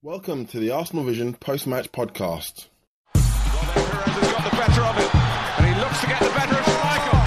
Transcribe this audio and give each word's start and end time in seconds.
Welcome 0.00 0.46
to 0.54 0.60
the 0.60 0.70
Arsenal 0.70 1.02
Vision 1.02 1.34
post-match 1.34 1.90
podcast. 1.90 2.68
Well, 3.16 3.22
Perez 3.24 4.14
has 4.14 4.30
got 4.30 4.44
the 4.48 4.56
better 4.56 4.82
of 4.82 4.96
it, 4.96 5.10
and 5.58 5.66
he 5.66 5.74
looks 5.80 6.00
to 6.02 6.06
get 6.06 6.20
the 6.22 6.30
better 6.38 6.54
of 6.54 6.66
Schmeichel, 6.70 7.17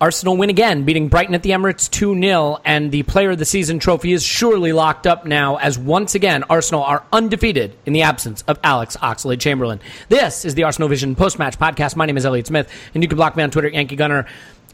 Arsenal 0.00 0.36
win 0.36 0.48
again, 0.48 0.84
beating 0.84 1.08
Brighton 1.08 1.34
at 1.34 1.42
the 1.42 1.50
Emirates 1.50 1.90
2 1.90 2.20
0, 2.20 2.60
and 2.64 2.92
the 2.92 3.02
Player 3.02 3.30
of 3.30 3.38
the 3.38 3.44
Season 3.44 3.80
trophy 3.80 4.12
is 4.12 4.22
surely 4.22 4.72
locked 4.72 5.08
up 5.08 5.26
now 5.26 5.56
as 5.56 5.76
once 5.76 6.14
again 6.14 6.44
Arsenal 6.48 6.84
are 6.84 7.04
undefeated 7.12 7.76
in 7.84 7.92
the 7.92 8.02
absence 8.02 8.42
of 8.42 8.60
Alex 8.62 8.96
Oxlade 8.98 9.40
Chamberlain. 9.40 9.80
This 10.08 10.44
is 10.44 10.54
the 10.54 10.62
Arsenal 10.62 10.88
Vision 10.88 11.16
post 11.16 11.40
match 11.40 11.58
podcast. 11.58 11.96
My 11.96 12.06
name 12.06 12.16
is 12.16 12.24
Elliot 12.24 12.46
Smith, 12.46 12.70
and 12.94 13.02
you 13.02 13.08
can 13.08 13.16
block 13.16 13.36
me 13.36 13.42
on 13.42 13.50
Twitter, 13.50 13.68
Yankee 13.68 13.96
Gunner. 13.96 14.26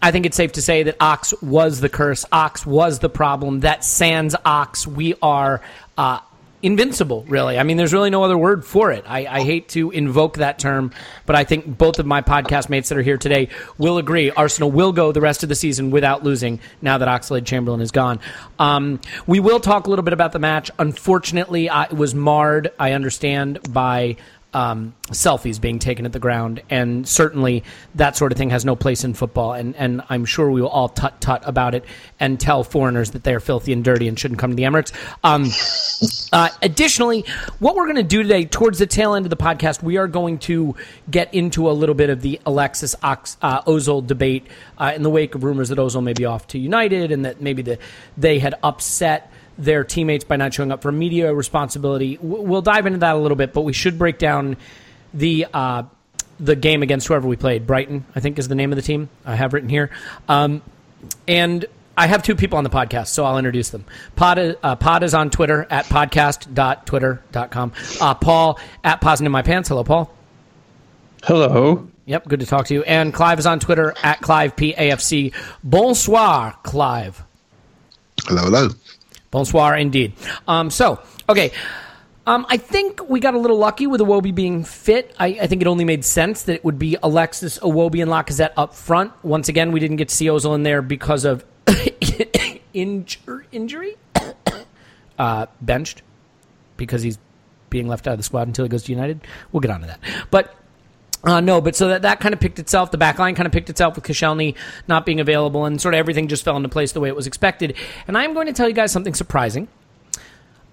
I 0.03 0.11
think 0.11 0.27
it's 0.27 0.37
safe 0.37 0.53
to 0.53 0.63
say 0.63 0.83
that 0.83 0.97
Ox 1.01 1.33
was 1.41 1.81
the 1.81 1.89
curse. 1.89 2.27
Ox 2.31 2.67
was 2.67 2.99
the 2.99 3.09
problem. 3.09 3.61
That 3.61 3.83
sans 3.83 4.37
Ox, 4.45 4.87
we 4.87 5.15
are 5.23 5.63
uh, 5.97 6.21
invincible, 6.65 7.25
really. 7.29 7.59
I 7.59 7.63
mean, 7.63 7.77
there's 7.77 7.93
really 7.93 8.09
no 8.09 8.25
other 8.25 8.39
word 8.39 8.65
for 8.65 8.91
it. 8.91 9.05
I, 9.07 9.27
I 9.27 9.43
hate 9.43 9.69
to 9.71 9.91
invoke 9.91 10.39
that 10.39 10.59
term, 10.59 10.93
but 11.27 11.37
I 11.37 11.45
think 11.45 11.77
both 11.77 11.99
of 11.99 12.07
my 12.07 12.23
podcast 12.23 12.71
mates 12.71 12.89
that 12.89 12.97
are 12.97 13.03
here 13.03 13.19
today 13.19 13.51
will 13.77 13.99
agree 13.99 14.31
Arsenal 14.31 14.71
will 14.71 14.93
go 14.93 15.13
the 15.13 15.21
rest 15.21 15.43
of 15.43 15.51
the 15.51 15.55
season 15.55 15.91
without 15.91 16.25
losing 16.25 16.61
now 16.81 16.97
that 16.97 17.07
Oxlade 17.07 17.45
Chamberlain 17.45 17.83
is 17.83 17.91
gone. 17.91 18.19
Um, 18.59 18.99
we 19.27 19.41
will 19.41 19.61
talk 19.61 19.87
a 19.87 19.91
little 19.91 20.03
bit 20.03 20.15
about 20.15 20.33
the 20.33 20.39
match. 20.39 20.71
Unfortunately, 20.79 21.69
it 21.71 21.93
was 21.93 22.15
marred, 22.15 22.73
I 22.79 22.93
understand, 22.93 23.61
by 23.71 24.17
um, 24.55 24.95
selfies 25.09 25.61
being 25.61 25.79
taken 25.79 26.07
at 26.07 26.13
the 26.13 26.19
ground, 26.19 26.63
and 26.71 27.07
certainly 27.07 27.65
that 27.97 28.17
sort 28.17 28.33
of 28.33 28.39
thing 28.39 28.51
has 28.51 28.65
no 28.65 28.77
place 28.77 29.05
in 29.05 29.15
football. 29.15 29.53
And, 29.53 29.75
and 29.77 30.03
I'm 30.09 30.25
sure 30.25 30.51
we 30.51 30.63
will 30.63 30.69
all 30.69 30.89
tut 30.89 31.21
tut 31.21 31.43
about 31.47 31.75
it 31.75 31.85
and 32.21 32.39
tell 32.39 32.65
foreigners 32.65 33.11
that 33.11 33.25
they 33.25 33.35
are 33.35 33.41
filthy 33.41 33.73
and 33.73 33.85
dirty 33.85 34.09
and 34.09 34.19
shouldn't 34.19 34.41
come 34.41 34.51
to 34.51 34.57
the 34.57 34.63
Emirates. 34.63 34.93
Um, 35.23 35.51
uh, 36.33 36.51
additionally, 36.63 37.25
what 37.59 37.75
we're 37.77 37.87
going 37.87 37.97
to 37.97 38.03
do 38.03 38.23
today, 38.23 38.45
towards 38.45 38.79
the 38.79 38.87
tail 38.87 39.15
end 39.15 39.27
of 39.27 39.31
the 39.31 39.37
podcast, 39.37 39.83
we 39.83 39.97
are 39.97 40.09
going 40.09 40.39
to 40.39 40.75
get 41.11 41.35
into 41.35 41.71
a 41.71 41.73
little 41.73 41.95
bit 41.95 42.11
of 42.11 42.23
the 42.23 42.41
Alexis 42.47 42.95
Ox, 43.03 43.37
uh, 43.43 43.63
Ozil 43.63 44.07
debate 44.07 44.47
uh, 44.79 44.93
in 44.95 45.03
the 45.03 45.11
wake 45.11 45.35
of 45.35 45.45
rumors 45.45 45.69
that 45.69 45.79
Ozil 45.79 46.03
may 46.03 46.13
be 46.13 46.25
off 46.25 46.47
to 46.49 46.59
United 46.59 47.11
and 47.11 47.25
that 47.25 47.41
maybe 47.41 47.63
the, 47.63 47.79
they 48.17 48.39
had 48.39 48.55
upset 48.63 49.31
their 49.59 49.85
teammates 49.85 50.25
by 50.25 50.37
not 50.37 50.53
showing 50.55 50.73
up 50.73 50.83
for 50.83 50.91
media 50.93 51.33
responsibility. 51.35 52.19
We'll 52.21 52.63
dive 52.63 52.87
into 52.87 52.99
that 53.01 53.15
a 53.15 53.19
little 53.19 53.37
bit, 53.37 53.53
but 53.53 53.63
we 53.63 53.73
should 53.73 53.99
break 53.99 54.19
down 54.19 54.57
the 55.13 55.47
uh, 55.53 55.85
the 56.41 56.57
game 56.57 56.83
against 56.83 57.07
whoever 57.07 57.29
we 57.29 57.37
played. 57.37 57.67
Brighton, 57.67 58.05
I 58.17 58.21
think, 58.21 58.39
is 58.39 58.49
the 58.49 58.55
name 58.57 58.73
of 58.73 58.77
the 58.77 58.83
team. 58.83 59.09
I 59.25 59.37
have 59.37 59.53
written 59.53 59.69
here, 59.69 59.91
um, 60.29 60.63
and 61.29 61.65
I 61.97 62.09
have 62.09 62.25
two 62.25 62.35
people 62.35 62.59
on 62.59 62.65
the 62.65 62.71
podcast, 62.71 63.07
so 63.09 63.25
I'll 63.25 63.39
introduce 63.39 63.71
them. 63.71 63.85
Pod, 64.17 64.39
is- 64.41 64.57
uh, 64.65 64.75
Pod 64.75 65.05
is 65.05 65.15
on 65.15 65.31
Twitter 65.31 65.65
at 65.71 65.85
podcast.twitter.com. 65.85 67.73
Uh, 68.01 68.15
Paul 68.15 68.59
at 68.83 69.01
Pausing 69.01 69.27
in 69.27 69.31
My 69.33 69.43
Pants. 69.43 69.69
Hello, 69.69 69.85
Paul. 69.85 70.13
Hello. 71.23 71.89
Yep, 72.07 72.27
good 72.29 72.41
to 72.41 72.47
talk 72.47 72.67
to 72.67 72.75
you. 72.75 72.83
And 72.83 73.15
Clive 73.15 73.39
is 73.39 73.47
on 73.47 73.61
Twitter 73.61 73.95
at 74.03 74.21
Clive 74.21 74.57
PAFC. 74.57 75.33
Bonsoir, 75.63 76.55
Clive. 76.65 77.23
Hello, 78.27 78.43
hello. 78.43 78.69
Bonsoir, 79.35 79.77
indeed. 79.77 80.13
Um, 80.47 80.71
so, 80.71 81.03
okay. 81.29 81.51
Um, 82.25 82.47
I 82.49 82.57
think 82.57 83.09
we 83.09 83.19
got 83.19 83.35
a 83.35 83.39
little 83.39 83.59
lucky 83.59 83.89
with 83.89 84.01
Iwobi 84.01 84.33
being 84.33 84.63
fit. 84.63 85.13
I, 85.19 85.27
I 85.43 85.47
think 85.49 85.61
it 85.61 85.67
only 85.67 85.85
made 85.85 86.05
sense 86.05 86.45
that 86.45 86.55
it 86.55 86.65
would 86.65 86.79
be 86.79 86.97
Alexis, 87.03 87.59
Iwobi, 87.59 88.01
and 88.01 88.09
Lacazette 88.09 88.53
up 88.57 88.77
front. 88.77 89.13
Once 89.25 89.49
again, 89.49 89.73
we 89.73 89.81
didn't 89.81 89.97
get 89.97 90.11
to 90.11 90.15
see 90.15 90.27
Ozil 90.27 90.55
in 90.55 90.63
there 90.63 90.83
because 90.83 91.25
of 91.25 91.45
injur- 91.67 93.43
injury. 93.51 93.97
uh, 95.19 95.47
benched 95.61 96.03
because 96.77 97.03
he's 97.03 97.19
being 97.71 97.89
left 97.89 98.07
out 98.07 98.13
of 98.13 98.19
the 98.21 98.23
squad 98.23 98.47
until 98.47 98.65
he 98.65 98.69
goes 98.69 98.85
to 98.85 98.93
United. 98.93 99.21
We'll 99.51 99.63
get 99.63 99.73
onto 99.73 99.89
that. 99.89 99.99
But 100.31 100.55
uh, 101.25 101.41
no, 101.41 101.61
but 101.61 101.75
so 101.75 101.89
that, 101.89 102.03
that 102.03 102.21
kind 102.21 102.35
of 102.35 102.41
picked 102.41 102.59
itself. 102.59 102.91
The 102.91 102.99
back 102.99 103.19
line 103.19 103.35
kind 103.35 103.47
of 103.47 103.53
picked 103.53 103.71
itself 103.71 103.97
with 103.97 104.05
Koscielny 104.05 104.55
not 104.89 105.07
being 105.07 105.21
available, 105.21 105.65
and 105.65 105.81
sort 105.81 105.95
of 105.95 105.99
everything 105.99 106.29
just 106.29 106.45
fell 106.45 106.57
into 106.57 106.69
place 106.69 106.93
the 106.93 107.01
way 107.01 107.09
it 107.09 107.17
was 107.17 107.27
expected. 107.27 107.77
And 108.07 108.17
I'm 108.19 108.35
going 108.35 108.47
to 108.47 108.53
tell 108.53 108.69
you 108.69 108.75
guys 108.75 108.93
something 108.93 109.15
surprising. 109.15 109.69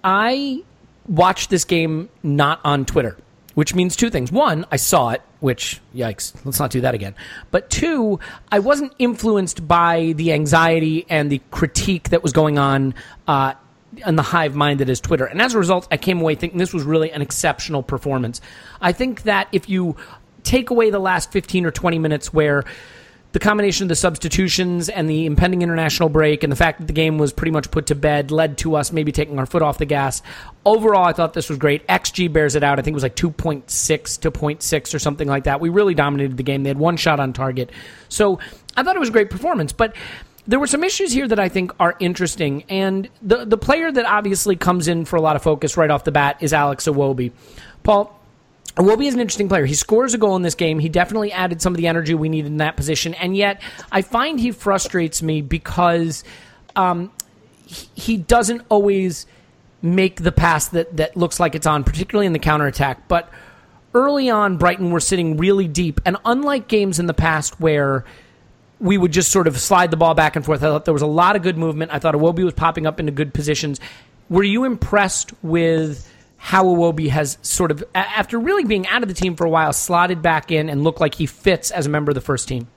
I 0.03 0.63
watched 1.07 1.49
this 1.49 1.63
game 1.63 2.09
not 2.23 2.59
on 2.63 2.85
Twitter, 2.85 3.17
which 3.53 3.73
means 3.73 3.95
two 3.95 4.09
things. 4.09 4.31
One, 4.31 4.65
I 4.71 4.75
saw 4.77 5.09
it, 5.09 5.21
which, 5.39 5.79
yikes, 5.95 6.33
let's 6.45 6.59
not 6.59 6.71
do 6.71 6.81
that 6.81 6.95
again. 6.95 7.15
But 7.51 7.69
two, 7.69 8.19
I 8.51 8.59
wasn't 8.59 8.93
influenced 8.99 9.67
by 9.67 10.13
the 10.15 10.33
anxiety 10.33 11.05
and 11.09 11.31
the 11.31 11.41
critique 11.51 12.09
that 12.09 12.23
was 12.23 12.33
going 12.33 12.57
on 12.57 12.93
uh, 13.27 13.53
in 14.05 14.15
the 14.15 14.23
hive 14.23 14.55
mind 14.55 14.79
that 14.79 14.89
is 14.89 15.01
Twitter. 15.01 15.25
And 15.25 15.41
as 15.41 15.53
a 15.53 15.57
result, 15.57 15.87
I 15.91 15.97
came 15.97 16.21
away 16.21 16.35
thinking 16.35 16.59
this 16.59 16.73
was 16.73 16.83
really 16.83 17.11
an 17.11 17.21
exceptional 17.21 17.83
performance. 17.83 18.41
I 18.79 18.91
think 18.91 19.23
that 19.23 19.47
if 19.51 19.69
you 19.69 19.97
take 20.43 20.69
away 20.69 20.89
the 20.89 20.99
last 20.99 21.31
15 21.31 21.65
or 21.65 21.71
20 21.71 21.99
minutes 21.99 22.33
where 22.33 22.63
the 23.33 23.39
combination 23.39 23.85
of 23.85 23.89
the 23.89 23.95
substitutions 23.95 24.89
and 24.89 25.09
the 25.09 25.25
impending 25.25 25.61
international 25.61 26.09
break 26.09 26.43
and 26.43 26.51
the 26.51 26.55
fact 26.57 26.79
that 26.79 26.87
the 26.87 26.93
game 26.93 27.17
was 27.17 27.31
pretty 27.31 27.51
much 27.51 27.71
put 27.71 27.87
to 27.87 27.95
bed 27.95 28.29
led 28.29 28.57
to 28.57 28.75
us 28.75 28.91
maybe 28.91 29.11
taking 29.11 29.39
our 29.39 29.45
foot 29.45 29.61
off 29.61 29.77
the 29.77 29.85
gas. 29.85 30.21
Overall, 30.65 31.05
I 31.05 31.13
thought 31.13 31.33
this 31.33 31.47
was 31.47 31.57
great. 31.57 31.87
XG 31.87 32.31
bears 32.31 32.55
it 32.55 32.63
out. 32.63 32.77
I 32.77 32.81
think 32.81 32.93
it 32.93 32.95
was 32.95 33.03
like 33.03 33.15
2.6 33.15 34.19
to 34.19 34.31
0.6 34.31 34.93
or 34.93 34.99
something 34.99 35.27
like 35.27 35.45
that. 35.45 35.61
We 35.61 35.69
really 35.69 35.93
dominated 35.93 36.35
the 36.35 36.43
game. 36.43 36.63
They 36.63 36.69
had 36.69 36.77
one 36.77 36.97
shot 36.97 37.19
on 37.21 37.31
target. 37.31 37.71
So 38.09 38.39
I 38.75 38.83
thought 38.83 38.95
it 38.97 38.99
was 38.99 39.09
a 39.09 39.13
great 39.13 39.29
performance. 39.29 39.71
But 39.71 39.95
there 40.47 40.59
were 40.59 40.67
some 40.67 40.83
issues 40.83 41.13
here 41.13 41.27
that 41.27 41.39
I 41.39 41.49
think 41.49 41.71
are 41.79 41.95
interesting, 41.99 42.63
and 42.67 43.09
the 43.21 43.45
the 43.45 43.57
player 43.57 43.91
that 43.91 44.05
obviously 44.05 44.55
comes 44.55 44.87
in 44.87 45.05
for 45.05 45.15
a 45.15 45.21
lot 45.21 45.35
of 45.35 45.43
focus 45.43 45.77
right 45.77 45.89
off 45.89 46.03
the 46.03 46.11
bat 46.11 46.37
is 46.41 46.51
Alex 46.51 46.87
Iwobi. 46.87 47.31
Paul, 47.83 48.19
Iwobi 48.75 49.07
is 49.07 49.13
an 49.13 49.19
interesting 49.19 49.49
player. 49.49 49.65
He 49.65 49.73
scores 49.73 50.13
a 50.13 50.17
goal 50.17 50.35
in 50.35 50.41
this 50.41 50.55
game. 50.55 50.79
He 50.79 50.89
definitely 50.89 51.31
added 51.31 51.61
some 51.61 51.73
of 51.73 51.77
the 51.77 51.87
energy 51.87 52.13
we 52.13 52.29
needed 52.29 52.47
in 52.47 52.57
that 52.57 52.77
position, 52.77 53.13
and 53.15 53.35
yet 53.35 53.61
I 53.91 54.01
find 54.01 54.39
he 54.39 54.51
frustrates 54.51 55.21
me 55.21 55.41
because 55.41 56.23
um, 56.75 57.11
he, 57.65 57.87
he 57.95 58.17
doesn't 58.17 58.61
always 58.69 59.25
make 59.81 60.21
the 60.21 60.31
pass 60.31 60.69
that 60.69 60.95
that 60.97 61.17
looks 61.17 61.39
like 61.39 61.55
it's 61.55 61.67
on, 61.67 61.83
particularly 61.83 62.27
in 62.27 62.33
the 62.33 62.39
counterattack. 62.39 63.07
But 63.07 63.29
early 63.93 64.29
on, 64.29 64.57
Brighton 64.57 64.91
were 64.91 64.99
sitting 64.99 65.37
really 65.37 65.67
deep, 65.67 65.99
and 66.05 66.17
unlike 66.23 66.67
games 66.67 66.99
in 66.99 67.07
the 67.07 67.13
past 67.13 67.59
where 67.59 68.05
we 68.81 68.97
would 68.97 69.11
just 69.11 69.31
sort 69.31 69.47
of 69.47 69.59
slide 69.59 69.91
the 69.91 69.97
ball 69.97 70.15
back 70.15 70.35
and 70.35 70.43
forth. 70.43 70.63
I 70.63 70.67
thought 70.67 70.85
there 70.85 70.93
was 70.93 71.03
a 71.03 71.07
lot 71.07 71.35
of 71.35 71.43
good 71.43 71.57
movement. 71.57 71.91
I 71.93 71.99
thought 71.99 72.15
Iwobi 72.15 72.43
was 72.43 72.53
popping 72.53 72.87
up 72.87 72.99
into 72.99 73.11
good 73.11 73.31
positions. 73.31 73.79
Were 74.27 74.43
you 74.43 74.63
impressed 74.63 75.33
with 75.43 76.10
how 76.43 76.65
Iwobi 76.65 77.07
has 77.09 77.37
sort 77.43 77.69
of, 77.69 77.83
after 77.93 78.39
really 78.39 78.63
being 78.63 78.87
out 78.87 79.03
of 79.03 79.07
the 79.07 79.13
team 79.13 79.35
for 79.35 79.45
a 79.45 79.49
while, 79.49 79.71
slotted 79.71 80.23
back 80.23 80.51
in 80.51 80.69
and 80.69 80.83
looked 80.83 80.99
like 80.99 81.13
he 81.13 81.27
fits 81.27 81.69
as 81.69 81.85
a 81.85 81.89
member 81.89 82.09
of 82.09 82.15
the 82.15 82.21
first 82.21 82.47
team? 82.47 82.67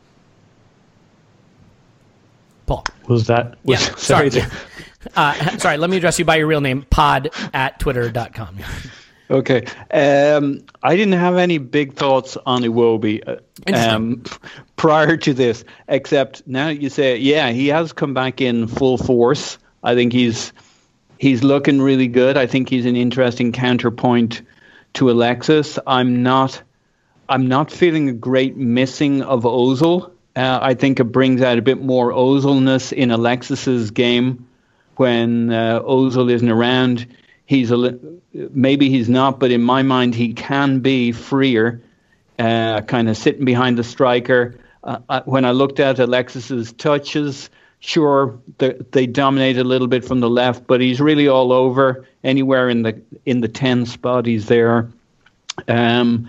Paul. 2.67 2.85
Was 3.09 3.27
that? 3.29 3.57
Was, 3.65 3.81
yeah, 3.81 3.95
sorry. 3.97 4.31
Sorry. 4.31 4.47
uh, 5.17 5.57
sorry, 5.57 5.79
let 5.79 5.89
me 5.89 5.97
address 5.97 6.19
you 6.19 6.27
by 6.27 6.37
your 6.37 6.47
real 6.47 6.61
name, 6.61 6.83
pod 6.91 7.31
at 7.55 7.81
twitter.com. 7.81 8.59
Okay. 9.31 9.65
Um, 9.91 10.63
I 10.83 10.95
didn't 10.95 11.19
have 11.19 11.39
any 11.39 11.57
big 11.57 11.95
thoughts 11.95 12.37
on 12.45 12.63
Iwobi 12.63 13.27
uh, 13.27 13.75
um, 13.75 14.25
prior 14.77 15.17
to 15.17 15.33
this, 15.33 15.65
except 15.89 16.47
now 16.47 16.69
you 16.69 16.91
say, 16.91 17.17
yeah, 17.17 17.51
he 17.51 17.69
has 17.69 17.95
come 17.95 18.13
back 18.13 18.43
in 18.43 18.69
full 18.69 18.99
force. 18.99 19.59
I 19.83 19.95
think 19.95 20.13
he's 20.13 20.53
he's 21.25 21.43
looking 21.43 21.81
really 21.81 22.07
good. 22.07 22.37
I 22.37 22.47
think 22.47 22.69
he's 22.69 22.85
an 22.85 22.97
interesting 22.97 23.51
counterpoint 23.51 24.43
to 24.93 25.11
Alexis. 25.11 25.79
I'm 25.87 26.23
not 26.23 26.63
I'm 27.31 27.49
not 27.49 27.73
feeling 27.73 28.11
a 28.11 28.13
great 28.13 28.59
missing 28.59 29.23
of 29.23 29.45
Ozil. 29.45 30.11
Uh, 30.37 30.59
I 30.61 30.75
think 30.75 31.01
it 31.01 31.05
brings 31.05 31.41
out 31.41 31.57
a 31.57 31.63
bit 31.63 31.81
more 31.81 32.11
Ozilness 32.11 32.93
in 32.93 33.11
Alexis's 33.11 33.91
game 33.91 34.47
when 34.97 35.51
uh, 35.51 35.81
Ozil 35.81 36.31
isn't 36.31 36.51
around 36.51 37.07
he's 37.47 37.71
a 37.71 37.99
maybe 38.35 38.91
he's 38.91 39.09
not, 39.09 39.41
but 39.41 39.51
in 39.51 39.63
my 39.63 39.83
mind 39.83 40.15
he 40.15 40.35
can 40.35 40.81
be 40.81 41.13
freer, 41.13 41.81
uh, 42.39 42.83
kind 42.83 43.09
of 43.09 43.17
sitting 43.17 43.47
behind 43.47 43.79
the 43.79 43.85
striker. 43.85 44.61
Uh, 44.83 44.99
uh 45.09 45.23
when 45.25 45.47
I 45.47 45.53
looked 45.53 45.81
at 45.81 45.99
Alexis's 45.99 46.71
touches, 46.75 47.49
sure 47.85 48.39
they, 48.59 48.73
they 48.93 49.07
dominate 49.07 49.59
a 49.59 49.65
little 49.65 49.89
bit 49.89 50.05
from 50.05 50.21
the 50.21 50.31
left, 50.31 50.67
but 50.67 50.81
he's 50.81 51.01
really 51.01 51.29
all 51.29 51.53
over 51.53 52.07
anywhere 52.23 52.69
in 52.69 52.83
the 52.83 53.01
in 53.27 53.41
the 53.41 53.49
ten 53.49 53.87
spot. 53.87 54.27
He's 54.27 54.47
there. 54.47 54.91
Um, 55.69 56.29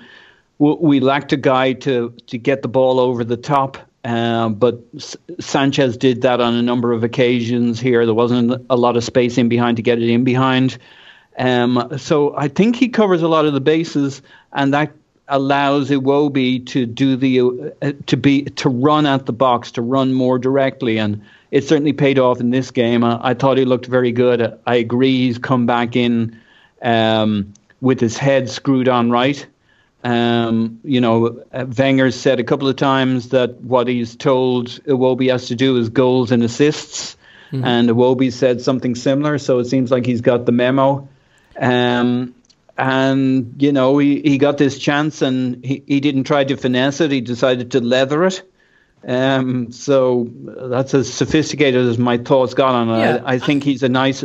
we 0.60 1.00
lacked 1.00 1.34
a 1.34 1.38
guy 1.38 1.74
to 1.74 2.14
to 2.28 2.38
get 2.38 2.62
the 2.62 2.68
ball 2.68 3.00
over 3.00 3.24
the 3.24 3.38
top. 3.38 3.78
Uh, 4.04 4.50
but 4.50 4.80
S- 4.96 5.18
Sanchez 5.40 5.98
did 5.98 6.22
that 6.22 6.40
on 6.40 6.54
a 6.54 6.62
number 6.62 6.92
of 6.92 7.04
occasions 7.04 7.80
here. 7.80 8.06
There 8.06 8.14
wasn't 8.14 8.64
a 8.70 8.76
lot 8.76 8.98
of 8.98 9.04
space 9.04 9.40
in 9.40 9.50
behind 9.50 9.78
to 9.78 9.84
get 9.84 10.00
it 10.00 10.10
in 10.10 10.24
behind. 10.24 10.78
Um, 11.40 11.90
so 11.98 12.36
I 12.38 12.48
think 12.48 12.76
he 12.76 12.90
covers 12.90 13.24
a 13.24 13.28
lot 13.28 13.46
of 13.46 13.54
the 13.54 13.62
bases, 13.62 14.22
and 14.54 14.74
that 14.74 14.92
allows 15.28 15.90
Iwobi 15.90 16.66
to 16.68 16.86
do 16.86 17.16
the 17.16 17.74
uh, 17.82 17.94
to 18.06 18.18
be 18.18 18.44
to 18.44 18.70
run 18.70 19.06
at 19.08 19.26
the 19.26 19.34
box, 19.34 19.72
to 19.72 19.82
run 19.82 20.14
more 20.14 20.38
directly, 20.38 21.00
and 21.00 21.22
it 21.56 21.64
certainly 21.64 21.94
paid 21.94 22.20
off 22.20 22.42
in 22.42 22.50
this 22.50 22.70
game. 22.70 23.02
I, 23.06 23.30
I 23.30 23.34
thought 23.34 23.58
he 23.58 23.64
looked 23.64 23.86
very 23.86 24.12
good. 24.12 24.60
I 24.68 24.76
agree, 24.76 25.28
he's 25.28 25.38
come 25.38 25.66
back 25.66 25.96
in 25.96 26.38
um, 26.82 27.54
with 27.80 28.02
his 28.02 28.18
head 28.18 28.50
screwed 28.50 28.90
on 28.90 29.10
right. 29.10 29.48
Um, 30.04 30.82
you 30.84 31.00
know, 31.00 31.46
Wenger 31.54 32.12
said 32.12 32.42
a 32.42 32.44
couple 32.44 32.68
of 32.68 32.76
times 32.76 33.30
that 33.30 33.62
what 33.62 33.88
he's 33.88 34.18
told 34.18 34.68
Iwobi 34.84 35.32
has 35.32 35.48
to 35.48 35.56
do 35.56 35.78
is 35.78 35.88
goals 35.88 36.34
and 36.34 36.44
assists. 36.44 37.16
Mm-hmm. 37.54 37.64
And 37.64 37.90
Iwobi 37.90 38.34
said 38.34 38.60
something 38.60 38.94
similar, 38.94 39.38
so 39.38 39.60
it 39.60 39.66
seems 39.66 39.92
like 39.92 40.06
he's 40.06 40.20
got 40.20 40.46
the 40.46 40.52
memo. 40.52 41.08
Um, 41.58 42.36
and, 42.78 43.56
you 43.60 43.72
know, 43.72 43.98
he, 43.98 44.20
he 44.20 44.38
got 44.40 44.58
this 44.58 44.78
chance 44.78 45.22
and 45.22 45.64
he, 45.64 45.84
he 45.88 46.02
didn't 46.02 46.26
try 46.26 46.44
to 46.44 46.58
finesse 46.58 47.00
it. 47.00 47.12
He 47.12 47.22
decided 47.22 47.72
to 47.72 47.80
leather 47.80 48.26
it. 48.26 48.44
Um, 49.08 49.72
so 49.72 50.28
that's 50.34 50.96
as 50.96 51.14
sophisticated 51.14 51.86
as 51.86 52.00
my 52.00 52.18
thoughts 52.18 52.56
got 52.56 52.74
on 52.74 52.90
it. 52.90 53.00
Yeah. 53.00 53.22
I, 53.24 53.36
I, 53.36 53.40
think 53.40 53.64
he's 53.64 53.84
a 53.84 53.90
nice, 53.90 54.24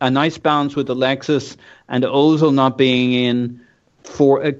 a 0.00 0.10
nice 0.10 0.38
balance 0.38 0.74
with 0.74 0.88
Alexis 0.88 1.56
and 1.86 2.04
Ozil 2.04 2.54
not 2.54 2.78
being 2.78 3.12
in 3.12 3.60
for 4.02 4.42
uh, 4.42 4.52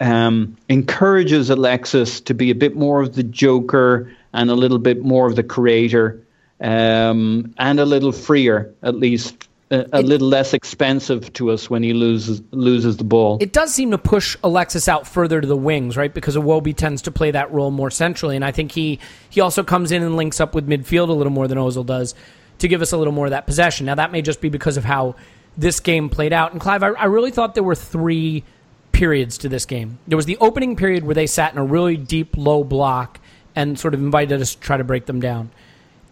um, 0.00 0.56
encourages 0.68 1.50
Alexis 1.50 2.20
to 2.20 2.34
be 2.34 2.50
a 2.50 2.54
bit 2.54 2.76
more 2.76 3.02
of 3.02 3.16
the 3.16 3.24
joker 3.24 4.12
and 4.32 4.48
a 4.48 4.54
little 4.54 4.78
bit 4.78 5.02
more 5.02 5.26
of 5.26 5.34
the 5.34 5.42
creator 5.42 6.22
um, 6.60 7.52
and 7.58 7.80
a 7.80 7.84
little 7.84 8.12
freer, 8.12 8.72
at 8.82 8.94
least 8.94 9.48
a, 9.72 9.86
a 9.92 9.98
it, 9.98 10.04
little 10.04 10.28
less 10.28 10.52
expensive 10.52 11.32
to 11.32 11.50
us 11.50 11.68
when 11.68 11.82
he 11.82 11.92
loses 11.92 12.42
loses 12.50 12.98
the 12.98 13.04
ball. 13.04 13.38
It 13.40 13.52
does 13.52 13.74
seem 13.74 13.90
to 13.90 13.98
push 13.98 14.36
Alexis 14.44 14.86
out 14.86 15.06
further 15.06 15.40
to 15.40 15.46
the 15.46 15.56
wings, 15.56 15.96
right? 15.96 16.12
Because 16.12 16.36
Iwobi 16.36 16.76
tends 16.76 17.02
to 17.02 17.10
play 17.10 17.30
that 17.30 17.50
role 17.52 17.70
more 17.70 17.90
centrally, 17.90 18.36
and 18.36 18.44
I 18.44 18.52
think 18.52 18.72
he 18.72 19.00
he 19.30 19.40
also 19.40 19.62
comes 19.64 19.90
in 19.90 20.02
and 20.02 20.16
links 20.16 20.40
up 20.40 20.54
with 20.54 20.68
midfield 20.68 21.08
a 21.08 21.12
little 21.12 21.32
more 21.32 21.48
than 21.48 21.58
Ozil 21.58 21.86
does 21.86 22.14
to 22.58 22.68
give 22.68 22.82
us 22.82 22.92
a 22.92 22.96
little 22.96 23.12
more 23.12 23.26
of 23.26 23.30
that 23.30 23.46
possession. 23.46 23.86
Now 23.86 23.96
that 23.96 24.12
may 24.12 24.22
just 24.22 24.40
be 24.40 24.48
because 24.48 24.76
of 24.76 24.84
how 24.84 25.16
this 25.56 25.80
game 25.80 26.08
played 26.08 26.32
out. 26.32 26.52
And 26.52 26.60
Clive, 26.60 26.82
I, 26.82 26.88
I 26.88 27.04
really 27.06 27.30
thought 27.30 27.54
there 27.54 27.64
were 27.64 27.74
three 27.74 28.44
periods 28.92 29.38
to 29.38 29.48
this 29.48 29.66
game. 29.66 29.98
There 30.06 30.16
was 30.16 30.26
the 30.26 30.36
opening 30.38 30.76
period 30.76 31.04
where 31.04 31.14
they 31.14 31.26
sat 31.26 31.52
in 31.52 31.58
a 31.58 31.64
really 31.64 31.96
deep 31.96 32.36
low 32.36 32.62
block 32.62 33.20
and 33.54 33.78
sort 33.78 33.94
of 33.94 34.00
invited 34.00 34.40
us 34.40 34.54
to 34.54 34.60
try 34.60 34.76
to 34.76 34.84
break 34.84 35.06
them 35.06 35.20
down. 35.20 35.50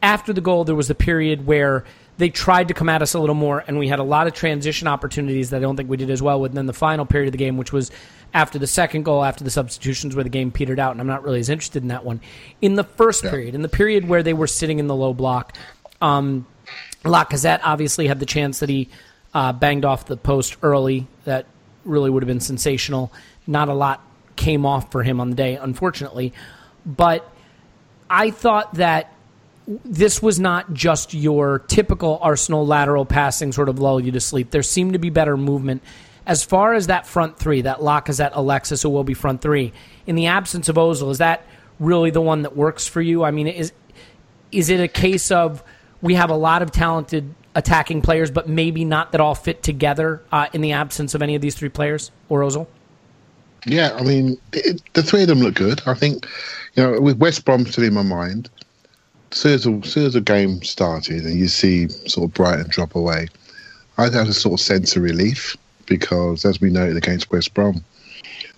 After 0.03 0.33
the 0.33 0.41
goal, 0.41 0.65
there 0.65 0.75
was 0.75 0.89
the 0.89 0.95
period 0.95 1.47
where 1.47 1.85
they 2.21 2.29
tried 2.29 2.69
to 2.69 2.75
come 2.75 2.89
at 2.89 3.03
us 3.03 3.15
a 3.15 3.19
little 3.19 3.35
more, 3.35 3.65
and 3.67 3.79
we 3.79 3.89
had 3.89 3.99
a 3.99 4.05
lot 4.05 4.27
of 4.27 4.35
transition 4.35 4.87
opportunities 4.87 5.51
that 5.51 5.57
I 5.57 5.61
don't 5.61 5.77
think 5.77 5.89
we 5.89 5.97
did 5.97 6.11
as 6.11 6.23
well 6.23 6.41
with. 6.41 6.51
And 6.51 6.59
then 6.59 6.67
the 6.67 6.73
final 6.73 7.07
period 7.07 7.29
of 7.29 7.33
the 7.33 7.39
game, 7.39 7.57
which 7.57 7.73
was 7.73 7.91
after 8.35 8.59
the 8.59 8.67
second 8.67 9.05
goal, 9.05 9.25
after 9.25 9.43
the 9.43 9.51
substitutions, 9.51 10.15
where 10.15 10.23
the 10.23 10.31
game 10.31 10.53
petered 10.53 10.79
out, 10.79 10.93
and 10.93 11.01
I'm 11.01 11.07
not 11.07 11.25
really 11.25 11.41
as 11.41 11.49
interested 11.49 11.83
in 11.83 11.89
that 11.89 12.05
one. 12.05 12.21
In 12.61 12.75
the 12.75 12.85
first 12.85 13.25
yeah. 13.25 13.31
period, 13.31 13.55
in 13.55 13.63
the 13.63 13.69
period 13.69 14.07
where 14.07 14.23
they 14.23 14.35
were 14.35 14.47
sitting 14.47 14.79
in 14.79 14.87
the 14.87 14.95
low 14.95 15.15
block, 15.15 15.57
um, 16.01 16.47
Lacazette 17.05 17.61
obviously 17.65 18.07
had 18.07 18.21
the 18.21 18.27
chance 18.27 18.61
that 18.61 18.69
he 18.69 18.91
uh, 19.33 19.53
banged 19.53 19.87
off 19.87 20.07
the 20.07 20.17
post 20.17 20.59
early. 20.63 21.07
That 21.25 21.47
really 21.85 22.11
would 22.11 22.23
have 22.23 22.29
been 22.29 22.41
sensational. 22.41 23.13
Not 23.47 23.69
a 23.69 23.75
lot 23.75 24.05
came 24.37 24.67
off 24.67 24.93
for 24.93 25.03
him 25.03 25.21
on 25.21 25.31
the 25.31 25.37
day, 25.37 25.57
unfortunately. 25.57 26.35
But 26.85 27.29
I 28.09 28.31
thought 28.31 28.75
that 28.75 29.13
this 29.85 30.21
was 30.21 30.41
not 30.41 30.73
just 30.73 31.15
your 31.15 31.61
typical 31.61 32.19
Arsenal 32.21 32.67
lateral 32.67 33.05
passing 33.05 33.53
sort 33.53 33.69
of 33.69 33.79
lull 33.79 34.01
you 34.01 34.11
to 34.13 34.21
sleep. 34.21 34.51
There 34.51 34.63
seemed 34.63 34.95
to 34.95 34.99
be 34.99 35.11
better 35.11 35.37
movement. 35.37 35.83
As 36.27 36.43
far 36.43 36.75
as 36.75 36.89
that 36.89 37.07
front 37.07 37.39
three, 37.39 37.63
that 37.63 37.79
Lacazette, 37.79 38.31
Alexis, 38.35 38.85
Iwobi 38.85 39.17
front 39.17 39.41
three, 39.41 39.73
in 40.07 40.17
the 40.17 40.27
absence 40.27 40.69
of 40.69 40.77
Ozil, 40.77 41.11
is 41.11 41.19
that 41.19 41.45
really 41.79 42.11
the 42.11 42.21
one 42.21 42.43
that 42.43 42.57
works 42.57 42.87
for 42.87 43.01
you? 43.01 43.23
I 43.23 43.31
mean, 43.31 43.47
is 43.47 43.73
is 44.51 44.71
it 44.71 44.81
a 44.81 44.89
case 44.89 45.31
of 45.31 45.63
we 46.03 46.15
have 46.15 46.31
a 46.31 46.37
lot 46.37 46.63
of 46.63 46.73
talented 46.73 47.35
attacking 47.55 48.03
players, 48.03 48.31
but 48.31 48.49
maybe 48.49 48.85
not 48.85 49.13
that 49.13 49.21
all 49.21 49.35
fit 49.35 49.63
together 49.63 50.23
uh, 50.33 50.49
in 50.53 50.61
the 50.61 50.73
absence 50.73 51.15
of 51.15 51.23
any 51.23 51.35
of 51.35 51.43
these 51.43 51.55
three 51.55 51.69
players 51.69 52.11
or 52.29 52.41
Ozil? 52.41 52.67
Yeah, 53.67 53.95
I 53.95 54.03
mean, 54.03 54.39
it, 54.53 54.83
the 54.95 55.03
three 55.03 55.23
of 55.23 55.29
them 55.29 55.41
look 55.41 55.55
good. 55.55 55.83
I 55.87 55.95
think, 55.95 56.27
you 56.75 56.83
know, 56.83 57.01
with 57.01 57.19
West 57.19 57.45
Brom 57.45 57.67
still 57.67 57.85
in 57.85 57.95
my 57.95 58.03
mind, 58.03 58.49
soon 59.31 59.53
as, 59.55 59.65
the, 59.65 59.81
soon 59.85 60.07
as 60.07 60.15
the 60.15 60.21
game 60.21 60.63
started 60.63 61.25
and 61.25 61.39
you 61.39 61.49
see 61.49 61.89
sort 61.89 62.29
of 62.29 62.35
Brighton 62.35 62.67
drop 62.69 62.95
away, 62.95 63.29
I 63.99 64.05
had 64.05 64.15
a 64.15 64.33
sort 64.33 64.61
of 64.61 64.65
sense 64.65 64.97
of 64.97 65.03
relief 65.03 65.57
because, 65.87 66.45
as 66.45 66.61
we 66.61 66.71
noted 66.71 66.97
against 66.97 67.31
West 67.31 67.53
Brom, 67.55 67.85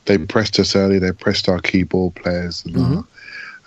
they 0.04 0.18
pressed 0.18 0.58
us 0.58 0.76
early, 0.76 0.98
they 0.98 1.12
pressed 1.12 1.48
our 1.48 1.60
key 1.60 1.82
ball 1.82 2.10
players, 2.12 2.64
and, 2.64 2.74
mm-hmm. 2.74 2.98
uh, 2.98 3.02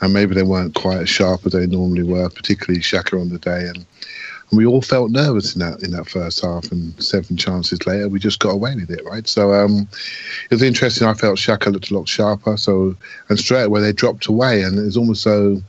and 0.02 0.14
maybe 0.14 0.36
they 0.36 0.44
weren't 0.44 0.76
quite 0.76 1.00
as 1.00 1.10
sharp 1.10 1.46
as 1.46 1.54
they 1.54 1.66
normally 1.66 2.04
were, 2.04 2.30
particularly 2.30 2.82
Xhaka 2.82 3.20
on 3.20 3.30
the 3.30 3.40
day. 3.40 3.68
And, 3.68 3.78
and 3.78 4.58
we 4.58 4.66
all 4.66 4.82
felt 4.82 5.12
nervous 5.12 5.56
in 5.56 5.62
that 5.62 5.82
in 5.82 5.92
that 5.92 6.10
first 6.10 6.42
half. 6.42 6.72
And 6.72 7.02
seven 7.02 7.38
chances 7.38 7.86
later, 7.88 8.10
we 8.10 8.20
just 8.20 8.40
got 8.40 8.50
away 8.50 8.76
with 8.76 8.92
it, 8.92 9.04
right? 9.06 9.28
So 9.28 9.54
um, 9.54 9.88
it 10.50 10.52
was 10.52 10.62
interesting. 10.62 11.08
I 11.08 11.14
felt 11.14 11.40
Xhaka 11.40 11.72
looked 11.72 11.92
a 11.92 11.98
lot 11.98 12.08
sharper. 12.08 12.58
So 12.58 12.96
and 13.30 13.40
straight 13.40 13.64
away 13.64 13.82
they 13.82 13.94
dropped 13.94 14.28
away, 14.28 14.62
and 14.62 14.78
it 14.78 14.84
was 14.84 14.98
almost 14.98 15.24
so 15.24 15.62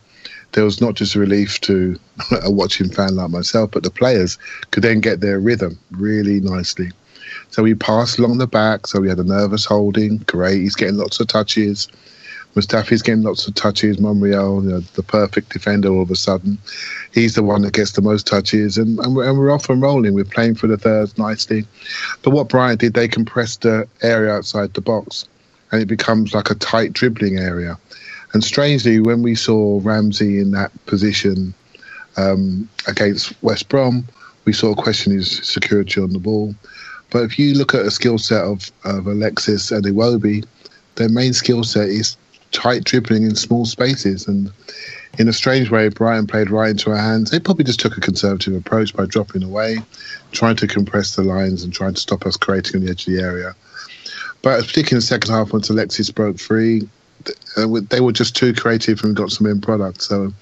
there 0.57 0.65
was 0.65 0.81
not 0.81 0.95
just 0.95 1.15
relief 1.15 1.61
to 1.61 2.01
a 2.43 2.51
watching 2.51 2.89
fan 2.89 3.15
like 3.15 3.31
myself, 3.31 3.71
but 3.71 3.83
the 3.83 3.91
players 3.91 4.39
could 4.71 4.83
then 4.83 5.01
get 5.01 5.21
their 5.21 5.39
rhythm 5.39 5.79
really 5.91 6.41
nicely. 6.41 6.91
So 7.51 7.63
we 7.63 7.75
passed 7.75 8.19
along 8.19 8.39
the 8.39 8.47
back, 8.47 8.87
so 8.87 9.01
we 9.01 9.09
had 9.09 9.19
a 9.19 9.25
nervous 9.25 9.67
holding. 9.67 10.19
Great, 10.27 10.63
he's 10.63 10.75
getting 10.75 10.97
lots 10.97 11.21
of 11.21 11.27
touches. 11.27 11.89
Mustafi's 12.55 13.03
getting 13.03 13.23
lots 13.23 13.47
of 13.47 13.55
touches. 13.55 14.01
Monreal, 14.01 14.65
you 14.65 14.71
know, 14.71 14.81
the 14.81 15.03
perfect 15.03 15.53
defender 15.53 15.91
all 15.91 16.01
of 16.01 16.11
a 16.11 16.17
sudden. 16.17 16.57
He's 17.13 17.35
the 17.35 17.43
one 17.43 17.61
that 17.63 17.75
gets 17.75 17.93
the 17.93 18.01
most 18.01 18.27
touches, 18.27 18.79
and, 18.79 18.99
and, 19.01 19.15
we're, 19.15 19.29
and 19.29 19.39
we're 19.39 19.51
off 19.51 19.69
and 19.69 19.83
rolling. 19.83 20.15
We're 20.15 20.25
playing 20.25 20.55
for 20.55 20.69
the 20.69 20.79
thirds 20.79 21.19
nicely. 21.19 21.67
But 22.23 22.31
what 22.31 22.49
Brighton 22.49 22.79
did, 22.79 22.95
they 22.95 23.09
compressed 23.09 23.61
the 23.61 23.87
area 24.03 24.33
outside 24.33 24.73
the 24.73 24.81
box, 24.81 25.29
and 25.71 25.83
it 25.83 25.87
becomes 25.87 26.33
like 26.33 26.51
a 26.51 26.55
tight 26.55 26.95
dribbling 26.95 27.37
area. 27.37 27.79
And 28.37 28.45
strangely, 28.45 29.01
when 29.01 29.23
we 29.23 29.35
saw 29.35 29.81
Ramsey 29.83 30.41
in 30.41 30.51
that 30.51 30.71
position 30.85 31.55
um, 32.19 32.69
against 32.87 33.33
West 33.43 33.71
Brom, 33.71 34.07
we 34.45 34.53
saw 34.53 34.75
question 34.75 35.15
his 35.15 35.39
security 35.39 36.03
on 36.03 36.13
the 36.13 36.19
ball. 36.19 36.55
But 37.09 37.23
if 37.23 37.39
you 37.39 37.55
look 37.55 37.75
at 37.75 37.87
a 37.87 37.91
skill 37.91 38.19
set 38.19 38.45
of, 38.45 38.71
of 38.85 39.07
Alexis 39.07 39.73
and 39.73 39.87
Iwobi, 39.87 40.45
their 40.97 41.09
main 41.09 41.33
skill 41.33 41.65
set 41.65 41.89
is 41.89 42.19
tight 42.53 42.85
dribbling 42.85 43.23
in 43.23 43.37
small 43.37 43.65
spaces. 43.65 44.29
And 44.29 44.53
in 45.19 45.29
a 45.29 45.33
strange 45.33 45.71
way, 45.71 45.89
Brighton 45.89 46.27
played 46.27 46.51
right 46.51 46.73
into 46.73 46.91
our 46.91 46.99
hands. 46.99 47.31
They 47.31 47.41
probably 47.41 47.65
just 47.65 47.81
took 47.81 47.97
a 47.97 48.03
conservative 48.03 48.55
approach 48.55 48.95
by 48.95 49.07
dropping 49.07 49.45
away, 49.45 49.79
trying 50.33 50.57
to 50.57 50.67
compress 50.67 51.17
the 51.17 51.23
lines 51.23 51.63
and 51.63 51.73
trying 51.73 51.95
to 51.95 52.01
stop 52.03 52.27
us 52.27 52.37
creating 52.37 52.81
on 52.81 52.85
the 52.85 52.91
edge 52.91 53.09
of 53.09 53.15
the 53.15 53.23
area. 53.23 53.57
But 54.43 54.61
particularly 54.61 54.91
in 54.91 54.97
the 54.97 55.07
second 55.07 55.33
half, 55.33 55.55
once 55.55 55.71
Alexis 55.71 56.11
broke 56.11 56.39
free, 56.39 56.87
they 57.57 58.01
were 58.01 58.13
just 58.13 58.37
too 58.37 58.53
creative 58.53 59.03
and 59.05 59.17
got 59.17 59.31
some 59.31 59.47
end 59.47 59.63
product. 59.63 60.03
So 60.03 60.33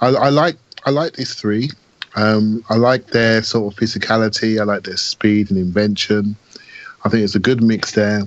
I, 0.00 0.08
I 0.08 0.28
like 0.30 0.56
I 0.84 0.90
like 0.90 1.14
these 1.14 1.34
three. 1.34 1.70
Um, 2.14 2.64
I 2.70 2.76
like 2.76 3.08
their 3.08 3.42
sort 3.42 3.72
of 3.72 3.78
physicality. 3.78 4.60
I 4.60 4.64
like 4.64 4.84
their 4.84 4.96
speed 4.96 5.50
and 5.50 5.58
invention. 5.58 6.36
I 7.04 7.08
think 7.08 7.22
it's 7.22 7.34
a 7.34 7.40
good 7.40 7.62
mix 7.62 7.92
there. 7.92 8.22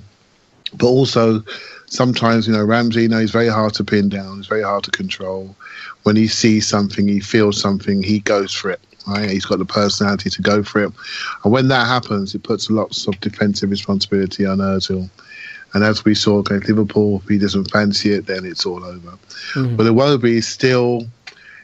But 0.74 0.86
also, 0.86 1.42
sometimes, 1.86 2.46
you 2.46 2.52
know, 2.52 2.64
Ramsey, 2.64 3.02
you 3.02 3.08
know, 3.08 3.18
he's 3.18 3.32
very 3.32 3.48
hard 3.48 3.74
to 3.74 3.84
pin 3.84 4.08
down. 4.08 4.36
He's 4.36 4.46
very 4.46 4.62
hard 4.62 4.84
to 4.84 4.90
control. 4.92 5.56
When 6.04 6.16
he 6.16 6.28
sees 6.28 6.68
something, 6.68 7.08
he 7.08 7.20
feels 7.20 7.60
something, 7.60 8.02
he 8.02 8.20
goes 8.20 8.54
for 8.54 8.70
it. 8.70 8.80
Right? 9.06 9.28
He's 9.30 9.46
got 9.46 9.58
the 9.58 9.64
personality 9.64 10.30
to 10.30 10.42
go 10.42 10.62
for 10.62 10.84
it. 10.84 10.92
And 11.42 11.52
when 11.52 11.68
that 11.68 11.86
happens, 11.86 12.34
it 12.34 12.42
puts 12.44 12.70
lots 12.70 13.08
of 13.08 13.18
defensive 13.20 13.70
responsibility 13.70 14.46
on 14.46 14.58
Ozil. 14.58 15.10
And 15.72 15.84
as 15.84 16.04
we 16.04 16.14
saw 16.14 16.40
against 16.40 16.68
Liverpool, 16.68 17.20
if 17.22 17.28
he 17.28 17.38
doesn't 17.38 17.70
fancy 17.70 18.12
it, 18.12 18.26
then 18.26 18.44
it's 18.44 18.66
all 18.66 18.84
over. 18.84 19.18
Mm-hmm. 19.54 19.76
But 19.76 19.86
Iwobi 19.86 20.32
is 20.38 20.48
still 20.48 21.06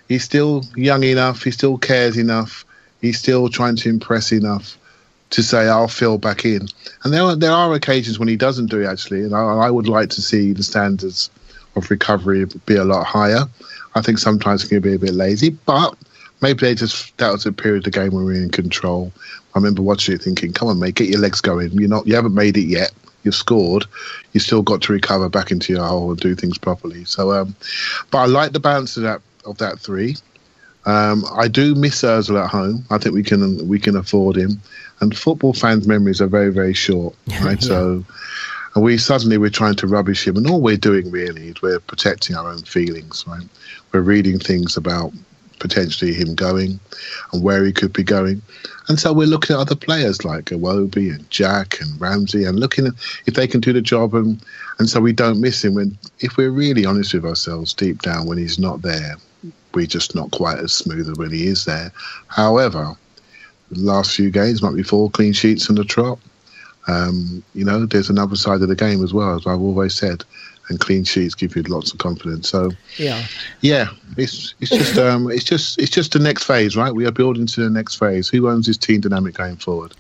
he's 0.09 0.25
still 0.25 0.63
young 0.77 1.03
enough. 1.03 1.43
He 1.43 1.51
still 1.51 1.79
cares 1.79 2.17
enough. 2.17 2.65
He's 3.01 3.19
still 3.19 3.49
trying 3.49 3.77
to 3.77 3.89
impress 3.89 4.33
enough 4.33 4.79
to 5.31 5.43
say 5.43 5.69
I'll 5.69 5.89
fill 5.89 6.19
back 6.19 6.45
in. 6.45 6.69
And 7.03 7.13
there 7.13 7.23
are, 7.23 7.37
there 7.37 7.53
are 7.53 7.75
occasions 7.75 8.19
when 8.19 8.29
he 8.29 8.37
doesn't 8.37 8.67
do 8.67 8.83
it 8.83 8.87
actually, 8.87 9.23
and 9.23 9.35
I, 9.35 9.41
I 9.41 9.71
would 9.71 9.89
like 9.89 10.11
to 10.11 10.23
see 10.23 10.53
the 10.53 10.63
standards 10.63 11.31
of 11.75 11.91
recovery 11.91 12.47
be 12.65 12.77
a 12.77 12.85
lot 12.85 13.05
higher. 13.05 13.43
I 13.95 14.03
think 14.03 14.19
sometimes 14.19 14.65
it 14.65 14.69
can 14.69 14.81
be 14.81 14.95
a 14.95 14.99
bit 14.99 15.15
lazy, 15.15 15.51
but 15.51 15.97
maybe 16.41 16.61
they 16.61 16.75
just 16.75 17.17
that 17.19 17.33
was 17.33 17.47
a 17.47 17.53
period 17.53 17.87
of 17.87 17.93
the 17.93 17.99
game 17.99 18.13
where 18.13 18.25
we 18.25 18.35
were 18.35 18.43
in 18.43 18.51
control. 18.51 19.13
I 19.55 19.59
remember 19.59 19.83
watching 19.83 20.15
it 20.15 20.23
thinking, 20.23 20.53
"Come 20.53 20.69
on, 20.69 20.79
mate, 20.79 20.95
get 20.95 21.09
your 21.09 21.21
legs 21.21 21.41
going. 21.41 21.73
You're 21.73 21.89
not, 21.89 22.07
you 22.07 22.15
haven't 22.15 22.35
made 22.35 22.57
it 22.57 22.67
yet. 22.67 22.93
You've 23.27 23.35
scored. 23.35 23.85
You 24.33 24.41
still 24.41 24.63
got 24.63 24.81
to 24.83 24.93
recover 24.93 25.29
back 25.29 25.51
into 25.51 25.75
your 25.75 25.85
hole 25.85 26.11
and 26.11 26.19
do 26.19 26.35
things 26.35 26.57
properly." 26.57 27.05
So, 27.05 27.33
um, 27.33 27.55
but 28.11 28.19
I 28.19 28.27
like 28.27 28.53
the 28.53 28.61
balance 28.61 28.97
of 28.97 29.03
that 29.03 29.21
of 29.45 29.59
that 29.59 29.79
three. 29.79 30.17
Um, 30.87 31.25
I 31.35 31.49
do 31.49 31.75
miss 31.75 32.03
Ozil 32.03 32.43
at 32.43 32.49
home. 32.49 32.85
I 32.91 32.99
think 32.99 33.15
we 33.15 33.23
can 33.23 33.69
we 33.69 33.79
can 33.79 33.97
afford 33.97 34.37
him. 34.37 34.63
And 35.01 35.17
football 35.17 35.53
fans' 35.53 35.87
memories 35.87 36.21
are 36.21 36.29
very 36.29 36.53
very 36.53 36.75
short, 36.75 37.15
right? 37.43 37.61
yeah. 37.61 37.69
So, 37.69 38.05
and 38.75 38.85
we 38.85 38.97
suddenly 38.97 39.37
we're 39.37 39.51
trying 39.51 39.75
to 39.77 39.87
rubbish 39.87 40.27
him, 40.27 40.37
and 40.37 40.49
all 40.49 40.61
we're 40.61 40.77
doing 40.77 41.11
really 41.11 41.49
is 41.49 41.61
we're 41.61 41.81
protecting 41.81 42.37
our 42.37 42.49
own 42.49 42.63
feelings, 42.63 43.25
right? 43.27 43.47
We're 43.93 44.01
reading 44.01 44.39
things 44.39 44.77
about 44.77 45.13
potentially 45.59 46.13
him 46.13 46.35
going 46.35 46.79
and 47.33 47.43
where 47.43 47.65
he 47.65 47.73
could 47.73 47.93
be 47.93 48.03
going. 48.03 48.43
And 48.89 49.01
so 49.01 49.13
we're 49.13 49.27
looking 49.27 49.55
at 49.55 49.61
other 49.61 49.75
players 49.75 50.25
like 50.25 50.47
Iwobi 50.47 51.15
and 51.15 51.29
Jack 51.31 51.81
and 51.81 52.01
Ramsey 52.01 52.45
and 52.45 52.61
looking 52.61 52.87
at 52.87 52.95
if 53.27 53.35
they 53.35 53.47
can 53.47 53.61
do 53.61 53.73
the 53.73 53.81
job 53.81 54.15
and 54.15 54.41
and 54.79 54.89
so 54.89 55.01
we 55.01 55.13
don't 55.13 55.41
miss 55.41 55.65
him 55.65 55.75
when 55.75 55.97
if 56.21 56.37
we're 56.37 56.51
really 56.51 56.85
honest 56.85 57.15
with 57.15 57.25
ourselves 57.25 57.73
deep 57.73 58.03
down 58.03 58.27
when 58.27 58.39
he's 58.39 58.59
not 58.59 58.83
there, 58.83 59.17
we're 59.75 59.87
just 59.87 60.15
not 60.15 60.31
quite 60.31 60.59
as 60.59 60.73
smooth 60.73 61.09
as 61.09 61.17
when 61.17 61.31
he 61.31 61.47
is 61.47 61.65
there. 61.65 61.93
However, 62.29 62.95
the 63.71 63.81
last 63.81 64.15
few 64.15 64.31
games 64.31 64.63
might 64.63 64.77
be 64.77 64.83
four 64.83 65.11
clean 65.11 65.33
sheets 65.33 65.69
in 65.69 65.75
the 65.75 65.85
trot. 65.85 66.19
Um, 66.89 67.43
you 67.55 67.65
know, 67.65 67.85
there's 67.85 68.11
another 68.11 68.37
side 68.37 68.63
of 68.63 68.69
the 68.69 68.77
game 68.77 69.03
as 69.03 69.13
well, 69.13 69.35
as 69.35 69.47
I've 69.47 69.61
always 69.61 69.95
said, 69.95 70.23
and 70.69 70.81
clean 70.81 71.05
sheets 71.05 71.35
give 71.35 71.55
you 71.57 71.63
lots 71.63 71.93
of 71.93 71.99
confidence. 71.99 72.49
So, 72.49 72.73
yeah, 72.97 73.25
yeah, 73.61 73.89
it's 74.17 74.55
it's 74.61 74.71
just 74.71 74.99
um, 74.99 75.31
it's 75.31 75.45
just 75.45 75.79
it's 75.79 75.91
just 75.91 76.13
the 76.13 76.19
next 76.19 76.45
phase, 76.45 76.77
right? 76.77 76.93
We 76.93 77.07
are 77.07 77.13
building 77.13 77.47
to 77.47 77.63
the 77.63 77.71
next 77.71 77.97
phase. 77.97 78.29
Who 78.29 78.49
owns 78.49 78.67
this 78.67 78.77
team 78.77 79.01
dynamic 79.01 79.35
going 79.35 79.57
forward? 79.57 79.95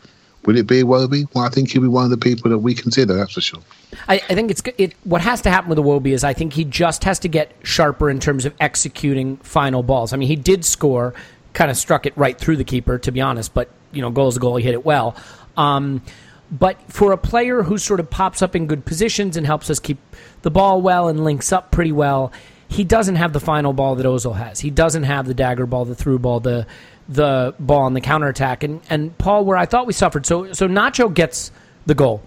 Will 0.46 0.56
it 0.56 0.68
be 0.68 0.82
Iwobi? 0.82 1.26
Well, 1.35 1.44
I 1.44 1.49
think 1.49 1.73
he'll 1.73 1.82
be 1.82 1.88
one 1.88 2.04
of 2.04 2.11
the 2.11 2.16
people 2.16 2.50
that 2.52 2.58
we 2.58 2.73
consider. 2.73 3.14
That's 3.14 3.32
for 3.32 3.40
sure. 3.40 3.61
I, 4.06 4.14
I 4.14 4.35
think 4.35 4.50
it's 4.52 4.62
it. 4.78 4.94
What 5.02 5.20
has 5.20 5.42
to 5.42 5.50
happen 5.50 5.68
with 5.68 5.78
Iwobi 5.78 6.12
is 6.12 6.23
I 6.23 6.32
think 6.32 6.52
he 6.52 6.64
just 6.64 7.04
has 7.04 7.18
to 7.20 7.28
get 7.28 7.52
sharper 7.64 8.08
in 8.08 8.20
terms 8.20 8.44
of 8.44 8.54
executing 8.61 9.38
final 9.38 9.82
balls. 9.82 10.12
I 10.12 10.16
mean, 10.16 10.28
he 10.28 10.37
did 10.37 10.64
score, 10.64 11.14
kind 11.52 11.70
of 11.70 11.76
struck 11.76 12.06
it 12.06 12.16
right 12.16 12.38
through 12.38 12.56
the 12.56 12.64
keeper, 12.64 12.96
to 12.99 13.11
be 13.11 13.20
honest. 13.20 13.54
But 13.54 13.68
you 13.90 14.02
know, 14.02 14.11
goal 14.11 14.28
is 14.28 14.37
a 14.37 14.40
goal. 14.40 14.56
He 14.56 14.64
hit 14.64 14.75
it 14.75 14.85
well. 14.85 15.16
Um, 15.56 16.02
but 16.50 16.81
for 16.93 17.12
a 17.12 17.19
player 17.19 17.62
who 17.62 17.79
sort 17.79 18.00
of 18.00 18.11
pops 18.11 18.43
up 18.43 18.55
in 18.55 18.67
good 18.67 18.85
positions 18.85 19.37
and 19.37 19.47
helps 19.47 19.71
us 19.71 19.81
keep 19.81 19.99
the 20.43 20.50
ball 20.50 20.81
well 20.81 21.09
and 21.09 21.25
links 21.25 21.53
up 21.53 21.71
pretty 21.71 21.93
well, 21.93 22.33
he 22.69 22.85
doesn't 22.85 23.17
have 23.17 23.33
the 23.33 23.41
final 23.41 23.73
ball 23.73 23.95
that 23.97 24.07
Ozil 24.07 24.37
has. 24.37 24.61
He 24.61 24.71
doesn't 24.71 25.05
have 25.05 25.26
the 25.26 25.35
dagger 25.35 25.67
ball, 25.67 25.85
the 25.85 25.95
through 25.95 26.19
ball, 26.19 26.41
the 26.41 26.67
the 27.09 27.55
ball 27.61 27.83
on 27.83 27.95
the 27.95 28.00
counterattack. 28.00 28.62
And 28.62 28.81
and 28.91 29.17
Paul, 29.19 29.45
where 29.45 29.57
I 29.57 29.67
thought 29.67 29.87
we 29.87 29.93
suffered, 29.93 30.26
so 30.26 30.53
so 30.53 30.69
Nacho 30.69 31.12
gets 31.12 31.50
the 31.87 31.95
goal, 31.95 32.23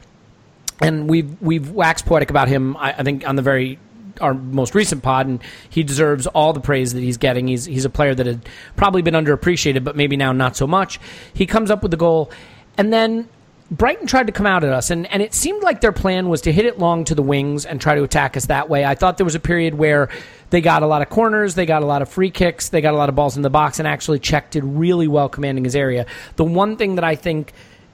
and 0.81 1.09
we've 1.09 1.41
we've 1.41 1.69
waxed 1.69 2.05
poetic 2.05 2.29
about 2.29 2.47
him. 2.47 2.77
I, 2.77 2.93
I 2.93 3.03
think 3.03 3.27
on 3.27 3.35
the 3.35 3.41
very 3.41 3.79
our 4.21 4.33
most 4.33 4.75
recent 4.75 5.03
pod, 5.03 5.27
and 5.27 5.41
he 5.69 5.83
deserves 5.83 6.27
all 6.27 6.53
the 6.53 6.59
praise 6.59 6.93
that 6.93 7.01
he's 7.01 7.17
getting. 7.17 7.47
He's 7.47 7.65
he's 7.65 7.85
a 7.85 7.89
player 7.89 8.15
that 8.15 8.25
had 8.25 8.47
probably 8.75 9.01
been 9.01 9.13
underappreciated, 9.13 9.83
but 9.83 9.95
maybe 9.95 10.17
now 10.17 10.31
not 10.31 10.55
so 10.55 10.67
much. 10.67 10.99
He 11.33 11.45
comes 11.45 11.71
up 11.71 11.81
with 11.81 11.91
the 11.91 11.97
goal, 11.97 12.31
and 12.77 12.93
then 12.93 13.27
Brighton 13.71 14.07
tried 14.07 14.27
to 14.27 14.33
come 14.33 14.47
out 14.47 14.63
at 14.63 14.71
us, 14.71 14.89
and, 14.89 15.05
and 15.11 15.21
it 15.21 15.33
seemed 15.33 15.61
like 15.61 15.79
their 15.79 15.91
plan 15.91 16.27
was 16.27 16.41
to 16.41 16.51
hit 16.51 16.65
it 16.65 16.79
long 16.79 17.05
to 17.05 17.13
the 17.13 17.21
wings 17.21 17.65
and 17.65 17.79
try 17.79 17.93
to 17.93 18.03
attack 18.03 18.35
us 18.35 18.47
that 18.47 18.67
way. 18.67 18.83
I 18.83 18.95
thought 18.95 19.17
there 19.17 19.25
was 19.25 19.35
a 19.35 19.39
period 19.39 19.75
where 19.75 20.09
they 20.49 20.59
got 20.59 20.81
a 20.81 20.87
lot 20.87 21.03
of 21.03 21.09
corners, 21.09 21.53
they 21.53 21.67
got 21.67 21.83
a 21.83 21.85
lot 21.85 22.01
of 22.01 22.09
free 22.09 22.31
kicks, 22.31 22.69
they 22.69 22.81
got 22.81 22.95
a 22.95 22.97
lot 22.97 23.09
of 23.09 23.15
balls 23.15 23.37
in 23.37 23.43
the 23.43 23.49
box, 23.51 23.77
and 23.77 23.87
actually 23.87 24.19
Cech 24.19 24.49
did 24.49 24.63
really 24.63 25.07
well 25.07 25.29
commanding 25.29 25.65
his 25.65 25.75
area. 25.75 26.07
The 26.35 26.45
one 26.45 26.77
thing 26.77 26.95
that 26.95 27.03
I 27.03 27.15
think 27.15 27.53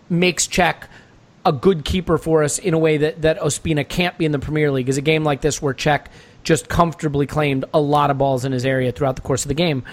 makes 0.10 0.48
Cech 0.48 0.88
a 1.46 1.52
good 1.52 1.84
keeper 1.84 2.18
for 2.18 2.44
us 2.44 2.58
in 2.58 2.74
a 2.74 2.80
way 2.80 2.98
that, 2.98 3.22
that 3.24 3.40
Ospina 3.40 3.88
can't 3.88 4.18
be 4.18 4.24
in 4.24 4.32
the 4.32 4.40
Premier 4.40 4.72
League 4.72 4.88
is 4.88 4.98
a 4.98 5.02
game 5.02 5.26
like 5.26 5.42
this 5.42 5.62
where 5.62 5.74
Cech 5.74 6.06
just 6.44 6.70
comfortably 6.70 7.28
claimed 7.28 7.66
a 7.74 7.80
lot 7.82 8.12
of 8.12 8.18
balls 8.18 8.46
in 8.46 8.52
his 8.52 8.66
area 8.66 8.92
throughout 8.92 9.16
the 9.16 9.22
course 9.22 9.44
of 9.44 9.50
the 9.50 9.56
game. 9.56 9.84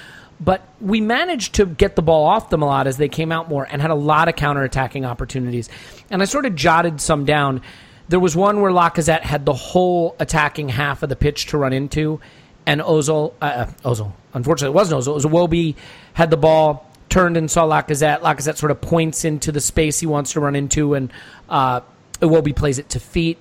But 0.41 0.67
we 0.81 1.01
managed 1.01 1.55
to 1.55 1.67
get 1.67 1.97
the 1.97 2.03
ball 2.03 2.27
off 2.27 2.51
them 2.51 2.62
a 2.62 2.67
lot 2.67 2.87
as 2.87 2.97
they 2.97 3.09
came 3.09 3.31
out 3.31 3.49
more 3.49 3.67
and 3.71 3.81
had 3.81 3.91
a 3.91 3.97
lot 3.97 4.29
of 4.29 4.35
counterattacking 4.35 5.07
opportunities. 5.07 5.69
And 6.11 6.21
I 6.21 6.25
sort 6.25 6.47
of 6.47 6.55
jotted 6.55 7.01
some 7.01 7.25
down. 7.25 7.62
There 8.09 8.21
was 8.21 8.35
one 8.35 8.61
where 8.61 8.73
Lacazette 8.73 9.21
had 9.21 9.47
the 9.47 9.53
whole 9.53 10.17
attacking 10.19 10.69
half 10.69 11.03
of 11.03 11.09
the 11.09 11.17
pitch 11.17 11.47
to 11.47 11.59
run 11.59 11.73
into, 11.73 12.21
and 12.67 12.81
Ozil, 12.81 13.35
uh, 13.41 13.45
uh 13.45 13.67
Ozil, 13.85 14.12
unfortunately, 14.35 14.73
it 14.73 14.77
wasn't 14.77 15.01
Ozil. 15.01 15.12
It 15.12 15.15
was 15.15 15.25
Iwobi 15.25 15.77
had 16.15 16.31
the 16.31 16.37
ball, 16.37 16.91
turned 17.09 17.37
and 17.37 17.51
saw 17.51 17.65
Lacazette. 17.67 18.21
Lacazette 18.21 18.57
sort 18.57 18.71
of 18.71 18.81
points 18.81 19.25
into 19.25 19.53
the 19.53 19.61
space 19.61 20.01
he 20.01 20.07
wants 20.07 20.33
to 20.33 20.41
run 20.41 20.57
into, 20.57 20.95
and 20.95 21.12
uh, 21.49 21.81
plays 22.21 22.79
it 22.79 22.89
to 22.91 23.01
feet. 23.01 23.39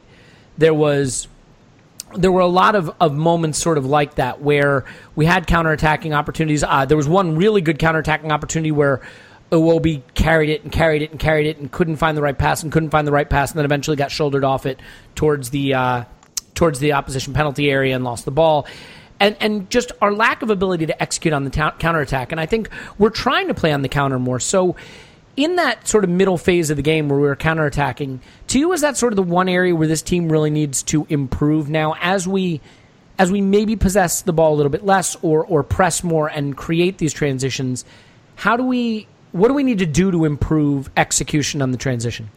There 0.57 0.73
was 0.73 1.27
there 2.15 2.31
were 2.31 2.41
a 2.41 2.47
lot 2.47 2.75
of, 2.75 2.93
of 2.99 3.13
moments 3.13 3.57
sort 3.57 3.77
of 3.77 3.85
like 3.85 4.15
that 4.15 4.41
where 4.41 4.85
we 5.15 5.25
had 5.25 5.47
counterattacking 5.47 6.15
opportunities. 6.15 6.63
Uh, 6.63 6.85
there 6.85 6.97
was 6.97 7.07
one 7.07 7.35
really 7.35 7.61
good 7.61 7.79
counterattacking 7.79 8.31
opportunity 8.31 8.71
where 8.71 9.01
Iwobi 9.51 10.01
carried 10.13 10.49
it 10.49 10.63
and 10.63 10.71
carried 10.71 11.01
it 11.01 11.11
and 11.11 11.19
carried 11.19 11.47
it 11.47 11.57
and 11.57 11.71
couldn't 11.71 11.97
find 11.97 12.17
the 12.17 12.21
right 12.21 12.37
pass 12.37 12.63
and 12.63 12.71
couldn't 12.71 12.89
find 12.89 13.05
the 13.05 13.11
right 13.11 13.29
pass 13.29 13.51
and 13.51 13.57
then 13.57 13.65
eventually 13.65 13.97
got 13.97 14.09
shouldered 14.09 14.43
off 14.43 14.65
it 14.65 14.79
towards 15.15 15.49
the 15.49 15.73
uh, 15.73 16.03
towards 16.55 16.79
the 16.79 16.93
opposition 16.93 17.33
penalty 17.33 17.69
area 17.69 17.95
and 17.95 18.03
lost 18.03 18.25
the 18.25 18.31
ball. 18.31 18.65
And, 19.19 19.35
and 19.39 19.69
just 19.69 19.91
our 20.01 20.11
lack 20.11 20.41
of 20.41 20.49
ability 20.49 20.87
to 20.87 21.01
execute 21.01 21.33
on 21.33 21.43
the 21.43 21.51
ta- 21.51 21.75
counterattack. 21.77 22.31
And 22.31 22.41
I 22.41 22.47
think 22.47 22.69
we're 22.97 23.11
trying 23.11 23.49
to 23.49 23.53
play 23.53 23.71
on 23.71 23.83
the 23.83 23.89
counter 23.89 24.17
more. 24.17 24.39
So 24.39 24.75
in 25.37 25.57
that 25.57 25.87
sort 25.87 26.03
of 26.03 26.09
middle 26.09 26.37
phase 26.37 26.69
of 26.69 26.77
the 26.77 26.83
game 26.83 27.07
where 27.07 27.19
we 27.19 27.27
were 27.27 27.35
counterattacking, 27.35 28.19
to 28.51 28.59
you 28.59 28.73
is 28.73 28.81
that 28.81 28.97
sort 28.97 29.13
of 29.13 29.15
the 29.15 29.23
one 29.23 29.47
area 29.47 29.73
where 29.73 29.87
this 29.87 30.01
team 30.01 30.29
really 30.29 30.49
needs 30.49 30.83
to 30.83 31.05
improve 31.09 31.69
now 31.69 31.95
as 32.01 32.27
we 32.27 32.59
as 33.17 33.31
we 33.31 33.39
maybe 33.39 33.75
possess 33.75 34.21
the 34.21 34.33
ball 34.33 34.53
a 34.53 34.57
little 34.57 34.69
bit 34.69 34.85
less 34.85 35.15
or 35.21 35.45
or 35.45 35.63
press 35.63 36.03
more 36.03 36.27
and 36.27 36.57
create 36.57 36.97
these 36.97 37.13
transitions, 37.13 37.85
how 38.35 38.57
do 38.57 38.63
we 38.63 39.07
what 39.31 39.47
do 39.47 39.53
we 39.53 39.63
need 39.63 39.79
to 39.79 39.85
do 39.85 40.11
to 40.11 40.25
improve 40.25 40.89
execution 40.97 41.61
on 41.61 41.71
the 41.71 41.77
transition? 41.77 42.29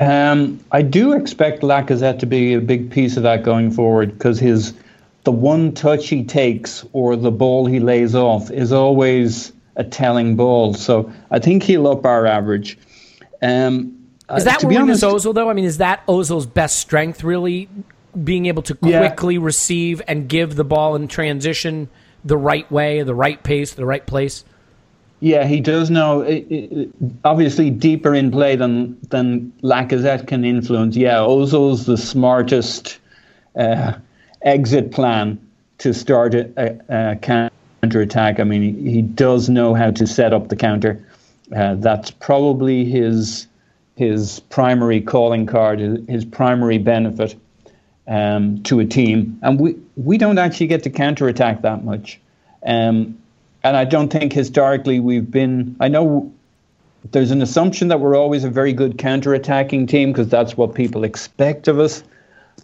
Um, 0.00 0.60
I 0.72 0.82
do 0.82 1.12
expect 1.12 1.62
Lacazette 1.62 2.18
to 2.20 2.26
be 2.26 2.54
a 2.54 2.60
big 2.60 2.90
piece 2.90 3.16
of 3.16 3.22
that 3.24 3.42
going 3.42 3.70
forward 3.70 4.12
because 4.12 4.40
his 4.40 4.72
the 5.24 5.32
one 5.32 5.72
touch 5.72 6.08
he 6.08 6.24
takes 6.24 6.86
or 6.92 7.16
the 7.16 7.30
ball 7.30 7.66
he 7.66 7.80
lays 7.80 8.14
off 8.14 8.50
is 8.50 8.72
always 8.72 9.52
a 9.76 9.84
telling 9.84 10.36
ball. 10.36 10.72
So 10.72 11.12
I 11.30 11.38
think 11.38 11.62
he'll 11.62 11.86
up 11.86 12.06
our 12.06 12.26
average. 12.26 12.78
Um, 13.42 14.03
is 14.30 14.44
that 14.44 14.64
uh, 14.64 14.68
where 14.68 14.80
we 14.80 14.86
miss 14.88 15.02
Ozil 15.02 15.34
though? 15.34 15.50
I 15.50 15.52
mean, 15.52 15.64
is 15.64 15.78
that 15.78 16.06
Ozil's 16.06 16.46
best 16.46 16.78
strength 16.78 17.22
really 17.22 17.68
being 18.22 18.46
able 18.46 18.62
to 18.62 18.74
quickly 18.74 19.34
yeah. 19.34 19.40
receive 19.42 20.00
and 20.06 20.28
give 20.28 20.56
the 20.56 20.64
ball 20.64 20.94
in 20.94 21.08
transition 21.08 21.88
the 22.24 22.36
right 22.36 22.70
way, 22.70 23.02
the 23.02 23.14
right 23.14 23.42
pace, 23.42 23.74
the 23.74 23.84
right 23.84 24.06
place? 24.06 24.44
Yeah, 25.20 25.46
he 25.46 25.60
does 25.60 25.90
know. 25.90 26.22
It, 26.22 26.46
it, 26.50 26.90
obviously, 27.24 27.70
deeper 27.70 28.14
in 28.14 28.30
play 28.30 28.56
than 28.56 28.98
than 29.08 29.52
Lacazette 29.62 30.26
can 30.26 30.44
influence. 30.44 30.96
Yeah, 30.96 31.18
Ozil's 31.18 31.86
the 31.86 31.96
smartest 31.96 32.98
uh, 33.56 33.94
exit 34.42 34.92
plan 34.92 35.38
to 35.78 35.94
start 35.94 36.34
a, 36.34 36.50
a, 36.56 37.12
a 37.12 37.16
counter 37.16 38.00
attack. 38.00 38.40
I 38.40 38.44
mean, 38.44 38.62
he, 38.62 38.90
he, 38.90 39.02
does 39.02 39.48
know 39.48 39.74
how 39.74 39.90
to 39.92 40.06
set 40.06 40.32
up 40.32 40.48
the 40.48 40.56
counter. 40.56 41.06
Uh, 41.54 41.76
that's 41.76 42.10
probably 42.10 42.84
his 42.84 43.46
his 43.96 44.40
primary 44.40 45.00
calling 45.00 45.46
card, 45.46 45.80
his 45.80 46.24
primary 46.24 46.78
benefit 46.78 47.36
um, 48.06 48.62
to 48.64 48.80
a 48.80 48.84
team. 48.84 49.38
And 49.42 49.60
we 49.60 49.76
we 49.96 50.18
don't 50.18 50.38
actually 50.38 50.66
get 50.66 50.82
to 50.84 50.90
counter 50.90 51.28
attack 51.28 51.62
that 51.62 51.84
much. 51.84 52.20
Um, 52.64 53.18
and 53.62 53.76
I 53.76 53.84
don't 53.84 54.10
think 54.10 54.32
historically 54.32 55.00
we've 55.00 55.30
been. 55.30 55.76
I 55.80 55.88
know 55.88 56.32
there's 57.10 57.30
an 57.30 57.42
assumption 57.42 57.88
that 57.88 58.00
we're 58.00 58.16
always 58.16 58.44
a 58.44 58.50
very 58.50 58.72
good 58.72 58.98
counter-attacking 58.98 59.86
team 59.86 60.12
because 60.12 60.28
that's 60.28 60.56
what 60.56 60.74
people 60.74 61.04
expect 61.04 61.68
of 61.68 61.78
us. 61.78 62.02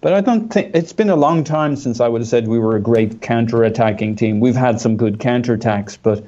But 0.01 0.15
I 0.15 0.21
don't 0.21 0.51
think 0.51 0.75
it's 0.75 0.95
been 0.95 1.11
a 1.11 1.17
long 1.17 1.45
time 1.45 1.77
since 1.77 2.01
I 2.01 2.09
would 2.09 2.23
have 2.23 2.29
said 2.29 2.49
we 2.49 2.59
were 2.59 2.77
a 2.77 2.81
great 2.81 3.21
counter-attacking 3.21 4.17
team. 4.17 4.41
We've 4.41 4.57
had 4.57 4.81
some 4.81 4.97
good 4.97 5.21
counter-attacks, 5.21 5.99
but 5.99 6.25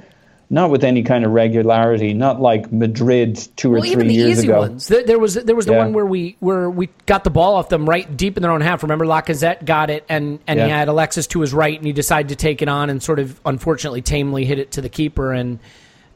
not 0.52 0.68
with 0.68 0.84
any 0.84 1.02
kind 1.02 1.24
of 1.24 1.32
regularity, 1.32 2.12
not 2.12 2.38
like 2.38 2.70
Madrid 2.70 3.36
two 3.56 3.70
or 3.70 3.72
well, 3.72 3.80
three 3.80 3.90
even 3.90 4.06
the 4.06 4.14
years 4.14 4.38
easy 4.38 4.48
ago. 4.48 4.60
Ones. 4.60 4.86
There 4.86 5.18
was 5.18 5.32
there 5.32 5.56
was 5.56 5.64
the 5.64 5.72
yeah. 5.72 5.78
one 5.78 5.94
where 5.94 6.04
we 6.04 6.36
where 6.40 6.68
we 6.68 6.90
got 7.06 7.24
the 7.24 7.30
ball 7.30 7.54
off 7.54 7.70
them 7.70 7.88
right 7.88 8.16
deep 8.18 8.36
in 8.36 8.42
their 8.42 8.52
own 8.52 8.60
half. 8.60 8.82
Remember, 8.82 9.06
Lacazette 9.06 9.64
got 9.64 9.88
it, 9.88 10.04
and 10.10 10.40
and 10.46 10.58
yeah. 10.58 10.66
he 10.66 10.70
had 10.70 10.88
Alexis 10.88 11.26
to 11.28 11.40
his 11.40 11.54
right, 11.54 11.74
and 11.74 11.86
he 11.86 11.94
decided 11.94 12.28
to 12.28 12.36
take 12.36 12.60
it 12.60 12.68
on, 12.68 12.90
and 12.90 13.02
sort 13.02 13.18
of 13.18 13.40
unfortunately 13.46 14.02
tamely 14.02 14.44
hit 14.44 14.58
it 14.58 14.72
to 14.72 14.82
the 14.82 14.90
keeper. 14.90 15.32
And 15.32 15.58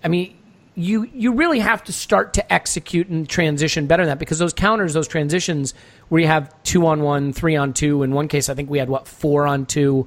I 0.04 0.08
mean, 0.08 0.36
you 0.74 1.04
you 1.04 1.32
really 1.32 1.60
have 1.60 1.82
to 1.84 1.92
start 1.94 2.34
to 2.34 2.52
execute 2.52 3.08
and 3.08 3.26
transition 3.26 3.86
better 3.86 4.02
than 4.02 4.10
that 4.10 4.18
because 4.18 4.38
those 4.38 4.52
counters, 4.52 4.92
those 4.92 5.08
transitions 5.08 5.72
where 6.10 6.20
you 6.20 6.26
have 6.26 6.54
two 6.62 6.86
on 6.86 7.00
one, 7.00 7.32
three 7.32 7.56
on 7.56 7.72
two. 7.72 8.02
In 8.02 8.12
one 8.12 8.28
case, 8.28 8.50
I 8.50 8.54
think 8.54 8.68
we 8.68 8.78
had 8.78 8.90
what 8.90 9.08
four 9.08 9.46
on 9.46 9.64
two 9.64 10.06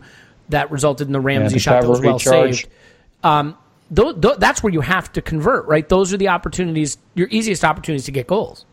that 0.50 0.70
resulted 0.70 1.08
in 1.08 1.14
the 1.14 1.20
Ramsey 1.20 1.56
yeah, 1.56 1.62
shot 1.62 1.82
that 1.82 1.90
was 1.90 2.00
well 2.00 2.20
saved. 2.20 2.68
Um, 3.24 3.58
th- 3.96 4.22
th- 4.22 4.38
that's 4.38 4.64
where 4.64 4.74
you 4.74 4.82
have 4.82 5.12
to 5.14 5.22
convert, 5.22 5.68
right? 5.68 5.88
Those 5.88 6.14
are 6.14 6.18
the 6.18 6.28
opportunities, 6.28 6.98
your 7.16 7.28
easiest 7.30 7.64
opportunities 7.64 8.06
to 8.06 8.12
get 8.12 8.28
goals. 8.28 8.66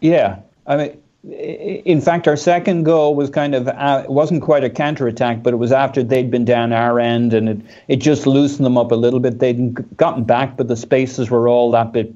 Yeah, 0.00 0.40
I 0.66 0.76
mean, 0.76 1.02
in 1.28 2.00
fact, 2.00 2.28
our 2.28 2.36
second 2.36 2.84
goal 2.84 3.14
was 3.14 3.30
kind 3.30 3.54
of 3.54 3.66
uh, 3.66 4.02
it 4.04 4.10
wasn't 4.10 4.42
quite 4.42 4.62
a 4.62 4.70
counter 4.70 5.08
attack, 5.08 5.42
but 5.42 5.52
it 5.52 5.56
was 5.56 5.72
after 5.72 6.02
they'd 6.02 6.30
been 6.30 6.44
down 6.44 6.72
our 6.72 7.00
end, 7.00 7.34
and 7.34 7.48
it 7.48 7.60
it 7.88 7.96
just 7.96 8.26
loosened 8.26 8.64
them 8.64 8.78
up 8.78 8.92
a 8.92 8.94
little 8.94 9.18
bit. 9.18 9.38
They'd 9.38 9.96
gotten 9.96 10.24
back, 10.24 10.56
but 10.56 10.68
the 10.68 10.76
spaces 10.76 11.30
were 11.30 11.48
all 11.48 11.70
that 11.72 11.92
bit 11.92 12.14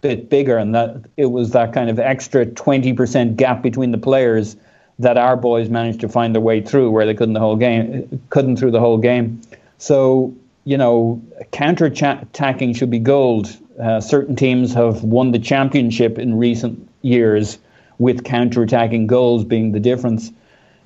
bit 0.00 0.28
bigger, 0.28 0.58
and 0.58 0.74
that 0.74 1.04
it 1.16 1.26
was 1.26 1.52
that 1.52 1.72
kind 1.72 1.88
of 1.88 2.00
extra 2.00 2.44
twenty 2.46 2.92
percent 2.92 3.36
gap 3.36 3.62
between 3.62 3.92
the 3.92 3.98
players 3.98 4.56
that 4.98 5.16
our 5.16 5.36
boys 5.36 5.68
managed 5.68 6.00
to 6.00 6.08
find 6.08 6.34
their 6.34 6.42
way 6.42 6.60
through, 6.60 6.90
where 6.90 7.06
they 7.06 7.14
couldn't 7.14 7.34
the 7.34 7.40
whole 7.40 7.56
game 7.56 8.20
couldn't 8.30 8.56
through 8.56 8.72
the 8.72 8.80
whole 8.80 8.98
game. 8.98 9.40
So 9.78 10.34
you 10.64 10.76
know, 10.76 11.22
counter 11.50 11.86
attacking 11.86 12.74
should 12.74 12.90
be 12.90 12.98
gold. 12.98 13.56
Uh, 13.80 14.00
certain 14.00 14.36
teams 14.36 14.74
have 14.74 15.02
won 15.02 15.32
the 15.32 15.38
championship 15.38 16.18
in 16.18 16.36
recent 16.36 16.88
years 17.02 17.58
with 17.98 18.24
counter 18.24 18.62
attacking 18.62 19.06
goals 19.06 19.44
being 19.44 19.72
the 19.72 19.80
difference. 19.80 20.30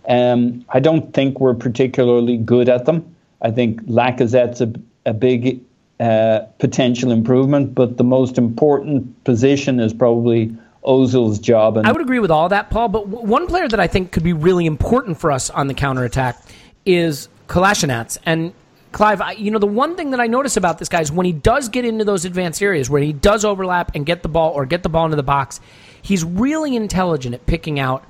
Um, 0.09 0.65
I 0.69 0.81
don't 0.81 1.12
think 1.12 1.41
we're 1.41 1.55
particularly 1.55 2.37
good 2.37 2.69
at 2.69 2.85
them. 2.87 3.15
I 3.43 3.51
think 3.51 3.83
Lacazette's 3.87 4.61
a, 4.61 4.73
a 5.05 5.12
big 5.12 5.61
uh, 6.01 6.41
potential 6.59 7.11
improvement, 7.11 7.75
but 7.75 7.97
the 7.97 8.05
most 8.05 8.39
important 8.39 9.25
position 9.25 9.81
is 9.81 9.93
probably 9.93 10.57
Ozil's 10.85 11.39
job. 11.39 11.77
And 11.77 11.87
I 11.87 11.93
would 11.93 12.01
agree 12.01 12.21
with 12.21 12.31
all 12.31 12.49
that, 12.49 12.71
Paul. 12.71 12.89
But 12.89 13.11
w- 13.11 13.27
one 13.27 13.47
player 13.47 13.69
that 13.69 13.81
I 13.81 13.87
think 13.87 14.12
could 14.12 14.23
be 14.23 14.33
really 14.33 14.67
important 14.67 15.19
for 15.19 15.33
us 15.33 15.51
on 15.51 15.67
the 15.67 15.75
counter 15.75 16.05
attack 16.05 16.41
is 16.85 17.29
Kolasinac. 17.49 18.19
And 18.25 18.53
Clive, 18.92 19.20
I, 19.20 19.33
you 19.33 19.51
know, 19.51 19.59
the 19.59 19.66
one 19.66 19.96
thing 19.96 20.11
that 20.11 20.20
I 20.20 20.27
notice 20.27 20.57
about 20.57 20.79
this 20.79 20.88
guy 20.88 21.01
is 21.01 21.12
when 21.12 21.27
he 21.27 21.33
does 21.33 21.68
get 21.68 21.85
into 21.85 22.05
those 22.05 22.25
advanced 22.25 22.62
areas 22.62 22.88
where 22.88 23.03
he 23.03 23.12
does 23.12 23.44
overlap 23.44 23.94
and 23.94 24.07
get 24.07 24.22
the 24.22 24.29
ball 24.29 24.53
or 24.53 24.64
get 24.64 24.83
the 24.83 24.88
ball 24.88 25.05
into 25.05 25.16
the 25.16 25.22
box, 25.22 25.61
he's 26.03 26.25
really 26.25 26.77
intelligent 26.77 27.35
at 27.35 27.46
picking 27.46 27.79
out 27.79 28.05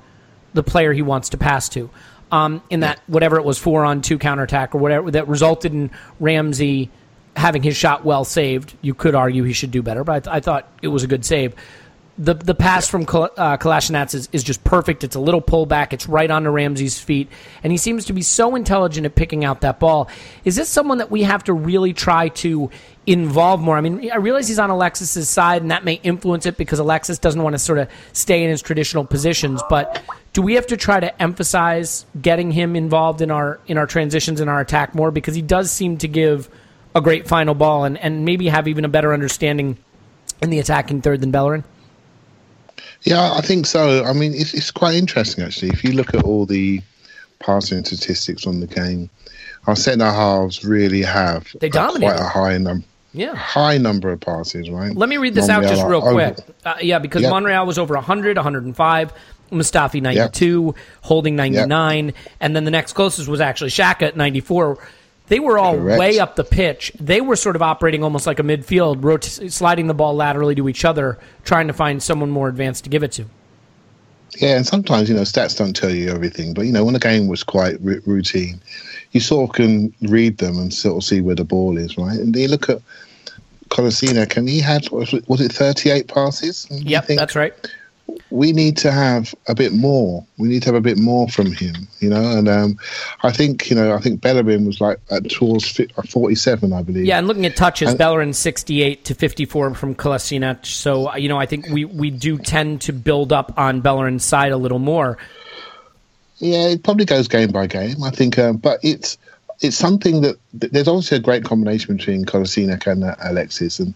the 0.53 0.63
player 0.63 0.93
he 0.93 1.01
wants 1.01 1.29
to 1.29 1.37
pass 1.37 1.69
to. 1.69 1.89
Um, 2.29 2.61
in 2.69 2.81
that 2.81 2.99
whatever 3.07 3.37
it 3.37 3.45
was 3.45 3.57
four 3.57 3.85
on 3.85 4.01
two 4.01 4.19
counterattack 4.19 4.75
or 4.75 4.79
whatever 4.79 5.11
that 5.11 5.29
resulted 5.29 5.71
in 5.71 5.91
Ramsey 6.19 6.89
having 7.37 7.63
his 7.63 7.77
shot 7.77 8.03
well 8.03 8.25
saved. 8.25 8.73
You 8.81 8.93
could 8.93 9.15
argue 9.15 9.43
he 9.43 9.53
should 9.53 9.71
do 9.71 9.81
better, 9.81 10.03
but 10.03 10.13
I, 10.13 10.19
th- 10.19 10.35
I 10.35 10.39
thought 10.41 10.69
it 10.81 10.89
was 10.89 11.03
a 11.03 11.07
good 11.07 11.23
save 11.23 11.55
the 12.17 12.33
the 12.33 12.55
pass 12.55 12.87
from 12.87 13.05
Kal- 13.05 13.29
uh, 13.37 13.57
Kolasinac 13.57 14.13
is, 14.13 14.27
is 14.31 14.43
just 14.43 14.63
perfect. 14.63 15.03
It's 15.03 15.15
a 15.15 15.19
little 15.19 15.41
pullback. 15.41 15.93
It's 15.93 16.09
right 16.09 16.29
onto 16.29 16.49
Ramsey's 16.49 16.99
feet, 16.99 17.29
and 17.63 17.71
he 17.71 17.77
seems 17.77 18.05
to 18.05 18.13
be 18.13 18.23
so 18.23 18.55
intelligent 18.55 19.05
at 19.05 19.15
picking 19.15 19.45
out 19.45 19.61
that 19.61 19.79
ball. 19.79 20.09
Is 20.43 20.55
this 20.55 20.69
someone 20.69 20.97
that 20.97 21.11
we 21.11 21.23
have 21.23 21.43
to 21.45 21.53
really 21.53 21.93
try 21.93 22.29
to 22.29 22.71
involve 23.05 23.61
more? 23.61 23.77
I 23.77 23.81
mean, 23.81 24.11
I 24.11 24.17
realize 24.17 24.47
he's 24.47 24.57
on 24.57 24.71
Alexis's 24.71 25.29
side, 25.29 25.61
and 25.61 25.69
that 25.69 25.85
may 25.85 25.95
influence 25.95 26.45
it 26.47 26.57
because 26.57 26.79
Alexis 26.79 27.19
doesn't 27.19 27.41
want 27.41 27.53
to 27.53 27.59
sort 27.59 27.77
of 27.77 27.89
stay 28.13 28.43
in 28.43 28.49
his 28.49 28.63
traditional 28.63 29.05
positions. 29.05 29.61
But 29.69 30.01
do 30.33 30.41
we 30.41 30.55
have 30.55 30.67
to 30.67 30.77
try 30.77 30.99
to 30.99 31.21
emphasize 31.21 32.05
getting 32.19 32.51
him 32.51 32.75
involved 32.75 33.21
in 33.21 33.29
our 33.29 33.59
in 33.67 33.77
our 33.77 33.85
transitions 33.85 34.41
in 34.41 34.49
our 34.49 34.59
attack 34.59 34.95
more 34.95 35.11
because 35.11 35.35
he 35.35 35.43
does 35.43 35.71
seem 35.71 35.97
to 35.99 36.07
give 36.07 36.49
a 36.95 37.01
great 37.01 37.27
final 37.27 37.53
ball 37.53 37.83
and, 37.83 37.95
and 37.99 38.25
maybe 38.25 38.47
have 38.47 38.67
even 38.67 38.85
a 38.85 38.89
better 38.89 39.13
understanding 39.13 39.77
in 40.41 40.49
the 40.49 40.57
attacking 40.57 41.01
third 41.01 41.21
than 41.21 41.29
Bellerin? 41.29 41.63
Yeah, 43.03 43.33
I 43.33 43.41
think 43.41 43.65
so. 43.65 44.03
I 44.03 44.13
mean, 44.13 44.33
it's, 44.33 44.53
it's 44.53 44.71
quite 44.71 44.95
interesting 44.95 45.43
actually. 45.43 45.69
If 45.69 45.83
you 45.83 45.93
look 45.93 46.13
at 46.13 46.23
all 46.23 46.45
the 46.45 46.81
passing 47.39 47.83
statistics 47.85 48.47
on 48.47 48.59
the 48.59 48.67
game, 48.67 49.09
our 49.67 49.75
centre 49.75 50.05
halves 50.05 50.63
really 50.63 51.01
have 51.01 51.47
they 51.59 51.69
dominate 51.69 52.09
quite 52.09 52.19
a 52.19 52.29
high 52.29 52.57
number. 52.57 52.85
Yeah, 53.13 53.35
high 53.35 53.77
number 53.77 54.11
of 54.11 54.19
passes, 54.19 54.69
right? 54.69 54.95
Let 54.95 55.09
me 55.09 55.17
read 55.17 55.33
this 55.33 55.47
Monreal 55.47 55.69
out 55.71 55.75
just 55.75 55.87
real 55.87 56.01
quick. 56.01 56.37
Uh, 56.63 56.75
yeah, 56.81 56.99
because 56.99 57.23
yep. 57.23 57.31
Monreal 57.31 57.65
was 57.65 57.79
over 57.79 57.95
100, 57.95 58.37
105. 58.37 59.13
Mustafi 59.51 60.01
92, 60.01 60.73
yep. 60.75 60.85
Holding 61.01 61.35
99, 61.35 62.07
yep. 62.07 62.15
and 62.41 62.55
then 62.55 62.65
the 62.65 62.71
next 62.71 62.93
closest 62.93 63.27
was 63.27 63.39
actually 63.39 63.69
Xhaka 63.69 64.03
at 64.03 64.17
94. 64.17 64.77
They 65.27 65.39
were 65.39 65.57
all 65.57 65.75
Correct. 65.75 65.99
way 65.99 66.19
up 66.19 66.35
the 66.35 66.43
pitch. 66.43 66.91
They 66.99 67.21
were 67.21 67.35
sort 67.35 67.55
of 67.55 67.61
operating 67.61 68.03
almost 68.03 68.25
like 68.25 68.39
a 68.39 68.43
midfield, 68.43 69.03
rot- 69.03 69.23
sliding 69.51 69.87
the 69.87 69.93
ball 69.93 70.15
laterally 70.15 70.55
to 70.55 70.69
each 70.69 70.85
other, 70.85 71.17
trying 71.43 71.67
to 71.67 71.73
find 71.73 72.01
someone 72.01 72.29
more 72.29 72.47
advanced 72.47 72.85
to 72.85 72.89
give 72.89 73.03
it 73.03 73.11
to. 73.13 73.25
Yeah, 74.37 74.57
and 74.57 74.67
sometimes 74.67 75.09
you 75.09 75.15
know 75.15 75.21
stats 75.21 75.57
don't 75.57 75.75
tell 75.75 75.89
you 75.89 76.09
everything, 76.09 76.53
but 76.53 76.65
you 76.65 76.71
know 76.71 76.85
when 76.85 76.93
the 76.93 76.99
game 76.99 77.27
was 77.27 77.43
quite 77.43 77.75
r- 77.85 78.01
routine, 78.05 78.61
you 79.11 79.19
sort 79.19 79.49
of 79.49 79.55
can 79.55 79.93
read 80.01 80.37
them 80.37 80.57
and 80.57 80.73
sort 80.73 80.97
of 80.97 81.03
see 81.03 81.21
where 81.21 81.35
the 81.35 81.45
ball 81.45 81.77
is, 81.77 81.97
right? 81.97 82.19
And 82.19 82.35
you 82.35 82.47
look 82.47 82.69
at 82.69 82.81
Kolasinac, 83.69 84.37
and 84.37 84.47
he 84.47 84.59
had 84.59 84.89
was 84.91 85.13
it, 85.13 85.51
thirty 85.51 85.89
eight 85.89 86.07
passes? 86.07 86.67
Yep, 86.69 87.07
that's 87.07 87.35
right 87.35 87.53
we 88.29 88.51
need 88.51 88.77
to 88.77 88.91
have 88.91 89.33
a 89.47 89.55
bit 89.55 89.73
more. 89.73 90.25
We 90.37 90.47
need 90.47 90.61
to 90.63 90.67
have 90.67 90.75
a 90.75 90.81
bit 90.81 90.97
more 90.97 91.27
from 91.27 91.51
him, 91.51 91.87
you 91.99 92.09
know. 92.09 92.37
And 92.37 92.47
um, 92.47 92.79
I 93.23 93.31
think, 93.31 93.69
you 93.69 93.75
know, 93.75 93.93
I 93.93 93.99
think 93.99 94.21
Bellerin 94.21 94.65
was 94.65 94.81
like 94.81 94.99
at 95.09 95.29
towards 95.29 95.79
uh, 95.79 96.01
47, 96.03 96.73
I 96.73 96.81
believe. 96.81 97.05
Yeah, 97.05 97.19
and 97.19 97.27
looking 97.27 97.45
at 97.45 97.55
touches, 97.55 97.89
and, 97.89 97.97
Bellerin 97.97 98.33
68 98.33 99.05
to 99.05 99.15
54 99.15 99.75
from 99.75 99.95
Kolasinac. 99.95 100.65
So, 100.65 101.15
you 101.15 101.29
know, 101.29 101.37
I 101.37 101.45
think 101.45 101.67
we, 101.69 101.85
we 101.85 102.09
do 102.09 102.37
tend 102.37 102.81
to 102.81 102.93
build 102.93 103.31
up 103.31 103.57
on 103.57 103.81
Bellerin's 103.81 104.25
side 104.25 104.51
a 104.51 104.57
little 104.57 104.79
more. 104.79 105.17
Yeah, 106.39 106.67
it 106.67 106.83
probably 106.83 107.05
goes 107.05 107.27
game 107.27 107.51
by 107.51 107.67
game. 107.67 108.03
I 108.03 108.11
think, 108.11 108.37
um, 108.37 108.57
but 108.57 108.79
it's 108.83 109.17
it's 109.59 109.75
something 109.75 110.21
that 110.21 110.37
there's 110.53 110.87
obviously 110.87 111.17
a 111.17 111.21
great 111.21 111.43
combination 111.43 111.97
between 111.97 112.25
Kolasinac 112.25 112.85
and 112.85 113.03
uh, 113.03 113.15
Alexis, 113.23 113.79
and 113.79 113.95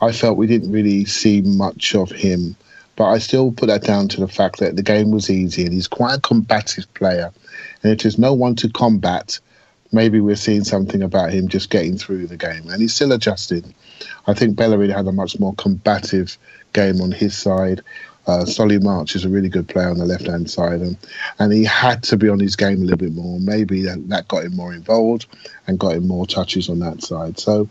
I 0.00 0.12
felt 0.12 0.36
we 0.36 0.46
didn't 0.46 0.70
really 0.70 1.04
see 1.06 1.42
much 1.42 1.96
of 1.96 2.12
him 2.12 2.54
but 2.96 3.06
I 3.06 3.18
still 3.18 3.52
put 3.52 3.66
that 3.66 3.82
down 3.82 4.08
to 4.08 4.20
the 4.20 4.28
fact 4.28 4.58
that 4.60 4.76
the 4.76 4.82
game 4.82 5.10
was 5.10 5.30
easy 5.30 5.64
and 5.64 5.72
he's 5.72 5.88
quite 5.88 6.18
a 6.18 6.20
combative 6.20 6.92
player. 6.94 7.32
And 7.82 7.92
if 7.92 8.00
there's 8.00 8.18
no 8.18 8.32
one 8.32 8.54
to 8.56 8.68
combat, 8.68 9.40
maybe 9.92 10.20
we're 10.20 10.36
seeing 10.36 10.64
something 10.64 11.02
about 11.02 11.32
him 11.32 11.48
just 11.48 11.70
getting 11.70 11.96
through 11.96 12.26
the 12.26 12.36
game. 12.36 12.68
And 12.68 12.80
he's 12.80 12.94
still 12.94 13.12
adjusting. 13.12 13.74
I 14.26 14.34
think 14.34 14.56
Bellerin 14.56 14.90
had 14.90 15.06
a 15.06 15.12
much 15.12 15.38
more 15.38 15.54
combative 15.54 16.36
game 16.72 17.00
on 17.00 17.12
his 17.12 17.36
side. 17.36 17.82
Uh, 18.26 18.44
Solly 18.44 18.78
March 18.78 19.16
is 19.16 19.24
a 19.24 19.28
really 19.28 19.48
good 19.48 19.68
player 19.68 19.88
on 19.88 19.98
the 19.98 20.04
left 20.04 20.28
hand 20.28 20.48
side, 20.48 20.80
and, 20.80 20.96
and 21.40 21.52
he 21.52 21.64
had 21.64 22.04
to 22.04 22.16
be 22.16 22.28
on 22.28 22.38
his 22.38 22.54
game 22.54 22.78
a 22.78 22.82
little 22.82 22.96
bit 22.96 23.12
more. 23.12 23.40
Maybe 23.40 23.82
that, 23.82 24.08
that 24.10 24.28
got 24.28 24.44
him 24.44 24.54
more 24.54 24.72
involved 24.72 25.26
and 25.66 25.76
got 25.76 25.94
him 25.94 26.06
more 26.06 26.24
touches 26.24 26.68
on 26.68 26.78
that 26.78 27.02
side. 27.02 27.40
So 27.40 27.68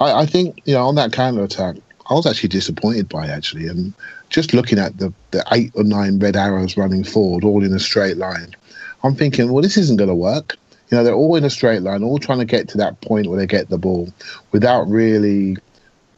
I, 0.00 0.22
I 0.22 0.26
think, 0.26 0.62
you 0.64 0.72
know, 0.72 0.86
on 0.86 0.94
that 0.94 1.12
counter 1.12 1.44
attack, 1.44 1.76
I 2.12 2.14
was 2.14 2.26
actually 2.26 2.50
disappointed 2.50 3.08
by 3.08 3.26
actually. 3.26 3.68
And 3.68 3.94
just 4.28 4.52
looking 4.52 4.78
at 4.78 4.98
the, 4.98 5.14
the 5.30 5.42
eight 5.52 5.72
or 5.74 5.82
nine 5.82 6.18
red 6.18 6.36
arrows 6.36 6.76
running 6.76 7.04
forward, 7.04 7.42
all 7.42 7.64
in 7.64 7.72
a 7.72 7.80
straight 7.80 8.18
line, 8.18 8.54
I'm 9.02 9.14
thinking, 9.14 9.50
well, 9.50 9.62
this 9.62 9.78
isn't 9.78 9.96
going 9.96 10.10
to 10.10 10.14
work. 10.14 10.56
You 10.90 10.98
know, 10.98 11.04
they're 11.04 11.14
all 11.14 11.36
in 11.36 11.44
a 11.44 11.50
straight 11.50 11.80
line, 11.80 12.02
all 12.02 12.18
trying 12.18 12.40
to 12.40 12.44
get 12.44 12.68
to 12.68 12.78
that 12.78 13.00
point 13.00 13.28
where 13.28 13.38
they 13.38 13.46
get 13.46 13.70
the 13.70 13.78
ball 13.78 14.12
without 14.50 14.86
really 14.88 15.56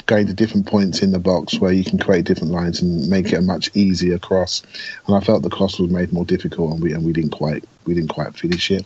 going 0.07 0.27
to 0.27 0.35
different 0.35 0.67
points 0.67 1.01
in 1.01 1.13
the 1.13 1.19
box 1.21 1.61
where 1.61 1.73
you 1.73 1.85
can 1.85 1.99
create 1.99 2.25
different 2.25 2.53
lines 2.53 2.83
and 2.83 3.09
make 3.09 3.27
it 3.27 3.37
a 3.37 3.41
much 3.41 3.71
easier 3.75 4.19
cross. 4.19 4.63
And 5.07 5.17
I 5.17 5.21
felt 5.21 5.45
the 5.45 5.49
cross 5.49 5.79
was 5.79 5.91
made 5.91 6.13
more 6.13 6.25
difficult, 6.25 6.73
and 6.73 6.83
we 6.83 6.93
and 6.93 7.05
we 7.05 7.13
didn't 7.13 7.31
quite 7.31 7.65
we 7.87 7.95
didn't 7.95 8.11
quite 8.11 8.35
finish 8.35 8.73
it. 8.73 8.85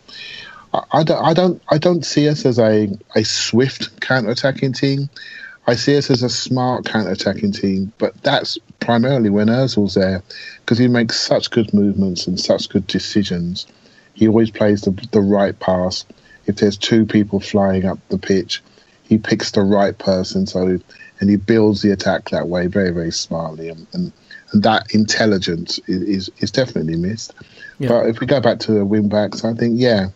I, 0.75 0.83
I 0.93 1.03
don't 1.03 1.25
I 1.25 1.33
don't 1.33 1.63
I 1.71 1.79
don't 1.79 2.05
see 2.05 2.29
us 2.29 2.45
as 2.45 2.59
a 2.59 2.89
a 3.17 3.25
swift 3.25 3.99
counter 4.03 4.29
attacking 4.29 4.75
team. 4.75 5.09
I 5.69 5.75
see 5.75 5.97
us 5.97 6.11
as 6.11 6.23
a 6.23 6.29
smart 6.29 6.87
counter 6.87 7.11
attacking 7.11 7.53
team, 7.53 7.93
but 7.99 8.21
that's 8.23 8.59
primarily 8.81 9.31
when 9.31 9.49
Özil's 9.49 9.95
there 9.95 10.23
because 10.61 10.79
he 10.79 10.89
makes 10.89 11.21
such 11.21 11.51
good 11.51 11.73
movements 11.75 12.27
and 12.27 12.41
such 12.41 12.69
good 12.69 12.87
decisions. 12.87 13.67
He 14.15 14.27
always 14.27 14.51
plays 14.51 14.83
the, 14.83 14.91
the 15.13 15.21
right 15.21 15.59
pass. 15.61 16.05
If 16.47 16.57
there's 16.57 16.79
two 16.79 17.05
people 17.05 17.39
flying 17.39 17.85
up 17.85 17.99
the 18.09 18.19
pitch, 18.19 18.63
he 19.03 19.19
picks 19.19 19.51
the 19.51 19.63
right 19.63 19.97
person. 19.97 20.47
So 20.47 20.79
and 21.21 21.31
he 21.31 21.37
builds 21.37 21.83
the 21.83 21.91
attack 21.91 22.31
that 22.31 22.49
way 22.49 22.67
very 22.67 22.91
very 22.91 23.11
smartly 23.11 23.69
and, 23.69 23.87
and, 23.93 24.13
and 24.53 24.63
that 24.63 24.95
intelligence 24.95 25.79
is, 25.87 26.03
is, 26.03 26.31
is 26.39 26.51
definitely 26.51 26.97
missed 26.97 27.35
yeah. 27.79 27.89
but 27.89 28.07
if 28.07 28.21
we 28.21 28.27
go 28.27 28.41
back 28.41 28.59
to 28.61 28.73
the 28.73 28.85
wing 28.85 29.09
backs 29.09 29.45
i 29.45 29.53
think 29.55 29.75
yeah 29.79 30.09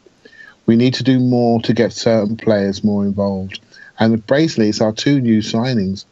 we 0.66 0.76
need 0.76 0.94
to 0.94 1.02
do 1.02 1.18
more 1.18 1.60
to 1.62 1.72
get 1.72 1.92
certain 1.92 2.36
players 2.36 2.84
more 2.84 3.04
involved 3.04 3.60
and 3.98 4.26
basically 4.26 4.68
it's 4.68 4.81
our 4.81 4.92
two 4.92 5.20
new 5.20 5.38
signings 5.38 6.05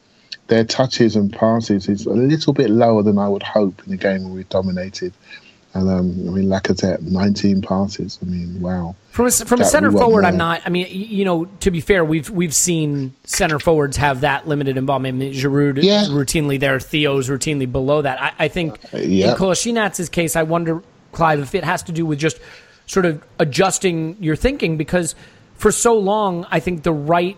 their 0.48 0.64
touches 0.64 1.14
and 1.16 1.32
passes 1.32 1.88
is 1.88 2.06
a 2.06 2.10
little 2.10 2.52
bit 2.52 2.70
lower 2.70 3.02
than 3.02 3.18
i 3.18 3.28
would 3.28 3.42
hope 3.42 3.82
in 3.86 3.92
a 3.92 3.96
game 3.96 4.24
where 4.24 4.32
we've 4.32 4.48
dominated 4.48 5.12
and 5.72 5.88
um, 5.88 6.28
I 6.28 6.32
mean, 6.32 6.48
Lacazette, 6.48 7.02
19 7.02 7.62
passes. 7.62 8.18
I 8.20 8.24
mean, 8.24 8.60
wow. 8.60 8.96
From 9.12 9.26
a, 9.26 9.30
from 9.30 9.60
a 9.60 9.64
center 9.64 9.92
forward, 9.92 10.24
I'm 10.24 10.36
not. 10.36 10.62
I 10.66 10.68
mean, 10.68 10.88
you 10.90 11.24
know, 11.24 11.44
to 11.60 11.70
be 11.70 11.80
fair, 11.80 12.04
we've 12.04 12.28
we've 12.28 12.54
seen 12.54 13.14
center 13.22 13.60
forwards 13.60 13.96
have 13.96 14.22
that 14.22 14.48
limited 14.48 14.76
involvement. 14.76 15.14
I 15.14 15.18
mean, 15.18 15.32
Giroud 15.32 15.82
yeah. 15.82 16.06
routinely 16.06 16.58
there, 16.58 16.80
Theo's 16.80 17.28
routinely 17.28 17.70
below 17.70 18.02
that. 18.02 18.20
I, 18.20 18.32
I 18.40 18.48
think 18.48 18.80
uh, 18.92 18.98
yeah. 18.98 19.30
in 19.30 19.36
Kolasinac's 19.36 20.08
case, 20.08 20.34
I 20.34 20.42
wonder, 20.42 20.82
Clive, 21.12 21.38
if 21.38 21.54
it 21.54 21.62
has 21.62 21.84
to 21.84 21.92
do 21.92 22.04
with 22.04 22.18
just 22.18 22.40
sort 22.86 23.06
of 23.06 23.22
adjusting 23.38 24.20
your 24.20 24.34
thinking 24.34 24.76
because 24.76 25.14
for 25.54 25.70
so 25.70 25.96
long, 25.96 26.46
I 26.50 26.58
think 26.58 26.82
the 26.82 26.92
right 26.92 27.36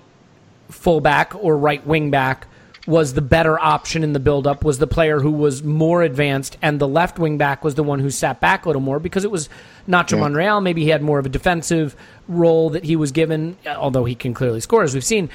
fullback 0.72 1.34
or 1.34 1.56
right 1.56 1.86
wing 1.86 2.10
back 2.10 2.46
was 2.86 3.14
the 3.14 3.22
better 3.22 3.58
option 3.60 4.02
in 4.02 4.12
the 4.12 4.18
build-up, 4.18 4.64
was 4.64 4.78
the 4.78 4.88
player 4.88 5.20
who 5.20 5.30
was 5.30 5.62
more 5.62 6.02
advanced, 6.02 6.56
and 6.62 6.80
the 6.80 6.88
left 6.88 7.16
wing 7.16 7.38
back 7.38 7.62
was 7.62 7.76
the 7.76 7.82
one 7.82 8.00
who 8.00 8.10
sat 8.10 8.40
back 8.40 8.64
a 8.64 8.68
little 8.68 8.82
more 8.82 8.98
because 8.98 9.24
it 9.24 9.30
was 9.30 9.48
Nacho 9.88 10.12
yeah. 10.12 10.20
Monreal. 10.20 10.60
Maybe 10.60 10.82
he 10.82 10.88
had 10.88 11.00
more 11.00 11.20
of 11.20 11.26
a 11.26 11.28
defensive 11.28 11.94
role 12.26 12.70
that 12.70 12.82
he 12.82 12.96
was 12.96 13.12
given, 13.12 13.56
although 13.66 14.04
he 14.04 14.16
can 14.16 14.34
clearly 14.34 14.60
score, 14.60 14.82
as 14.82 14.94
we've 14.94 15.04
seen. 15.04 15.30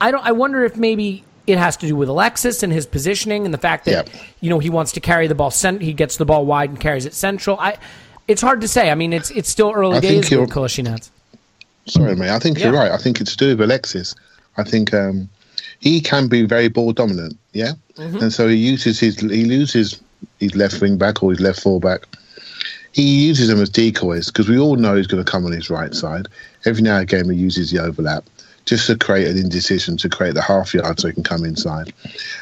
I 0.00 0.10
don't. 0.10 0.24
I 0.24 0.32
wonder 0.32 0.64
if 0.64 0.76
maybe 0.76 1.24
it 1.46 1.56
has 1.56 1.78
to 1.78 1.86
do 1.86 1.96
with 1.96 2.08
Alexis 2.10 2.62
and 2.62 2.72
his 2.72 2.86
positioning 2.86 3.46
and 3.46 3.54
the 3.54 3.58
fact 3.58 3.86
that 3.86 4.08
yep. 4.12 4.22
you 4.40 4.50
know 4.50 4.58
he 4.58 4.68
wants 4.68 4.92
to 4.92 5.00
carry 5.00 5.28
the 5.28 5.34
ball. 5.34 5.50
Cent- 5.50 5.80
he 5.80 5.94
gets 5.94 6.18
the 6.18 6.26
ball 6.26 6.44
wide 6.44 6.68
and 6.70 6.80
carries 6.80 7.06
it 7.06 7.14
central. 7.14 7.58
I. 7.58 7.78
It's 8.28 8.40
hard 8.40 8.60
to 8.60 8.68
say. 8.68 8.90
I 8.90 8.94
mean, 8.94 9.12
it's 9.12 9.30
it's 9.30 9.48
still 9.48 9.72
early 9.72 9.96
I 9.96 10.00
days 10.00 10.30
with 10.30 10.50
Kolasinac. 10.50 11.10
Sorry, 11.86 12.14
mate. 12.14 12.30
I 12.30 12.38
think 12.38 12.58
yeah. 12.58 12.66
you're 12.66 12.74
right. 12.74 12.92
I 12.92 12.96
think 12.96 13.20
it's 13.20 13.32
to 13.32 13.36
do 13.36 13.56
with 13.56 13.62
Alexis. 13.62 14.14
I 14.56 14.64
think 14.64 14.92
um, 14.92 15.28
he 15.80 16.00
can 16.00 16.28
be 16.28 16.44
very 16.44 16.68
ball 16.68 16.92
dominant, 16.92 17.38
yeah, 17.52 17.72
mm-hmm. 17.94 18.18
and 18.18 18.32
so 18.32 18.48
he 18.48 18.56
uses 18.56 19.00
his 19.00 19.18
he 19.20 19.44
loses 19.44 20.00
his 20.38 20.54
left 20.54 20.80
wing 20.80 20.98
back 20.98 21.22
or 21.22 21.30
his 21.30 21.40
left 21.40 21.60
full 21.60 21.80
back. 21.80 22.06
He 22.92 23.26
uses 23.26 23.48
them 23.48 23.60
as 23.60 23.70
decoys 23.70 24.26
because 24.26 24.48
we 24.48 24.58
all 24.58 24.76
know 24.76 24.94
he's 24.94 25.06
going 25.06 25.24
to 25.24 25.30
come 25.30 25.46
on 25.46 25.52
his 25.52 25.70
right 25.70 25.94
side. 25.94 26.28
Every 26.66 26.82
now 26.82 26.96
and 26.98 27.02
again, 27.02 27.30
he 27.30 27.36
uses 27.36 27.70
the 27.70 27.82
overlap 27.82 28.24
just 28.64 28.86
to 28.86 28.96
create 28.96 29.26
an 29.28 29.38
indecision, 29.38 29.96
to 29.96 30.08
create 30.08 30.34
the 30.34 30.42
half 30.42 30.72
yard 30.72 31.00
so 31.00 31.08
he 31.08 31.14
can 31.14 31.22
come 31.22 31.44
inside. 31.44 31.92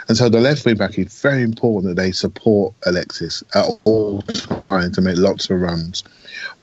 And 0.08 0.16
so 0.16 0.28
the 0.28 0.40
left 0.40 0.66
wing 0.66 0.76
back 0.76 0.98
is 0.98 1.20
very 1.22 1.42
important 1.42 1.94
that 1.94 2.02
they 2.02 2.12
support 2.12 2.74
Alexis 2.84 3.42
at 3.54 3.66
all 3.84 4.22
times 4.68 4.96
to 4.96 5.00
make 5.00 5.16
lots 5.16 5.48
of 5.48 5.60
runs. 5.60 6.04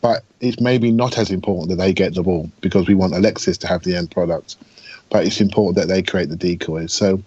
But 0.01 0.23
it's 0.41 0.59
maybe 0.59 0.91
not 0.91 1.17
as 1.17 1.31
important 1.31 1.69
that 1.69 1.77
they 1.77 1.93
get 1.93 2.13
the 2.13 2.23
ball 2.23 2.51
because 2.61 2.87
we 2.87 2.93
want 2.93 3.15
Alexis 3.15 3.57
to 3.59 3.67
have 3.67 3.83
the 3.83 3.95
end 3.95 4.11
product 4.11 4.57
but 5.09 5.25
it's 5.25 5.41
important 5.41 5.75
that 5.77 5.93
they 5.93 6.01
create 6.01 6.29
the 6.29 6.35
decoys. 6.35 6.93
So 6.93 7.21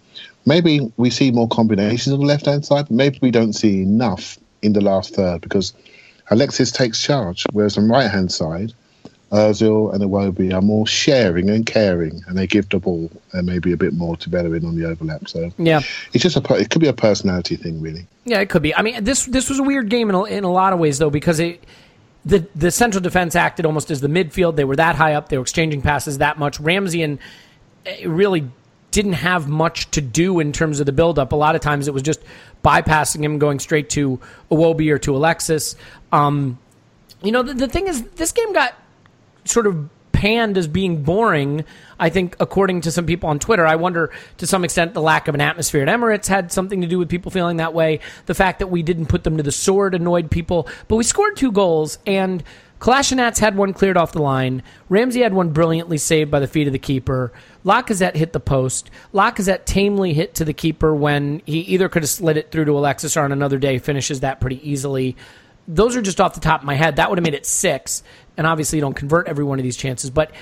maybe 0.46 0.92
we 0.96 1.10
see 1.10 1.30
more 1.30 1.48
combinations 1.48 2.12
on 2.12 2.20
the 2.20 2.26
left 2.26 2.46
hand 2.46 2.64
side, 2.64 2.86
but 2.86 2.94
maybe 2.94 3.18
we 3.22 3.30
don't 3.30 3.52
see 3.52 3.82
enough 3.82 4.38
in 4.62 4.72
the 4.72 4.80
last 4.80 5.14
third 5.14 5.40
because 5.40 5.72
Alexis 6.30 6.70
takes 6.70 7.02
charge, 7.02 7.44
whereas 7.52 7.76
on 7.76 7.88
the 7.88 7.92
right 7.92 8.10
hand 8.10 8.32
side, 8.32 8.72
Ozil 9.32 9.94
and 9.94 10.02
Iwobi 10.02 10.52
are 10.52 10.60
more 10.60 10.86
sharing 10.86 11.50
and 11.50 11.64
caring, 11.64 12.22
and 12.26 12.36
they 12.36 12.48
give 12.48 12.68
the 12.68 12.80
ball 12.80 13.10
and 13.32 13.46
maybe 13.46 13.72
a 13.72 13.76
bit 13.76 13.92
more 13.94 14.16
to 14.16 14.28
Bellerin 14.28 14.64
on 14.64 14.76
the 14.76 14.84
overlap. 14.86 15.28
So 15.28 15.52
yeah, 15.56 15.82
it's 16.12 16.22
just 16.22 16.36
a 16.36 16.54
it 16.54 16.70
could 16.70 16.80
be 16.80 16.88
a 16.88 16.92
personality 16.92 17.54
thing, 17.54 17.80
really. 17.80 18.06
Yeah, 18.24 18.40
it 18.40 18.50
could 18.50 18.62
be. 18.62 18.74
I 18.74 18.82
mean, 18.82 19.04
this 19.04 19.26
this 19.26 19.48
was 19.48 19.60
a 19.60 19.62
weird 19.62 19.88
game 19.88 20.08
in 20.08 20.16
a, 20.16 20.24
in 20.24 20.44
a 20.44 20.50
lot 20.50 20.72
of 20.72 20.80
ways 20.80 20.98
though 20.98 21.10
because 21.10 21.38
it 21.38 21.62
the 22.24 22.46
the 22.56 22.72
central 22.72 23.00
defense 23.00 23.36
acted 23.36 23.66
almost 23.66 23.92
as 23.92 24.00
the 24.00 24.08
midfield. 24.08 24.56
They 24.56 24.64
were 24.64 24.76
that 24.76 24.96
high 24.96 25.14
up. 25.14 25.28
They 25.28 25.38
were 25.38 25.42
exchanging 25.42 25.82
passes 25.82 26.18
that 26.18 26.36
much. 26.36 26.58
Ramsey 26.58 27.02
and 27.02 27.20
really 28.04 28.50
didn't 28.90 29.14
have 29.14 29.48
much 29.48 29.90
to 29.92 30.00
do 30.00 30.40
in 30.40 30.52
terms 30.52 30.80
of 30.80 30.86
the 30.86 30.92
buildup. 30.92 31.32
A 31.32 31.36
lot 31.36 31.54
of 31.54 31.60
times 31.60 31.88
it 31.88 31.94
was 31.94 32.02
just 32.02 32.20
bypassing 32.64 33.22
him, 33.22 33.38
going 33.38 33.58
straight 33.58 33.90
to 33.90 34.18
Iwobi 34.50 34.90
or 34.90 34.98
to 34.98 35.16
Alexis. 35.16 35.76
Um, 36.12 36.58
you 37.22 37.32
know, 37.32 37.42
the, 37.42 37.54
the 37.54 37.68
thing 37.68 37.86
is, 37.86 38.02
this 38.02 38.32
game 38.32 38.52
got 38.52 38.74
sort 39.44 39.66
of 39.66 39.88
panned 40.12 40.58
as 40.58 40.66
being 40.66 41.02
boring. 41.02 41.64
I 41.98 42.10
think, 42.10 42.36
according 42.40 42.82
to 42.82 42.90
some 42.90 43.06
people 43.06 43.30
on 43.30 43.38
Twitter, 43.38 43.66
I 43.66 43.76
wonder 43.76 44.12
to 44.38 44.46
some 44.46 44.64
extent 44.64 44.92
the 44.92 45.02
lack 45.02 45.28
of 45.28 45.34
an 45.34 45.40
atmosphere 45.40 45.82
at 45.82 45.88
Emirates 45.88 46.26
had 46.26 46.50
something 46.50 46.80
to 46.80 46.86
do 46.86 46.98
with 46.98 47.08
people 47.08 47.30
feeling 47.30 47.58
that 47.58 47.72
way. 47.72 48.00
The 48.26 48.34
fact 48.34 48.58
that 48.58 48.66
we 48.66 48.82
didn't 48.82 49.06
put 49.06 49.24
them 49.24 49.36
to 49.36 49.42
the 49.42 49.52
sword 49.52 49.94
annoyed 49.94 50.30
people, 50.30 50.68
but 50.88 50.96
we 50.96 51.04
scored 51.04 51.36
two 51.36 51.52
goals 51.52 51.98
and. 52.06 52.42
Kolasinac 52.80 53.38
had 53.38 53.56
one 53.56 53.74
cleared 53.74 53.98
off 53.98 54.12
the 54.12 54.22
line. 54.22 54.62
Ramsey 54.88 55.20
had 55.20 55.34
one 55.34 55.50
brilliantly 55.50 55.98
saved 55.98 56.30
by 56.30 56.40
the 56.40 56.48
feet 56.48 56.66
of 56.66 56.72
the 56.72 56.78
keeper. 56.78 57.30
Lacazette 57.64 58.16
hit 58.16 58.32
the 58.32 58.40
post. 58.40 58.90
Lacazette 59.12 59.66
tamely 59.66 60.14
hit 60.14 60.34
to 60.36 60.46
the 60.46 60.54
keeper 60.54 60.94
when 60.94 61.42
he 61.44 61.60
either 61.60 61.90
could 61.90 62.02
have 62.02 62.10
slid 62.10 62.38
it 62.38 62.50
through 62.50 62.64
to 62.64 62.78
Alexis 62.78 63.16
or 63.18 63.20
on 63.20 63.32
another 63.32 63.58
day 63.58 63.78
finishes 63.78 64.20
that 64.20 64.40
pretty 64.40 64.66
easily. 64.68 65.14
Those 65.68 65.94
are 65.94 66.02
just 66.02 66.22
off 66.22 66.32
the 66.32 66.40
top 66.40 66.62
of 66.62 66.66
my 66.66 66.74
head. 66.74 66.96
That 66.96 67.10
would 67.10 67.18
have 67.18 67.24
made 67.24 67.34
it 67.34 67.44
six. 67.44 68.02
And 68.38 68.46
obviously, 68.46 68.78
you 68.78 68.80
don't 68.80 68.96
convert 68.96 69.28
every 69.28 69.44
one 69.44 69.58
of 69.58 69.62
these 69.62 69.76
chances. 69.76 70.08
But 70.08 70.32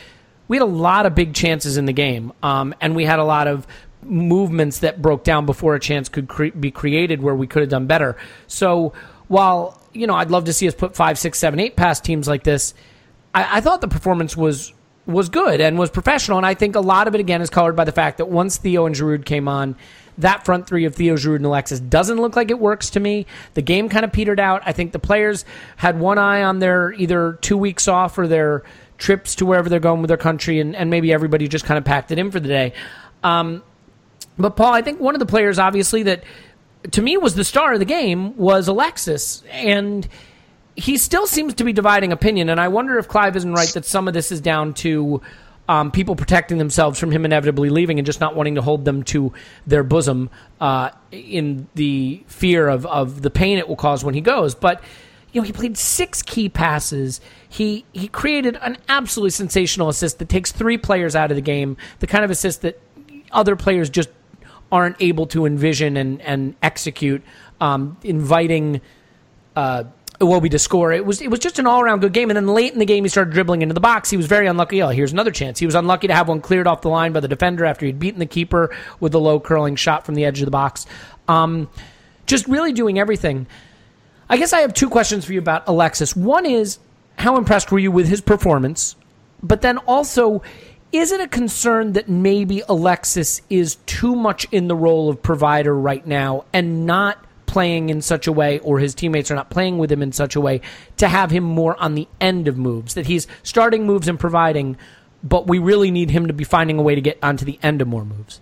we 0.46 0.56
had 0.56 0.62
a 0.62 0.66
lot 0.66 1.06
of 1.06 1.16
big 1.16 1.34
chances 1.34 1.76
in 1.76 1.86
the 1.86 1.92
game. 1.92 2.32
Um, 2.42 2.72
and 2.80 2.94
we 2.94 3.04
had 3.04 3.18
a 3.18 3.24
lot 3.24 3.48
of 3.48 3.66
movements 4.02 4.78
that 4.78 5.02
broke 5.02 5.24
down 5.24 5.44
before 5.44 5.74
a 5.74 5.80
chance 5.80 6.08
could 6.08 6.28
cre- 6.28 6.46
be 6.48 6.70
created 6.70 7.20
where 7.20 7.34
we 7.34 7.48
could 7.48 7.62
have 7.62 7.70
done 7.70 7.88
better. 7.88 8.16
So 8.46 8.92
while, 9.26 9.77
you 9.92 10.06
know, 10.06 10.14
I'd 10.14 10.30
love 10.30 10.44
to 10.44 10.52
see 10.52 10.68
us 10.68 10.74
put 10.74 10.94
five, 10.94 11.18
six, 11.18 11.38
seven, 11.38 11.60
eight 11.60 11.76
past 11.76 12.04
teams 12.04 12.28
like 12.28 12.44
this, 12.44 12.74
I, 13.34 13.58
I 13.58 13.60
thought 13.60 13.80
the 13.80 13.88
performance 13.88 14.36
was 14.36 14.72
was 15.06 15.30
good 15.30 15.60
and 15.60 15.78
was 15.78 15.90
professional. 15.90 16.36
And 16.36 16.46
I 16.46 16.52
think 16.54 16.76
a 16.76 16.80
lot 16.80 17.08
of 17.08 17.14
it, 17.14 17.20
again, 17.20 17.40
is 17.40 17.48
colored 17.48 17.74
by 17.74 17.84
the 17.84 17.92
fact 17.92 18.18
that 18.18 18.26
once 18.26 18.58
Theo 18.58 18.84
and 18.84 18.94
Giroud 18.94 19.24
came 19.24 19.48
on, 19.48 19.74
that 20.18 20.44
front 20.44 20.66
three 20.66 20.84
of 20.84 20.94
Theo, 20.94 21.14
Giroud, 21.14 21.36
and 21.36 21.46
Alexis 21.46 21.80
doesn't 21.80 22.18
look 22.18 22.36
like 22.36 22.50
it 22.50 22.58
works 22.58 22.90
to 22.90 23.00
me. 23.00 23.24
The 23.54 23.62
game 23.62 23.88
kind 23.88 24.04
of 24.04 24.12
petered 24.12 24.38
out. 24.38 24.62
I 24.66 24.72
think 24.72 24.92
the 24.92 24.98
players 24.98 25.46
had 25.76 25.98
one 25.98 26.18
eye 26.18 26.42
on 26.42 26.58
their 26.58 26.92
either 26.92 27.38
two 27.40 27.56
weeks 27.56 27.88
off 27.88 28.18
or 28.18 28.26
their 28.26 28.64
trips 28.98 29.36
to 29.36 29.46
wherever 29.46 29.68
they're 29.68 29.80
going 29.80 30.02
with 30.02 30.08
their 30.08 30.16
country, 30.16 30.60
and, 30.60 30.76
and 30.76 30.90
maybe 30.90 31.12
everybody 31.12 31.48
just 31.48 31.64
kind 31.64 31.78
of 31.78 31.84
packed 31.84 32.10
it 32.10 32.18
in 32.18 32.30
for 32.30 32.40
the 32.40 32.48
day. 32.48 32.72
Um, 33.22 33.62
but, 34.36 34.56
Paul, 34.56 34.74
I 34.74 34.82
think 34.82 35.00
one 35.00 35.14
of 35.14 35.20
the 35.20 35.26
players, 35.26 35.58
obviously, 35.58 36.02
that 36.04 36.22
to 36.92 37.02
me 37.02 37.16
was 37.16 37.34
the 37.34 37.44
star 37.44 37.72
of 37.72 37.78
the 37.78 37.84
game 37.84 38.36
was 38.36 38.68
Alexis. 38.68 39.42
And 39.50 40.08
he 40.76 40.96
still 40.96 41.26
seems 41.26 41.54
to 41.54 41.64
be 41.64 41.72
dividing 41.72 42.12
opinion, 42.12 42.48
and 42.48 42.60
I 42.60 42.68
wonder 42.68 42.98
if 42.98 43.08
Clive 43.08 43.36
isn't 43.36 43.52
right 43.52 43.68
that 43.70 43.84
some 43.84 44.06
of 44.06 44.14
this 44.14 44.30
is 44.30 44.40
down 44.40 44.74
to 44.74 45.20
um, 45.68 45.90
people 45.90 46.16
protecting 46.16 46.58
themselves 46.58 46.98
from 46.98 47.10
him 47.10 47.24
inevitably 47.24 47.68
leaving 47.68 47.98
and 47.98 48.06
just 48.06 48.20
not 48.20 48.34
wanting 48.34 48.54
to 48.54 48.62
hold 48.62 48.84
them 48.84 49.02
to 49.04 49.32
their 49.66 49.82
bosom 49.82 50.30
uh, 50.60 50.90
in 51.10 51.68
the 51.74 52.22
fear 52.26 52.68
of, 52.68 52.86
of 52.86 53.22
the 53.22 53.30
pain 53.30 53.58
it 53.58 53.68
will 53.68 53.76
cause 53.76 54.04
when 54.04 54.14
he 54.14 54.20
goes. 54.20 54.54
But 54.54 54.82
you 55.32 55.40
know, 55.40 55.44
he 55.44 55.52
played 55.52 55.76
six 55.76 56.22
key 56.22 56.48
passes. 56.48 57.20
He 57.48 57.84
he 57.92 58.08
created 58.08 58.56
an 58.62 58.78
absolutely 58.88 59.30
sensational 59.30 59.88
assist 59.88 60.18
that 60.20 60.28
takes 60.28 60.52
three 60.52 60.78
players 60.78 61.14
out 61.14 61.30
of 61.30 61.34
the 61.34 61.42
game. 61.42 61.76
The 61.98 62.06
kind 62.06 62.24
of 62.24 62.30
assist 62.30 62.62
that 62.62 62.80
other 63.30 63.54
players 63.54 63.90
just 63.90 64.08
aren't 64.70 64.96
able 65.00 65.26
to 65.26 65.46
envision 65.46 65.96
and, 65.96 66.20
and 66.22 66.54
execute, 66.62 67.22
um, 67.60 67.96
inviting 68.02 68.80
uh, 69.56 69.84
Iwobi 70.20 70.50
to 70.50 70.58
score. 70.58 70.92
It 70.92 71.06
was 71.06 71.20
it 71.20 71.30
was 71.30 71.40
just 71.40 71.58
an 71.58 71.66
all 71.66 71.80
around 71.80 72.00
good 72.00 72.12
game. 72.12 72.30
And 72.30 72.36
then 72.36 72.48
late 72.48 72.72
in 72.72 72.78
the 72.78 72.84
game, 72.84 73.04
he 73.04 73.08
started 73.08 73.32
dribbling 73.32 73.62
into 73.62 73.74
the 73.74 73.80
box. 73.80 74.10
He 74.10 74.16
was 74.16 74.26
very 74.26 74.46
unlucky. 74.46 74.82
Oh, 74.82 74.88
here's 74.88 75.12
another 75.12 75.30
chance. 75.30 75.58
He 75.58 75.66
was 75.66 75.74
unlucky 75.74 76.08
to 76.08 76.14
have 76.14 76.28
one 76.28 76.40
cleared 76.40 76.66
off 76.66 76.82
the 76.82 76.88
line 76.88 77.12
by 77.12 77.20
the 77.20 77.28
defender 77.28 77.64
after 77.64 77.86
he'd 77.86 77.98
beaten 77.98 78.18
the 78.18 78.26
keeper 78.26 78.74
with 79.00 79.14
a 79.14 79.18
low 79.18 79.38
curling 79.40 79.76
shot 79.76 80.04
from 80.04 80.14
the 80.14 80.24
edge 80.24 80.40
of 80.40 80.44
the 80.44 80.50
box. 80.50 80.86
Um, 81.28 81.68
just 82.26 82.46
really 82.48 82.72
doing 82.72 82.98
everything. 82.98 83.46
I 84.28 84.36
guess 84.36 84.52
I 84.52 84.60
have 84.60 84.74
two 84.74 84.90
questions 84.90 85.24
for 85.24 85.32
you 85.32 85.38
about 85.38 85.66
Alexis. 85.68 86.14
One 86.14 86.44
is 86.44 86.78
how 87.16 87.36
impressed 87.36 87.72
were 87.72 87.78
you 87.78 87.90
with 87.90 88.08
his 88.08 88.20
performance? 88.20 88.96
But 89.42 89.62
then 89.62 89.78
also, 89.78 90.42
is 90.92 91.12
it 91.12 91.20
a 91.20 91.28
concern 91.28 91.92
that 91.92 92.08
maybe 92.08 92.62
Alexis 92.68 93.42
is 93.50 93.76
too 93.86 94.16
much 94.16 94.46
in 94.50 94.68
the 94.68 94.76
role 94.76 95.08
of 95.08 95.22
provider 95.22 95.74
right 95.74 96.06
now 96.06 96.44
and 96.52 96.86
not 96.86 97.22
playing 97.46 97.88
in 97.88 98.02
such 98.02 98.26
a 98.26 98.32
way, 98.32 98.58
or 98.60 98.78
his 98.78 98.94
teammates 98.94 99.30
are 99.30 99.34
not 99.34 99.50
playing 99.50 99.78
with 99.78 99.90
him 99.90 100.02
in 100.02 100.12
such 100.12 100.36
a 100.36 100.40
way 100.40 100.60
to 100.98 101.08
have 101.08 101.30
him 101.30 101.44
more 101.44 101.80
on 101.80 101.94
the 101.94 102.06
end 102.20 102.48
of 102.48 102.56
moves? 102.56 102.94
That 102.94 103.06
he's 103.06 103.26
starting 103.42 103.86
moves 103.86 104.08
and 104.08 104.18
providing, 104.20 104.76
but 105.22 105.46
we 105.46 105.58
really 105.58 105.90
need 105.90 106.10
him 106.10 106.26
to 106.26 106.32
be 106.32 106.44
finding 106.44 106.78
a 106.78 106.82
way 106.82 106.94
to 106.94 107.00
get 107.00 107.18
onto 107.22 107.44
the 107.44 107.58
end 107.62 107.82
of 107.82 107.88
more 107.88 108.04
moves. 108.04 108.40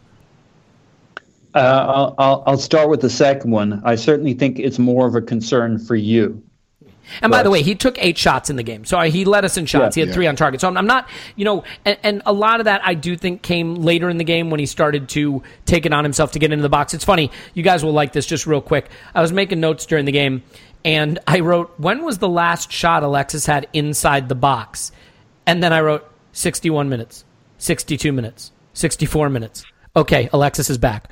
Uh, 1.55 2.15
I'll, 2.19 2.43
I'll 2.47 2.59
start 2.59 2.91
with 2.91 3.01
the 3.01 3.09
second 3.09 3.51
one. 3.51 3.81
I 3.85 3.95
certainly 3.95 4.35
think 4.35 4.59
it's 4.59 4.79
more 4.79 5.07
of 5.07 5.15
a 5.15 5.23
concern 5.23 5.79
for 5.79 5.97
you. 5.97 6.43
And 7.23 7.31
by 7.31 7.43
the 7.43 7.51
way, 7.51 7.63
he 7.63 7.75
took 7.75 7.97
eight 7.99 8.19
shots 8.19 8.51
in 8.51 8.57
the 8.57 8.63
game. 8.63 8.85
So 8.85 9.01
he 9.01 9.25
led 9.25 9.45
us 9.45 9.57
in 9.57 9.67
shots. 9.67 9.97
Yeah, 9.97 10.03
he 10.03 10.09
had 10.09 10.15
three 10.15 10.27
on 10.27 10.37
target. 10.37 10.61
So 10.61 10.69
I'm, 10.69 10.77
I'm 10.77 10.87
not, 10.87 11.09
you 11.37 11.45
know, 11.45 11.65
and, 11.85 11.99
and, 12.03 12.23
a 12.27 12.33
lot 12.33 12.61
of 12.61 12.65
that 12.65 12.81
I 12.85 12.95
do 12.95 13.17
think 13.17 13.43
came 13.43 13.77
later 13.77 14.09
in 14.09 14.17
the 14.17 14.25
game 14.25 14.51
when 14.51 14.59
he 14.59 14.67
started 14.67 15.09
to 15.11 15.43
take 15.65 15.87
it 15.87 15.93
on 15.93 16.05
himself 16.05 16.33
to 16.33 16.39
get 16.39 16.53
into 16.53 16.63
the 16.63 16.69
box. 16.69 16.95
It's 16.95 17.05
funny. 17.05 17.31
You 17.55 17.63
guys 17.63 17.85
will 17.85 17.93
like 17.93 18.13
this 18.13 18.27
just 18.27 18.47
real 18.47 18.61
quick. 18.61 18.89
I 19.15 19.23
was 19.23 19.33
making 19.33 19.61
notes 19.61 19.87
during 19.87 20.05
the 20.05 20.13
game 20.13 20.43
and 20.85 21.19
I 21.27 21.41
wrote, 21.41 21.75
when 21.79 22.05
was 22.05 22.19
the 22.19 22.29
last 22.29 22.73
shot 22.73 23.03
Alexis 23.03 23.47
had 23.47 23.69
inside 23.73 24.29
the 24.29 24.35
box? 24.35 24.93
And 25.47 25.63
then 25.63 25.73
I 25.73 25.81
wrote 25.81 26.09
61 26.33 26.89
minutes, 26.89 27.25
62 27.59 28.13
minutes, 28.13 28.53
64 28.73 29.31
minutes 29.31 29.65
okay, 29.97 30.29
Alexis 30.33 30.71
is 30.71 30.79
back. 30.79 31.11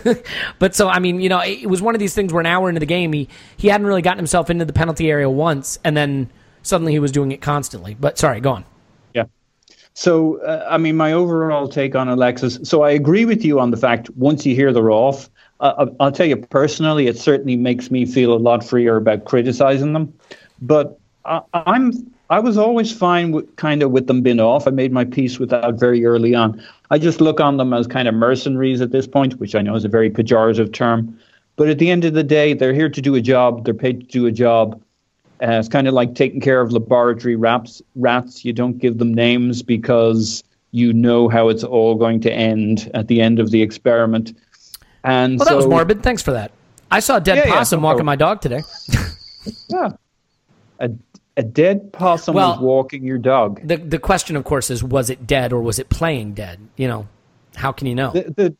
but 0.58 0.74
so 0.74 0.88
I 0.88 0.98
mean, 0.98 1.20
you 1.20 1.28
know, 1.28 1.40
it 1.40 1.66
was 1.66 1.82
one 1.82 1.94
of 1.94 1.98
these 1.98 2.14
things 2.14 2.32
where 2.32 2.40
an 2.40 2.46
hour 2.46 2.68
into 2.68 2.80
the 2.80 2.86
game, 2.86 3.12
he 3.12 3.28
he 3.56 3.68
hadn't 3.68 3.86
really 3.86 4.02
gotten 4.02 4.18
himself 4.18 4.50
into 4.50 4.64
the 4.64 4.72
penalty 4.72 5.10
area 5.10 5.28
once, 5.28 5.78
and 5.82 5.96
then 5.96 6.30
suddenly 6.62 6.92
he 6.92 6.98
was 6.98 7.10
doing 7.10 7.32
it 7.32 7.40
constantly. 7.40 7.96
But 7.98 8.18
sorry, 8.18 8.40
go 8.40 8.50
on. 8.50 8.64
Yeah. 9.14 9.24
So 9.94 10.40
uh, 10.42 10.66
I 10.70 10.78
mean, 10.78 10.96
my 10.96 11.12
overall 11.12 11.68
take 11.68 11.96
on 11.96 12.08
Alexis. 12.08 12.60
So 12.62 12.82
I 12.82 12.90
agree 12.90 13.24
with 13.24 13.44
you 13.44 13.58
on 13.58 13.70
the 13.70 13.78
fact 13.78 14.10
once 14.10 14.44
you 14.46 14.54
hear 14.54 14.72
they're 14.72 14.90
off. 14.90 15.30
Uh, 15.60 15.86
I'll 15.98 16.12
tell 16.12 16.26
you 16.26 16.36
personally, 16.36 17.08
it 17.08 17.18
certainly 17.18 17.56
makes 17.56 17.90
me 17.90 18.06
feel 18.06 18.32
a 18.32 18.38
lot 18.38 18.64
freer 18.64 18.96
about 18.96 19.24
criticizing 19.24 19.92
them. 19.92 20.14
But 20.62 21.00
I, 21.24 21.40
I'm 21.52 21.92
I 22.30 22.40
was 22.40 22.58
always 22.58 22.92
fine 22.92 23.32
with 23.32 23.56
kind 23.56 23.82
of 23.82 23.90
with 23.90 24.06
them 24.06 24.20
being 24.20 24.40
off. 24.40 24.66
I 24.66 24.70
made 24.70 24.92
my 24.92 25.04
peace 25.04 25.38
with 25.38 25.48
that 25.50 25.74
very 25.74 26.04
early 26.04 26.34
on. 26.34 26.62
I 26.90 26.98
just 26.98 27.20
look 27.20 27.40
on 27.40 27.56
them 27.56 27.72
as 27.72 27.86
kind 27.86 28.06
of 28.06 28.14
mercenaries 28.14 28.80
at 28.80 28.90
this 28.90 29.06
point, 29.06 29.40
which 29.40 29.54
I 29.54 29.62
know 29.62 29.74
is 29.74 29.84
a 29.84 29.88
very 29.88 30.10
pejorative 30.10 30.72
term. 30.72 31.18
But 31.56 31.68
at 31.68 31.78
the 31.78 31.90
end 31.90 32.04
of 32.04 32.14
the 32.14 32.22
day, 32.22 32.52
they're 32.52 32.74
here 32.74 32.88
to 32.90 33.00
do 33.00 33.14
a 33.14 33.20
job. 33.20 33.64
They're 33.64 33.74
paid 33.74 34.00
to 34.00 34.06
do 34.06 34.26
a 34.26 34.32
job. 34.32 34.80
Uh, 35.42 35.52
it's 35.52 35.68
kind 35.68 35.88
of 35.88 35.94
like 35.94 36.14
taking 36.14 36.40
care 36.40 36.60
of 36.60 36.72
laboratory 36.72 37.36
rats. 37.36 37.80
Rats, 37.96 38.44
you 38.44 38.52
don't 38.52 38.78
give 38.78 38.98
them 38.98 39.14
names 39.14 39.62
because 39.62 40.44
you 40.72 40.92
know 40.92 41.28
how 41.28 41.48
it's 41.48 41.64
all 41.64 41.94
going 41.94 42.20
to 42.20 42.32
end 42.32 42.90
at 42.94 43.08
the 43.08 43.20
end 43.20 43.38
of 43.38 43.50
the 43.50 43.62
experiment. 43.62 44.36
And 45.04 45.38
well, 45.38 45.46
so, 45.46 45.50
that 45.50 45.56
was 45.56 45.66
morbid. 45.66 46.02
Thanks 46.02 46.22
for 46.22 46.32
that. 46.32 46.52
I 46.90 47.00
saw 47.00 47.16
a 47.16 47.20
dead 47.20 47.38
yeah, 47.38 47.52
possum 47.52 47.80
yeah. 47.80 47.84
walking 47.84 48.04
my 48.04 48.16
dog 48.16 48.40
today. 48.40 48.62
yeah, 49.68 49.90
a 50.80 50.90
a 51.38 51.42
dead 51.42 51.92
possum 51.92 52.34
well, 52.34 52.50
was 52.50 52.60
walking 52.60 53.04
your 53.04 53.16
dog. 53.16 53.66
The 53.66 53.76
the 53.76 53.98
question, 53.98 54.36
of 54.36 54.44
course, 54.44 54.70
is 54.70 54.82
was 54.82 55.08
it 55.08 55.26
dead 55.26 55.52
or 55.52 55.62
was 55.62 55.78
it 55.78 55.88
playing 55.88 56.34
dead? 56.34 56.58
You 56.76 56.88
know, 56.88 57.08
how 57.54 57.72
can 57.72 57.86
you 57.86 57.94
know? 57.94 58.10
The 58.10 58.34
the, 58.36 58.56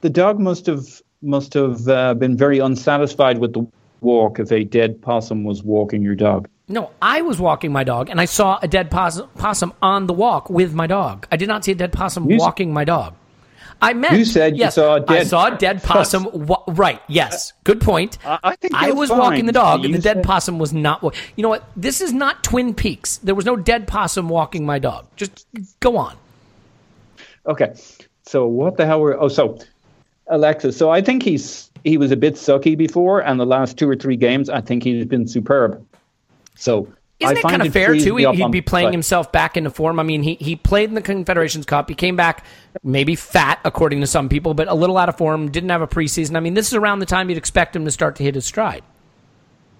the 0.00 0.10
dog 0.10 0.40
must 0.40 0.66
have 0.66 0.84
must 1.22 1.54
have 1.54 1.88
uh, 1.88 2.14
been 2.14 2.36
very 2.36 2.58
unsatisfied 2.58 3.38
with 3.38 3.54
the 3.54 3.66
walk 4.00 4.40
if 4.40 4.52
a 4.52 4.64
dead 4.64 5.00
possum 5.00 5.44
was 5.44 5.62
walking 5.62 6.02
your 6.02 6.16
dog. 6.16 6.48
No, 6.68 6.90
I 7.00 7.22
was 7.22 7.38
walking 7.38 7.70
my 7.70 7.84
dog 7.84 8.10
and 8.10 8.20
I 8.20 8.24
saw 8.24 8.58
a 8.60 8.66
dead 8.66 8.90
possum, 8.90 9.28
possum 9.38 9.72
on 9.80 10.08
the 10.08 10.12
walk 10.12 10.50
with 10.50 10.74
my 10.74 10.88
dog. 10.88 11.26
I 11.30 11.36
did 11.36 11.46
not 11.46 11.64
see 11.64 11.72
a 11.72 11.76
dead 11.76 11.92
possum 11.92 12.28
you 12.28 12.38
walking 12.38 12.72
my 12.72 12.84
dog. 12.84 13.14
I 13.82 13.92
meant 13.92 14.16
you 14.18 14.24
said 14.24 14.56
yes, 14.56 14.76
you 14.76 14.82
saw 14.82 14.94
a 14.96 15.00
dead. 15.00 15.10
I 15.18 15.24
saw 15.24 15.46
a 15.54 15.56
dead 15.58 15.82
possum. 15.84 16.28
Wa- 16.46 16.62
right? 16.68 17.00
Yes. 17.08 17.52
Good 17.64 17.80
point. 17.80 18.18
I, 18.24 18.38
I 18.42 18.56
think 18.56 18.74
I 18.74 18.90
was 18.92 19.10
fine. 19.10 19.18
walking 19.18 19.46
the 19.46 19.52
dog, 19.52 19.80
you 19.80 19.86
and 19.86 19.94
the 19.94 19.98
dead 19.98 20.16
said- 20.18 20.24
possum 20.24 20.58
was 20.58 20.72
not. 20.72 21.02
Wa- 21.02 21.12
you 21.36 21.42
know 21.42 21.48
what? 21.50 21.64
This 21.76 22.00
is 22.00 22.12
not 22.12 22.42
Twin 22.42 22.74
Peaks. 22.74 23.18
There 23.18 23.34
was 23.34 23.44
no 23.44 23.56
dead 23.56 23.86
possum 23.86 24.28
walking 24.28 24.64
my 24.64 24.78
dog. 24.78 25.06
Just 25.16 25.46
go 25.80 25.96
on. 25.96 26.16
Okay, 27.46 27.74
so 28.24 28.46
what 28.46 28.76
the 28.76 28.86
hell 28.86 29.00
were? 29.00 29.18
Oh, 29.20 29.28
so 29.28 29.58
Alexa. 30.28 30.72
So 30.72 30.90
I 30.90 31.00
think 31.02 31.22
he's 31.22 31.70
he 31.84 31.96
was 31.98 32.10
a 32.10 32.16
bit 32.16 32.34
sucky 32.34 32.76
before, 32.76 33.20
and 33.20 33.38
the 33.38 33.46
last 33.46 33.78
two 33.78 33.88
or 33.88 33.94
three 33.94 34.16
games, 34.16 34.48
I 34.48 34.60
think 34.60 34.82
he's 34.82 35.04
been 35.04 35.28
superb. 35.28 35.84
So 36.56 36.88
Isn't 37.18 37.36
I 37.36 37.40
it 37.40 37.42
kind 37.42 37.62
of 37.62 37.72
fair 37.72 37.96
too? 37.96 38.14
me 38.14 38.36
He'd 38.36 38.52
be 38.52 38.60
playing 38.60 38.88
side. 38.88 38.94
himself 38.94 39.32
back 39.32 39.56
into 39.56 39.70
form. 39.70 39.98
I 39.98 40.02
mean, 40.02 40.22
he 40.22 40.34
he 40.34 40.54
played 40.54 40.90
in 40.90 40.94
the 40.94 41.02
Confederations 41.02 41.64
Cup. 41.64 41.88
He 41.88 41.94
came 41.94 42.14
back 42.14 42.44
maybe 42.82 43.16
fat, 43.16 43.58
according 43.64 44.02
to 44.02 44.06
some 44.06 44.28
people, 44.28 44.52
but 44.52 44.68
a 44.68 44.74
little 44.74 44.98
out 44.98 45.08
of 45.08 45.16
form. 45.16 45.50
Didn't 45.50 45.70
have 45.70 45.80
a 45.80 45.86
preseason. 45.86 46.36
I 46.36 46.40
mean, 46.40 46.54
this 46.54 46.68
is 46.68 46.74
around 46.74 46.98
the 46.98 47.06
time 47.06 47.30
you'd 47.30 47.38
expect 47.38 47.74
him 47.74 47.86
to 47.86 47.90
start 47.90 48.16
to 48.16 48.22
hit 48.22 48.34
his 48.34 48.44
stride. 48.44 48.82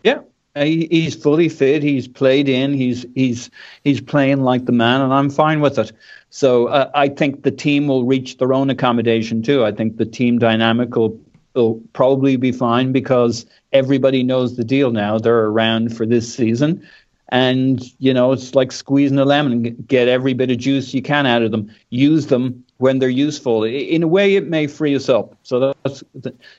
Yeah, 0.03 0.21
he, 0.55 0.89
he's 0.91 1.15
fully 1.15 1.51
fit. 1.51 1.83
He's 1.83 2.09
played 2.09 2.49
in. 2.49 2.73
He's 2.73 3.05
he's 3.15 3.51
he's 3.85 4.01
playing 4.01 4.41
like 4.41 4.65
the 4.65 4.73
man, 4.73 5.03
and 5.03 5.13
I'm 5.13 5.29
fine 5.29 5.61
with 5.61 5.79
it. 5.79 5.93
So 6.31 6.69
uh, 6.69 6.91
I 6.95 7.09
think 7.09 7.43
the 7.43 7.51
team 7.51 7.87
will 7.87 8.05
reach 8.05 8.39
their 8.39 8.55
own 8.55 8.71
accommodation 8.71 9.43
too. 9.43 9.65
I 9.65 9.73
think 9.73 9.97
the 9.97 10.07
team 10.07 10.39
dynamic 10.39 10.95
will, 10.97 11.19
will 11.55 11.81
probably 11.93 12.37
be 12.37 12.53
fine 12.53 12.93
because 12.93 13.47
everybody 13.73 14.23
knows 14.23 14.57
the 14.57 14.65
deal 14.65 14.91
now. 14.91 15.19
They're 15.19 15.47
around 15.47 15.97
for 15.97 16.07
this 16.07 16.33
season. 16.35 16.87
And, 17.31 17.83
you 17.99 18.15
know, 18.15 18.33
it's 18.33 18.55
like 18.55 18.71
squeezing 18.71 19.19
a 19.19 19.25
lemon, 19.25 19.75
get 19.89 20.07
every 20.07 20.33
bit 20.33 20.51
of 20.51 20.59
juice 20.59 20.95
you 20.95 21.03
can 21.03 21.27
out 21.27 21.43
of 21.43 21.51
them. 21.51 21.75
Use 21.91 22.29
them 22.29 22.65
when 22.79 22.99
they're 22.99 23.09
useful. 23.09 23.65
In 23.65 24.03
a 24.03 24.07
way, 24.07 24.37
it 24.37 24.49
may 24.49 24.69
free 24.69 24.95
us 24.95 25.09
up. 25.09 25.35
So 25.43 25.75
that's 25.83 26.05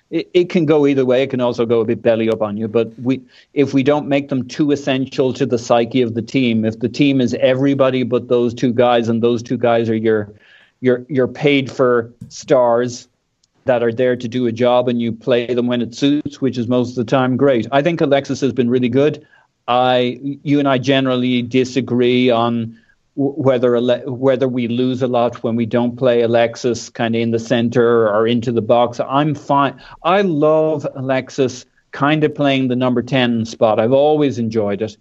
it, 0.10 0.50
can 0.50 0.66
go 0.66 0.86
either 0.86 1.06
way. 1.06 1.24
It 1.24 1.30
can 1.30 1.40
also 1.40 1.66
go 1.66 1.80
a 1.80 1.86
bit 1.86 2.02
belly 2.02 2.30
up 2.30 2.42
on 2.42 2.58
you. 2.58 2.68
But 2.68 2.92
we, 3.00 3.22
if 3.54 3.74
we 3.74 3.82
don't 3.82 4.08
make 4.08 4.28
them 4.28 4.46
too 4.48 4.72
essential 4.72 5.32
to 5.34 5.46
the 5.46 5.58
psyche 5.58 6.02
of 6.02 6.16
the 6.16 6.22
team, 6.22 6.66
if 6.66 6.80
the 6.80 6.90
team 6.90 7.22
is 7.22 7.34
everybody 7.36 8.04
but 8.04 8.28
those 8.28 8.54
two 8.54 8.74
guys, 8.74 9.08
and 9.08 9.22
those 9.22 9.42
two 9.42 9.58
guys 9.58 9.90
are 9.90 9.96
your 9.96 10.34
your 10.82 11.06
your 11.08 11.28
paid 11.28 11.72
for 11.72 12.12
stars 12.30 13.08
that 13.66 13.84
are 13.84 13.94
there 13.94 14.16
to 14.16 14.28
do 14.28 14.48
a 14.48 14.52
job, 14.52 14.88
and 14.88 15.02
you 15.02 15.12
play 15.12 15.54
them 15.54 15.68
when 15.68 15.82
it 15.82 15.94
suits, 15.94 16.42
which 16.42 16.58
is 16.58 16.68
most 16.68 16.90
of 16.90 16.96
the 16.96 17.10
time 17.10 17.38
great. 17.38 17.68
I 17.72 17.82
think 17.82 18.02
Alexis 18.02 18.42
has 18.42 18.54
been 18.54 18.70
really 18.70 18.90
good. 18.90 19.26
I, 19.68 20.20
you 20.22 20.60
and 20.60 20.68
I 20.68 20.78
generally 20.78 21.42
disagree 21.42 22.30
on 22.30 22.80
whether 23.18 23.80
whether 24.06 24.48
we 24.48 24.68
lose 24.68 25.02
a 25.02 25.08
lot 25.08 25.42
when 25.42 25.56
we 25.56 25.66
don't 25.66 25.98
play 25.98 26.22
Alexis 26.22 26.90
kind 26.90 27.16
of 27.16 27.22
in 27.22 27.32
the 27.32 27.40
center 27.40 28.08
or 28.08 28.28
into 28.28 28.52
the 28.52 28.62
box. 28.62 29.00
I'm 29.00 29.34
fine. 29.34 29.82
I 30.04 30.22
love 30.22 30.86
Alexis 30.96 31.66
kind 31.92 32.24
of 32.24 32.36
playing 32.36 32.68
the 32.68 32.76
number 32.76 33.02
10 33.02 33.46
spot. 33.46 33.80
I've 33.80 33.92
always 33.92 34.38
enjoyed 34.38 34.84
it. 34.84 34.98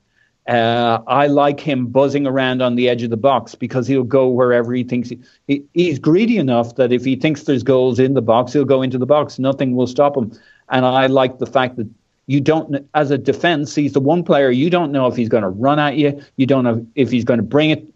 Uh, 0.48 1.02
I 1.06 1.26
like 1.26 1.60
him 1.60 1.88
buzzing 1.88 2.26
around 2.26 2.62
on 2.62 2.76
the 2.76 2.88
edge 2.88 3.02
of 3.02 3.10
the 3.10 3.16
box 3.16 3.54
because 3.54 3.86
he'll 3.86 4.04
go 4.04 4.28
wherever 4.28 4.72
he 4.72 4.84
thinks. 4.84 5.10
He, 5.10 5.20
he, 5.48 5.64
he's 5.74 5.98
greedy 5.98 6.38
enough 6.38 6.76
that 6.76 6.92
if 6.92 7.04
he 7.04 7.16
thinks 7.16 7.42
there's 7.42 7.64
goals 7.64 7.98
in 7.98 8.14
the 8.14 8.22
box, 8.22 8.52
he'll 8.52 8.64
go 8.64 8.80
into 8.80 8.96
the 8.96 9.06
box. 9.06 9.38
Nothing 9.38 9.74
will 9.74 9.88
stop 9.88 10.16
him. 10.16 10.32
And 10.70 10.86
I 10.86 11.06
like 11.06 11.38
the 11.38 11.46
fact 11.46 11.76
that 11.76 11.88
you 12.26 12.40
don't, 12.40 12.88
as 12.94 13.10
a 13.10 13.18
defense, 13.18 13.74
he's 13.74 13.92
the 13.92 14.00
one 14.00 14.24
player 14.24 14.50
you 14.50 14.68
don't 14.68 14.92
know 14.92 15.06
if 15.06 15.16
he's 15.16 15.28
going 15.28 15.42
to 15.42 15.48
run 15.48 15.78
at 15.78 15.96
you. 15.96 16.20
You 16.36 16.46
don't 16.46 16.64
know 16.64 16.86
if 16.94 17.10
he's 17.10 17.24
going 17.24 17.38
to 17.38 17.44
bring 17.44 17.70
it, 17.70 17.86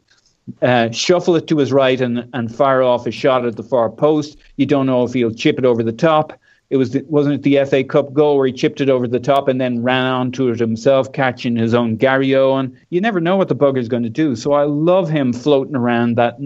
uh, 0.62 0.90
shuffle 0.90 1.36
it 1.36 1.48
to 1.48 1.58
his 1.58 1.72
right 1.72 2.00
and, 2.00 2.28
and 2.32 2.54
fire 2.54 2.82
off 2.82 3.06
a 3.06 3.10
shot 3.10 3.44
at 3.44 3.56
the 3.56 3.62
far 3.62 3.90
post. 3.90 4.38
You 4.56 4.66
don't 4.66 4.86
know 4.86 5.04
if 5.04 5.12
he'll 5.12 5.34
chip 5.34 5.58
it 5.58 5.64
over 5.64 5.82
the 5.82 5.92
top. 5.92 6.38
It 6.70 6.76
was 6.76 6.92
the, 6.92 7.04
wasn't 7.08 7.34
it 7.34 7.42
the 7.42 7.64
FA 7.64 7.82
Cup 7.82 8.12
goal 8.12 8.36
where 8.36 8.46
he 8.46 8.52
chipped 8.52 8.80
it 8.80 8.88
over 8.88 9.08
the 9.08 9.18
top 9.18 9.48
and 9.48 9.60
then 9.60 9.82
ran 9.82 10.06
onto 10.06 10.48
it 10.48 10.60
himself, 10.60 11.12
catching 11.12 11.56
his 11.56 11.74
own 11.74 11.98
Garryowen. 11.98 12.76
You 12.90 13.00
never 13.00 13.20
know 13.20 13.36
what 13.36 13.48
the 13.48 13.56
bugger's 13.56 13.88
going 13.88 14.04
to 14.04 14.08
do. 14.08 14.36
So 14.36 14.52
I 14.52 14.62
love 14.62 15.10
him 15.10 15.32
floating 15.32 15.74
around 15.74 16.16
that 16.16 16.38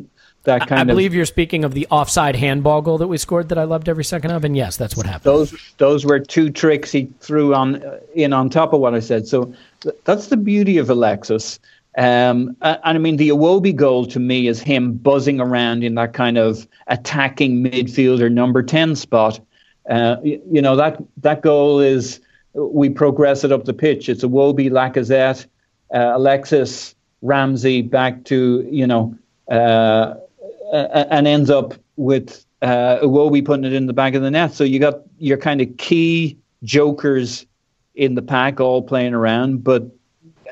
that 0.45 0.69
kind 0.69 0.79
I 0.79 0.83
of. 0.83 0.89
believe 0.89 1.15
you're 1.15 1.27
speaking 1.27 1.65
of 1.65 1.75
the 1.75 1.87
offside 1.91 2.37
handball 2.37 2.83
goal 2.83 2.99
that 2.99 3.09
we 3.09 3.19
scored 3.19 3.49
that 3.49 3.59
I 3.59 3.65
loved 3.65 3.89
every 3.89 4.05
second 4.05 4.31
of, 4.31 4.45
and 4.45 4.57
yes, 4.57 4.77
that's 4.77 4.97
what 4.97 5.07
happened. 5.07 5.25
those 5.25 5.75
those 5.79 6.05
were 6.05 6.21
two 6.21 6.51
tricks 6.51 6.93
he 6.93 7.09
threw 7.21 7.55
on 7.55 7.83
in 8.15 8.33
on 8.33 8.51
top 8.51 8.73
of 8.73 8.81
what 8.81 8.95
I 8.95 9.01
said. 9.01 9.27
So 9.27 9.55
th- 9.81 9.95
that's 10.05 10.29
the 10.29 10.37
beauty 10.37 10.79
of 10.79 10.89
Alexis. 10.91 11.59
Um, 11.97 12.57
and 12.61 12.79
I 12.83 12.99
mean, 12.99 13.17
the 13.17 13.29
Iwobi 13.29 13.75
goal 13.75 14.05
to 14.07 14.19
me 14.19 14.49
is 14.49 14.61
him 14.61 14.95
buzzing 14.95 15.41
around 15.41 15.85
in 15.85 15.95
that 15.95 16.13
kind 16.13 16.39
of 16.39 16.67
attacking 16.89 17.63
midfielder 17.63 18.31
number 18.33 18.63
10 18.65 18.97
spot. 18.97 19.39
Uh, 19.89 20.17
you, 20.25 20.43
you 20.51 20.63
know 20.63 20.77
that 20.77 21.01
that 21.19 21.43
goal 21.43 21.79
is 21.81 22.21
we 22.55 22.89
progress 22.89 23.45
it 23.45 23.53
up 23.53 23.65
the 23.65 23.75
pitch. 23.75 24.09
It's 24.09 24.25
Iwobi, 24.25 24.71
Lacazette, 24.71 25.47
uh, 25.95 26.13
Alexis, 26.17 26.95
Ramsey 27.23 27.83
back 27.83 28.25
to 28.25 28.67
you 28.71 28.87
know, 28.87 29.17
uh, 29.51 30.15
and 30.75 31.27
ends 31.27 31.51
up 31.51 31.75
with 31.97 32.45
uh, 32.63 32.99
Iwobi 33.03 33.45
putting 33.45 33.65
it 33.65 33.73
in 33.73 33.87
the 33.87 33.93
back 33.93 34.15
of 34.15 34.23
the 34.23 34.31
net. 34.31 34.55
So 34.55 34.65
you 34.65 34.79
got 34.79 35.01
your 35.19 35.39
kind 35.39 35.61
of 35.61 35.69
key 35.77 36.39
jokers 36.63 37.47
in 37.95 38.15
the 38.15 38.23
pack 38.23 38.61
all 38.61 38.83
playing 38.83 39.15
around, 39.15 39.63
but 39.63 39.85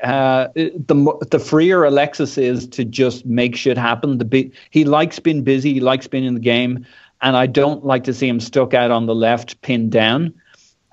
uh, 0.03 0.47
the 0.55 1.27
the 1.31 1.39
freer 1.39 1.83
Alexis 1.83 2.37
is 2.37 2.67
to 2.67 2.83
just 2.83 3.25
make 3.25 3.55
shit 3.55 3.77
happen. 3.77 4.17
The 4.17 4.51
he 4.69 4.85
likes 4.85 5.19
being 5.19 5.43
busy. 5.43 5.73
He 5.73 5.79
likes 5.79 6.07
being 6.07 6.25
in 6.25 6.33
the 6.33 6.39
game 6.39 6.85
and 7.23 7.37
I 7.37 7.47
don't 7.47 7.85
like 7.85 8.03
to 8.03 8.13
see 8.13 8.27
him 8.27 8.39
stuck 8.39 8.73
out 8.73 8.91
on 8.91 9.05
the 9.05 9.15
left, 9.15 9.59
pinned 9.61 9.91
down. 9.91 10.33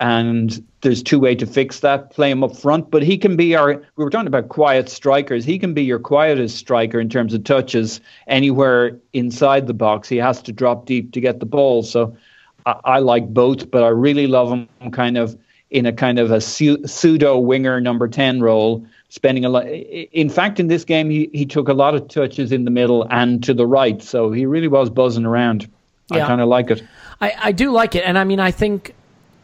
And 0.00 0.66
there's 0.80 1.02
two 1.02 1.20
ways 1.20 1.36
to 1.40 1.46
fix 1.46 1.80
that: 1.80 2.10
play 2.10 2.30
him 2.30 2.42
up 2.42 2.56
front, 2.56 2.90
but 2.90 3.02
he 3.02 3.18
can 3.18 3.36
be 3.36 3.54
our. 3.54 3.74
We 3.96 4.04
were 4.04 4.08
talking 4.08 4.26
about 4.26 4.48
quiet 4.48 4.88
strikers. 4.88 5.44
He 5.44 5.58
can 5.58 5.74
be 5.74 5.82
your 5.82 5.98
quietest 5.98 6.56
striker 6.56 6.98
in 6.98 7.10
terms 7.10 7.34
of 7.34 7.44
touches 7.44 8.00
anywhere 8.26 8.96
inside 9.12 9.66
the 9.66 9.74
box. 9.74 10.08
He 10.08 10.16
has 10.16 10.40
to 10.42 10.52
drop 10.52 10.86
deep 10.86 11.12
to 11.12 11.20
get 11.20 11.38
the 11.38 11.44
ball. 11.44 11.82
So 11.82 12.16
I, 12.64 12.80
I 12.84 12.98
like 13.00 13.28
both, 13.28 13.70
but 13.70 13.84
I 13.84 13.88
really 13.88 14.26
love 14.26 14.50
him 14.50 14.68
kind 14.90 15.18
of 15.18 15.38
in 15.70 15.84
a 15.84 15.92
kind 15.92 16.18
of 16.18 16.30
a 16.30 16.40
pseudo 16.40 17.38
winger 17.38 17.78
number 17.78 18.08
ten 18.08 18.40
role 18.40 18.86
spending 19.10 19.44
a 19.44 19.50
lot. 19.50 19.66
In 19.66 20.30
fact, 20.30 20.58
in 20.58 20.68
this 20.68 20.84
game, 20.84 21.10
he, 21.10 21.28
he 21.34 21.44
took 21.44 21.68
a 21.68 21.74
lot 21.74 21.94
of 21.94 22.08
touches 22.08 22.52
in 22.52 22.64
the 22.64 22.70
middle 22.70 23.06
and 23.10 23.44
to 23.44 23.52
the 23.52 23.66
right, 23.66 24.02
so 24.02 24.32
he 24.32 24.46
really 24.46 24.68
was 24.68 24.88
buzzing 24.88 25.26
around. 25.26 25.70
Yeah. 26.10 26.24
I 26.24 26.26
kind 26.26 26.40
of 26.40 26.48
like 26.48 26.70
it. 26.70 26.82
I, 27.20 27.34
I 27.38 27.52
do 27.52 27.70
like 27.70 27.94
it, 27.94 28.04
and 28.04 28.16
I 28.16 28.24
mean, 28.24 28.40
I 28.40 28.50
think 28.50 28.94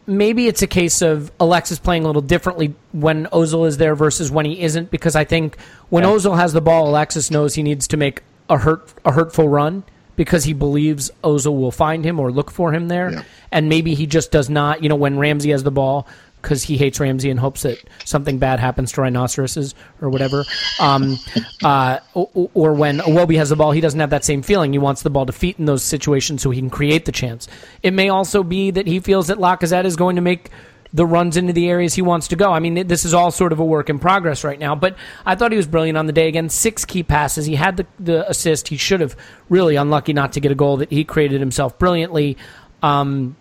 maybe 0.07 0.47
it's 0.47 0.62
a 0.62 0.66
case 0.66 1.03
of 1.03 1.31
Alexis 1.40 1.79
playing 1.79 2.05
a 2.05 2.07
little 2.07 2.23
differently 2.23 2.75
when 2.92 3.27
Ozil 3.27 3.66
is 3.66 3.77
there 3.77 3.95
versus 3.95 4.31
when 4.31 4.47
he 4.47 4.61
isn't. 4.61 4.90
Because 4.90 5.16
I 5.16 5.25
think 5.25 5.59
when 5.88 6.05
yeah. 6.05 6.11
Ozil 6.11 6.37
has 6.37 6.53
the 6.53 6.61
ball, 6.61 6.88
Alexis 6.88 7.31
knows 7.31 7.55
he 7.55 7.62
needs 7.62 7.88
to 7.88 7.97
make 7.97 8.23
a 8.49 8.59
hurt 8.59 8.92
a 9.05 9.12
hurtful 9.12 9.49
run 9.49 9.83
because 10.14 10.45
he 10.45 10.53
believes 10.53 11.11
Ozil 11.23 11.59
will 11.59 11.71
find 11.71 12.05
him 12.05 12.19
or 12.19 12.33
look 12.33 12.51
for 12.51 12.73
him 12.73 12.88
there, 12.88 13.12
yeah. 13.12 13.23
and 13.53 13.69
maybe 13.69 13.95
he 13.95 14.07
just 14.07 14.31
does 14.31 14.49
not. 14.49 14.83
You 14.83 14.88
know, 14.88 14.97
when 14.97 15.19
Ramsey 15.19 15.51
has 15.51 15.62
the 15.62 15.71
ball, 15.71 16.09
because 16.46 16.62
he 16.62 16.76
hates 16.76 17.00
Ramsey 17.00 17.28
and 17.28 17.40
hopes 17.40 17.62
that 17.62 17.76
something 18.04 18.38
bad 18.38 18.61
happens 18.61 18.92
to 18.92 19.00
rhinoceroses 19.00 19.74
or 20.00 20.09
whatever. 20.11 20.44
Um, 20.78 21.18
uh, 21.64 21.98
or, 22.14 22.50
or, 22.54 22.72
when 22.72 22.98
Iwobi 22.98 23.37
has 23.37 23.48
the 23.48 23.56
ball, 23.56 23.72
he 23.72 23.80
doesn't 23.80 23.98
have 23.98 24.11
that 24.11 24.24
same 24.24 24.42
feeling. 24.42 24.72
He 24.72 24.78
wants 24.78 25.02
the 25.02 25.11
ball 25.11 25.26
to 25.26 25.32
feet 25.32 25.59
in 25.59 25.64
those 25.64 25.82
situations 25.82 26.42
so 26.42 26.50
he 26.50 26.61
can 26.61 26.70
create 26.70 27.04
the 27.04 27.11
chance. 27.11 27.48
It 27.82 27.94
may 27.94 28.11
also 28.11 28.44
be 28.44 28.70
that 28.70 28.87
he 28.87 29.00
feels 29.00 29.26
that 29.26 29.38
Lacazette 29.38 29.87
is 29.87 29.96
going 29.96 30.14
to 30.14 30.22
make 30.22 30.50
the 30.92 31.04
runs 31.04 31.37
into 31.37 31.52
the 31.52 31.68
areas 31.68 31.94
he 31.94 32.02
wants 32.02 32.28
to 32.28 32.37
go. 32.37 32.52
I 32.52 32.61
mean, 32.61 32.87
this 32.87 33.04
is 33.04 33.12
all 33.12 33.32
sort 33.32 33.50
of 33.50 33.59
a 33.59 33.64
work 33.64 33.90
in 33.90 33.98
progress 33.98 34.44
right 34.44 34.59
now, 34.59 34.76
but 34.76 34.96
I 35.26 35.35
thought 35.35 35.50
he 35.50 35.56
was 35.56 35.66
brilliant 35.66 35.98
on 35.98 36.06
the 36.06 36.12
day. 36.12 36.28
Again, 36.28 36.48
six 36.48 36.85
key 36.85 37.02
passes. 37.02 37.44
He 37.44 37.56
had 37.56 37.76
the, 37.76 37.87
the 37.98 38.30
assist. 38.30 38.68
He 38.68 38.76
should 38.76 39.00
have 39.00 39.16
really 39.48 39.74
unlucky 39.74 40.12
not 40.12 40.35
to 40.35 40.40
get 40.40 40.52
a 40.52 40.54
goal 40.54 40.76
that 40.76 40.92
he 40.92 41.02
created 41.02 41.40
himself 41.40 41.76
brilliantly. 41.76 42.37
Um, 42.85 43.35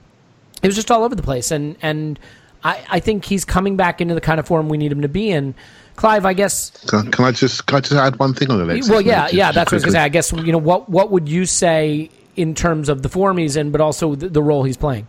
it 0.64 0.68
was 0.68 0.76
just 0.76 0.90
all 0.90 1.04
over 1.04 1.14
the 1.14 1.22
place, 1.22 1.52
and 1.52 1.76
and 1.84 2.20
I, 2.66 2.84
I 2.90 3.00
think 3.00 3.26
he's 3.26 3.46
coming 3.46 3.78
back 3.78 4.02
into 4.02 4.16
the 4.16 4.22
kind 4.22 4.40
of 4.40 4.48
form 4.48 4.70
we 4.70 4.78
need 4.78 4.92
him 4.92 5.04
to 5.04 5.08
be 5.08 5.30
in. 5.30 5.54
Clive, 5.98 6.26
I 6.26 6.34
guess. 6.34 6.72
Can, 6.88 7.12
can 7.12 7.24
I 7.24 7.32
just 7.32 7.68
can 7.68 7.78
I 7.78 7.80
just 7.80 7.94
add 7.94 8.18
one 8.18 8.34
thing 8.34 8.50
on 8.50 8.60
Alexis? 8.60 8.90
Well, 8.90 9.02
yeah, 9.02 9.30
yeah, 9.32 9.52
that's 9.52 9.72
what 9.72 9.74
I 9.74 9.76
was 9.76 9.84
going 9.84 9.94
to 9.94 10.00
say. 10.00 10.04
I 10.04 10.10
guess 10.10 10.32
you 10.34 10.52
know 10.52 10.58
what 10.58 10.90
what 10.90 11.12
would 11.12 11.30
you 11.30 11.46
say 11.46 12.10
in 12.36 12.56
terms 12.56 12.90
of 12.90 13.04
the 13.04 13.08
form 13.08 13.38
he's 13.38 13.56
in, 13.56 13.72
but 13.72 13.80
also 13.80 14.16
the, 14.16 14.28
the 14.28 14.42
role 14.42 14.64
he's 14.64 14.78
playing. 14.78 15.08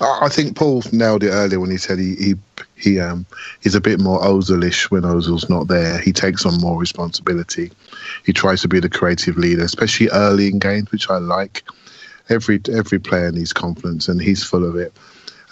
I 0.00 0.28
think 0.28 0.56
Paul 0.56 0.82
nailed 0.90 1.22
it 1.22 1.30
earlier 1.30 1.60
when 1.60 1.70
he 1.70 1.76
said 1.76 2.00
he 2.00 2.16
he, 2.16 2.34
he 2.74 2.98
um 2.98 3.24
he's 3.62 3.76
a 3.76 3.80
bit 3.80 4.00
more 4.00 4.20
Ozilish 4.20 4.90
when 4.90 5.02
Ozil's 5.02 5.48
not 5.48 5.68
there. 5.68 6.00
He 6.00 6.12
takes 6.12 6.44
on 6.44 6.60
more 6.60 6.78
responsibility. 6.78 7.70
He 8.26 8.32
tries 8.32 8.60
to 8.62 8.68
be 8.68 8.80
the 8.80 8.90
creative 8.90 9.38
leader, 9.38 9.62
especially 9.62 10.08
early 10.10 10.48
in 10.48 10.58
games, 10.58 10.90
which 10.90 11.08
I 11.08 11.18
like. 11.18 11.62
Every 12.28 12.60
every 12.70 12.98
player 12.98 13.30
needs 13.30 13.52
confidence, 13.52 14.08
and 14.08 14.20
he's 14.20 14.42
full 14.42 14.68
of 14.68 14.74
it. 14.74 14.92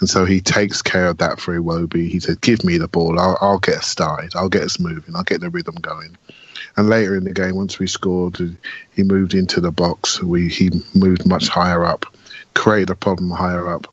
And 0.01 0.09
so 0.09 0.25
he 0.25 0.41
takes 0.41 0.81
care 0.81 1.05
of 1.05 1.19
that 1.19 1.39
for 1.39 1.57
Iwobi. 1.57 2.09
He 2.09 2.19
said, 2.19 2.41
Give 2.41 2.63
me 2.65 2.77
the 2.77 2.87
ball. 2.87 3.19
I'll, 3.19 3.37
I'll 3.39 3.59
get 3.59 3.83
started. 3.83 4.35
I'll 4.35 4.49
get 4.49 4.63
us 4.63 4.79
moving. 4.79 5.15
I'll 5.15 5.23
get 5.23 5.41
the 5.41 5.49
rhythm 5.49 5.75
going. 5.75 6.17
And 6.75 6.89
later 6.89 7.15
in 7.15 7.23
the 7.23 7.33
game, 7.33 7.55
once 7.55 7.79
we 7.79 7.85
scored, 7.85 8.57
he 8.95 9.03
moved 9.03 9.35
into 9.35 9.61
the 9.61 9.71
box. 9.71 10.21
We 10.21 10.49
He 10.49 10.71
moved 10.95 11.27
much 11.27 11.47
higher 11.47 11.85
up, 11.85 12.05
created 12.55 12.89
a 12.89 12.95
problem 12.95 13.29
higher 13.29 13.71
up. 13.71 13.87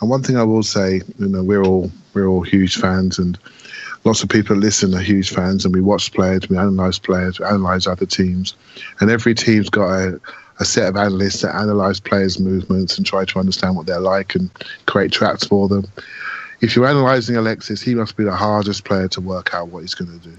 And 0.00 0.08
one 0.08 0.22
thing 0.22 0.36
I 0.36 0.44
will 0.44 0.62
say, 0.62 1.02
you 1.18 1.28
know, 1.28 1.42
we're 1.42 1.64
all 1.64 1.90
we're 2.14 2.28
all 2.28 2.42
huge 2.42 2.76
fans, 2.76 3.18
and 3.18 3.36
lots 4.04 4.22
of 4.22 4.28
people 4.28 4.56
listen 4.56 4.94
are 4.94 5.00
huge 5.00 5.30
fans, 5.30 5.64
and 5.64 5.74
we 5.74 5.80
watch 5.80 6.12
players, 6.12 6.48
we 6.48 6.56
analyze 6.56 6.98
players, 6.98 7.40
we 7.40 7.46
analyze 7.46 7.86
other 7.86 8.06
teams, 8.06 8.54
and 9.00 9.10
every 9.10 9.34
team's 9.34 9.70
got 9.70 9.88
a, 9.88 10.20
a 10.60 10.64
set 10.64 10.88
of 10.88 10.96
analysts 10.96 11.42
that 11.42 11.54
analyze 11.54 12.00
players' 12.00 12.38
movements 12.38 12.96
and 12.96 13.06
try 13.06 13.24
to 13.24 13.38
understand 13.38 13.76
what 13.76 13.86
they're 13.86 14.00
like 14.00 14.34
and 14.34 14.50
create 14.86 15.12
traps 15.12 15.46
for 15.46 15.68
them. 15.68 15.86
If 16.60 16.74
you're 16.74 16.86
analyzing 16.86 17.36
Alexis, 17.36 17.80
he 17.80 17.94
must 17.94 18.16
be 18.16 18.24
the 18.24 18.34
hardest 18.34 18.84
player 18.84 19.08
to 19.08 19.20
work 19.20 19.54
out 19.54 19.68
what 19.68 19.80
he's 19.80 19.94
going 19.94 20.18
to 20.18 20.28
do 20.28 20.36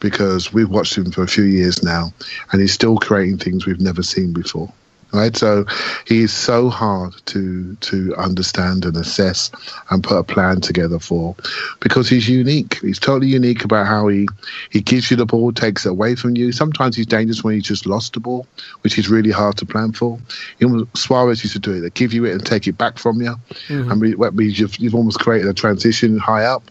because 0.00 0.52
we've 0.52 0.70
watched 0.70 0.96
him 0.96 1.10
for 1.10 1.22
a 1.22 1.28
few 1.28 1.44
years 1.44 1.82
now 1.82 2.12
and 2.52 2.60
he's 2.60 2.72
still 2.72 2.96
creating 2.98 3.38
things 3.38 3.66
we've 3.66 3.80
never 3.80 4.02
seen 4.02 4.32
before 4.32 4.72
right? 5.12 5.36
So 5.36 5.64
he's 6.06 6.32
so 6.32 6.68
hard 6.68 7.14
to 7.26 7.74
to 7.76 8.14
understand 8.16 8.84
and 8.84 8.96
assess 8.96 9.50
and 9.90 10.02
put 10.02 10.16
a 10.16 10.24
plan 10.24 10.60
together 10.60 10.98
for, 10.98 11.34
because 11.80 12.08
he's 12.08 12.28
unique. 12.28 12.78
He's 12.80 12.98
totally 12.98 13.28
unique 13.28 13.64
about 13.64 13.86
how 13.86 14.08
he 14.08 14.28
he 14.70 14.80
gives 14.80 15.10
you 15.10 15.16
the 15.16 15.26
ball, 15.26 15.52
takes 15.52 15.86
it 15.86 15.90
away 15.90 16.14
from 16.14 16.36
you. 16.36 16.52
Sometimes 16.52 16.96
he's 16.96 17.06
dangerous 17.06 17.42
when 17.42 17.54
he's 17.54 17.64
just 17.64 17.86
lost 17.86 18.14
the 18.14 18.20
ball, 18.20 18.46
which 18.82 18.98
is 18.98 19.08
really 19.08 19.30
hard 19.30 19.56
to 19.58 19.66
plan 19.66 19.92
for. 19.92 20.18
You 20.58 20.68
know, 20.68 20.88
Suarez 20.94 21.42
used 21.42 21.54
to 21.54 21.60
do 21.60 21.72
it; 21.72 21.80
they 21.80 21.90
give 21.90 22.12
you 22.12 22.24
it 22.24 22.32
and 22.32 22.44
take 22.44 22.66
it 22.66 22.78
back 22.78 22.98
from 22.98 23.20
you, 23.20 23.34
mm-hmm. 23.50 23.90
and 23.90 24.00
we, 24.00 24.14
we, 24.14 24.48
you've, 24.48 24.76
you've 24.78 24.94
almost 24.94 25.20
created 25.20 25.48
a 25.48 25.54
transition 25.54 26.18
high 26.18 26.44
up. 26.44 26.62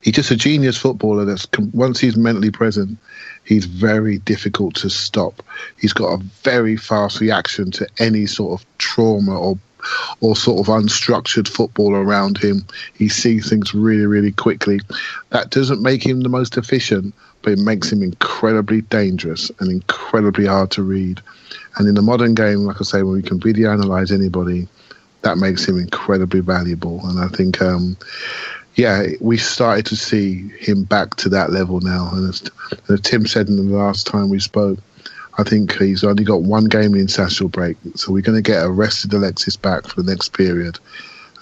He's 0.00 0.14
just 0.14 0.30
a 0.30 0.36
genius 0.36 0.76
footballer. 0.76 1.24
That's 1.24 1.46
once 1.72 2.00
he's 2.00 2.16
mentally 2.16 2.50
present, 2.50 2.98
he's 3.44 3.66
very 3.66 4.18
difficult 4.18 4.74
to 4.76 4.90
stop. 4.90 5.42
He's 5.78 5.92
got 5.92 6.14
a 6.14 6.22
very 6.42 6.76
fast 6.76 7.20
reaction 7.20 7.70
to 7.72 7.86
any 7.98 8.26
sort 8.26 8.60
of 8.60 8.66
trauma 8.78 9.38
or 9.38 9.58
or 10.20 10.36
sort 10.36 10.60
of 10.60 10.72
unstructured 10.72 11.48
football 11.48 11.94
around 11.94 12.38
him. 12.38 12.66
He 12.94 13.08
sees 13.08 13.48
things 13.48 13.74
really, 13.74 14.06
really 14.06 14.32
quickly. 14.32 14.80
That 15.30 15.50
doesn't 15.50 15.82
make 15.82 16.04
him 16.04 16.20
the 16.20 16.28
most 16.28 16.58
efficient, 16.58 17.14
but 17.42 17.54
it 17.54 17.58
makes 17.58 17.90
him 17.90 18.02
incredibly 18.02 18.82
dangerous 18.82 19.50
and 19.58 19.70
incredibly 19.70 20.46
hard 20.46 20.70
to 20.72 20.82
read. 20.82 21.20
And 21.76 21.88
in 21.88 21.94
the 21.94 22.02
modern 22.02 22.34
game, 22.34 22.60
like 22.60 22.76
I 22.80 22.84
say, 22.84 23.02
when 23.02 23.14
we 23.14 23.22
can 23.22 23.40
video 23.40 23.72
analyze 23.72 24.12
anybody, 24.12 24.68
that 25.22 25.38
makes 25.38 25.66
him 25.66 25.78
incredibly 25.78 26.40
valuable. 26.40 27.00
And 27.06 27.20
I 27.20 27.28
think 27.28 27.60
um, 27.62 27.96
yeah, 28.74 29.06
we 29.20 29.36
started 29.36 29.86
to 29.86 29.96
see 29.96 30.48
him 30.58 30.84
back 30.84 31.16
to 31.16 31.28
that 31.30 31.50
level 31.50 31.80
now. 31.80 32.10
And 32.12 32.28
as, 32.28 32.42
as 32.88 33.00
Tim 33.00 33.26
said 33.26 33.48
in 33.48 33.56
the 33.56 33.76
last 33.76 34.06
time 34.06 34.30
we 34.30 34.38
spoke, 34.38 34.78
I 35.38 35.42
think 35.42 35.76
he's 35.76 36.04
only 36.04 36.24
got 36.24 36.42
one 36.42 36.64
game 36.64 36.94
in 36.94 37.00
international 37.00 37.48
break, 37.48 37.76
so 37.94 38.12
we're 38.12 38.22
going 38.22 38.42
to 38.42 38.42
get 38.42 38.64
a 38.64 38.70
rested 38.70 39.12
Alexis 39.14 39.56
back 39.56 39.86
for 39.86 40.02
the 40.02 40.10
next 40.10 40.32
period, 40.32 40.78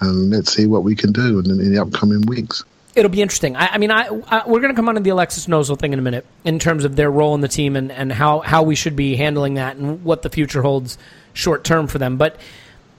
and 0.01 0.31
let's 0.31 0.53
see 0.53 0.67
what 0.67 0.85
we 0.85 0.95
can 0.95 1.11
do 1.11 1.39
in, 1.41 1.51
in 1.51 1.73
the 1.73 1.81
upcoming 1.81 2.23
weeks. 2.23 2.65
It'll 2.95 3.11
be 3.11 3.23
interesting. 3.23 3.57
I, 3.57 3.69
I 3.73 3.79
mean, 3.79 3.91
I, 3.91 4.07
I, 4.29 4.43
we're 4.47 4.61
going 4.61 4.73
to 4.73 4.77
come 4.77 4.89
on 4.89 4.95
to 4.95 5.01
the 5.01 5.11
Alexis 5.11 5.47
Ozil 5.47 5.79
thing 5.79 5.93
in 5.93 5.99
a 5.99 6.03
minute 6.03 6.27
in 6.45 6.59
terms 6.59 6.85
of 6.85 6.97
their 6.97 7.11
role 7.11 7.35
in 7.35 7.41
the 7.41 7.49
team 7.49 7.77
and, 7.77 7.91
and 7.91 8.13
how, 8.13 8.41
how 8.41 8.63
we 8.63 8.75
should 8.75 8.97
be 8.97 9.17
handling 9.17 9.55
that 9.55 9.77
and 9.77 10.05
what 10.05 10.23
the 10.23 10.31
future 10.31 10.63
holds 10.63 10.99
short 11.33 11.65
term 11.65 11.87
for 11.87 11.99
them. 11.99 12.17
But 12.17 12.37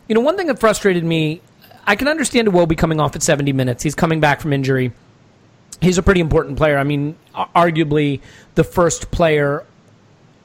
you 0.08 0.16
know, 0.16 0.22
one 0.22 0.38
thing 0.38 0.48
that 0.48 0.60
frustrated 0.60 1.04
me 1.04 1.42
I 1.90 1.96
can 1.96 2.08
understand 2.08 2.48
Iwobi 2.48 2.78
coming 2.78 3.00
off 3.00 3.16
at 3.16 3.24
70 3.24 3.52
minutes. 3.52 3.82
He's 3.82 3.96
coming 3.96 4.20
back 4.20 4.42
from 4.42 4.54
injury. 4.54 4.92
He's 5.82 5.98
a 5.98 6.04
pretty 6.04 6.22
important 6.22 6.56
player. 6.56 6.78
I 6.78 6.84
mean, 6.84 7.18
arguably 7.34 8.22
the 8.54 8.64
first 8.64 9.10
player 9.10 9.66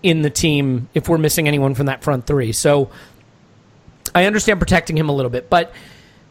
in 0.02 0.23
the 0.23 0.31
team 0.31 0.88
if 0.94 1.06
we're 1.06 1.19
missing 1.19 1.46
anyone 1.46 1.75
from 1.75 1.85
that 1.87 2.02
front 2.02 2.27
three. 2.27 2.52
So 2.52 2.88
I 4.14 4.25
understand 4.25 4.58
protecting 4.58 4.96
him 4.96 5.10
a 5.10 5.12
little 5.12 5.31
bit, 5.31 5.50
but 5.50 5.75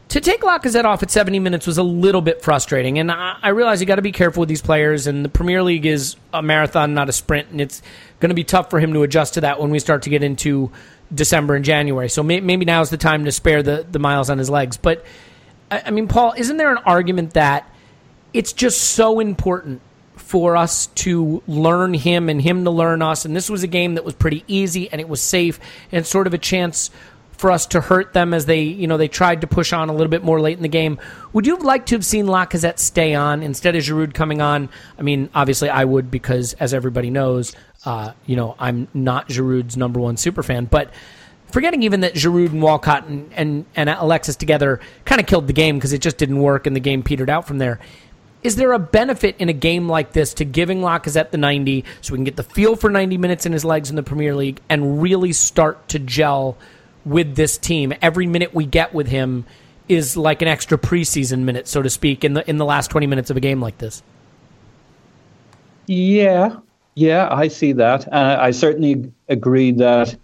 to 0.10 0.20
take 0.20 0.42
Lacazette 0.42 0.86
off 0.86 1.04
at 1.04 1.12
70 1.12 1.38
minutes 1.38 1.68
was 1.68 1.78
a 1.78 1.84
little 1.84 2.22
bit 2.22 2.42
frustrating. 2.42 2.98
And 2.98 3.12
I, 3.12 3.38
I 3.40 3.50
realize 3.50 3.82
you 3.82 3.86
got 3.86 3.96
to 3.96 4.02
be 4.02 4.12
careful 4.12 4.42
with 4.42 4.50
these 4.50 4.64
players, 4.64 5.06
and 5.06 5.24
the 5.24 5.30
Premier 5.30 5.62
League 5.62 5.86
is 5.86 6.16
a 6.34 6.42
marathon, 6.42 6.96
not 6.96 7.08
a 7.08 7.14
sprint, 7.14 7.50
and 7.52 7.62
it's 7.62 7.84
going 8.20 8.30
to 8.30 8.36
be 8.36 8.44
tough 8.44 8.72
for 8.72 8.80
him 8.80 8.94
to 8.94 9.04
adjust 9.04 9.36
to 9.36 9.42
that 9.42 9.60
when 9.60 9.70
we 9.70 9.78
start 9.78 10.02
to 10.04 10.10
get 10.10 10.24
into 10.24 10.72
December 11.14 11.56
and 11.56 11.66
January. 11.66 12.10
So 12.10 12.24
may, 12.24 12.40
maybe 12.40 12.70
is 12.70 12.90
the 12.90 12.98
time 12.98 13.26
to 13.26 13.32
spare 13.32 13.64
the, 13.64 13.86
the 13.90 14.00
miles 14.00 14.30
on 14.30 14.38
his 14.38 14.50
legs. 14.50 14.78
But, 14.78 15.06
I, 15.72 15.84
I 15.88 15.92
mean, 15.92 16.08
Paul, 16.08 16.34
isn't 16.38 16.58
there 16.58 16.72
an 16.72 16.80
argument 16.86 17.34
that 17.34 17.70
it's 18.34 18.54
just 18.54 18.82
so 18.82 19.20
important 19.20 19.82
for 20.16 20.56
us 20.56 20.88
to 20.88 21.44
learn 21.48 21.94
him 21.94 22.30
and 22.30 22.42
him 22.42 22.64
to 22.64 22.72
learn 22.72 23.02
us? 23.02 23.26
And 23.26 23.36
this 23.36 23.50
was 23.50 23.64
a 23.64 23.68
game 23.68 23.96
that 23.96 24.04
was 24.04 24.14
pretty 24.14 24.44
easy 24.48 24.90
and 24.92 25.00
it 25.02 25.10
was 25.10 25.22
safe 25.22 25.60
and 25.92 26.06
sort 26.06 26.28
of 26.28 26.34
a 26.34 26.38
chance 26.38 26.90
for 27.44 27.52
us 27.52 27.66
to 27.66 27.82
hurt 27.82 28.14
them 28.14 28.34
as 28.34 28.46
they, 28.46 28.62
you 28.62 28.88
know, 28.88 28.96
they 28.96 29.10
tried 29.10 29.42
to 29.42 29.48
push 29.48 29.74
on 29.74 29.90
a 29.90 29.92
little 29.92 30.08
bit 30.08 30.24
more 30.24 30.40
late 30.40 30.56
in 30.56 30.64
the 30.64 30.70
game. 30.70 30.98
Would 31.34 31.46
you 31.46 31.54
have 31.58 31.66
liked 31.66 31.90
to 31.90 31.96
have 31.96 32.06
seen 32.06 32.26
Lacazette 32.26 32.80
stay 32.80 33.16
on 33.16 33.44
instead 33.44 33.76
of 33.76 33.84
Giroud 33.84 34.14
coming 34.14 34.40
on? 34.40 34.70
I 34.98 35.02
mean, 35.02 35.30
obviously 35.36 35.70
I 35.70 35.84
would 35.84 36.10
because, 36.10 36.54
as 36.54 36.74
everybody 36.74 37.10
knows, 37.10 37.54
uh, 37.84 38.14
you 38.26 38.38
know, 38.38 38.56
I'm 38.58 38.88
not 38.94 39.28
Giroud's 39.28 39.76
number 39.76 40.00
one 40.00 40.16
super 40.16 40.42
fan. 40.42 40.64
But 40.72 40.92
forgetting 41.52 41.84
even 41.84 42.00
that 42.00 42.14
Giroud 42.14 42.52
and 42.52 42.62
Walcott 42.62 43.08
and, 43.08 43.30
and, 43.34 43.66
and 43.76 43.90
Alexis 43.90 44.38
together 44.38 44.80
kind 45.04 45.20
of 45.20 45.28
killed 45.28 45.48
the 45.48 45.54
game 45.54 45.76
because 45.76 45.92
it 45.92 46.00
just 46.00 46.18
didn't 46.18 46.40
work 46.40 46.66
and 46.66 46.74
the 46.74 46.80
game 46.80 47.04
petered 47.04 47.30
out 47.30 47.46
from 47.46 47.58
there. 47.58 47.82
Is 48.42 48.56
there 48.56 48.72
a 48.72 48.80
benefit 48.80 49.36
in 49.40 49.50
a 49.50 49.54
game 49.54 49.90
like 49.90 50.14
this 50.14 50.36
to 50.36 50.46
giving 50.46 50.80
Lacazette 50.80 51.32
the 51.32 51.38
90 51.38 51.84
so 52.00 52.14
we 52.14 52.20
can 52.20 52.24
get 52.24 52.38
the 52.38 52.44
feel 52.44 52.78
for 52.78 52.90
90 52.90 53.18
minutes 53.18 53.46
in 53.46 53.52
his 53.52 53.66
legs 53.66 53.90
in 53.90 53.98
the 53.98 54.04
Premier 54.04 54.34
League 54.34 54.62
and 54.70 55.02
really 55.02 55.34
start 55.34 55.90
to 55.90 56.00
gel 56.00 56.58
with 57.06 57.36
this 57.36 57.58
team? 57.58 57.94
Every 58.02 58.28
minute 58.28 58.54
we 58.54 58.66
get 58.66 58.94
with 58.94 59.08
him 59.08 59.46
is 59.88 60.16
like 60.16 60.42
an 60.42 60.48
extra 60.48 60.78
preseason 60.78 61.40
minute, 61.40 61.68
so 61.68 61.82
to 61.82 61.90
speak, 61.90 62.24
in 62.24 62.34
the 62.34 62.50
in 62.50 62.58
the 62.58 62.66
last 62.66 62.90
20 62.90 63.08
minutes 63.08 63.30
of 63.30 63.38
a 63.38 63.40
game 63.40 63.62
like 63.62 63.78
this. 63.78 64.02
Yeah, 65.88 66.58
yeah, 66.96 67.28
I 67.30 67.48
see 67.50 67.74
that. 67.74 68.12
Uh, 68.12 68.38
I 68.40 68.52
certainly 68.52 69.12
agree 69.28 69.72
that 69.74 70.16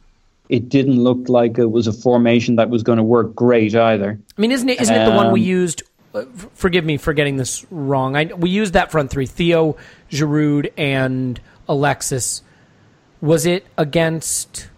it 0.47 0.69
didn't 0.69 1.01
look 1.01 1.29
like 1.29 1.57
it 1.57 1.71
was 1.71 1.87
a 1.87 1.93
formation 1.93 2.55
that 2.55 2.69
was 2.69 2.81
going 2.81 2.97
to 2.97 3.03
work 3.03 3.35
great 3.35 3.75
either. 3.75 4.19
I 4.37 4.41
mean, 4.41 4.51
isn't 4.51 4.69
it 4.69 4.81
isn't 4.81 4.95
it 4.95 5.05
the 5.05 5.15
one 5.15 5.31
we 5.31 5.41
used 5.41 5.83
uh, 6.13 6.25
forgive 6.55 6.83
me 6.83 6.97
for 6.97 7.13
getting 7.13 7.37
this 7.37 7.65
wrong. 7.69 8.15
I, 8.15 8.25
we 8.25 8.49
used 8.49 8.73
that 8.73 8.91
front 8.91 9.11
three: 9.11 9.25
Theo, 9.25 9.77
Giroud, 10.09 10.71
and 10.77 11.39
Alexis. 11.67 12.41
Was 13.21 13.45
it 13.45 13.65
against? 13.77 14.69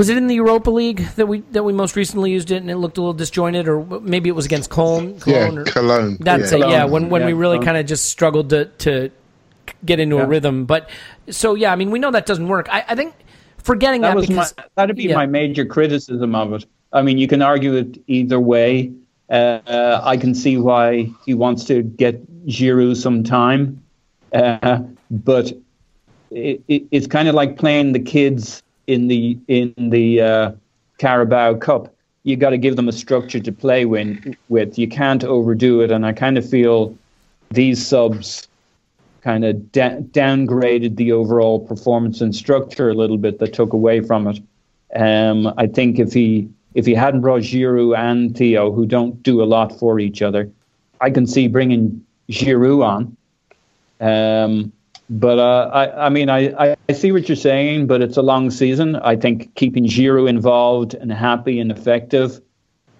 Was 0.00 0.08
it 0.08 0.16
in 0.16 0.28
the 0.28 0.34
Europa 0.34 0.70
League 0.70 1.06
that 1.16 1.26
we 1.26 1.40
that 1.50 1.62
we 1.62 1.74
most 1.74 1.94
recently 1.94 2.30
used 2.30 2.50
it 2.50 2.56
and 2.56 2.70
it 2.70 2.76
looked 2.76 2.96
a 2.96 3.02
little 3.02 3.12
disjointed, 3.12 3.68
or 3.68 4.00
maybe 4.00 4.30
it 4.30 4.32
was 4.32 4.46
against 4.46 4.70
Cologne? 4.70 5.20
Cologne 5.20 5.56
yeah, 5.56 5.60
or, 5.60 5.64
Cologne. 5.66 6.16
That's 6.20 6.52
yeah. 6.52 6.56
it. 6.56 6.70
Yeah, 6.70 6.84
when 6.86 7.10
when 7.10 7.20
yeah, 7.20 7.26
we 7.26 7.32
really 7.34 7.58
kind 7.58 7.76
of 7.76 7.84
just 7.84 8.06
struggled 8.06 8.48
to 8.48 8.64
to 8.78 9.10
get 9.84 10.00
into 10.00 10.16
yeah. 10.16 10.22
a 10.22 10.26
rhythm. 10.26 10.64
But 10.64 10.88
so 11.28 11.52
yeah, 11.54 11.70
I 11.70 11.76
mean, 11.76 11.90
we 11.90 11.98
know 11.98 12.10
that 12.12 12.24
doesn't 12.24 12.48
work. 12.48 12.66
I, 12.70 12.82
I 12.88 12.94
think 12.94 13.14
forgetting 13.58 14.00
that, 14.00 14.12
that, 14.12 14.16
was 14.16 14.26
because 14.26 14.54
my, 14.56 14.64
that'd 14.74 14.96
be 14.96 15.02
yeah. 15.02 15.16
my 15.16 15.26
major 15.26 15.66
criticism 15.66 16.34
of 16.34 16.54
it. 16.54 16.64
I 16.94 17.02
mean, 17.02 17.18
you 17.18 17.28
can 17.28 17.42
argue 17.42 17.74
it 17.74 18.02
either 18.06 18.40
way. 18.40 18.94
Uh, 19.28 20.00
I 20.02 20.16
can 20.16 20.34
see 20.34 20.56
why 20.56 21.10
he 21.26 21.34
wants 21.34 21.64
to 21.64 21.82
get 21.82 22.46
Giroud 22.46 22.96
some 22.96 23.22
time, 23.22 23.82
uh, 24.32 24.80
but 25.10 25.52
it, 26.30 26.62
it, 26.68 26.84
it's 26.90 27.06
kind 27.06 27.28
of 27.28 27.34
like 27.34 27.58
playing 27.58 27.92
the 27.92 28.00
kids 28.00 28.62
in 28.90 29.06
the 29.06 29.38
in 29.46 29.72
the 29.76 30.20
uh, 30.20 30.52
Carabao 30.98 31.54
Cup. 31.54 31.94
You 32.24 32.36
got 32.36 32.50
to 32.50 32.58
give 32.58 32.76
them 32.76 32.88
a 32.88 32.92
structure 32.92 33.40
to 33.40 33.52
play 33.52 33.84
with. 33.86 34.34
With 34.48 34.78
you 34.78 34.88
can't 34.88 35.24
overdo 35.24 35.80
it, 35.80 35.90
and 35.90 36.04
I 36.04 36.12
kind 36.12 36.36
of 36.36 36.48
feel 36.48 36.96
these 37.50 37.84
subs 37.86 38.48
kind 39.22 39.44
of 39.44 39.72
da- 39.72 40.00
downgraded 40.00 40.96
the 40.96 41.12
overall 41.12 41.60
performance 41.60 42.20
and 42.20 42.34
structure 42.34 42.88
a 42.90 42.94
little 42.94 43.18
bit 43.18 43.38
that 43.38 43.52
took 43.52 43.72
away 43.72 44.00
from 44.00 44.26
it. 44.26 44.40
Um, 44.96 45.52
I 45.56 45.66
think 45.66 45.98
if 45.98 46.12
he 46.12 46.48
if 46.74 46.84
he 46.84 46.94
hadn't 46.94 47.20
brought 47.20 47.42
Giroud 47.42 47.96
and 47.96 48.36
Theo, 48.36 48.72
who 48.72 48.86
don't 48.86 49.22
do 49.22 49.42
a 49.42 49.44
lot 49.44 49.78
for 49.78 50.00
each 50.00 50.20
other, 50.20 50.50
I 51.00 51.10
can 51.10 51.26
see 51.26 51.46
bringing 51.46 52.04
Giroud 52.28 52.84
on. 52.84 53.16
Um, 54.00 54.72
but 55.10 55.38
uh, 55.40 55.70
I, 55.72 56.06
I 56.06 56.08
mean, 56.08 56.30
I, 56.30 56.76
I 56.88 56.92
see 56.92 57.10
what 57.10 57.28
you're 57.28 57.36
saying, 57.36 57.88
but 57.88 58.00
it's 58.00 58.16
a 58.16 58.22
long 58.22 58.50
season. 58.50 58.94
I 58.96 59.16
think 59.16 59.52
keeping 59.56 59.84
Giroud 59.84 60.28
involved 60.28 60.94
and 60.94 61.12
happy 61.12 61.58
and 61.58 61.72
effective 61.72 62.40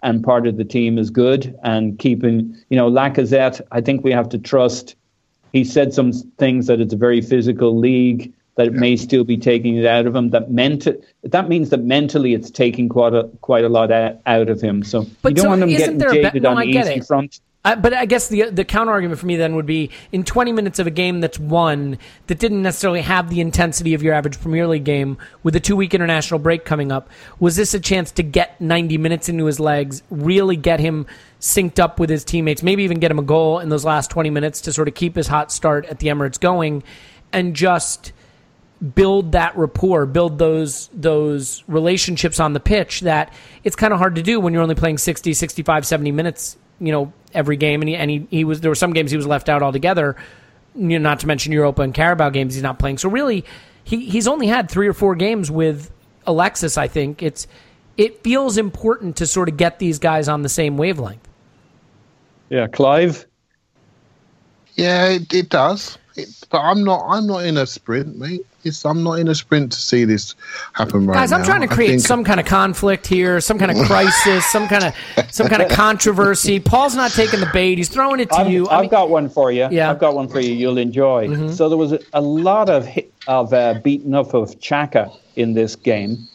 and 0.03 0.25
part 0.25 0.47
of 0.47 0.57
the 0.57 0.65
team 0.65 0.99
is 0.99 1.11
good. 1.11 1.57
And 1.63 1.99
keeping, 1.99 2.57
you 2.69 2.77
know, 2.77 2.91
Lacazette, 2.91 3.61
I 3.71 3.81
think 3.81 4.03
we 4.03 4.11
have 4.13 4.29
to 4.31 4.39
trust. 4.39 4.97
He 5.53 5.65
said 5.65 5.95
some 5.95 6.13
things 6.13 6.67
that 6.67 6.81
it's 6.81 6.93
a 6.93 6.97
very 6.97 7.21
physical 7.21 7.79
league 7.79 8.33
that 8.57 8.67
it 8.67 8.73
may 8.73 8.97
still 8.97 9.25
be 9.25 9.37
taking 9.37 9.77
it 9.77 9.87
out 9.87 10.07
of 10.07 10.15
him. 10.15 10.31
That 10.31 10.51
meant 10.51 10.87
that 11.23 11.49
means 11.49 11.71
that 11.71 11.83
mentally 11.83 12.35
it's 12.35 12.51
taking 12.51 12.89
quite 12.89 13.15
a 13.15 13.25
quite 13.41 13.65
a 13.65 13.69
lot 13.69 13.91
out 13.93 14.49
of 14.49 14.61
him. 14.61 14.83
So 14.83 15.07
but 15.23 15.31
you 15.31 15.37
don't 15.37 15.45
so 15.45 15.49
want 15.51 15.63
him 15.63 15.69
isn't 15.71 15.79
getting 15.79 15.99
there 15.99 16.09
a 16.09 16.13
be- 16.13 16.23
jaded 16.23 16.43
no, 16.43 16.51
on 16.51 16.57
the 16.59 16.67
easy 16.67 17.01
front. 17.01 17.41
But 17.63 17.93
I 17.93 18.07
guess 18.07 18.29
the 18.29 18.49
the 18.51 18.65
counter 18.65 18.91
argument 18.91 19.21
for 19.21 19.27
me 19.27 19.37
then 19.37 19.55
would 19.55 19.67
be 19.67 19.91
in 20.13 20.25
20 20.25 20.51
minutes 20.51 20.79
of 20.79 20.87
a 20.87 20.91
game 20.91 21.21
that's 21.21 21.39
won 21.39 21.99
that 22.27 22.39
didn't 22.39 22.63
necessarily 22.63 23.03
have 23.03 23.29
the 23.29 23.43
intensity 23.43 23.93
of 23.93 24.03
your 24.03 24.15
average 24.15 24.41
Premier 24.41 24.67
League 24.67 24.85
game 24.85 25.19
with 25.43 25.55
a 25.55 25.61
two 25.61 25.77
week 25.77 25.93
international 25.93 26.41
break 26.41 26.65
coming 26.65 26.91
up. 26.91 27.11
Was 27.39 27.57
this 27.57 27.75
a 27.75 27.81
chance 27.81 28.13
to 28.13 28.23
get 28.23 28.59
90 28.63 28.97
minutes 28.97 29.29
into 29.29 29.45
his 29.45 29.61
legs, 29.61 30.03
really 30.09 30.57
get 30.57 30.81
him 30.81 31.07
synced 31.39 31.79
up 31.79 32.01
with 32.01 32.09
his 32.09 32.25
teammates, 32.25 32.63
maybe 32.63 32.83
even 32.83 32.99
get 32.99 33.11
him 33.11 33.19
a 33.19 33.23
goal 33.23 33.59
in 33.59 33.69
those 33.69 33.85
last 33.85 34.11
20 34.11 34.31
minutes 34.31 34.63
to 34.63 34.73
sort 34.73 34.89
of 34.89 34.95
keep 34.95 35.15
his 35.15 35.27
hot 35.27 35.53
start 35.53 35.85
at 35.85 35.99
the 35.99 36.07
Emirates 36.07 36.41
going, 36.41 36.83
and 37.31 37.55
just 37.55 38.13
build 38.95 39.33
that 39.33 39.55
rapport, 39.59 40.07
build 40.07 40.39
those 40.39 40.89
those 40.95 41.63
relationships 41.69 42.41
on 42.41 42.55
the 42.55 42.61
pitch 42.61 43.01
that 43.01 43.35
it's 43.65 43.77
kind 43.77 43.93
of 43.93 43.99
hard 43.99 44.15
to 44.15 44.23
do 44.23 44.41
when 44.41 44.55
you're 44.55 44.63
only 44.63 44.75
playing 44.75 44.97
60, 44.97 45.35
65, 45.35 45.87
70 45.87 46.11
minutes, 46.13 46.57
you 46.81 46.93
know, 46.93 47.13
every 47.33 47.57
game 47.57 47.83
and 47.83 47.89
he, 47.89 47.97
and 47.97 48.11
he, 48.11 48.27
he 48.31 48.45
was 48.45 48.61
there 48.61 48.71
were 48.71 48.75
some 48.77 48.93
games 48.93 49.11
he 49.11 49.17
was 49.17 49.27
left 49.27 49.49
out 49.49 49.63
altogether, 49.63 50.17
you 50.75 50.99
know, 50.99 50.99
not 50.99 51.21
to 51.21 51.27
mention 51.27 51.53
Europa 51.53 51.83
and 51.83 51.95
Carabao 51.95 52.31
games 52.31 52.55
he's 52.55 52.63
not 52.63 52.79
playing. 52.79 52.99
So 52.99 53.09
really 53.09 53.45
he 53.85 54.07
he's 54.07 54.27
only 54.27 54.47
had 54.47 54.71
3 54.71 54.89
or 54.89 54.93
4 54.93 55.15
games 55.15 55.51
with 55.51 55.91
Alexis, 56.27 56.77
I 56.77 56.89
think. 56.89 57.23
It's 57.23 57.47
it 57.97 58.23
feels 58.23 58.57
important 58.57 59.17
to 59.17 59.27
sort 59.27 59.49
of 59.49 59.57
get 59.57 59.79
these 59.79 59.99
guys 59.99 60.29
on 60.29 60.43
the 60.43 60.49
same 60.49 60.77
wavelength. 60.77 61.29
Yeah, 62.49 62.67
Clive. 62.67 63.27
Yeah, 64.75 65.09
it, 65.09 65.33
it 65.33 65.49
does. 65.51 65.99
It, 66.23 66.47
but 66.51 66.59
I'm 66.61 66.85
not. 66.85 67.05
I'm 67.09 67.27
not 67.27 67.45
in 67.45 67.57
a 67.57 67.67
sprint, 67.67 68.19
mate. 68.19 68.43
It's, 68.63 68.85
I'm 68.85 69.03
not 69.03 69.15
in 69.19 69.29
a 69.29 69.35
sprint 69.35 69.73
to 69.73 69.79
see 69.79 70.05
this 70.05 70.35
happen 70.75 71.07
right 71.07 71.15
Guys, 71.15 71.31
now. 71.31 71.39
I'm 71.39 71.45
trying 71.45 71.63
to 71.63 71.69
create 71.69 71.89
think- 71.91 72.01
some 72.03 72.25
kind 72.25 72.39
of 72.39 72.45
conflict 72.47 73.07
here, 73.07 73.41
some 73.41 73.59
kind 73.59 73.71
of 73.71 73.87
crisis, 73.87 74.45
some 74.53 74.69
kind 74.69 74.85
of 74.85 74.95
some 75.33 75.49
kind 75.49 75.63
of 75.63 75.71
controversy. 75.85 76.61
Paul's 76.61 76.95
not 76.95 77.11
taking 77.13 77.41
the 77.41 77.51
bait; 77.53 77.79
he's 77.79 77.89
throwing 77.89 78.21
it 78.21 78.29
to 78.31 78.37
I've, 78.37 78.51
you. 78.51 78.67
I 78.69 78.77
I've 78.77 78.81
mean- 78.83 78.91
got 78.91 79.09
one 79.11 79.29
for 79.29 79.51
you. 79.51 79.61
Yeah. 79.61 79.69
Mm-hmm. 79.69 79.91
I've 79.91 79.99
got 79.99 80.15
one 80.15 80.29
for 80.29 80.41
you. 80.41 80.53
You'll 80.53 80.79
enjoy. 80.79 81.49
So 81.51 81.69
there 81.69 81.79
was 81.79 81.93
a, 81.93 82.01
a 82.13 82.21
lot 82.21 82.69
of 82.69 82.85
hit, 82.87 83.13
of 83.27 83.53
uh, 83.53 83.75
beating 83.83 84.15
up 84.15 84.35
of 84.35 84.51
Xhaka 84.59 85.17
in 85.37 85.55
this 85.55 85.77
game, 85.77 86.29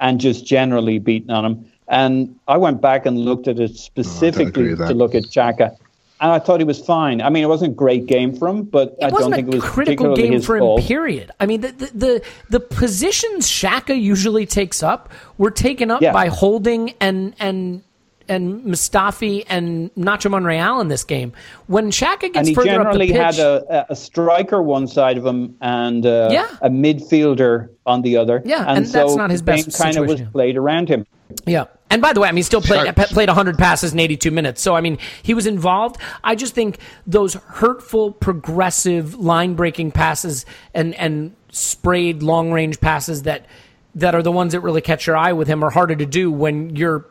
and 0.00 0.20
just 0.20 0.46
generally 0.46 0.98
beating 0.98 1.30
on 1.30 1.44
him. 1.44 1.64
And 1.90 2.38
I 2.46 2.58
went 2.58 2.82
back 2.82 3.06
and 3.06 3.18
looked 3.18 3.48
at 3.48 3.58
it 3.58 3.76
specifically 3.78 4.74
with 4.74 4.86
to 4.86 4.94
look 4.94 5.14
at 5.14 5.22
Xhaka, 5.24 5.74
and 6.20 6.30
I 6.32 6.38
thought 6.38 6.60
he 6.60 6.64
was 6.64 6.78
fine. 6.78 7.20
I 7.22 7.28
mean, 7.30 7.42
it 7.42 7.46
wasn't 7.48 7.72
a 7.72 7.74
great 7.74 8.06
game 8.06 8.34
for 8.34 8.48
him, 8.48 8.62
but 8.64 8.96
I 9.02 9.06
it 9.06 9.10
don't 9.10 9.12
wasn't 9.12 9.34
think 9.36 9.46
a 9.48 9.50
it 9.50 9.54
was 9.56 9.64
critical 9.64 10.06
particularly 10.10 10.30
game 10.36 10.40
for 10.42 10.56
him. 10.56 10.60
fault. 10.62 10.82
Period. 10.82 11.30
I 11.40 11.46
mean, 11.46 11.60
the 11.60 11.72
the 11.72 11.86
the, 11.94 12.22
the 12.50 12.60
positions 12.60 13.46
Xhaka 13.48 14.00
usually 14.00 14.46
takes 14.46 14.82
up 14.82 15.10
were 15.38 15.50
taken 15.50 15.90
up 15.90 16.00
Yeah. 16.02 16.12
by 16.12 16.28
Holding 16.28 16.94
and 17.00 17.34
and 17.38 17.82
and 18.30 18.62
Mustafi 18.64 19.44
and 19.48 19.90
Nacho 19.94 20.30
Monreal 20.30 20.82
in 20.82 20.88
this 20.88 21.02
game. 21.02 21.32
When 21.66 21.90
Xhaka 21.90 22.24
and 22.24 22.32
gets 22.34 22.48
he 22.48 22.54
further 22.54 22.72
up 22.72 22.92
the 22.92 22.98
generally 22.98 23.06
pitch, 23.06 23.16
had 23.16 23.38
a, 23.38 23.86
a 23.88 23.96
striker 23.96 24.62
one 24.62 24.86
side 24.86 25.16
of 25.16 25.24
him 25.24 25.56
and 25.62 26.04
uh, 26.04 26.28
Yeah. 26.30 26.46
a 26.60 26.68
midfielder 26.68 27.70
on 27.86 28.02
the 28.02 28.18
other. 28.18 28.42
Yeah, 28.44 28.66
and, 28.68 28.78
and 28.78 28.86
so 28.88 28.98
that's 28.98 29.16
not 29.16 29.30
his 29.30 29.42
the 29.42 29.52
game 29.52 29.64
best 29.64 29.78
kind 29.80 29.96
of 29.96 30.06
was 30.06 30.20
played 30.32 30.58
around 30.58 30.90
him. 30.90 31.06
Yeah. 31.46 31.64
And 31.90 32.02
by 32.02 32.12
the 32.12 32.20
way, 32.20 32.28
I 32.28 32.32
mean, 32.32 32.36
he 32.38 32.42
still 32.42 32.60
played 32.60 32.84
Sure. 32.94 33.06
played 33.06 33.28
100 33.30 33.56
passes 33.56 33.92
in 33.94 33.98
82 34.00 34.30
minutes. 34.30 34.60
So, 34.60 34.74
I 34.74 34.80
mean, 34.82 34.98
he 35.22 35.32
was 35.32 35.46
involved. 35.46 35.96
I 36.22 36.34
just 36.34 36.54
think 36.54 36.78
those 37.06 37.34
hurtful, 37.34 38.12
progressive, 38.12 39.14
line 39.14 39.54
breaking 39.54 39.92
passes 39.92 40.44
and, 40.74 40.94
and 40.96 41.34
sprayed 41.50 42.22
long 42.22 42.52
range 42.52 42.78
passes 42.80 43.22
that, 43.22 43.46
that 43.94 44.14
are 44.14 44.22
the 44.22 44.30
ones 44.32 44.52
that 44.52 44.60
really 44.60 44.82
catch 44.82 45.06
your 45.06 45.16
eye 45.16 45.32
with 45.32 45.48
him 45.48 45.64
are 45.64 45.70
harder 45.70 45.96
to 45.96 46.04
do 46.04 46.30
when 46.30 46.76
you're 46.76 47.06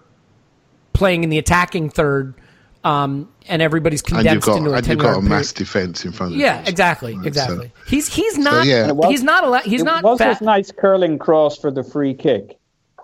playing 0.93 1.23
in 1.23 1.30
the 1.30 1.38
attacking 1.39 1.89
third 1.89 2.34
um, 2.84 3.30
and 3.47 3.61
everybody's 3.61 4.01
and 4.03 4.11
you've 4.11 4.17
condensed 4.43 4.45
got 4.47 4.57
into 4.57 4.71
a 4.71 4.73
and 4.75 4.88
you've 4.88 4.99
got 4.99 5.17
a 5.17 5.21
mass 5.21 5.51
period. 5.51 5.55
defense 5.67 6.05
in 6.05 6.11
front 6.11 6.34
of 6.34 6.39
Yeah, 6.39 6.59
you. 6.59 6.63
Yeah, 6.63 6.69
exactly, 6.69 7.13
Right, 7.15 7.23
so- 7.23 7.28
exactly. 7.28 7.71
he's 7.88 8.13
he's 8.13 8.38
not 8.38 8.65
yeah. 8.65 8.91
Was- 8.91 9.09
he's 9.09 9.23
not 9.23 9.43
a 9.65 9.67
he's 9.67 9.82
it 9.82 9.86
not 9.86 10.03
was 10.03 10.19
fat. 10.19 10.34
this 10.34 10.41
nice 10.41 10.71
curling 10.71 11.17
cross 11.19 11.57
for 11.57 11.71
the 11.71 11.84
free 11.84 12.13
kick. 12.13 12.57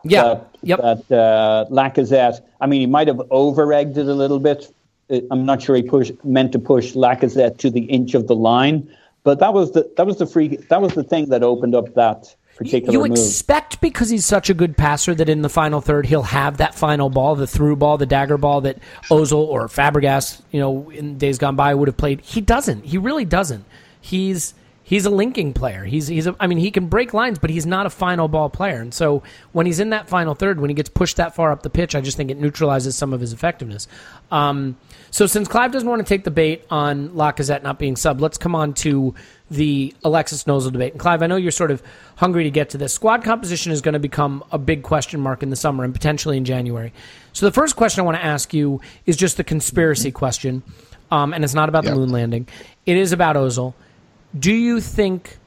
Yeah, 0.04 0.24
That, 0.24 0.58
yep. 0.62 0.80
that 0.82 1.18
uh, 1.18 1.66
Lacazette. 1.70 2.42
I 2.60 2.68
mean, 2.68 2.82
he 2.82 2.88
might 2.88 3.08
have 3.08 3.22
over 3.32 3.72
egged 3.74 3.98
it 3.98 4.08
a 4.08 4.14
little 4.14 4.40
bit. 4.40 4.74
Uh, 5.10 5.20
I'm 5.32 5.46
not 5.46 5.62
sure 5.62 5.76
he 5.76 5.84
push 5.84 6.12
meant 6.24 6.52
to 6.54 6.60
push 6.60 6.94
Lacazette 6.94 7.58
to 7.60 7.70
the 7.70 7.82
inch 7.82 8.14
of 8.14 8.28
the 8.28 8.36
line, 8.36 8.90
but 9.24 9.40
that 9.40 9.54
was 9.54 9.72
the 9.72 9.92
that 9.98 10.06
was 10.06 10.18
the 10.18 10.26
free 10.26 10.58
that 10.70 10.82
was 10.82 10.94
the 10.94 11.04
thing 11.04 11.30
that 11.30 11.44
opened 11.44 11.76
up 11.76 11.94
that 11.96 12.36
particular 12.56 12.94
you 12.94 13.00
move. 13.00 13.12
expect 13.12 13.82
because 13.82 14.10
he's 14.10 14.26
such 14.26 14.50
a 14.50 14.54
good 14.54 14.78
passer 14.78 15.16
that 15.16 15.30
in 15.30 15.42
the 15.42 15.50
final 15.50 15.82
third 15.82 16.06
he'll 16.06 16.24
have 16.24 16.58
that 16.58 16.76
final 16.76 17.10
ball, 17.10 17.36
the 17.36 17.48
through 17.48 17.76
ball, 17.76 17.98
the 17.98 18.06
dagger 18.06 18.38
ball 18.38 18.62
that 18.62 18.78
Ozil 19.10 19.38
or 19.38 19.68
Fabregas, 19.68 20.42
you 20.52 20.60
know, 20.60 20.90
in 20.92 21.18
days 21.18 21.38
gone 21.38 21.56
by 21.56 21.74
would 21.74 21.88
have 21.88 21.98
played. 21.98 22.22
He 22.22 22.42
doesn't. 22.42 22.86
He 22.86 22.98
really 22.98 23.26
doesn't. 23.26 23.66
He's 24.02 24.54
he's 24.84 25.06
a 25.06 25.10
linking 25.10 25.54
player. 25.54 25.84
He's 25.86 26.08
he's 26.08 26.28
a, 26.28 26.36
I 26.40 26.48
mean 26.48 26.58
he 26.58 26.70
can 26.72 26.88
break 26.88 27.14
lines, 27.14 27.40
but 27.40 27.50
he's 27.50 27.66
not 27.66 27.86
a 27.86 27.90
final 27.90 28.28
ball 28.28 28.50
player. 28.50 28.80
And 28.82 28.94
so 28.94 29.24
when 29.52 29.66
he's 29.66 29.80
in 29.80 29.90
that 29.92 30.10
final 30.10 30.36
third, 30.36 30.60
when 30.60 30.70
he 30.70 30.74
gets 30.74 30.90
pushed 30.90 31.18
that 31.18 31.36
far 31.36 31.52
up 31.52 31.64
the 31.64 31.70
pitch, 31.70 31.96
I 31.96 32.02
just 32.02 32.18
think 32.18 32.30
it 32.30 32.40
neutralizes 32.40 32.96
some 32.96 33.14
of 33.14 33.22
his 33.22 33.34
effectiveness. 33.34 33.88
Um, 34.32 34.78
so 35.10 35.28
since 35.28 35.48
Clive 35.48 35.72
doesn't 35.72 35.88
want 35.88 36.00
to 36.06 36.08
take 36.08 36.24
the 36.24 36.32
bait 36.32 36.66
on 36.70 37.10
Lacazette 37.10 37.62
not 37.64 37.78
being 37.80 37.96
sub, 37.96 38.20
let's 38.20 38.38
come 38.38 38.56
on 38.56 38.74
to 38.76 39.14
the 39.52 39.94
Alexis 40.04 40.46
Nozel 40.46 40.72
debate. 40.72 40.94
And 40.94 41.00
Clive, 41.00 41.22
I 41.22 41.28
know 41.28 41.36
you're 41.36 41.52
sort 41.52 41.70
of 41.70 41.84
hungry 42.16 42.44
to 42.46 42.50
get 42.50 42.72
to 42.72 42.80
this. 42.80 42.94
Squad 42.94 43.24
composition 43.24 43.72
is 43.72 43.82
going 43.82 43.94
to 43.94 44.00
become 44.00 44.44
a 44.52 44.58
big 44.58 44.82
question 44.82 45.20
mark 45.20 45.44
in 45.44 45.52
the 45.52 45.56
summer 45.56 45.84
and 45.84 45.94
potentially 45.94 46.36
in 46.38 46.46
January. 46.46 46.92
So 47.32 47.46
the 47.46 47.52
first 47.52 47.76
question 47.76 48.02
I 48.02 48.06
want 48.06 48.18
to 48.18 48.26
ask 48.26 48.54
you 48.56 48.82
is 49.06 49.16
just 49.16 49.38
the 49.38 49.44
conspiracy 49.44 50.12
question, 50.12 50.64
um, 51.12 51.32
and 51.34 51.44
it's 51.44 51.54
not 51.54 51.70
about 51.70 51.84
Yep. 51.84 51.94
the 51.94 52.00
moon 52.00 52.10
landing. 52.12 52.48
It 52.88 52.98
is 52.98 53.12
about 53.12 53.36
Ozil. 53.36 53.76
Do 54.38 54.54
you 54.54 54.82
think 54.82 55.38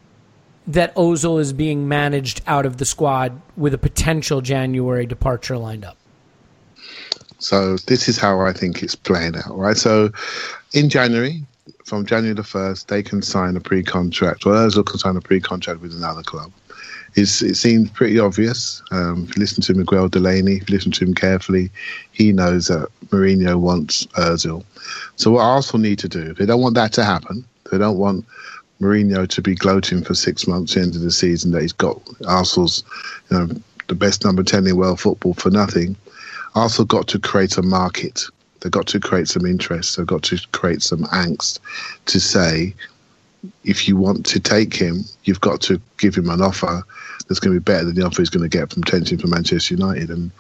that 0.69 0.95
Ozil 0.95 1.41
is 1.41 1.53
being 1.53 1.89
managed 1.89 2.41
out 2.47 2.67
of 2.67 2.77
the 2.77 2.85
squad 2.85 3.41
with 3.57 3.75
a 3.75 3.79
potential 3.79 4.41
January 4.41 5.07
departure 5.07 5.57
lined 5.57 5.85
up? 5.85 5.97
So 7.39 7.77
this 7.77 8.09
is 8.09 8.19
how 8.19 8.41
I 8.41 8.53
think 8.53 8.83
it's 8.83 8.95
playing 8.95 9.37
out, 9.37 9.57
right? 9.57 9.77
So 9.77 10.11
in 10.73 10.89
January, 10.89 11.45
from 11.85 12.07
January 12.07 12.35
the 12.35 12.43
first, 12.43 12.89
they 12.89 13.03
can 13.03 13.23
sign 13.23 13.57
a 13.57 13.61
pre-contract, 13.61 14.45
Ozil 14.45 14.87
can 14.87 14.99
sign 14.99 15.17
a 15.17 15.21
pre-contract 15.21 15.81
with 15.81 15.93
another 15.93 16.23
club. 16.23 16.53
It's, 17.15 17.43
it 17.43 17.55
seems 17.55 17.91
pretty 17.91 18.19
obvious. 18.19 18.83
Um, 18.91 19.27
if 19.29 19.37
you 19.37 19.41
listen 19.41 19.63
to 19.65 19.75
Miguel 19.75 20.09
Delaney, 20.09 20.57
if 20.57 20.69
you 20.69 20.77
listen 20.77 20.93
to 20.93 21.05
him 21.05 21.15
carefully, 21.15 21.71
he 22.13 22.33
knows 22.33 22.67
that 22.67 22.89
Mourinho 23.07 23.59
wants 23.59 24.07
Ozil. 24.19 24.65
So 25.17 25.31
what 25.33 25.43
Arsenal 25.43 25.83
need 25.83 25.99
to 26.01 26.09
do, 26.09 26.31
if 26.31 26.37
they 26.37 26.47
don't 26.47 26.61
want 26.61 26.75
that 26.75 26.93
to 26.95 27.05
happen. 27.05 27.45
They 27.71 27.79
don't 27.79 27.99
want 27.99 28.25
Mourinho 28.81 29.27
to 29.29 29.43
be 29.43 29.55
gloating 29.55 30.05
for 30.05 30.15
six 30.15 30.47
months 30.47 30.77
at 30.77 30.93
the 30.93 31.11
season 31.11 31.53
that 31.53 31.63
he's 31.63 31.73
got 31.73 32.01
Arsenal's, 32.27 32.85
you 33.31 33.39
know, 33.39 33.49
the 33.89 33.95
best 33.95 34.25
number 34.25 34.43
ten 34.43 34.67
in 34.67 34.77
world 34.77 35.01
football 35.01 35.35
for 35.35 35.51
nothing. 35.51 35.97
Arsenal 36.55 36.87
got 36.87 37.09
to 37.09 37.19
create 37.19 37.57
a 37.57 37.63
market. 37.63 38.25
They've 38.61 38.73
got 38.73 38.87
to 38.89 39.01
create 39.01 39.29
some 39.29 39.47
interest. 39.47 39.97
They've 39.97 40.07
got 40.07 40.23
to 40.25 40.39
create 40.53 40.83
some 40.83 41.05
angst 41.05 41.61
to 42.07 42.21
say, 42.21 42.75
if 43.65 43.87
you 43.87 43.97
want 43.97 44.27
to 44.27 44.41
take 44.41 44.75
him, 44.75 45.05
you've 45.25 45.41
got 45.41 45.61
to 45.63 45.81
give 45.99 46.17
him 46.17 46.29
an 46.31 46.43
offer 46.43 46.83
that's 47.29 47.41
going 47.41 47.55
to 47.55 47.61
be 47.61 47.65
better 47.65 47.85
than 47.85 47.95
the 47.95 48.05
offer 48.05 48.23
he's 48.23 48.31
going 48.31 48.49
to 48.49 48.59
get 48.59 48.73
from 48.73 48.83
potentially 48.83 49.21
from 49.21 49.31
Manchester 49.31 49.75
United. 49.75 50.11
And 50.11 50.31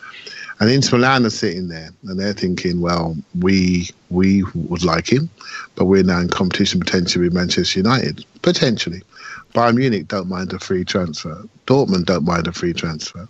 and 0.58 0.70
Inter 0.70 0.96
Milan 0.96 1.26
are 1.26 1.30
sitting 1.30 1.68
there 1.68 1.90
and 2.04 2.18
they're 2.18 2.32
thinking, 2.32 2.80
well, 2.80 3.16
we 3.40 3.90
we 4.10 4.42
would 4.54 4.84
like 4.84 5.10
him, 5.12 5.28
but 5.74 5.84
we're 5.86 6.02
now 6.02 6.20
in 6.20 6.28
competition 6.28 6.80
potentially 6.80 7.24
with 7.24 7.34
Manchester 7.34 7.80
United, 7.80 8.24
potentially. 8.42 9.02
Bayern 9.54 9.76
Munich 9.76 10.08
don't 10.08 10.28
mind 10.28 10.52
a 10.52 10.58
free 10.58 10.84
transfer. 10.84 11.42
Dortmund 11.66 12.04
don't 12.04 12.24
mind 12.24 12.46
a 12.46 12.52
free 12.52 12.72
transfer. 12.74 13.26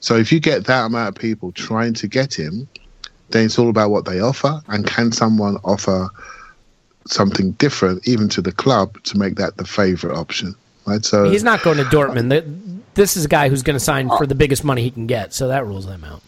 So 0.00 0.16
if 0.16 0.30
you 0.30 0.40
get 0.40 0.66
that 0.66 0.84
amount 0.84 1.08
of 1.08 1.14
people 1.20 1.52
trying 1.52 1.94
to 1.94 2.06
get 2.06 2.34
him, 2.34 2.68
then 3.30 3.46
it's 3.46 3.58
all 3.58 3.70
about 3.70 3.90
what 3.90 4.04
they 4.04 4.20
offer 4.20 4.60
and 4.68 4.86
can 4.86 5.10
someone 5.12 5.56
offer 5.64 6.10
something 7.06 7.52
different 7.52 8.06
even 8.06 8.28
to 8.30 8.42
the 8.42 8.52
club 8.52 9.02
to 9.04 9.18
make 9.18 9.36
that 9.36 9.56
the 9.56 9.64
favourite 9.64 10.16
option. 10.16 10.54
Right. 10.86 11.04
So 11.04 11.30
He's 11.30 11.42
not 11.44 11.62
going 11.62 11.78
to 11.78 11.84
Dortmund. 11.84 12.30
Th- 12.30 12.44
This 12.94 13.16
is 13.16 13.24
a 13.24 13.28
guy 13.28 13.48
who's 13.48 13.62
going 13.62 13.74
to 13.74 13.84
sign 13.84 14.08
for 14.10 14.26
the 14.26 14.34
biggest 14.34 14.64
money 14.64 14.82
he 14.82 14.90
can 14.90 15.06
get, 15.06 15.32
so 15.32 15.48
that 15.48 15.66
rules 15.66 15.86
them 15.86 16.04
out. 16.04 16.22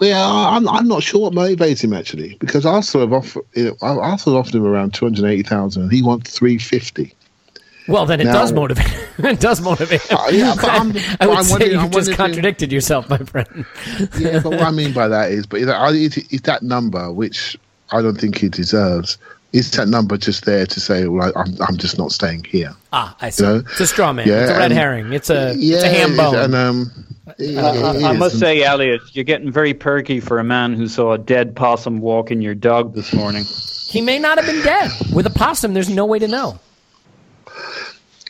Yeah, 0.00 0.22
I'm, 0.26 0.68
I'm 0.68 0.86
not 0.88 1.02
sure 1.02 1.22
what 1.22 1.32
motivates 1.32 1.82
him 1.82 1.92
actually, 1.94 2.36
because 2.38 2.66
Arsenal 2.66 3.06
have 3.06 3.12
offered 3.14 3.44
you 3.54 3.64
know, 3.64 3.76
Arsenal 3.80 4.38
offered 4.38 4.54
him 4.54 4.66
around 4.66 4.92
two 4.94 5.06
hundred 5.06 5.24
eighty 5.26 5.42
thousand, 5.42 5.84
and 5.84 5.92
he 5.92 6.02
wants 6.02 6.30
three 6.36 6.58
fifty. 6.58 7.14
Well, 7.88 8.04
then 8.04 8.20
it 8.20 8.24
Now- 8.24 8.32
does 8.32 8.52
motivate. 8.52 8.86
it 9.18 9.40
does 9.40 9.60
motivate. 9.60 10.02
him. 10.02 10.18
Uh, 10.18 10.28
yeah, 10.32 10.54
but 10.56 10.64
I'm- 10.64 10.92
I 10.96 11.16
but 11.20 11.28
would 11.28 11.38
I'm 11.38 11.44
say 11.44 11.70
you 11.72 11.88
just 11.88 12.12
contradicted 12.14 12.72
yourself, 12.72 13.08
my 13.08 13.18
friend. 13.18 13.64
Yeah, 14.18 14.40
but 14.40 14.50
what 14.50 14.62
I 14.62 14.70
mean 14.72 14.92
by 14.92 15.08
that 15.08 15.30
is, 15.30 15.46
but 15.46 15.60
is, 15.60 15.66
that- 15.66 16.32
is 16.32 16.40
that 16.42 16.62
number, 16.62 17.12
which 17.12 17.56
I 17.92 18.02
don't 18.02 18.16
think 18.20 18.38
he 18.38 18.48
deserves, 18.48 19.16
is 19.52 19.70
that 19.72 19.88
number 19.88 20.16
just 20.16 20.44
there 20.44 20.66
to 20.66 20.80
say, 20.80 21.06
well, 21.06 21.32
I, 21.34 21.40
I'm 21.40 21.54
I'm 21.68 21.76
just 21.76 21.98
not 21.98 22.12
staying 22.12 22.44
here? 22.44 22.74
Ah, 22.92 23.16
I 23.20 23.30
see. 23.30 23.44
You 23.44 23.48
know? 23.50 23.56
It's 23.58 23.80
a 23.80 23.86
straw 23.86 24.12
man. 24.12 24.26
Yeah, 24.28 24.42
it's 24.42 24.50
a 24.52 24.58
red 24.58 24.72
herring. 24.72 25.12
It's 25.12 25.30
a 25.30 25.54
yeah, 25.56 25.76
it's 25.76 25.84
a 25.84 25.88
ham 25.88 26.16
bone. 26.16 26.34
and 26.36 26.54
um, 26.54 26.92
it- 27.38 27.56
I, 27.58 27.76
it 27.96 28.02
I 28.04 28.12
is. 28.12 28.18
must 28.18 28.38
say, 28.38 28.62
Elliot, 28.62 29.00
you're 29.12 29.24
getting 29.24 29.50
very 29.50 29.72
perky 29.74 30.20
for 30.20 30.38
a 30.38 30.44
man 30.44 30.74
who 30.74 30.88
saw 30.88 31.12
a 31.12 31.18
dead 31.18 31.54
possum 31.56 32.00
walking 32.00 32.40
your 32.42 32.54
dog 32.54 32.94
this 32.94 33.12
morning. 33.14 33.44
he 33.88 34.00
may 34.00 34.18
not 34.18 34.38
have 34.38 34.46
been 34.46 34.62
dead. 34.64 34.90
With 35.14 35.26
a 35.26 35.30
possum, 35.30 35.74
there's 35.74 35.88
no 35.90 36.04
way 36.06 36.18
to 36.18 36.28
know. 36.28 36.58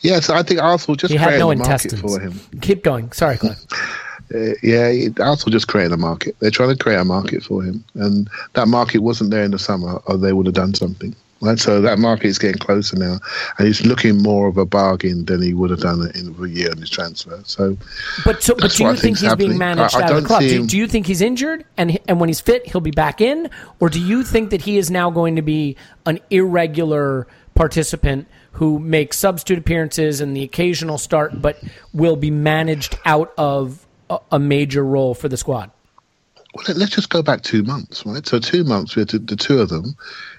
Yes, 0.03 0.29
I 0.29 0.43
think 0.43 0.61
Arsenal 0.61 0.95
just 0.95 1.11
He 1.11 1.17
had 1.17 1.39
no 1.39 1.49
intestines. 1.51 1.99
for 2.01 2.19
him. 2.19 2.39
Keep 2.61 2.83
going. 2.83 3.11
Sorry, 3.11 3.37
Clive. 3.37 3.57
Uh, 4.33 4.53
yeah, 4.61 5.07
Arsenal 5.19 5.51
just 5.51 5.67
created 5.67 5.93
a 5.93 5.97
market. 5.97 6.35
They're 6.39 6.51
trying 6.51 6.75
to 6.75 6.83
create 6.83 6.99
a 6.99 7.05
market 7.05 7.43
for 7.43 7.63
him, 7.63 7.83
and 7.95 8.29
that 8.53 8.67
market 8.67 8.99
wasn't 8.99 9.31
there 9.31 9.43
in 9.43 9.51
the 9.51 9.59
summer, 9.59 10.01
or 10.05 10.17
they 10.17 10.33
would 10.33 10.45
have 10.45 10.55
done 10.55 10.73
something. 10.73 11.15
Right, 11.39 11.59
so 11.59 11.81
that 11.81 11.99
market 11.99 12.25
is 12.25 12.39
getting 12.39 12.57
closer 12.57 12.97
now, 12.97 13.19
and 13.59 13.67
he's 13.67 13.85
looking 13.85 14.23
more 14.23 14.47
of 14.47 14.57
a 14.57 14.65
bargain 14.65 15.25
than 15.25 15.43
he 15.43 15.53
would 15.53 15.69
have 15.69 15.81
done 15.81 16.09
in 16.15 16.35
a 16.43 16.47
year 16.47 16.71
on 16.71 16.77
his 16.77 16.89
transfer. 16.89 17.39
So, 17.45 17.77
But 18.25 18.41
so, 18.41 18.55
but 18.55 18.71
do 18.71 18.83
you 18.83 18.95
think 18.95 19.19
he's 19.19 19.35
being 19.35 19.55
managed 19.55 19.95
I- 19.95 19.99
I 19.99 20.03
out 20.05 20.11
of 20.13 20.23
the 20.23 20.27
club? 20.27 20.41
Do, 20.41 20.65
do 20.65 20.75
you 20.75 20.87
think 20.87 21.05
he's 21.05 21.21
injured 21.21 21.63
and 21.77 21.99
and 22.07 22.19
when 22.19 22.27
he's 22.27 22.41
fit 22.41 22.65
he'll 22.65 22.81
be 22.81 22.89
back 22.89 23.21
in, 23.21 23.51
or 23.79 23.87
do 23.89 23.99
you 24.01 24.23
think 24.23 24.49
that 24.49 24.63
he 24.63 24.79
is 24.79 24.89
now 24.89 25.11
going 25.11 25.35
to 25.35 25.43
be 25.43 25.77
an 26.07 26.19
irregular 26.31 27.27
participant 27.53 28.27
who 28.53 28.79
makes 28.79 29.17
substitute 29.17 29.59
appearances 29.59 30.21
and 30.21 30.35
the 30.35 30.41
occasional 30.41 30.97
start, 30.97 31.39
but 31.39 31.61
will 31.93 32.15
be 32.15 32.31
managed 32.31 32.97
out 33.05 33.31
of 33.37 33.86
a, 34.31 34.39
major 34.39 34.83
role 34.83 35.13
for 35.13 35.29
the 35.29 35.37
squad? 35.37 35.71
well, 36.53 36.65
let- 36.67 36.77
let's 36.77 36.95
just 36.95 37.09
go 37.09 37.21
back 37.21 37.43
two 37.43 37.63
months, 37.63 38.05
right? 38.05 38.25
So 38.25 38.39
two 38.39 38.63
months, 38.63 38.95
we 38.95 39.01
had 39.01 39.09
to, 39.09 39.19
the 39.19 39.35
two 39.35 39.59
of 39.59 39.69
them. 39.69 39.95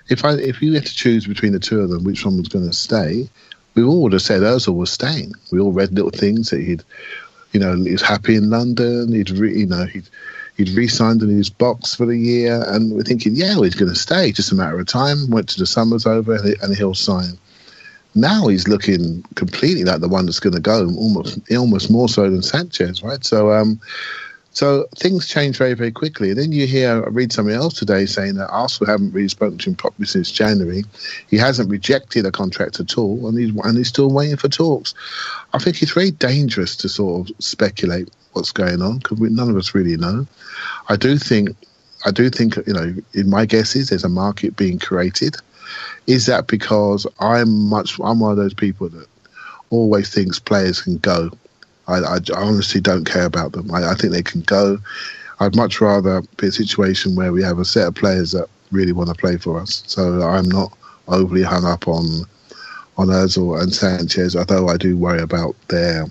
If 0.09 0.25
I 0.25 0.33
if 0.35 0.62
you 0.62 0.73
had 0.75 0.87
to 0.87 0.95
choose 0.95 1.27
between 1.27 1.53
the 1.53 1.61
two 1.61 1.81
of 1.81 1.91
them, 1.91 2.05
which 2.05 2.25
one 2.25 2.39
was 2.39 2.49
going 2.49 2.66
to 2.66 2.73
stay, 2.73 3.29
we 3.75 3.83
all 3.83 4.03
would 4.03 4.12
have 4.12 4.23
said 4.23 4.43
Ozil 4.43 4.75
was 4.75 4.91
staying. 4.91 5.33
We 5.53 5.61
all 5.61 5.73
read 5.73 5.93
little 5.93 6.11
things 6.11 6.51
that 6.51 6.61
he'd, 6.61 6.83
you 7.53 7.61
know, 7.61 7.77
he 7.77 7.93
was 7.93 8.03
happy 8.03 8.35
in 8.35 8.51
London. 8.51 9.12
He'd, 9.12 9.31
re, 9.31 9.57
you 9.57 9.66
know, 9.66 9.85
he'd 9.85 10.09
he'd 10.57 10.71
re-signed 10.71 11.23
in 11.23 11.29
his 11.29 11.51
box 11.51 11.95
for 11.95 12.07
the 12.07 12.16
year, 12.16 12.64
and 12.69 12.93
we're 12.93 13.03
thinking, 13.03 13.37
yeah, 13.37 13.55
well, 13.55 13.62
he's 13.62 13.75
going 13.75 13.93
to 13.93 13.99
stay. 13.99 14.33
Just 14.33 14.51
a 14.51 14.57
matter 14.57 14.81
of 14.81 14.87
time. 14.87 15.31
Went 15.31 15.49
to 15.51 15.59
the 15.59 15.66
summers 15.66 16.07
over, 16.07 16.35
and 16.35 16.77
he'll 16.77 16.95
sign. 16.95 17.39
Now 18.21 18.49
he's 18.49 18.69
looking 18.69 19.23
completely 19.35 19.85
like 19.85 20.01
the 20.01 20.09
one 20.09 20.27
that's 20.27 20.41
going 20.41 20.55
to 20.55 20.61
go, 20.61 20.87
almost 20.97 21.39
almost 21.53 21.91
more 21.91 22.09
so 22.09 22.29
than 22.29 22.43
Sanchez, 22.43 23.03
right? 23.03 23.25
So, 23.25 23.53
um, 23.53 23.81
so 24.51 24.87
things 24.97 25.29
change 25.29 25.57
very, 25.57 25.75
very 25.75 25.93
quickly. 25.93 26.31
And 26.31 26.39
then 26.39 26.51
you 26.51 26.66
hear, 26.66 27.05
I 27.05 27.09
read 27.11 27.33
something 27.33 27.55
else 27.55 27.75
today 27.75 28.07
saying 28.07 28.35
that 28.35 28.51
Arsenal 28.51 28.91
haven't 28.91 29.12
really 29.12 29.29
spoken 29.29 29.59
to 29.59 29.71
him 29.71 29.77
properly 29.77 30.07
since 30.07 30.33
January. 30.33 30.85
He 31.29 31.37
hasn't 31.37 31.71
rejected 31.71 32.27
a 32.27 32.33
contract 32.33 32.81
at 32.81 32.99
all, 32.99 33.29
and 33.29 33.39
he's 33.39 33.55
and 33.64 33.77
he's 33.77 33.89
still 33.89 34.11
waiting 34.11 34.37
for 34.37 34.49
talks. 34.49 34.95
I 35.53 35.59
think 35.59 35.81
it's 35.81 35.93
very 35.93 36.11
dangerous 36.11 36.75
to 36.77 36.89
sort 36.89 37.31
of 37.31 37.37
speculate 37.39 38.11
what's 38.33 38.53
going 38.53 38.83
on 38.83 38.99
because 38.99 39.21
none 39.21 39.49
of 39.49 39.57
us 39.57 39.75
really 39.75 39.97
know. 39.97 40.27
I 40.89 40.97
do 40.97 41.19
think, 41.19 41.51
I 42.05 42.11
do 42.11 42.31
think, 42.31 42.57
you 42.66 42.73
know, 42.73 42.95
in 43.14 43.31
my 43.31 43.47
guesses, 43.47 43.91
there's 43.91 44.05
a 44.05 44.09
market 44.09 44.57
being 44.57 44.79
created. 44.79 45.37
Is 46.07 46.27
that 46.27 46.47
because 46.47 47.07
I'm 47.21 47.69
much, 47.69 47.99
I'm 48.01 48.21
one 48.21 48.33
of 48.33 48.37
those 48.37 48.55
people 48.55 48.89
that 48.91 49.07
always 49.71 50.12
thinks 50.12 50.39
players 50.39 50.81
can 50.81 50.99
go. 50.99 51.31
I, 51.87 51.99
I, 51.99 52.19
honestly 52.35 52.81
don't 52.81 53.05
care 53.05 53.25
about 53.25 53.53
them. 53.53 53.71
I, 53.71 53.91
I 53.91 53.95
think 53.95 54.12
they 54.12 54.23
can 54.23 54.43
go. 54.43 54.79
I'd 55.41 55.57
much 55.57 55.81
rather 55.81 56.23
be 56.37 56.49
a 56.49 56.53
situation 56.53 57.14
where 57.14 57.33
we 57.33 57.43
have 57.43 57.59
a 57.59 57.64
set 57.64 57.89
of 57.89 57.95
players 57.95 58.33
that 58.33 58.49
really 58.71 58.93
want 58.93 59.09
to 59.09 59.14
play 59.14 59.37
for 59.37 59.61
us. 59.61 59.83
So 59.87 60.23
I'm 60.23 60.49
not 60.49 60.77
overly 61.07 61.43
hung 61.43 61.64
up 61.64 61.89
on 61.89 62.05
on 62.99 63.07
Ozil 63.07 63.62
and 63.62 63.73
Sanchez, 63.73 64.35
although 64.35 64.69
I 64.69 64.77
do 64.77 64.97
worry 64.97 65.21
about 65.21 65.55
their 65.69 66.07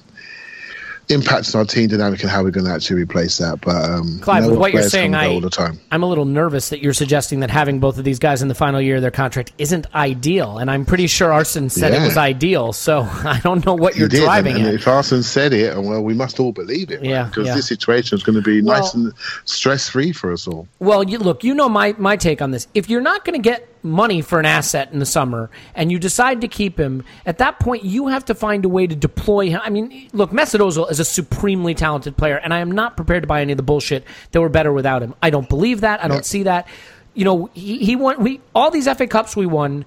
impacts 1.10 1.56
on 1.56 1.60
our 1.60 1.66
team 1.66 1.88
dynamic 1.88 2.22
and 2.22 2.30
how 2.30 2.44
we're 2.44 2.52
going 2.52 2.66
to 2.66 2.72
actually 2.72 3.02
replace 3.02 3.38
that. 3.38 3.62
But 3.62 3.76
um, 3.90 4.20
Clive, 4.20 4.44
know 4.44 4.50
with 4.50 4.60
what 4.60 4.74
you're 4.74 4.84
saying, 4.90 5.14
come 5.14 5.22
and 5.22 5.28
go 5.30 5.32
I- 5.32 5.36
all 5.36 5.42
the 5.42 5.50
time. 5.50 5.80
I'm 5.92 6.04
a 6.04 6.06
little 6.06 6.26
nervous 6.26 6.70
that 6.70 6.82
you're 6.82 6.94
suggesting 6.94 7.40
that 7.42 7.50
having 7.50 7.80
both 7.80 7.98
of 7.98 8.04
these 8.04 8.20
guys 8.20 8.42
in 8.42 8.48
the 8.48 8.56
final 8.56 8.82
year 8.82 8.98
of 8.98 9.02
their 9.02 9.12
contract 9.12 9.54
isn't 9.58 9.88
ideal, 9.96 10.58
and 10.58 10.70
I'm 10.70 10.86
pretty 10.86 11.08
sure 11.08 11.32
Arsene 11.32 11.70
said 11.70 11.94
it 11.94 12.02
was 12.06 12.18
ideal. 12.18 12.74
So 12.74 13.02
I 13.24 13.40
don't 13.44 13.66
know 13.66 13.76
what 13.76 13.96
you're 13.96 14.08
did, 14.10 14.24
driving 14.24 14.56
and, 14.56 14.66
and 14.66 14.74
at. 14.76 14.82
if 14.82 14.88
Arsene 14.88 15.24
said 15.24 15.54
it, 15.54 15.74
and 15.76 15.88
well, 15.88 16.04
we 16.04 16.14
must 16.14 16.40
all 16.40 16.52
believe 16.52 16.92
it, 16.92 17.04
Yeah, 17.04 17.26
because 17.26 17.48
yeah. 17.48 17.56
this 17.56 17.68
situation 17.68 18.16
is 18.18 18.24
going 18.24 18.36
to 18.36 18.42
be 18.42 18.62
nice 18.62 18.94
and 18.94 19.14
stress 19.46 19.90
free 19.90 20.12
for 20.12 20.32
us 20.34 20.48
all. 20.48 20.68
Well, 20.80 21.04
you, 21.04 21.20
look, 21.20 21.44
you 21.44 21.54
know 21.54 21.70
my, 21.70 21.96
my 21.98 22.18
take 22.18 22.42
on 22.42 22.52
this. 22.52 22.68
If 22.74 22.90
you're 22.90 23.02
not 23.02 23.24
going 23.26 23.42
to 23.42 23.50
get 23.50 23.68
money 23.90 24.22
for 24.22 24.40
an 24.40 24.46
asset 24.46 24.92
in 24.92 25.00
the 25.00 25.06
summer 25.06 25.50
and 25.76 25.92
you 25.92 26.00
decide 26.00 26.42
to 26.42 26.48
keep 26.48 26.80
him, 26.80 27.04
at 27.26 27.40
that 27.40 27.60
point 27.60 27.84
you 27.84 28.08
have 28.08 28.26
to 28.26 28.36
find 28.36 28.66
a 28.66 28.70
way 28.70 28.88
to 28.88 28.96
deploy 28.96 29.50
him. 29.50 29.62
I 29.64 29.70
mean, 29.70 30.10
look, 30.14 30.32
Mesut 30.32 30.60
Ozil 30.60 30.90
is 30.92 31.00
a 31.00 31.06
supremely 31.06 31.74
talented 31.74 32.18
player, 32.18 32.38
and 32.38 32.54
I 32.54 32.60
am 32.60 32.72
not 32.72 32.96
prepared 32.96 33.24
to 33.24 33.28
buy 33.28 33.42
any 33.42 33.54
of 33.54 33.58
the 33.58 33.64
bullshit 33.64 34.04
that 34.32 34.42
we're 34.42 34.50
better 34.50 34.74
without 34.74 35.02
him. 35.02 35.16
I 35.22 35.30
don't 35.30 35.50
believe 35.50 35.82
that. 35.82 36.04
I 36.04 36.08
don't 36.08 36.26
see 36.26 36.44
that. 36.44 36.68
You 37.14 37.26
know, 37.26 37.50
he, 37.54 37.80
he 37.80 37.96
won. 37.96 38.22
We 38.24 38.42
all 38.54 38.70
these 38.70 38.88
FA 38.88 39.08
Cups 39.08 39.36
we 39.36 39.48
won 39.48 39.86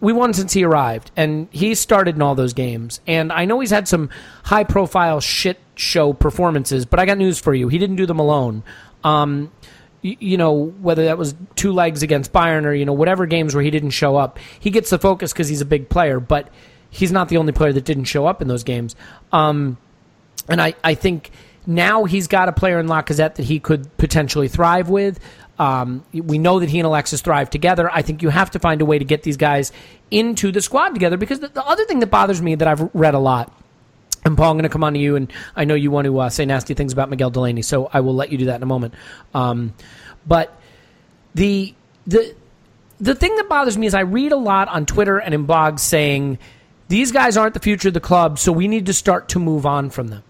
we 0.00 0.12
won 0.12 0.34
since 0.34 0.52
he 0.52 0.64
arrived, 0.64 1.10
and 1.16 1.48
he 1.50 1.74
started 1.74 2.16
in 2.16 2.22
all 2.22 2.34
those 2.34 2.52
games. 2.52 3.00
And 3.06 3.32
I 3.32 3.44
know 3.44 3.60
he's 3.60 3.70
had 3.70 3.88
some 3.88 4.10
high 4.44 4.64
profile 4.64 5.20
shit 5.20 5.58
show 5.74 6.12
performances, 6.12 6.84
but 6.86 6.98
I 7.00 7.06
got 7.06 7.18
news 7.18 7.38
for 7.38 7.54
you. 7.54 7.68
He 7.68 7.78
didn't 7.78 7.96
do 7.96 8.06
them 8.06 8.18
alone. 8.18 8.62
Um, 9.04 9.50
you, 10.02 10.36
know, 10.36 10.52
whether 10.80 11.04
that 11.06 11.18
was 11.18 11.34
two 11.54 11.72
legs 11.72 12.02
against 12.02 12.32
Bayern 12.32 12.64
or, 12.64 12.72
you 12.72 12.84
know, 12.84 12.92
whatever 12.92 13.26
games 13.26 13.54
where 13.54 13.64
he 13.64 13.70
didn't 13.70 13.90
show 13.90 14.16
up, 14.16 14.38
he 14.60 14.70
gets 14.70 14.90
the 14.90 14.98
focus 14.98 15.32
because 15.32 15.48
he's 15.48 15.60
a 15.60 15.66
big 15.66 15.88
player, 15.88 16.20
but 16.20 16.48
he's 16.90 17.12
not 17.12 17.28
the 17.28 17.36
only 17.36 17.52
player 17.52 17.72
that 17.72 17.84
didn't 17.84 18.04
show 18.04 18.26
up 18.26 18.40
in 18.40 18.48
those 18.48 18.64
games. 18.64 18.94
Um, 19.32 19.78
and 20.48 20.60
I, 20.60 20.74
I 20.84 20.94
think 20.94 21.30
now 21.66 22.04
he's 22.04 22.28
got 22.28 22.48
a 22.48 22.52
player 22.52 22.78
in 22.78 22.86
Lacazette 22.86 23.34
that 23.34 23.44
he 23.44 23.58
could 23.58 23.96
potentially 23.96 24.48
thrive 24.48 24.88
with. 24.88 25.18
Um, 25.58 26.04
we 26.12 26.38
know 26.38 26.60
that 26.60 26.68
he 26.68 26.78
and 26.78 26.86
Alexis 26.86 27.22
thrive 27.22 27.50
together. 27.50 27.90
I 27.90 28.02
think 28.02 28.22
you 28.22 28.28
have 28.28 28.50
to 28.52 28.58
find 28.58 28.80
a 28.80 28.84
way 28.84 28.98
to 28.98 29.04
get 29.04 29.22
these 29.22 29.36
guys 29.36 29.72
into 30.10 30.52
the 30.52 30.60
squad 30.60 30.90
together 30.90 31.16
because 31.16 31.40
the, 31.40 31.48
the 31.48 31.64
other 31.64 31.84
thing 31.84 32.00
that 32.00 32.08
bothers 32.08 32.42
me 32.42 32.54
that 32.56 32.68
I've 32.68 32.94
read 32.94 33.14
a 33.14 33.18
lot, 33.18 33.52
and 34.26 34.36
Paul, 34.36 34.50
I'm 34.50 34.56
going 34.56 34.64
to 34.64 34.68
come 34.68 34.84
on 34.84 34.94
to 34.94 34.98
you, 34.98 35.16
and 35.16 35.32
I 35.54 35.64
know 35.64 35.74
you 35.74 35.90
want 35.90 36.06
to 36.06 36.18
uh, 36.18 36.28
say 36.28 36.44
nasty 36.44 36.74
things 36.74 36.92
about 36.92 37.08
Miguel 37.08 37.30
Delaney, 37.30 37.62
so 37.62 37.88
I 37.92 38.00
will 38.00 38.14
let 38.14 38.32
you 38.32 38.38
do 38.38 38.46
that 38.46 38.56
in 38.56 38.62
a 38.62 38.66
moment. 38.66 38.94
Um, 39.32 39.72
but 40.26 40.60
the 41.34 41.74
the 42.06 42.34
the 42.98 43.14
thing 43.14 43.36
that 43.36 43.48
bothers 43.48 43.78
me 43.78 43.86
is 43.86 43.94
I 43.94 44.00
read 44.00 44.32
a 44.32 44.36
lot 44.36 44.68
on 44.68 44.84
Twitter 44.86 45.18
and 45.18 45.32
in 45.32 45.46
blogs 45.46 45.80
saying 45.80 46.38
these 46.88 47.12
guys 47.12 47.36
aren't 47.36 47.54
the 47.54 47.60
future 47.60 47.88
of 47.88 47.94
the 47.94 48.00
club, 48.00 48.38
so 48.38 48.52
we 48.52 48.68
need 48.68 48.86
to 48.86 48.92
start 48.92 49.28
to 49.30 49.38
move 49.38 49.64
on 49.64 49.90
from 49.90 50.08
them. 50.08 50.22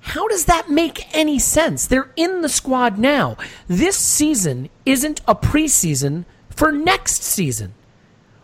How 0.00 0.26
does 0.28 0.46
that 0.46 0.70
make 0.70 1.14
any 1.14 1.38
sense? 1.38 1.86
They're 1.86 2.10
in 2.16 2.40
the 2.40 2.48
squad 2.48 2.98
now. 2.98 3.36
This 3.68 3.96
season 3.96 4.70
isn't 4.86 5.20
a 5.28 5.34
preseason 5.34 6.24
for 6.48 6.72
next 6.72 7.22
season. 7.22 7.74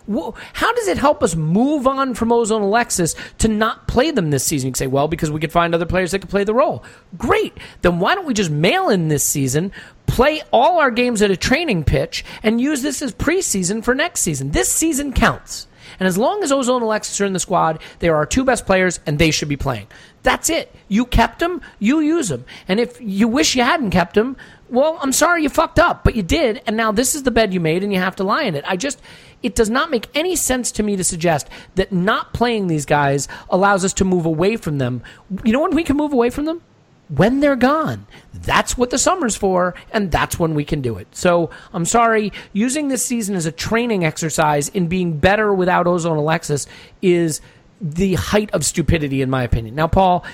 How 0.09 0.73
does 0.73 0.89
it 0.89 0.99
help 0.99 1.23
us 1.23 1.35
move 1.35 1.87
on 1.87 2.15
from 2.15 2.33
and 2.33 2.51
Alexis 2.51 3.15
to 3.39 3.49
not 3.49 3.89
play 3.89 4.11
them 4.11 4.31
this 4.31 4.45
season? 4.45 4.69
You 4.69 4.73
can 4.73 4.79
say, 4.79 4.87
well, 4.87 5.09
because 5.09 5.31
we 5.31 5.41
could 5.41 5.53
find 5.53 5.75
other 5.75 5.87
players 5.87 6.13
that 6.13 6.21
could 6.21 6.31
play 6.31 6.45
the 6.45 6.55
role. 6.55 6.85
Great. 7.17 7.57
Then 7.83 7.99
why 7.99 8.15
don't 8.15 8.27
we 8.27 8.35
just 8.35 8.51
mail 8.51 8.89
in 8.89 9.09
this 9.09 9.25
season, 9.25 9.73
play 10.07 10.43
all 10.53 10.79
our 10.79 10.91
games 10.91 11.23
at 11.23 11.31
a 11.31 11.37
training 11.37 11.85
pitch, 11.85 12.25
and 12.43 12.61
use 12.61 12.83
this 12.83 13.03
as 13.03 13.13
preseason 13.13 13.83
for 13.83 13.95
next 13.95 14.21
season? 14.21 14.51
This 14.53 14.71
season 14.71 15.13
counts. 15.13 15.67
And 15.99 16.07
as 16.07 16.19
long 16.19 16.43
as 16.43 16.53
Ozil 16.53 16.75
and 16.75 16.83
Alexis 16.83 17.21
are 17.21 17.27
in 17.27 17.33
the 17.33 17.39
squad, 17.39 17.81
they 18.01 18.09
are 18.09 18.17
our 18.17 18.27
two 18.27 18.45
best 18.45 18.67
players, 18.67 19.01
and 19.07 19.19
they 19.19 19.31
should 19.31 19.49
be 19.49 19.57
playing. 19.57 19.87
That's 20.23 20.51
it. 20.51 20.75
You 20.89 21.07
kept 21.07 21.39
them, 21.39 21.63
you 21.79 22.01
use 22.01 22.29
them. 22.29 22.45
And 22.69 22.81
if 22.81 23.01
you 23.01 23.29
wish 23.29 23.55
you 23.55 23.63
hadn't 23.63 23.93
kept 23.93 24.15
them, 24.15 24.37
well, 24.69 24.99
I'm 25.01 25.13
sorry 25.13 25.43
you 25.43 25.49
fucked 25.49 25.79
up, 25.79 26.03
but 26.03 26.17
you 26.17 26.23
did, 26.23 26.61
and 26.67 26.77
now 26.77 26.91
this 26.91 27.15
is 27.15 27.23
the 27.23 27.31
bed 27.31 27.55
you 27.55 27.61
made, 27.61 27.85
and 27.85 27.93
you 27.93 28.01
have 28.01 28.17
to 28.17 28.25
lie 28.25 28.43
in 28.43 28.57
it. 28.57 28.65
I 28.67 28.77
just, 28.77 29.01
it 29.43 29.55
does 29.55 29.71
not 29.71 29.91
make 29.91 30.09
any 30.15 30.37
sense 30.37 30.73
to 30.73 30.83
me 30.83 30.97
to 30.97 31.05
suggest 31.05 31.49
that 31.75 31.93
not 31.93 32.33
playing 32.33 32.67
these 32.67 32.87
guys 32.87 33.29
allows 33.51 33.85
us 33.85 33.93
to 33.95 34.05
move 34.05 34.27
away 34.27 34.57
from 34.57 34.79
them. 34.79 35.03
You 35.45 35.53
know 35.53 35.61
when 35.61 35.75
we 35.75 35.85
can 35.85 35.97
move 35.97 36.13
away 36.13 36.31
from 36.31 36.45
them? 36.45 36.63
when 37.09 37.41
they're 37.41 37.57
gone. 37.57 38.07
That's 38.35 38.77
what 38.77 38.91
the 38.91 38.99
summer's 38.99 39.37
for, 39.37 39.75
and 39.93 40.11
that's 40.11 40.39
when 40.39 40.55
we 40.55 40.65
can 40.65 40.81
do 40.81 40.97
it. 40.97 41.07
So 41.13 41.51
I'm 41.73 41.85
sorry, 41.85 42.33
using 42.53 42.89
this 42.89 43.05
season 43.05 43.37
as 43.37 43.47
a 43.47 43.53
training 43.53 44.05
exercise 44.05 44.69
in 44.71 44.89
being 44.89 45.19
better 45.19 45.55
without 45.55 45.87
Ozone 45.87 46.17
Alexis 46.17 46.67
is 47.03 47.41
the 47.81 48.15
height 48.15 48.51
of 48.53 48.65
stupidity, 48.65 49.23
in 49.23 49.31
my 49.31 49.43
opinion. 49.43 49.75
Now, 49.75 49.87
Paul, 49.87 50.25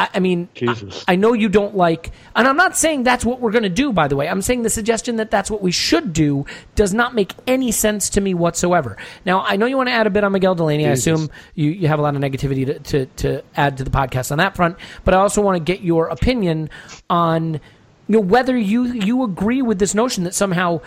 I, 0.00 0.08
I 0.14 0.20
mean, 0.20 0.48
I, 0.62 0.74
I, 1.08 1.16
know 1.16 1.34
you 1.34 1.50
don't 1.50 1.76
like, 1.76 2.10
and 2.34 2.48
I'm 2.48 2.56
not 2.56 2.74
saying 2.74 3.02
that's 3.02 3.22
what 3.22 3.38
we're 3.38 3.50
going 3.50 3.64
to 3.64 3.68
do, 3.68 3.92
by 3.92 4.08
the 4.08 4.16
way. 4.16 4.30
I'm 4.30 4.40
saying 4.40 4.62
the 4.62 4.70
suggestion 4.70 5.16
that 5.16 5.30
that's 5.30 5.50
what 5.50 5.60
we 5.60 5.72
should 5.72 6.14
do 6.14 6.46
does 6.74 6.94
not 6.94 7.14
make 7.14 7.34
any 7.46 7.70
sense 7.70 8.08
to 8.10 8.22
me 8.22 8.32
whatsoever. 8.32 8.96
Now, 9.26 9.42
I 9.42 9.56
know 9.56 9.66
you 9.66 9.76
want 9.76 9.90
to 9.90 9.92
add 9.92 10.06
a 10.06 10.10
bit 10.10 10.24
on 10.24 10.32
Miguel 10.32 10.54
Delaney. 10.54 10.84
Jesus. 10.84 11.06
I 11.06 11.12
assume 11.12 11.30
you, 11.54 11.70
you 11.70 11.88
have 11.88 11.98
a 11.98 12.02
lot 12.02 12.16
of 12.16 12.22
negativity 12.22 12.64
to, 12.64 12.78
to, 12.78 13.06
to 13.06 13.44
add 13.54 13.76
to 13.76 13.84
the 13.84 13.90
podcast 13.90 14.32
on 14.32 14.38
that 14.38 14.56
front, 14.56 14.78
but 15.04 15.12
I 15.12 15.18
also 15.18 15.42
want 15.42 15.56
to 15.56 15.62
get 15.62 15.82
your 15.82 16.06
opinion 16.06 16.70
on 17.10 17.54
you 18.08 18.16
know, 18.16 18.20
whether 18.20 18.56
you, 18.56 18.86
you 18.86 19.22
agree 19.22 19.60
with 19.60 19.78
this 19.78 19.94
notion 19.94 20.24
that 20.24 20.34
somehow 20.34 20.80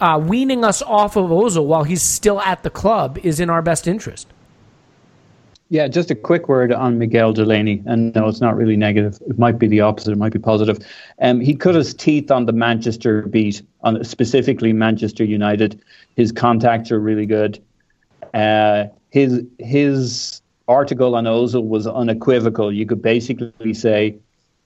uh, 0.00 0.22
weaning 0.24 0.64
us 0.64 0.82
off 0.82 1.16
of 1.16 1.30
Ozil 1.30 1.66
while 1.66 1.82
he's 1.82 2.00
still 2.00 2.40
at 2.40 2.62
the 2.62 2.70
club 2.70 3.18
is 3.24 3.40
in 3.40 3.50
our 3.50 3.60
best 3.60 3.88
interest. 3.88 4.28
Yeah, 5.72 5.86
just 5.86 6.10
a 6.10 6.16
quick 6.16 6.48
word 6.48 6.72
on 6.72 6.98
Miguel 6.98 7.32
Delaney. 7.32 7.80
And 7.86 8.12
no, 8.12 8.26
it's 8.26 8.40
not 8.40 8.56
really 8.56 8.76
negative. 8.76 9.20
It 9.28 9.38
might 9.38 9.56
be 9.56 9.68
the 9.68 9.80
opposite. 9.80 10.10
It 10.10 10.18
might 10.18 10.32
be 10.32 10.40
positive. 10.40 10.84
Um, 11.20 11.40
he 11.40 11.54
cut 11.54 11.76
his 11.76 11.94
teeth 11.94 12.32
on 12.32 12.46
the 12.46 12.52
Manchester 12.52 13.22
beat, 13.22 13.62
on 13.82 14.02
specifically 14.02 14.72
Manchester 14.72 15.22
United. 15.22 15.80
His 16.16 16.32
contacts 16.32 16.90
are 16.90 16.98
really 16.98 17.24
good. 17.24 17.62
Uh, 18.34 18.86
his 19.10 19.44
his 19.60 20.42
article 20.66 21.14
on 21.14 21.24
Ozil 21.24 21.64
was 21.64 21.86
unequivocal. 21.86 22.72
You 22.72 22.84
could 22.84 23.00
basically 23.00 23.72
say 23.72 24.16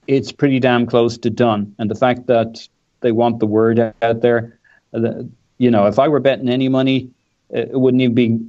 it's 0.07 0.31
pretty 0.31 0.59
damn 0.59 0.87
close 0.87 1.19
to 1.19 1.29
done. 1.29 1.75
And 1.77 1.89
the 1.89 1.95
fact 1.95 2.25
that 2.27 2.67
they 3.01 3.11
want 3.11 3.39
the 3.39 3.45
word 3.45 3.93
out 4.01 4.21
there, 4.21 4.57
uh, 4.91 5.23
you 5.59 5.69
know, 5.69 5.85
if 5.85 5.99
I 5.99 6.07
were 6.07 6.19
betting 6.19 6.49
any 6.49 6.67
money, 6.67 7.11
it 7.51 7.79
wouldn't 7.79 8.01
even 8.01 8.15
be 8.15 8.39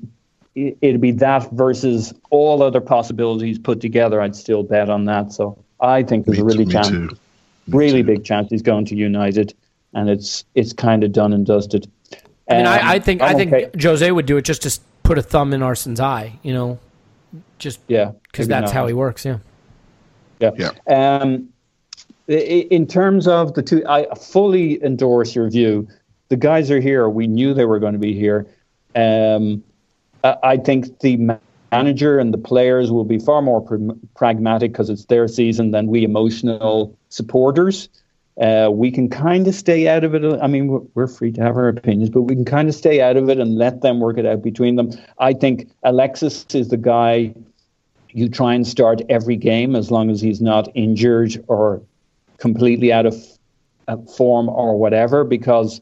it'd 0.57 1.01
be 1.01 1.13
that 1.13 1.51
versus 1.53 2.15
all 2.31 2.63
other 2.63 2.81
possibilities 2.81 3.59
put 3.59 3.81
together. 3.81 4.21
I'd 4.21 4.35
still 4.35 4.63
bet 4.63 4.89
on 4.89 5.05
that. 5.05 5.33
So 5.33 5.63
I 5.81 6.03
think 6.03 6.25
there's 6.25 6.39
me, 6.39 6.43
a 6.43 6.47
really 6.47 6.67
chance, 6.67 7.19
really 7.69 8.03
too. 8.03 8.07
big 8.07 8.25
chance 8.25 8.49
he's 8.51 8.63
going 8.63 8.87
to 8.87 8.97
United, 8.97 9.55
and 9.95 10.09
it's 10.09 10.45
it's 10.55 10.73
kind 10.73 11.05
of 11.05 11.13
done 11.13 11.33
and 11.33 11.47
dusted. 11.47 11.91
I 12.49 12.57
mean, 12.57 12.67
um, 12.67 12.73
I, 12.73 12.93
I, 12.93 12.99
think 13.01 13.23
I'm 13.23 13.29
i 13.29 13.35
think 13.35 13.53
okay. 13.53 13.71
Jose 13.81 14.11
would 14.11 14.27
do 14.27 14.37
it 14.37 14.43
just 14.43 14.63
to 14.63 14.81
put 15.03 15.19
a 15.19 15.23
thumb 15.23 15.53
in 15.53 15.61
Arsene's 15.63 16.01
eye, 16.01 16.39
you 16.43 16.55
know, 16.55 16.79
just 17.59 17.81
yeah, 17.89 18.13
because 18.31 18.49
that's 18.49 18.67
not. 18.67 18.73
how 18.73 18.87
he 18.87 18.95
works. 18.95 19.25
Yeah, 19.25 19.39
yeah. 20.41 20.51
yeah. 20.57 20.71
Um, 21.23 21.49
in 22.29 22.87
terms 22.87 23.29
of 23.29 23.55
the 23.55 23.63
two, 23.63 23.85
I 23.89 24.07
fully 24.15 24.83
endorse 24.83 25.35
your 25.35 25.49
view. 25.49 25.87
The 26.29 26.37
guys 26.37 26.71
are 26.73 26.81
here. 26.81 27.09
We 27.09 27.27
knew 27.27 27.55
they 27.55 27.67
were 27.67 27.79
going 27.79 27.93
to 27.93 28.01
be 28.01 28.15
here. 28.15 28.47
Um, 28.97 29.63
I 30.43 30.57
think 30.57 31.01
the 31.01 31.39
manager 31.73 32.19
and 32.19 32.33
the 32.33 32.39
players 32.39 32.91
will 32.91 33.05
be 33.05 33.19
far 33.19 33.43
more 33.43 33.61
pr- 33.61 33.93
pragmatic 34.15 34.73
because 34.73 34.91
it's 34.91 35.07
their 35.07 35.29
season 35.29 35.71
than 35.73 35.89
we 35.89 36.05
emotional 36.05 36.97
supporters. 37.09 37.89
Uh, 38.41 38.69
we 38.71 38.91
can 38.91 39.09
kind 39.09 39.47
of 39.49 39.55
stay 39.55 39.89
out 39.89 40.05
of 40.05 40.15
it. 40.15 40.23
I 40.43 40.47
mean, 40.47 40.87
we're 40.95 41.07
free 41.07 41.33
to 41.33 41.41
have 41.43 41.57
our 41.57 41.69
opinions, 41.69 42.11
but 42.11 42.23
we 42.23 42.35
can 42.35 42.45
kind 42.45 42.69
of 42.69 42.75
stay 42.75 43.01
out 43.01 43.17
of 43.17 43.31
it 43.31 43.39
and 43.39 43.57
let 43.57 43.81
them 43.81 44.01
work 44.01 44.19
it 44.19 44.27
out 44.27 44.43
between 44.43 44.77
them. 44.77 44.91
I 45.19 45.33
think 45.33 45.71
Alexis 45.85 46.45
is 46.55 46.69
the 46.69 46.77
guy 46.77 47.35
you 48.11 48.29
try 48.29 48.55
and 48.55 48.67
start 48.67 49.01
every 49.09 49.37
game 49.37 49.75
as 49.75 49.91
long 49.91 50.11
as 50.11 50.21
he's 50.21 50.41
not 50.41 50.69
injured 50.75 51.43
or 51.49 51.83
completely 52.39 52.93
out 52.93 53.07
of 53.07 53.15
uh, 53.89 53.97
form 54.17 54.49
or 54.49 54.79
whatever, 54.79 55.25
because 55.25 55.81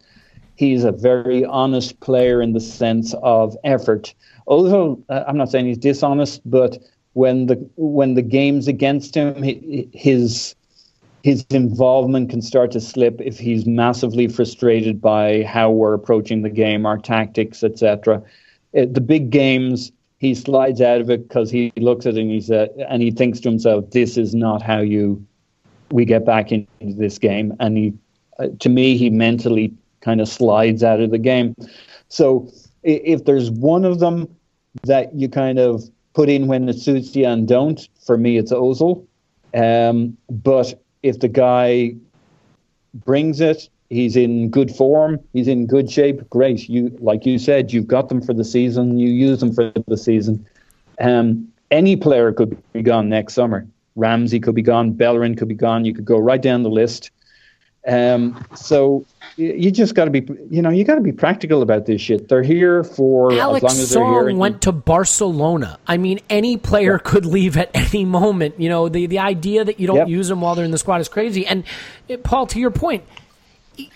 he's 0.57 0.84
a 0.84 0.92
very 0.92 1.45
honest 1.45 1.99
player 2.01 2.40
in 2.40 2.53
the 2.53 2.61
sense 2.61 3.14
of 3.22 3.57
effort. 3.64 4.14
Although 4.47 5.03
uh, 5.09 5.24
I'm 5.26 5.36
not 5.36 5.51
saying 5.51 5.66
he's 5.66 5.78
dishonest, 5.78 6.42
but 6.45 6.78
when 7.14 7.47
the 7.47 7.55
when 7.76 8.14
the 8.14 8.22
game's 8.22 8.68
against 8.68 9.14
him, 9.14 9.42
his 9.92 10.55
his 11.22 11.47
involvement 11.51 12.28
can 12.28 12.42
start 12.42 12.70
to 12.72 12.80
slip 12.80 13.18
if 13.20 13.38
he's 13.38 13.64
massively 13.64 14.28
frustrated 14.28 15.01
by 15.01 15.42
how 15.45 15.70
we're 15.70 15.95
approaching 15.95 16.42
the 16.42 16.51
game, 16.51 16.84
our 16.84 16.99
tactics, 16.99 17.64
etc. 17.64 18.22
Uh, 18.76 18.84
the 18.90 19.01
big 19.01 19.30
games, 19.30 19.90
he 20.18 20.34
slides 20.34 20.82
out 20.82 21.01
of 21.01 21.09
it 21.09 21.26
because 21.26 21.51
he 21.51 21.72
looks 21.76 22.05
at 22.05 22.16
it 22.16 22.20
and 22.20 22.30
he 22.30 22.42
said, 22.42 22.68
and 22.90 23.01
he 23.03 23.11
thinks 23.11 23.40
to 23.40 23.49
himself, 23.49 23.90
"This 23.90 24.18
is 24.18 24.34
not 24.34 24.61
how 24.61 24.80
you 24.80 25.24
we 25.90 26.05
get 26.05 26.26
back 26.26 26.53
into 26.53 26.68
this 26.80 27.18
game." 27.18 27.55
And 27.61 27.78
he, 27.78 27.92
uh, 28.38 28.49
to 28.61 28.68
me, 28.68 28.99
he 28.99 29.09
mentally 29.09 29.72
kind 30.01 30.20
of 30.20 30.28
slides 30.28 30.82
out 30.84 31.01
of 31.01 31.11
the 31.11 31.18
game. 31.18 31.55
So 32.09 32.51
if 32.85 33.24
there's 33.24 33.51
one 33.51 33.85
of 33.85 33.99
them 33.99 34.28
that 34.82 35.14
you 35.14 35.28
kind 35.28 35.59
of 35.59 35.82
put 36.12 36.28
in 36.28 36.47
when 36.47 36.68
it 36.68 36.78
suits 36.78 37.14
you 37.16 37.26
and 37.26 37.49
don't, 37.49 37.89
for 38.05 38.16
me 38.16 38.39
it's 38.39 38.53
Ozil. 38.53 39.07
Um, 39.55 40.16
but 40.30 40.80
if 41.03 41.20
the 41.20 41.28
guy 41.28 41.95
brings 42.93 43.41
it, 43.41 43.68
he's 43.91 44.16
in 44.16 44.51
good 44.51 44.70
form, 44.70 45.18
he's 45.32 45.49
in 45.49 45.66
good 45.66 45.91
shape, 45.91 46.28
great. 46.30 46.68
You 46.68 46.97
like 47.01 47.26
you 47.26 47.39
said, 47.39 47.72
you've 47.72 47.87
got 47.87 48.09
them 48.09 48.20
for 48.20 48.35
the 48.35 48.45
season, 48.45 48.99
you 48.99 49.09
use 49.09 49.41
them 49.41 49.53
for 49.53 49.72
the 49.87 49.97
season. 49.97 50.47
Um, 51.01 51.49
any 51.70 51.97
player 51.97 52.32
could 52.32 52.57
be 52.72 52.82
gone 52.82 53.09
next 53.09 53.35
summer. 53.35 53.66
Ramsey 53.97 54.41
could 54.41 54.55
be 54.55 54.62
gone, 54.62 54.93
Bellerin 54.93 55.37
could 55.37 55.49
be 55.49 55.55
gone. 55.55 55.85
You 55.85 55.95
could 55.95 56.05
go 56.05 56.18
right 56.18 56.43
down 56.43 56.62
the 56.62 56.70
list. 56.70 57.11
Um, 57.87 58.43
so 58.55 59.05
you 59.37 59.70
just 59.70 59.95
got 59.95 60.07
to 60.07 60.11
be, 60.11 60.26
you 60.49 60.62
know, 60.62 60.70
you 60.70 60.85
got 60.85 60.95
to 60.95 61.03
be 61.03 61.12
practical 61.12 61.61
about 61.61 61.85
this 61.85 62.01
shit. 62.01 62.28
They're 62.28 62.43
here 62.43 62.82
for 62.82 63.32
Alex 63.32 63.57
as 63.57 63.62
long 63.62 63.70
as 63.70 63.91
they're 63.91 64.03
Song 64.03 64.28
here. 64.28 64.37
went 64.37 64.62
to 64.62 64.72
Barcelona. 64.72 65.78
I 65.87 65.99
mean, 65.99 66.20
any 66.30 66.57
player 66.57 66.93
yeah. 66.93 67.11
could 67.11 67.26
leave 67.26 67.57
at 67.57 67.70
any 67.74 68.05
moment. 68.05 68.59
You 68.59 68.70
know, 68.70 68.89
the 68.89 69.07
the 69.07 69.18
idea 69.18 69.64
that 69.64 69.78
you 69.78 69.87
don't 69.87 69.97
yep. 69.97 70.09
use 70.09 70.28
them 70.28 70.41
while 70.41 70.55
they're 70.55 70.64
in 70.64 70.70
the 70.70 70.78
squad 70.78 71.01
is 71.01 71.09
crazy. 71.09 71.47
And 71.47 71.64
Paul, 72.22 72.47
to 72.49 72.59
your 72.59 72.70
point, 72.70 73.05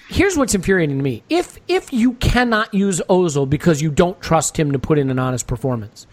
here's 0.09 0.37
what's 0.37 0.55
infuriating 0.55 0.99
to 0.99 1.03
me. 1.03 1.23
If 1.31 1.59
if 1.67 1.93
you 1.93 2.13
cannot 2.15 2.75
use 2.75 3.01
Ozil 3.09 3.49
because 3.49 3.81
you 3.81 3.91
don't 3.91 4.21
trust 4.21 4.59
him 4.59 4.73
to 4.73 4.79
put 4.79 4.99
in 4.99 5.11
an 5.11 5.19
honest 5.19 5.47
performance, 5.47 6.07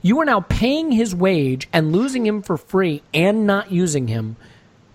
you 0.00 0.18
are 0.20 0.24
now 0.24 0.40
paying 0.40 0.92
his 0.92 1.14
wage 1.14 1.68
and 1.72 1.92
losing 1.92 2.24
him 2.24 2.40
for 2.42 2.56
free 2.56 3.02
and 3.12 3.46
not 3.46 3.70
using 3.70 4.08
him. 4.08 4.36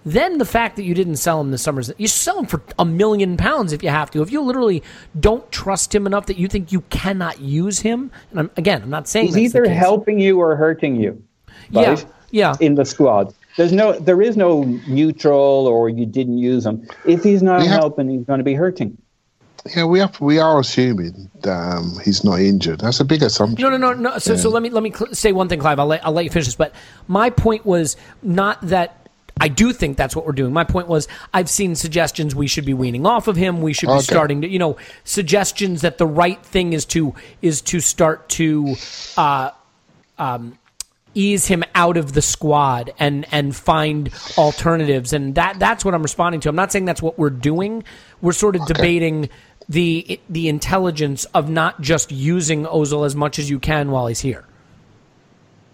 Then 0.06 0.38
the 0.38 0.46
fact 0.46 0.76
that 0.76 0.84
you 0.84 0.94
didn't 0.94 1.16
sell 1.18 1.40
him 1.40 1.52
this 1.52 1.62
summer, 1.62 1.82
you 1.98 2.08
sell 2.08 2.40
him 2.40 2.46
for 2.46 2.62
a 2.78 2.84
million 2.86 3.38
pounds 3.38 3.72
if 3.72 3.82
you 3.84 3.90
have 3.90 4.12
to. 4.12 4.22
If 4.22 4.32
you 4.32 4.42
literally 4.42 4.84
don't 5.20 5.50
trust 5.52 5.96
him 5.96 6.06
enough 6.06 6.26
that 6.26 6.38
you 6.38 6.48
think 6.48 6.72
you 6.72 6.82
cannot 6.90 7.40
use 7.40 7.80
him, 7.80 8.12
and 8.32 8.40
I'm, 8.42 8.52
again, 8.58 8.82
I'm 8.82 8.90
not 8.90 9.08
saying 9.08 9.28
he's 9.28 9.38
either 9.38 9.70
helping 9.70 10.20
you 10.20 10.40
or 10.40 10.56
hurting 10.56 10.98
you. 10.98 11.24
Right? 11.72 12.00
Yeah, 12.32 12.52
yeah. 12.52 12.56
In 12.60 12.76
the 12.76 12.84
squad, 12.86 13.34
there's 13.56 13.72
no, 13.72 13.94
there 13.94 14.22
is 14.22 14.36
no 14.36 14.64
neutral 14.88 15.68
or 15.68 15.88
you 15.88 16.06
didn't 16.06 16.38
use 16.38 16.66
him. 16.66 16.86
If 17.06 17.24
he's 17.24 17.42
not 17.42 17.62
We 17.62 17.68
have- 17.68 17.80
helping, 17.80 18.10
he's 18.10 18.26
going 18.26 18.40
to 18.40 18.44
be 18.44 18.56
hurting. 18.56 18.98
Yeah, 19.78 19.86
we 19.86 20.00
have, 20.00 20.20
we 20.20 20.40
are 20.40 20.60
assuming 20.60 21.30
that 21.44 21.78
um, 21.78 21.98
he's 22.04 22.26
not 22.26 22.42
injured. 22.42 22.82
That's 22.82 23.00
a 23.00 23.06
big 23.06 23.24
assumption. 23.24 23.64
No, 23.64 23.70
no, 23.70 23.78
no, 23.78 23.94
no. 23.94 24.18
So, 24.18 24.36
so 24.36 24.50
let 24.50 24.62
me 24.62 24.70
let 24.70 24.84
me 24.84 24.92
cl- 24.92 25.14
say 25.14 25.32
one 25.32 25.48
thing, 25.48 25.62
Clive. 25.62 25.80
I'll 25.80 25.86
let, 25.88 26.06
I'll 26.06 26.12
let 26.12 26.26
you 26.26 26.30
finish 26.32 26.48
this. 26.48 26.56
But 26.56 26.74
my 27.08 27.30
point 27.30 27.66
was 27.66 27.96
not 28.22 28.60
that 28.64 29.03
I 29.40 29.48
do 29.48 29.74
think 29.74 29.98
that's 29.98 30.16
what 30.16 30.26
we're 30.26 30.32
doing. 30.34 30.54
My 30.54 30.64
point 30.64 30.88
was 30.88 31.08
I've 31.34 31.50
seen 31.50 31.76
suggestions 31.76 32.36
we 32.36 32.48
should 32.48 32.66
be 32.66 32.74
weaning 32.74 33.06
off 33.06 33.28
of 33.28 33.36
him. 33.36 33.62
We 33.62 33.74
should 33.74 33.88
be 33.88 33.94
Okay. 33.94 34.02
starting 34.04 34.42
to, 34.42 34.48
you 34.48 34.60
know, 34.60 34.78
suggestions 35.04 35.82
that 35.82 35.98
the 35.98 36.06
right 36.08 36.44
thing 36.46 36.74
is 36.74 36.86
to 36.86 37.14
is 37.42 37.62
to 37.62 37.80
start 37.80 38.30
to. 38.30 38.76
Uh, 39.18 39.52
um, 40.18 40.58
ease 41.16 41.46
him 41.46 41.64
out 41.76 41.96
of 41.96 42.14
the 42.14 42.22
squad 42.24 42.92
and 42.98 43.26
and 43.32 43.56
find 43.56 44.10
alternatives 44.36 45.14
and 45.14 45.36
that 45.36 45.60
that's 45.60 45.86
what 45.86 45.94
I'm 45.94 46.02
responding 46.02 46.42
to. 46.42 46.50
I'm 46.50 46.56
not 46.56 46.72
saying 46.72 46.86
that's 46.86 47.04
what 47.04 47.20
we're 47.20 47.30
doing. 47.30 47.84
We're 48.22 48.32
sort 48.34 48.56
of 48.56 48.66
debating 48.66 49.30
the 49.70 50.20
the 50.30 50.50
intelligence 50.50 51.26
of 51.26 51.50
not 51.52 51.82
just 51.82 52.12
using 52.12 52.66
Ozil 52.66 53.06
as 53.06 53.16
much 53.16 53.38
as 53.38 53.48
you 53.50 53.60
can 53.60 53.92
while 53.92 54.08
he's 54.08 54.22
here. 54.22 54.44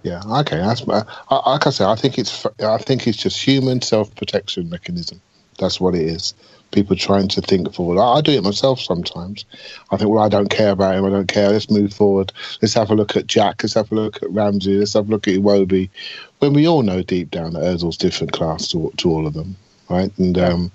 Yeah, 0.04 0.22
okay. 0.40 0.58
That's 0.58 0.82
I- 0.88 1.04
like 1.50 1.68
I 1.68 1.70
say. 1.72 1.86
I 1.86 1.96
think 1.96 2.18
it's 2.18 2.46
I 2.60 2.78
think 2.78 3.08
it's 3.08 3.18
just 3.18 3.42
human 3.42 3.82
self 3.82 4.14
protection 4.16 4.70
mechanism. 4.70 5.22
That's 5.58 5.80
what 5.80 5.96
it 5.96 6.04
is. 6.04 6.34
People 6.72 6.96
trying 6.96 7.28
to 7.30 7.42
think 7.42 7.74
forward. 7.74 8.00
I, 8.00 8.18
I 8.18 8.22
do 8.22 8.32
it 8.32 8.44
myself 8.44 8.80
sometimes. 8.80 9.44
I 9.92 9.98
think, 9.98 10.10
well, 10.10 10.24
I 10.24 10.30
don't 10.30 10.50
care 10.50 10.72
about 10.72 10.96
him. 10.96 11.04
I 11.06 11.10
don't 11.10 11.28
care. 11.28 11.50
Let's 11.50 11.70
move 11.70 11.94
forward. 11.94 12.32
Let's 12.62 12.76
have 12.76 12.92
a 12.92 12.96
look 12.96 13.18
at 13.18 13.28
Jack. 13.28 13.64
Let's 13.64 13.74
have 13.74 13.92
a 13.92 13.96
look 13.96 14.22
at 14.22 14.30
Ramsey. 14.32 14.78
Let's 14.78 14.94
have 14.94 15.08
a 15.08 15.12
look 15.12 15.28
at 15.28 15.34
Iwobi. 15.34 15.90
When 16.40 16.54
we 16.54 16.68
all 16.68 16.84
know 16.84 17.02
deep 17.02 17.32
down 17.32 17.54
that 17.54 17.64
Ozil's 17.64 17.98
different 17.98 18.32
class 18.32 18.68
to, 18.70 18.94
to 18.98 19.10
all 19.10 19.28
of 19.28 19.34
them, 19.34 19.58
right? 19.90 20.16
And 20.20 20.38
um, 20.38 20.72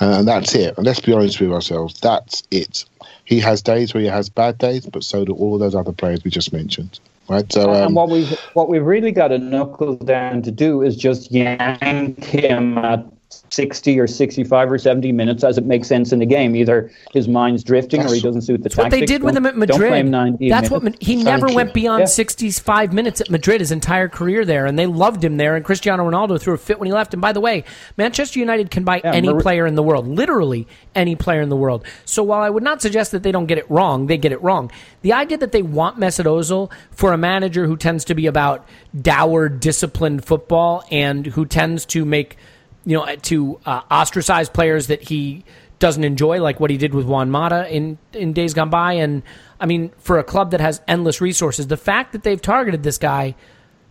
and, 0.00 0.14
and 0.14 0.28
that's 0.28 0.54
it. 0.54 0.76
And 0.76 0.86
let's 0.86 1.00
be 1.00 1.12
honest 1.12 1.40
with 1.40 1.52
ourselves. 1.52 2.00
That's 2.00 2.42
it. 2.50 2.84
He 3.24 3.38
has 3.40 3.62
days 3.62 3.94
where 3.94 4.02
he 4.02 4.08
has 4.08 4.28
bad 4.30 4.58
days, 4.58 4.86
but 4.86 5.04
so 5.04 5.24
do 5.24 5.32
all 5.34 5.58
those 5.58 5.74
other 5.74 5.92
players 5.92 6.24
we 6.24 6.30
just 6.30 6.52
mentioned, 6.52 6.98
right? 7.28 7.50
So 7.52 7.70
um, 7.70 7.86
and 7.86 7.94
what 7.94 8.10
we've 8.10 8.30
what 8.54 8.68
we've 8.68 8.84
really 8.84 9.12
got 9.12 9.28
to 9.28 9.38
knuckle 9.38 9.96
down 9.96 10.42
to 10.42 10.50
do 10.50 10.82
is 10.82 10.96
just 10.96 11.30
yank 11.30 12.24
him 12.24 12.78
at 12.78 13.04
60 13.50 13.98
or 14.00 14.06
65 14.06 14.70
or 14.72 14.78
70 14.78 15.12
minutes 15.12 15.42
as 15.44 15.58
it 15.58 15.64
makes 15.64 15.88
sense 15.88 16.12
in 16.12 16.18
the 16.18 16.26
game. 16.26 16.54
Either 16.56 16.90
his 17.12 17.28
mind's 17.28 17.64
drifting 17.64 18.00
or 18.02 18.12
he 18.12 18.20
doesn't 18.20 18.42
suit 18.42 18.58
the 18.58 18.68
That's 18.68 18.76
what 18.76 18.90
they 18.90 19.04
did 19.04 19.22
with 19.22 19.36
him 19.36 19.46
at 19.46 19.56
Madrid. 19.56 19.80
Don't 19.80 19.88
blame 19.90 20.10
90 20.10 20.48
That's 20.48 20.70
what 20.70 20.82
minutes. 20.82 21.00
Ma- 21.02 21.06
he 21.06 21.22
never 21.22 21.46
went 21.48 21.72
beyond 21.74 22.00
Yeah. 22.00 22.06
65 22.06 22.92
minutes 22.92 23.20
at 23.20 23.30
Madrid 23.30 23.60
his 23.60 23.72
entire 23.72 24.08
career 24.08 24.44
there, 24.44 24.66
and 24.66 24.78
they 24.78 24.86
loved 24.86 25.24
him 25.24 25.36
there. 25.36 25.56
And 25.56 25.64
Cristiano 25.64 26.08
Ronaldo 26.08 26.40
threw 26.40 26.54
a 26.54 26.58
fit 26.58 26.78
when 26.78 26.86
he 26.86 26.92
left. 26.92 27.12
And 27.14 27.20
by 27.20 27.32
the 27.32 27.40
way, 27.40 27.64
Manchester 27.96 28.38
United 28.38 28.70
can 28.70 28.84
buy 28.84 29.00
Yeah, 29.04 29.12
any 29.12 29.28
Mar- 29.28 29.40
player 29.40 29.66
in 29.66 29.74
the 29.74 29.82
world, 29.82 30.06
literally 30.06 30.66
any 30.94 31.16
player 31.16 31.40
in 31.40 31.48
the 31.48 31.56
world. 31.56 31.84
So 32.04 32.22
while 32.22 32.42
I 32.42 32.50
would 32.50 32.62
not 32.62 32.82
suggest 32.82 33.12
that 33.12 33.22
they 33.22 33.32
don't 33.32 33.46
get 33.46 33.58
it 33.58 33.70
wrong, 33.70 34.06
they 34.06 34.16
get 34.16 34.32
it 34.32 34.42
wrong. 34.42 34.70
The 35.02 35.12
idea 35.12 35.38
that 35.38 35.52
they 35.52 35.62
want 35.62 35.98
Mesut 35.98 36.24
Ozil 36.24 36.70
for 36.90 37.12
a 37.12 37.18
manager 37.18 37.66
who 37.66 37.76
tends 37.76 38.04
to 38.06 38.14
be 38.14 38.26
about 38.26 38.66
dour, 39.00 39.48
disciplined 39.48 40.24
football 40.24 40.84
and 40.90 41.26
who 41.26 41.44
tends 41.46 41.84
to 41.86 42.04
make 42.04 42.36
you 42.84 42.96
know, 42.96 43.16
to 43.16 43.60
uh, 43.66 43.82
ostracize 43.90 44.48
players 44.48 44.88
that 44.88 45.02
he 45.02 45.44
doesn't 45.78 46.04
enjoy, 46.04 46.40
like 46.40 46.60
what 46.60 46.70
he 46.70 46.76
did 46.76 46.94
with 46.94 47.06
Juan 47.06 47.30
Mata 47.30 47.68
in 47.74 47.98
in 48.12 48.32
days 48.32 48.54
gone 48.54 48.70
by. 48.70 48.94
And 48.94 49.22
I 49.60 49.66
mean, 49.66 49.90
for 49.98 50.18
a 50.18 50.24
club 50.24 50.50
that 50.52 50.60
has 50.60 50.80
endless 50.86 51.20
resources, 51.20 51.66
the 51.66 51.76
fact 51.76 52.12
that 52.12 52.22
they've 52.22 52.40
targeted 52.40 52.82
this 52.82 52.98
guy, 52.98 53.34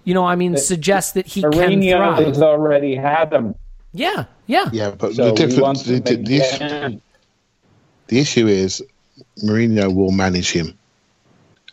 you 0.04 0.14
know, 0.14 0.26
I 0.26 0.36
mean, 0.36 0.58
suggests 0.58 1.14
that 1.14 1.28
he 1.28 1.42
can 1.42 1.52
Mourinho 1.52 1.98
thrive. 1.98 2.28
has 2.28 2.42
already 2.42 2.96
had 2.96 3.30
them. 3.30 3.56
Yeah, 3.92 4.26
yeah, 4.48 4.70
yeah, 4.72 4.92
but 4.92 5.14
So 5.14 5.26
the 5.26 5.32
difference, 5.34 5.84
the, 5.84 6.00
the, 6.00 6.16
the 6.16 6.38
issue, 6.38 7.00
the 8.08 8.20
issue 8.20 8.48
is 8.48 8.82
Mourinho 9.44 9.94
will 9.94 10.12
manage 10.12 10.52
him, 10.52 10.78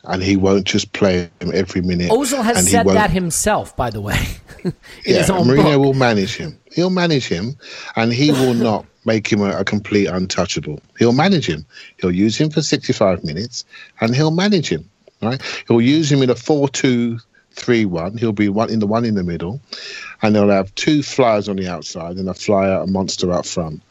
and 0.04 0.22
he 0.22 0.36
won't 0.36 0.66
just 0.66 0.92
play 0.92 1.28
him 1.40 1.50
every 1.52 1.80
minute. 1.82 2.10
Ozil 2.10 2.42
has 2.42 2.70
said 2.70 2.86
that 2.86 3.10
himself, 3.10 3.76
by 3.76 3.90
the 3.90 4.00
way, 4.00 4.18
in 4.64 4.72
Yeah, 5.04 5.18
his 5.18 5.30
own 5.30 5.46
Mourinho 5.46 5.74
book. 5.76 5.80
will 5.82 5.94
manage 5.94 6.36
him. 6.36 6.58
He'll 6.72 6.90
manage 6.90 7.26
him, 7.28 7.56
and 7.96 8.12
he 8.12 8.32
will 8.32 8.54
not 8.68 8.86
make 9.04 9.30
him 9.30 9.40
a, 9.40 9.50
a 9.60 9.64
complete 9.64 10.06
untouchable. 10.06 10.80
He'll 10.98 11.12
manage 11.12 11.46
him. 11.48 11.64
He'll 12.00 12.10
use 12.12 12.36
him 12.36 12.50
for 12.50 12.62
65 12.62 13.24
minutes, 13.24 13.64
and 14.00 14.14
he'll 14.14 14.30
manage 14.30 14.68
him. 14.68 14.88
Right? 15.22 15.40
He'll 15.68 15.82
use 15.82 16.10
him 16.10 16.22
in 16.22 16.30
a 16.30 16.34
four-two-three-one. 16.34 18.16
He'll 18.16 18.32
be 18.32 18.48
one 18.48 18.70
in 18.70 18.78
the 18.78 18.86
one 18.86 19.04
in 19.04 19.14
the 19.14 19.22
middle, 19.22 19.60
and 20.22 20.34
they'll 20.34 20.48
have 20.48 20.74
two 20.74 21.02
flyers 21.02 21.48
on 21.48 21.56
the 21.56 21.68
outside 21.68 22.16
and 22.16 22.28
a 22.28 22.34
flyer, 22.34 22.80
a 22.80 22.86
monster 22.86 23.30
up 23.32 23.44
front, 23.46 23.82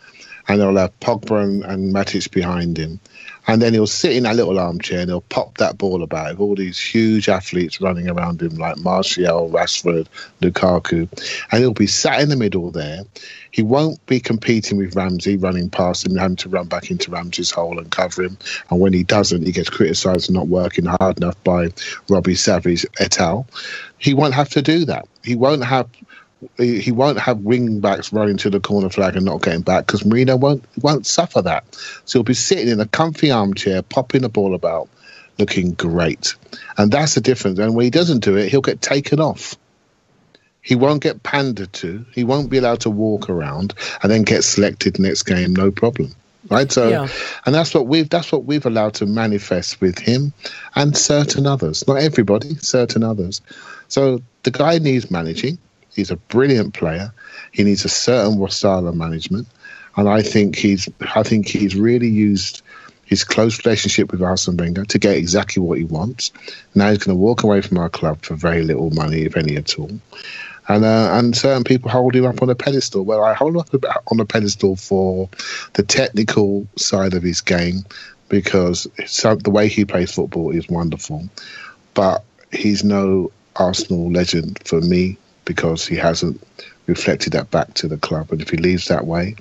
and 0.47 0.59
they'll 0.59 0.75
have 0.75 0.99
Pogba 0.99 1.43
and, 1.43 1.63
and 1.63 1.93
Matic 1.93 2.31
behind 2.31 2.77
him. 2.77 2.99
And 3.49 3.63
then 3.63 3.73
he'll 3.73 3.87
sit 3.87 4.15
in 4.15 4.23
that 4.23 4.35
little 4.35 4.59
armchair 4.59 4.99
and 4.99 5.09
he'll 5.09 5.21
pop 5.21 5.57
that 5.57 5.75
ball 5.75 6.03
about 6.03 6.29
with 6.29 6.39
all 6.39 6.53
these 6.53 6.79
huge 6.79 7.27
athletes 7.27 7.81
running 7.81 8.07
around 8.07 8.43
him 8.43 8.55
like 8.57 8.77
Martial, 8.77 9.49
Rashford, 9.49 10.05
Lukaku. 10.39 11.09
And 11.51 11.59
he'll 11.59 11.73
be 11.73 11.87
sat 11.87 12.21
in 12.21 12.29
the 12.29 12.35
middle 12.35 12.69
there. 12.69 13.01
He 13.49 13.63
won't 13.63 14.05
be 14.05 14.19
competing 14.19 14.77
with 14.77 14.95
Ramsey, 14.95 15.35
running 15.35 15.71
past 15.71 16.05
him, 16.05 16.15
having 16.15 16.37
to 16.37 16.49
run 16.49 16.67
back 16.67 16.91
into 16.91 17.09
Ramsey's 17.09 17.49
hole 17.49 17.79
and 17.79 17.89
cover 17.89 18.21
him. 18.21 18.37
And 18.69 18.79
when 18.79 18.93
he 18.93 19.01
doesn't, 19.01 19.43
he 19.43 19.51
gets 19.51 19.71
criticised 19.71 20.27
for 20.27 20.33
not 20.33 20.47
working 20.47 20.85
hard 20.85 21.17
enough 21.17 21.43
by 21.43 21.69
Robbie 22.07 22.35
Savage 22.35 22.85
et 22.99 23.19
al. 23.19 23.47
He 23.97 24.13
won't 24.13 24.35
have 24.35 24.49
to 24.49 24.61
do 24.61 24.85
that. 24.85 25.07
He 25.23 25.35
won't 25.35 25.63
have 25.63 25.89
he 26.57 26.91
won't 26.91 27.19
have 27.19 27.39
wing 27.39 27.81
backs 27.81 28.13
running 28.13 28.37
to 28.37 28.49
the 28.49 28.59
corner 28.59 28.89
flag 28.89 29.15
and 29.15 29.25
not 29.25 29.41
getting 29.41 29.61
back 29.61 29.85
because 29.85 30.03
Mourinho 30.03 30.39
won't 30.39 30.63
won't 30.81 31.05
suffer 31.05 31.41
that. 31.41 31.65
So 32.05 32.19
he'll 32.19 32.23
be 32.23 32.33
sitting 32.33 32.69
in 32.69 32.79
a 32.79 32.87
comfy 32.87 33.31
armchair, 33.31 33.81
popping 33.81 34.21
the 34.21 34.29
ball 34.29 34.53
about, 34.55 34.87
looking 35.37 35.71
great. 35.71 36.35
And 36.77 36.91
that's 36.91 37.15
the 37.15 37.21
difference. 37.21 37.59
And 37.59 37.75
when 37.75 37.83
he 37.83 37.89
doesn't 37.89 38.23
do 38.23 38.37
it, 38.37 38.49
he'll 38.49 38.61
get 38.61 38.81
taken 38.81 39.19
off. 39.19 39.55
He 40.61 40.75
won't 40.75 41.01
get 41.01 41.23
pandered 41.23 41.73
to. 41.73 42.05
He 42.13 42.23
won't 42.23 42.49
be 42.49 42.57
allowed 42.57 42.81
to 42.81 42.89
walk 42.89 43.29
around 43.29 43.73
and 44.01 44.11
then 44.11 44.23
get 44.23 44.43
selected 44.43 44.99
next 44.99 45.23
game, 45.23 45.53
no 45.53 45.71
problem. 45.71 46.13
Right? 46.49 46.71
So 46.71 46.89
Yeah. 46.89 47.07
and 47.45 47.53
that's 47.53 47.73
what 47.73 47.87
we've 47.87 48.09
that's 48.09 48.31
what 48.31 48.45
we've 48.45 48.65
allowed 48.65 48.93
to 48.95 49.05
manifest 49.05 49.81
with 49.81 49.99
him 49.99 50.31
and 50.75 50.97
certain 50.97 51.45
others. 51.45 51.85
Not 51.85 51.97
everybody, 51.97 52.55
certain 52.55 53.03
others. 53.03 53.41
So 53.89 54.21
the 54.43 54.51
guy 54.51 54.77
needs 54.77 55.11
managing. 55.11 55.57
He's 55.95 56.11
a 56.11 56.15
brilliant 56.15 56.73
player. 56.73 57.13
He 57.51 57.63
needs 57.63 57.85
a 57.85 57.89
certain 57.89 58.47
style 58.49 58.87
of 58.87 58.95
management, 58.95 59.47
and 59.95 60.07
I 60.07 60.21
think 60.21 60.55
he's 60.55 60.89
I 61.15 61.23
think 61.23 61.47
he's 61.47 61.75
really 61.75 62.09
used 62.09 62.61
his 63.09 63.23
close 63.23 63.65
relationship 63.65 64.11
with 64.11 64.21
Arsene 64.21 64.55
Wenger 64.55 64.85
to 64.85 64.99
get 64.99 65.17
exactly 65.17 65.63
what 65.63 65.79
he 65.79 65.83
wants. 65.83 66.31
Now 66.75 66.89
he's 66.89 66.99
going 66.99 67.17
to 67.17 67.21
walk 67.21 67.43
away 67.43 67.61
from 67.61 67.79
our 67.79 67.89
club 67.89 68.21
for 68.21 68.35
very 68.35 68.61
little 68.61 68.91
money, 68.91 69.23
if 69.23 69.35
any 69.35 69.55
at 69.55 69.79
all. 69.79 69.89
And 70.67 70.85
uh, 70.85 71.09
and 71.13 71.35
certain 71.35 71.63
people 71.63 71.89
hold 71.89 72.15
him 72.15 72.25
up 72.25 72.43
on 72.43 72.49
a 72.51 72.55
pedestal. 72.55 73.03
Well, 73.03 73.23
I 73.23 73.33
hold 73.33 73.55
him 73.55 73.61
up 73.61 74.03
on 74.11 74.19
a 74.19 74.25
pedestal 74.25 74.75
for 74.75 75.27
the 75.73 75.81
technical 75.81 76.67
side 76.75 77.15
of 77.15 77.23
his 77.23 77.41
game 77.41 77.83
because 78.29 78.87
so, 79.07 79.35
the 79.35 79.49
way 79.49 79.67
he 79.67 79.85
plays 79.85 80.13
football 80.13 80.51
is 80.51 80.69
wonderful. 80.69 81.27
But 81.95 82.23
he's 82.51 82.83
no 82.83 83.31
Arsenal 83.55 84.11
legend 84.11 84.59
for 84.65 84.79
me 84.79 85.17
because 85.49 85.87
he 85.87 85.95
hasn't 85.95 86.39
reflected 86.85 87.33
that 87.33 87.49
back 87.49 87.73
to 87.73 87.87
the 87.87 87.97
club. 87.97 88.31
And 88.31 88.39
if 88.39 88.51
he 88.51 88.57
leaves 88.57 88.87
that 88.87 89.07
way, 89.07 89.35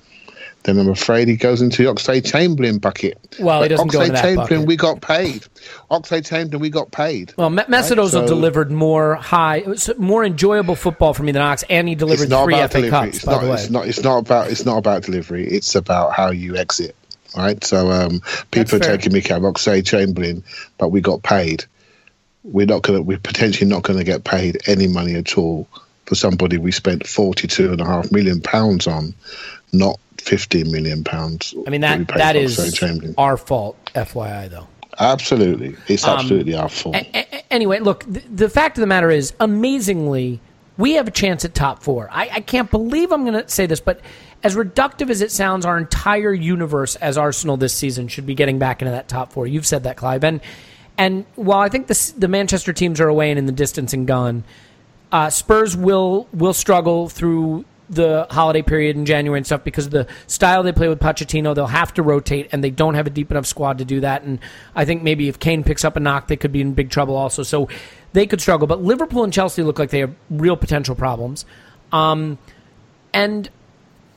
then 0.63 0.79
I'm 0.79 0.89
afraid 0.89 1.29
he 1.29 1.37
goes 1.37 1.61
into 1.61 1.85
the 1.85 1.93
Oxlade 1.93 2.25
Chamberlain 2.25 2.79
bucket. 2.79 3.37
Well, 3.39 3.63
he 3.63 3.69
doesn't 3.69 3.89
go 3.89 4.01
into 4.01 4.15
that 4.15 4.23
Chamberlain, 4.23 4.49
bucket. 4.49 4.67
we 4.69 4.77
got 4.77 5.03
paid. 5.03 5.45
Oxlade 5.91 6.27
Chamberlain, 6.27 6.63
we 6.63 6.71
got 6.71 6.91
paid. 6.91 7.35
Well, 7.37 7.51
Mesut 7.51 7.99
Right, 7.99 8.11
so- 8.11 8.27
delivered 8.27 8.71
more 8.71 9.17
high, 9.17 9.65
more 9.99 10.25
enjoyable 10.25 10.77
football 10.77 11.13
for 11.13 11.25
me 11.25 11.33
than 11.33 11.43
Ox, 11.43 11.63
and 11.69 11.87
he 11.87 11.95
delivered 11.95 12.23
it's 12.23 12.31
not 12.31 12.45
three 12.45 12.55
about 12.55 12.73
FA 12.73 12.79
delivery. 12.79 12.91
Cups. 12.91 13.17
It's 13.19 13.27
not, 13.27 13.45
it's 13.45 13.71
not. 13.71 13.87
It's 13.87 14.03
not 14.03 14.19
about. 14.19 14.51
It's 14.51 14.65
not 14.65 14.79
about 14.79 15.03
delivery. 15.03 15.47
It's 15.47 15.75
about 15.75 16.15
how 16.15 16.31
you 16.31 16.57
exit. 16.57 16.97
Right. 17.37 17.63
So 17.63 17.91
um, 17.91 18.23
people 18.51 18.77
are 18.77 18.81
fair. 18.81 18.97
taking 18.97 19.13
me 19.13 19.21
out 19.25 19.33
of 19.33 19.43
Oxlade 19.43 19.87
Chamberlain, 19.87 20.43
but 20.79 20.89
we 20.89 21.03
got 21.03 21.23
paid. 21.23 21.67
We're 22.45 22.67
not 22.67 22.81
gonna. 22.83 23.03
We're 23.03 23.19
potentially 23.19 23.69
not 23.69 23.83
going 23.83 23.99
to 23.99 24.05
get 24.05 24.25
paid 24.25 24.59
any 24.67 24.87
money 24.89 25.15
at 25.15 25.37
all 25.37 25.69
for 26.09 26.15
somebody 26.15 26.57
we 26.57 26.73
spent 26.73 27.07
forty-two 27.07 27.71
and 27.71 27.81
a 27.83 27.85
half 27.85 28.11
million 28.11 28.41
pounds 28.41 28.87
on, 28.87 29.15
not 29.73 30.01
fifteen 30.17 30.73
million 30.73 31.05
pounds. 31.05 31.55
I 31.67 31.71
mean 31.71 31.83
that 31.83 32.09
that 32.09 32.35
is 32.35 32.83
our 33.19 33.37
fault. 33.37 33.77
FYI, 33.95 34.49
though. 34.49 34.67
Absolutely, 34.99 35.77
it's 35.87 36.05
um, 36.05 36.19
absolutely 36.19 36.55
um, 36.55 36.63
our 36.63 36.69
fault. 36.71 36.97
A- 36.97 37.15
a- 37.15 37.53
anyway, 37.53 37.81
look, 37.81 38.05
the, 38.05 38.21
the, 38.21 38.49
fact 38.49 38.79
of 38.79 38.81
the 38.81 38.87
matter 38.87 39.11
is, 39.11 39.35
amazingly, 39.39 40.41
we 40.79 40.95
have 40.95 41.07
a 41.07 41.11
chance 41.13 41.45
at 41.45 41.55
top 41.55 41.83
four. 41.83 42.09
I, 42.11 42.31
I 42.33 42.41
can't 42.41 42.71
believe 42.71 43.13
I'm 43.13 43.25
going 43.25 43.41
to 43.41 43.49
say 43.49 43.67
this, 43.67 43.81
but 43.81 44.01
as 44.43 44.57
reductive 44.57 45.11
as 45.11 45.21
it 45.21 45.31
sounds, 45.31 45.67
our 45.67 45.79
entire 45.79 46.33
universe 46.33 46.97
as 46.97 47.19
Arsenal 47.19 47.57
this 47.57 47.75
season 47.75 48.09
should 48.09 48.27
be 48.27 48.35
getting 48.35 48.59
back 48.59 48.81
into 48.83 48.93
that 48.93 49.09
top 49.09 49.33
four. 49.33 49.47
You've 49.47 49.67
said 49.67 49.85
that, 49.85 49.97
Clive, 49.99 50.25
and 50.25 50.41
and 50.97 51.27
while 51.37 51.61
I 51.61 51.69
think 51.69 51.87
the 51.87 52.13
the 52.17 52.29
Manchester 52.29 52.73
teams 52.73 52.99
are 52.99 53.09
away 53.09 53.31
and 53.31 53.39
in 53.39 53.45
the 53.47 53.53
distance 53.53 53.93
and 53.93 54.07
gone, 54.07 54.43
uh, 55.13 55.31
Spurs 55.31 55.77
will 55.77 56.29
will 56.33 56.55
struggle 56.55 57.09
through 57.09 57.65
the 57.91 58.27
holiday 58.31 58.61
period 58.61 58.97
in 58.97 59.07
January 59.07 59.39
and 59.39 59.47
stuff 59.47 59.65
because 59.65 59.87
of 59.87 59.93
the 59.93 60.07
style 60.27 60.63
they 60.63 60.73
play 60.73 60.89
with 60.89 61.01
Pochettino. 61.01 61.55
They'll 61.55 61.67
have 61.67 61.95
to 61.95 62.03
rotate, 62.03 62.49
and 62.53 62.63
they 62.63 62.71
don't 62.71 62.95
have 62.95 63.07
a 63.07 63.11
deep 63.11 63.31
enough 63.31 63.47
squad 63.47 63.79
to 63.79 63.85
do 63.85 64.01
that. 64.01 64.23
And 64.23 64.39
I 64.75 64.85
think 64.85 65.03
maybe 65.03 65.29
if 65.29 65.39
Kane 65.39 65.65
picks 65.65 65.85
up 65.85 65.97
a 65.97 66.01
knock, 66.01 66.29
they 66.29 66.37
could 66.37 66.53
be 66.53 66.61
in 66.61 66.75
big 66.75 66.91
trouble 66.91 67.17
also. 67.17 67.43
So 67.43 67.69
they 68.13 68.27
could 68.27 68.41
struggle. 68.41 68.67
But 68.67 68.83
Liverpool 68.83 69.25
and 69.25 69.33
Chelsea 69.33 69.63
look 69.63 69.79
like 69.79 69.91
they 69.91 70.01
have 70.01 70.15
real 70.29 70.57
potential 70.57 70.95
problems. 70.95 71.47
Um, 71.93 72.39
and 73.15 73.49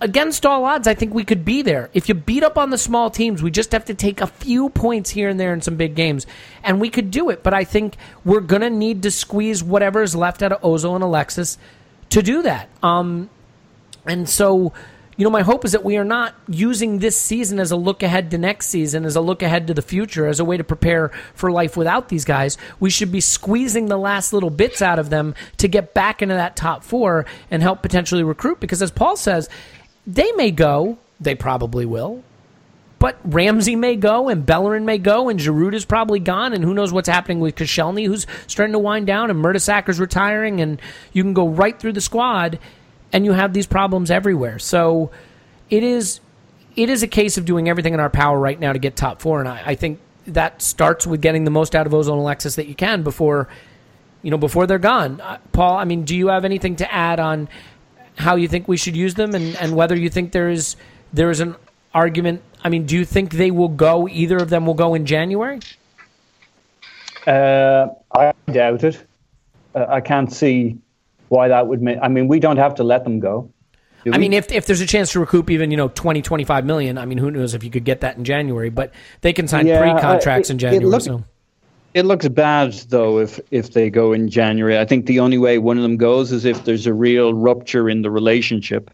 against 0.01 0.45
all 0.45 0.65
odds, 0.65 0.87
I 0.87 0.95
think 0.95 1.13
we 1.13 1.23
could 1.23 1.45
be 1.45 1.61
there. 1.61 1.89
If 1.93 2.09
you 2.09 2.15
beat 2.15 2.43
up 2.43 2.57
on 2.57 2.71
the 2.71 2.77
small 2.77 3.09
teams, 3.09 3.41
we 3.41 3.51
just 3.51 3.71
have 3.71 3.85
to 3.85 3.93
take 3.93 4.19
a 4.19 4.27
few 4.27 4.69
points 4.69 5.11
here 5.11 5.29
and 5.29 5.39
there 5.39 5.53
in 5.53 5.61
some 5.61 5.77
big 5.77 5.95
games, 5.95 6.25
and 6.63 6.81
we 6.81 6.89
could 6.89 7.11
do 7.11 7.29
it. 7.29 7.43
But 7.43 7.53
I 7.53 7.63
think 7.63 7.95
we're 8.25 8.41
going 8.41 8.63
to 8.63 8.69
need 8.69 9.03
to 9.03 9.11
squeeze 9.11 9.63
whatever 9.63 10.01
is 10.01 10.15
left 10.15 10.41
out 10.41 10.51
of 10.51 10.61
Ozil 10.61 10.95
and 10.95 11.03
Alexis 11.03 11.57
to 12.09 12.21
do 12.21 12.41
that. 12.41 12.67
Um, 12.83 13.29
and 14.05 14.27
so, 14.27 14.73
you 15.17 15.23
know, 15.23 15.29
my 15.29 15.43
hope 15.43 15.65
is 15.65 15.73
that 15.73 15.83
we 15.83 15.97
are 15.97 16.03
not 16.03 16.33
using 16.47 16.97
this 16.97 17.15
season 17.15 17.59
as 17.59 17.69
a 17.69 17.75
look 17.75 18.01
ahead 18.01 18.31
to 18.31 18.39
next 18.39 18.67
season, 18.67 19.05
as 19.05 19.15
a 19.15 19.21
look 19.21 19.43
ahead 19.43 19.67
to 19.67 19.73
the 19.75 19.81
future, 19.83 20.25
as 20.25 20.39
a 20.39 20.45
way 20.45 20.57
to 20.57 20.63
prepare 20.63 21.09
for 21.35 21.51
life 21.51 21.77
without 21.77 22.09
these 22.09 22.25
guys. 22.25 22.57
We 22.79 22.89
should 22.89 23.11
be 23.11 23.21
squeezing 23.21 23.85
the 23.85 23.97
last 23.97 24.33
little 24.33 24.49
bits 24.49 24.81
out 24.81 24.97
of 24.97 25.11
them 25.11 25.35
to 25.57 25.67
get 25.67 25.93
back 25.93 26.23
into 26.23 26.33
that 26.33 26.55
top 26.55 26.83
four 26.83 27.27
and 27.51 27.61
help 27.61 27.83
potentially 27.83 28.23
recruit. 28.23 28.59
Because 28.59 28.81
as 28.81 28.89
Paul 28.89 29.15
says, 29.15 29.47
they 30.05 30.31
may 30.33 30.51
go, 30.51 30.97
they 31.19 31.35
probably 31.35 31.85
will. 31.85 32.23
But 32.99 33.17
Ramsey 33.23 33.75
may 33.75 33.95
go, 33.95 34.29
and 34.29 34.45
Bellerin 34.45 34.85
may 34.85 34.99
go, 34.99 35.27
and 35.27 35.39
Giroud 35.39 35.73
is 35.73 35.85
probably 35.85 36.19
gone, 36.19 36.53
and 36.53 36.63
who 36.63 36.75
knows 36.75 36.93
what's 36.93 37.09
happening 37.09 37.39
with 37.39 37.55
Koscielny, 37.55 38.05
who's 38.05 38.27
starting 38.45 38.73
to 38.73 38.79
wind 38.79 39.07
down, 39.07 39.31
and 39.31 39.39
Mertesacker's 39.39 39.99
retiring, 39.99 40.61
and 40.61 40.79
you 41.11 41.23
can 41.23 41.33
go 41.33 41.47
right 41.47 41.79
through 41.79 41.93
the 41.93 42.01
squad 42.01 42.59
and 43.13 43.25
you 43.25 43.33
have 43.33 43.53
these 43.53 43.67
problems 43.67 44.11
everywhere. 44.11 44.59
So 44.59 45.11
it 45.69 45.83
is 45.83 46.19
it 46.75 46.89
is 46.89 47.03
a 47.03 47.07
case 47.07 47.37
of 47.37 47.45
doing 47.45 47.67
everything 47.67 47.93
in 47.93 47.99
our 47.99 48.09
power 48.09 48.39
right 48.39 48.59
now 48.59 48.71
to 48.71 48.79
get 48.79 48.95
top 48.95 49.21
four, 49.21 49.39
and 49.39 49.49
I, 49.49 49.61
I 49.65 49.75
think 49.75 49.99
that 50.27 50.61
starts 50.61 51.05
with 51.05 51.21
getting 51.21 51.43
the 51.43 51.51
most 51.51 51.75
out 51.75 51.87
of 51.87 51.93
Ozone 51.93 52.17
Alexis 52.17 52.55
that 52.55 52.67
you 52.67 52.75
can 52.75 53.03
before 53.03 53.47
you 54.21 54.31
know 54.31 54.37
before 54.37 54.67
they're 54.67 54.79
gone. 54.79 55.19
Uh, 55.19 55.37
Paul, 55.51 55.77
I 55.77 55.83
mean, 55.83 56.03
do 56.03 56.15
you 56.15 56.27
have 56.27 56.45
anything 56.45 56.77
to 56.77 56.91
add 56.91 57.19
on 57.19 57.49
how 58.21 58.35
you 58.35 58.47
think 58.47 58.67
we 58.67 58.77
should 58.77 58.95
use 58.95 59.15
them, 59.15 59.35
and, 59.35 59.55
and 59.57 59.75
whether 59.75 59.97
you 59.97 60.09
think 60.09 60.31
there 60.31 60.49
is 60.49 60.75
there 61.13 61.29
is 61.29 61.39
an 61.39 61.55
argument? 61.93 62.41
I 62.63 62.69
mean, 62.69 62.85
do 62.85 62.95
you 62.95 63.05
think 63.05 63.33
they 63.33 63.51
will 63.51 63.69
go? 63.69 64.07
Either 64.07 64.37
of 64.37 64.49
them 64.49 64.65
will 64.65 64.73
go 64.73 64.93
in 64.93 65.05
January? 65.05 65.59
Uh, 67.27 67.87
I 68.13 68.33
doubt 68.51 68.83
it. 68.83 69.05
Uh, 69.75 69.85
I 69.89 70.01
can't 70.01 70.31
see 70.31 70.77
why 71.29 71.47
that 71.47 71.67
would 71.67 71.81
make. 71.81 71.97
I 72.01 72.07
mean, 72.07 72.27
we 72.27 72.39
don't 72.39 72.57
have 72.57 72.75
to 72.75 72.83
let 72.83 73.03
them 73.03 73.19
go. 73.19 73.51
I 74.11 74.17
mean, 74.17 74.33
if 74.33 74.51
if 74.51 74.65
there's 74.65 74.81
a 74.81 74.87
chance 74.87 75.11
to 75.11 75.19
recoup 75.19 75.49
even 75.51 75.69
you 75.69 75.77
know 75.77 75.89
20, 75.89 76.21
25 76.21 76.65
million, 76.65 76.97
I 76.97 77.05
mean, 77.05 77.17
who 77.17 77.29
knows 77.29 77.53
if 77.53 77.63
you 77.63 77.69
could 77.69 77.83
get 77.83 78.01
that 78.01 78.17
in 78.17 78.23
January? 78.23 78.69
But 78.69 78.93
they 79.21 79.31
can 79.31 79.47
sign 79.47 79.67
yeah, 79.67 79.79
pre 79.79 80.01
contracts 80.01 80.49
in 80.49 80.57
January. 80.57 80.85
It, 80.85 80.89
look, 80.89 81.01
so. 81.01 81.23
It 81.93 82.05
looks 82.05 82.27
bad 82.27 82.73
though 82.89 83.19
if 83.19 83.39
if 83.51 83.73
they 83.73 83.89
go 83.89 84.13
in 84.13 84.29
January. 84.29 84.77
I 84.77 84.85
think 84.85 85.05
the 85.05 85.19
only 85.19 85.37
way 85.37 85.57
one 85.57 85.77
of 85.77 85.83
them 85.83 85.97
goes 85.97 86.31
is 86.31 86.45
if 86.45 86.63
there's 86.63 86.87
a 86.87 86.93
real 86.93 87.33
rupture 87.33 87.89
in 87.89 88.01
the 88.01 88.11
relationship 88.11 88.91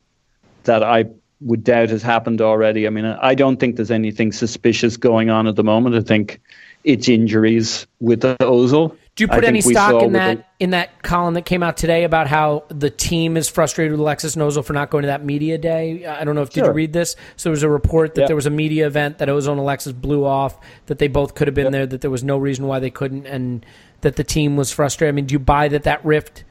that 0.64 0.84
I 0.84 1.06
would 1.42 1.64
doubt 1.64 1.90
has 1.90 2.02
happened 2.02 2.42
already. 2.42 2.88
I 2.88 2.90
mean, 2.90 3.06
I 3.06 3.36
don't 3.36 3.60
think 3.60 3.76
there's 3.76 3.92
anything 3.92 4.32
suspicious 4.32 4.98
going 4.98 5.30
on 5.30 5.48
at 5.48 5.56
the 5.56 5.64
moment. 5.64 5.96
I 5.96 6.02
think 6.02 6.42
it's 6.84 7.08
injuries 7.08 7.86
with 8.00 8.22
Ozil. 8.22 8.96
Do 9.18 9.24
you 9.24 9.28
put 9.30 9.44
any 9.46 9.62
stock 9.62 10.04
in 10.04 10.14
that 10.14 10.38
the, 10.38 10.64
in 10.64 10.70
that 10.70 11.02
column 11.02 11.34
that 11.34 11.42
came 11.42 11.64
out 11.64 11.76
today 11.76 12.04
about 12.04 12.28
how 12.28 12.66
the 12.70 12.92
team 12.92 13.36
is 13.36 13.50
frustrated 13.50 13.92
with 13.92 14.00
Alexis 14.00 14.36
Ozil 14.36 14.64
for 14.64 14.74
not 14.74 14.92
going 14.92 15.02
to 15.02 15.08
that 15.08 15.26
media 15.26 15.58
day? 15.58 16.06
I 16.06 16.24
don't 16.24 16.36
know 16.36 16.44
if 16.44 16.52
did 16.52 16.66
you 16.66 16.72
read 16.72 16.94
this. 16.94 17.16
So 17.36 17.50
there 17.50 17.52
was 17.52 17.64
a 17.64 17.70
report 17.70 18.14
that 18.14 18.22
yep. 18.22 18.28
there 18.28 18.36
was 18.36 18.46
a 18.46 18.52
media 18.52 18.86
event 18.86 19.18
that 19.18 19.28
and 19.28 19.48
Alexis 19.60 19.92
blew 19.92 20.24
off, 20.24 20.60
that 20.86 21.00
they 21.00 21.08
both 21.08 21.34
could 21.34 21.48
have 21.48 21.56
been 21.56 21.66
yep. 21.66 21.72
there, 21.72 21.86
that 21.88 22.02
there 22.02 22.12
was 22.12 22.24
no 22.24 22.38
reason 22.38 22.68
why 22.68 22.78
they 22.78 22.92
couldn't, 22.92 23.26
and 23.26 23.66
that 24.02 24.18
the 24.18 24.24
team 24.24 24.56
was 24.56 24.72
frustrated. 24.72 25.12
I 25.12 25.16
mean, 25.16 25.26
do 25.26 25.34
you 25.34 25.40
buy 25.40 25.68
that 25.70 25.82
that 25.84 26.06
rift 26.06 26.44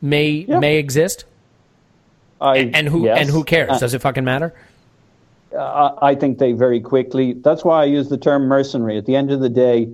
may 0.00 0.30
yep. 0.30 0.60
may 0.60 0.76
exist? 0.76 1.24
I, 2.40 2.58
and, 2.58 2.76
and 2.76 2.88
who 2.88 3.04
yes. 3.04 3.18
and 3.18 3.30
who 3.30 3.42
cares? 3.42 3.70
Uh, 3.70 3.78
Does 3.80 3.94
it 3.94 4.00
fucking 4.00 4.24
matter? 4.24 4.54
Uh, 5.52 5.96
I 6.00 6.14
think 6.14 6.38
they 6.38 6.52
very 6.52 6.80
quickly. 6.80 7.32
That's 7.32 7.64
why 7.64 7.82
I 7.82 7.86
use 7.86 8.10
the 8.10 8.16
term 8.16 8.44
mercenary. 8.44 8.96
At 8.96 9.06
the 9.06 9.16
end 9.16 9.32
of 9.32 9.40
the 9.40 9.48
day 9.48 9.88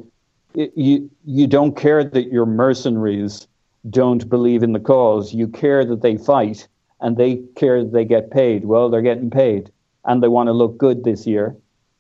it, 0.55 0.73
you 0.77 1.11
you 1.25 1.47
don't 1.47 1.77
care 1.77 2.05
that 2.05 2.33
your 2.33 2.47
mercenaries 2.47 3.47
don't 3.89 4.29
believe 4.29 4.63
in 4.63 4.73
the 4.73 4.81
cause. 4.81 5.33
You 5.35 5.49
care 5.49 5.85
that 5.85 6.03
they 6.03 6.17
fight, 6.17 6.67
and 7.01 7.17
they 7.17 7.37
care 7.57 7.83
that 7.83 7.93
they 7.93 8.05
get 8.05 8.31
paid. 8.31 8.65
Well, 8.65 8.89
they're 8.89 9.03
getting 9.03 9.31
paid, 9.31 9.71
and 10.05 10.23
they 10.23 10.29
want 10.29 10.49
to 10.49 10.53
look 10.53 10.79
good 10.79 11.05
this 11.05 11.27
year. 11.27 11.55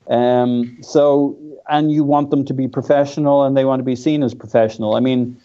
Um, 0.09 0.79
so, 0.81 1.37
and 1.69 1.93
you 1.93 2.03
want 2.03 2.31
them 2.31 2.45
to 2.47 2.55
be 2.55 2.67
professional, 2.67 3.45
and 3.45 3.57
they 3.57 3.65
want 3.65 3.81
to 3.81 3.85
be 3.85 3.97
seen 3.97 4.23
as 4.23 4.35
professional. 4.35 4.95
I 4.95 5.01
mean, 5.01 5.41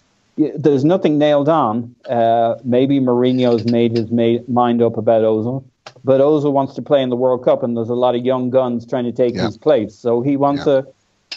there's 0.55 0.85
nothing 0.85 1.17
nailed 1.17 1.49
on. 1.49 1.93
Uh, 2.09 2.55
maybe 2.63 2.99
Mourinho's 2.99 3.65
made 3.65 3.91
his 3.91 4.09
made, 4.09 4.47
mind 4.49 4.81
up 4.81 4.97
about 4.97 5.23
Ozil, 5.23 5.63
but 6.03 6.21
Ozil 6.21 6.53
wants 6.53 6.73
to 6.75 6.81
play 6.81 7.01
in 7.01 7.09
the 7.09 7.15
World 7.15 7.43
Cup, 7.43 7.63
and 7.63 7.77
there's 7.77 7.89
a 7.89 7.95
lot 7.95 8.15
of 8.15 8.25
young 8.25 8.49
guns 8.49 8.85
trying 8.85 9.05
to 9.05 9.11
take 9.11 9.35
yeah. 9.35 9.45
his 9.45 9.57
place. 9.57 9.93
So 9.93 10.21
he 10.21 10.37
wants 10.37 10.65
yeah. 10.65 10.79
a 10.79 10.83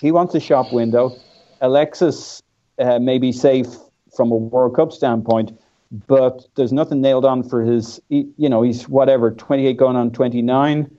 he 0.01 0.13
wants 0.13 0.35
a 0.35 0.41
shop 0.41 0.73
window. 0.73 1.17
Alexis 1.61 2.43
uh, 2.79 2.99
may 2.99 3.19
be 3.19 3.33
safe 3.33 3.69
from 4.15 4.31
a 4.31 4.37
World 4.37 4.77
Cup 4.77 4.93
standpoint, 4.93 5.59
but 6.07 6.47
there's 6.57 6.73
nothing 6.73 7.01
nailed 7.01 7.25
on 7.25 7.43
for 7.43 7.63
his. 7.63 8.01
You 8.09 8.49
know, 8.49 8.63
he's 8.63 8.89
whatever 8.89 9.31
28 9.31 9.77
going 9.77 9.97
on 9.97 10.11
29. 10.11 10.91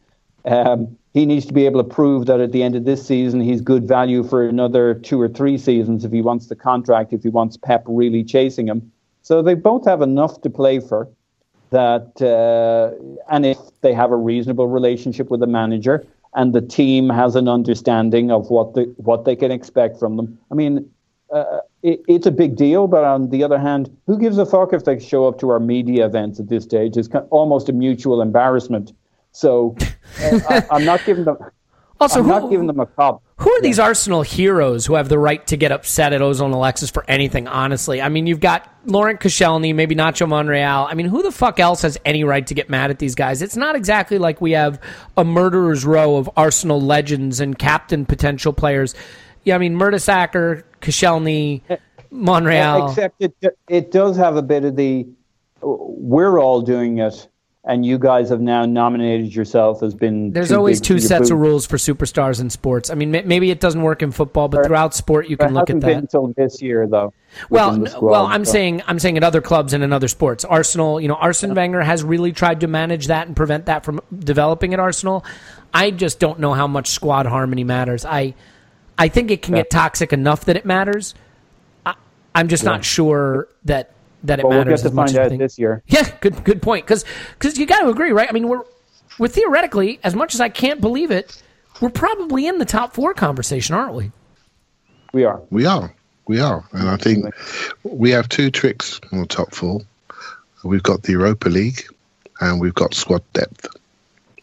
Um, 0.45 0.97
he 1.13 1.25
needs 1.25 1.45
to 1.47 1.53
be 1.53 1.65
able 1.65 1.83
to 1.83 1.89
prove 1.89 2.27
that 2.27 2.39
at 2.39 2.51
the 2.51 2.63
end 2.63 2.75
of 2.75 2.85
this 2.85 3.05
season 3.05 3.41
he's 3.41 3.59
good 3.59 3.87
value 3.87 4.23
for 4.23 4.47
another 4.47 4.93
two 4.93 5.19
or 5.19 5.27
three 5.27 5.57
seasons 5.57 6.05
if 6.05 6.11
he 6.11 6.21
wants 6.21 6.47
the 6.47 6.55
contract. 6.55 7.11
If 7.11 7.23
he 7.23 7.29
wants 7.29 7.57
Pep 7.57 7.83
really 7.87 8.23
chasing 8.23 8.67
him, 8.67 8.91
so 9.23 9.41
they 9.41 9.55
both 9.55 9.85
have 9.85 10.01
enough 10.01 10.41
to 10.41 10.49
play 10.49 10.79
for. 10.79 11.09
That 11.71 12.21
uh, 12.21 12.95
and 13.29 13.45
if 13.45 13.57
they 13.81 13.93
have 13.93 14.11
a 14.11 14.15
reasonable 14.15 14.67
relationship 14.67 15.29
with 15.29 15.41
the 15.41 15.47
manager, 15.47 16.07
and 16.37 16.53
the 16.53 16.61
team 16.61 17.09
has 17.09 17.35
an 17.35 17.49
understanding 17.49 18.31
of 18.31 18.49
what 18.49 18.75
the 18.75 18.83
what 18.97 19.25
they 19.25 19.35
can 19.35 19.51
expect 19.51 19.99
from 19.99 20.15
them. 20.15 20.37
I 20.51 20.55
mean, 20.55 20.89
uh, 21.33 21.59
it, 21.81 22.01
it's 22.07 22.27
a 22.27 22.31
big 22.31 22.55
deal, 22.55 22.87
but 22.87 23.03
on 23.03 23.31
the 23.31 23.43
other 23.43 23.57
hand, 23.57 23.89
who 24.05 24.17
gives 24.17 24.37
a 24.37 24.45
fuck 24.45 24.71
if 24.71 24.85
they 24.85 24.99
show 24.99 25.27
up 25.27 25.39
to 25.39 25.49
our 25.49 25.59
media 25.59 26.05
events 26.05 26.39
at 26.39 26.47
this 26.47 26.63
stage? 26.63 26.95
It's 26.95 27.09
almost 27.31 27.67
a 27.67 27.73
mutual 27.73 28.21
embarrassment. 28.21 28.93
So 29.31 29.75
uh, 30.21 30.39
I, 30.71 30.75
am 30.77 30.85
not 30.85 31.03
giving 31.05 31.25
them. 31.25 31.37
Also, 31.99 32.19
I'm 32.19 32.25
who, 32.25 32.31
not 32.31 32.49
giving 32.49 32.67
them 32.67 32.79
a. 32.79 32.87
Who 33.37 33.51
are 33.51 33.61
these 33.61 33.79
Arsenal 33.79 34.21
heroes 34.21 34.85
who 34.85 34.95
have 34.95 35.09
the 35.09 35.17
right 35.17 35.45
to 35.47 35.57
get 35.57 35.71
upset 35.71 36.13
at 36.13 36.21
and 36.21 36.53
Alexis 36.53 36.89
for 36.89 37.03
anything? 37.07 37.47
Honestly, 37.47 38.01
I 38.01 38.09
mean, 38.09 38.27
you've 38.27 38.39
got 38.39 38.71
Laurent 38.85 39.19
Koscielny, 39.19 39.73
maybe 39.73 39.95
Nacho 39.95 40.27
Monreal. 40.27 40.87
I 40.89 40.93
mean, 40.93 41.07
who 41.07 41.23
the 41.23 41.31
fuck 41.31 41.59
else 41.59 41.81
has 41.81 41.97
any 42.05 42.23
right 42.23 42.45
to 42.47 42.53
get 42.53 42.69
mad 42.69 42.91
at 42.91 42.99
these 42.99 43.15
guys? 43.15 43.41
It's 43.41 43.55
not 43.55 43.75
exactly 43.75 44.17
like 44.17 44.41
we 44.41 44.51
have 44.51 44.79
a 45.17 45.23
murderer's 45.23 45.85
row 45.85 46.17
of 46.17 46.29
Arsenal 46.37 46.81
legends 46.81 47.39
and 47.39 47.57
captain 47.57 48.05
potential 48.05 48.53
players. 48.53 48.93
Yeah, 49.43 49.55
I 49.55 49.57
mean, 49.59 49.75
Mertesacker, 49.75 50.63
Koscielny, 50.81 51.61
eh, 51.69 51.77
Monreal. 52.11 52.87
Eh, 52.87 52.89
except 52.89 53.21
it 53.21 53.35
it 53.67 53.91
does 53.91 54.17
have 54.17 54.35
a 54.35 54.41
bit 54.41 54.65
of 54.65 54.75
the 54.75 55.07
we're 55.61 56.39
all 56.39 56.61
doing 56.61 56.99
it 56.99 57.27
and 57.67 57.85
you 57.85 57.99
guys 57.99 58.29
have 58.29 58.39
now 58.39 58.65
nominated 58.65 59.35
yourself 59.35 59.83
as 59.83 59.93
been. 59.93 60.31
There's 60.31 60.53
always 60.53 60.79
two 60.79 60.99
sets 60.99 61.29
of 61.29 61.37
rules 61.37 61.65
for 61.65 61.75
superstars 61.75 62.39
in 62.39 62.49
sports. 62.49 62.89
I 62.89 62.95
mean, 62.95 63.11
maybe 63.11 63.51
it 63.51 63.59
doesn't 63.59 63.81
work 63.81 64.01
in 64.01 64.11
football, 64.11 64.47
but 64.47 64.65
throughout 64.65 64.95
sport, 64.95 65.27
you 65.27 65.35
can 65.35 65.53
look 65.53 65.69
at 65.69 65.81
that. 65.81 65.85
Been 65.85 65.99
until 65.99 66.33
this 66.37 66.61
year, 66.61 66.87
though. 66.87 67.13
Well, 67.49 67.85
squad, 67.85 68.01
well, 68.01 68.25
I'm 68.25 68.45
so. 68.45 68.53
saying 68.53 68.83
I'm 68.87 68.99
saying 68.99 69.17
at 69.17 69.23
other 69.23 69.41
clubs 69.41 69.73
and 69.73 69.83
in 69.83 69.91
other 69.91 70.07
sports. 70.07 70.45
Arsenal, 70.45 71.01
you 71.01 71.09
know, 71.09 71.15
Arsene 71.15 71.53
Wenger 71.53 71.81
has 71.81 72.03
really 72.03 72.31
tried 72.31 72.61
to 72.61 72.67
manage 72.67 73.07
that 73.07 73.27
and 73.27 73.35
prevent 73.35 73.65
that 73.65 73.83
from 73.83 73.99
developing 74.17 74.73
at 74.73 74.79
Arsenal. 74.79 75.25
I 75.73 75.91
just 75.91 76.19
don't 76.19 76.39
know 76.39 76.53
how 76.53 76.67
much 76.67 76.87
squad 76.87 77.25
harmony 77.25 77.65
matters. 77.65 78.05
I, 78.05 78.33
I 78.97 79.09
think 79.09 79.29
it 79.29 79.41
can 79.41 79.55
yeah. 79.55 79.63
get 79.63 79.69
toxic 79.69 80.13
enough 80.13 80.45
that 80.45 80.55
it 80.55 80.65
matters. 80.65 81.13
I, 81.85 81.95
am 82.33 82.47
just 82.47 82.63
yeah. 82.63 82.71
not 82.71 82.85
sure 82.85 83.49
that 83.65 83.91
that 84.23 84.39
it 84.39 84.45
well, 84.45 84.57
matters 84.57 84.83
we'll 84.83 84.91
get 84.91 85.07
to 85.07 85.13
find 85.13 85.33
out 85.33 85.37
this 85.37 85.59
year. 85.59 85.83
Yeah, 85.87 86.09
good 86.21 86.43
good 86.43 86.61
point. 86.61 86.85
Because 86.85 87.05
because 87.33 87.57
you 87.57 87.65
got 87.65 87.81
to 87.81 87.89
agree, 87.89 88.11
right? 88.11 88.27
I 88.29 88.31
mean, 88.31 88.47
we're 88.47 88.63
we're 89.19 89.27
theoretically, 89.27 89.99
as 90.03 90.15
much 90.15 90.33
as 90.33 90.41
I 90.41 90.49
can't 90.49 90.81
believe 90.81 91.11
it, 91.11 91.41
we're 91.81 91.89
probably 91.89 92.47
in 92.47 92.57
the 92.57 92.65
top 92.65 92.93
four 92.93 93.13
conversation, 93.13 93.75
aren't 93.75 93.93
we? 93.93 94.11
We 95.13 95.23
are. 95.23 95.41
We 95.49 95.65
are. 95.65 95.93
We 96.27 96.39
are. 96.39 96.63
And 96.73 96.89
I 96.89 96.97
think 96.97 97.25
we 97.83 98.11
have 98.11 98.29
two 98.29 98.51
tricks 98.51 98.99
on 99.11 99.19
the 99.19 99.25
top 99.25 99.53
four. 99.53 99.81
We've 100.63 100.83
got 100.83 101.03
the 101.03 101.13
Europa 101.13 101.49
League 101.49 101.85
and 102.41 102.59
we've 102.59 102.73
got 102.73 102.93
squad 102.93 103.23
depth. 103.33 103.67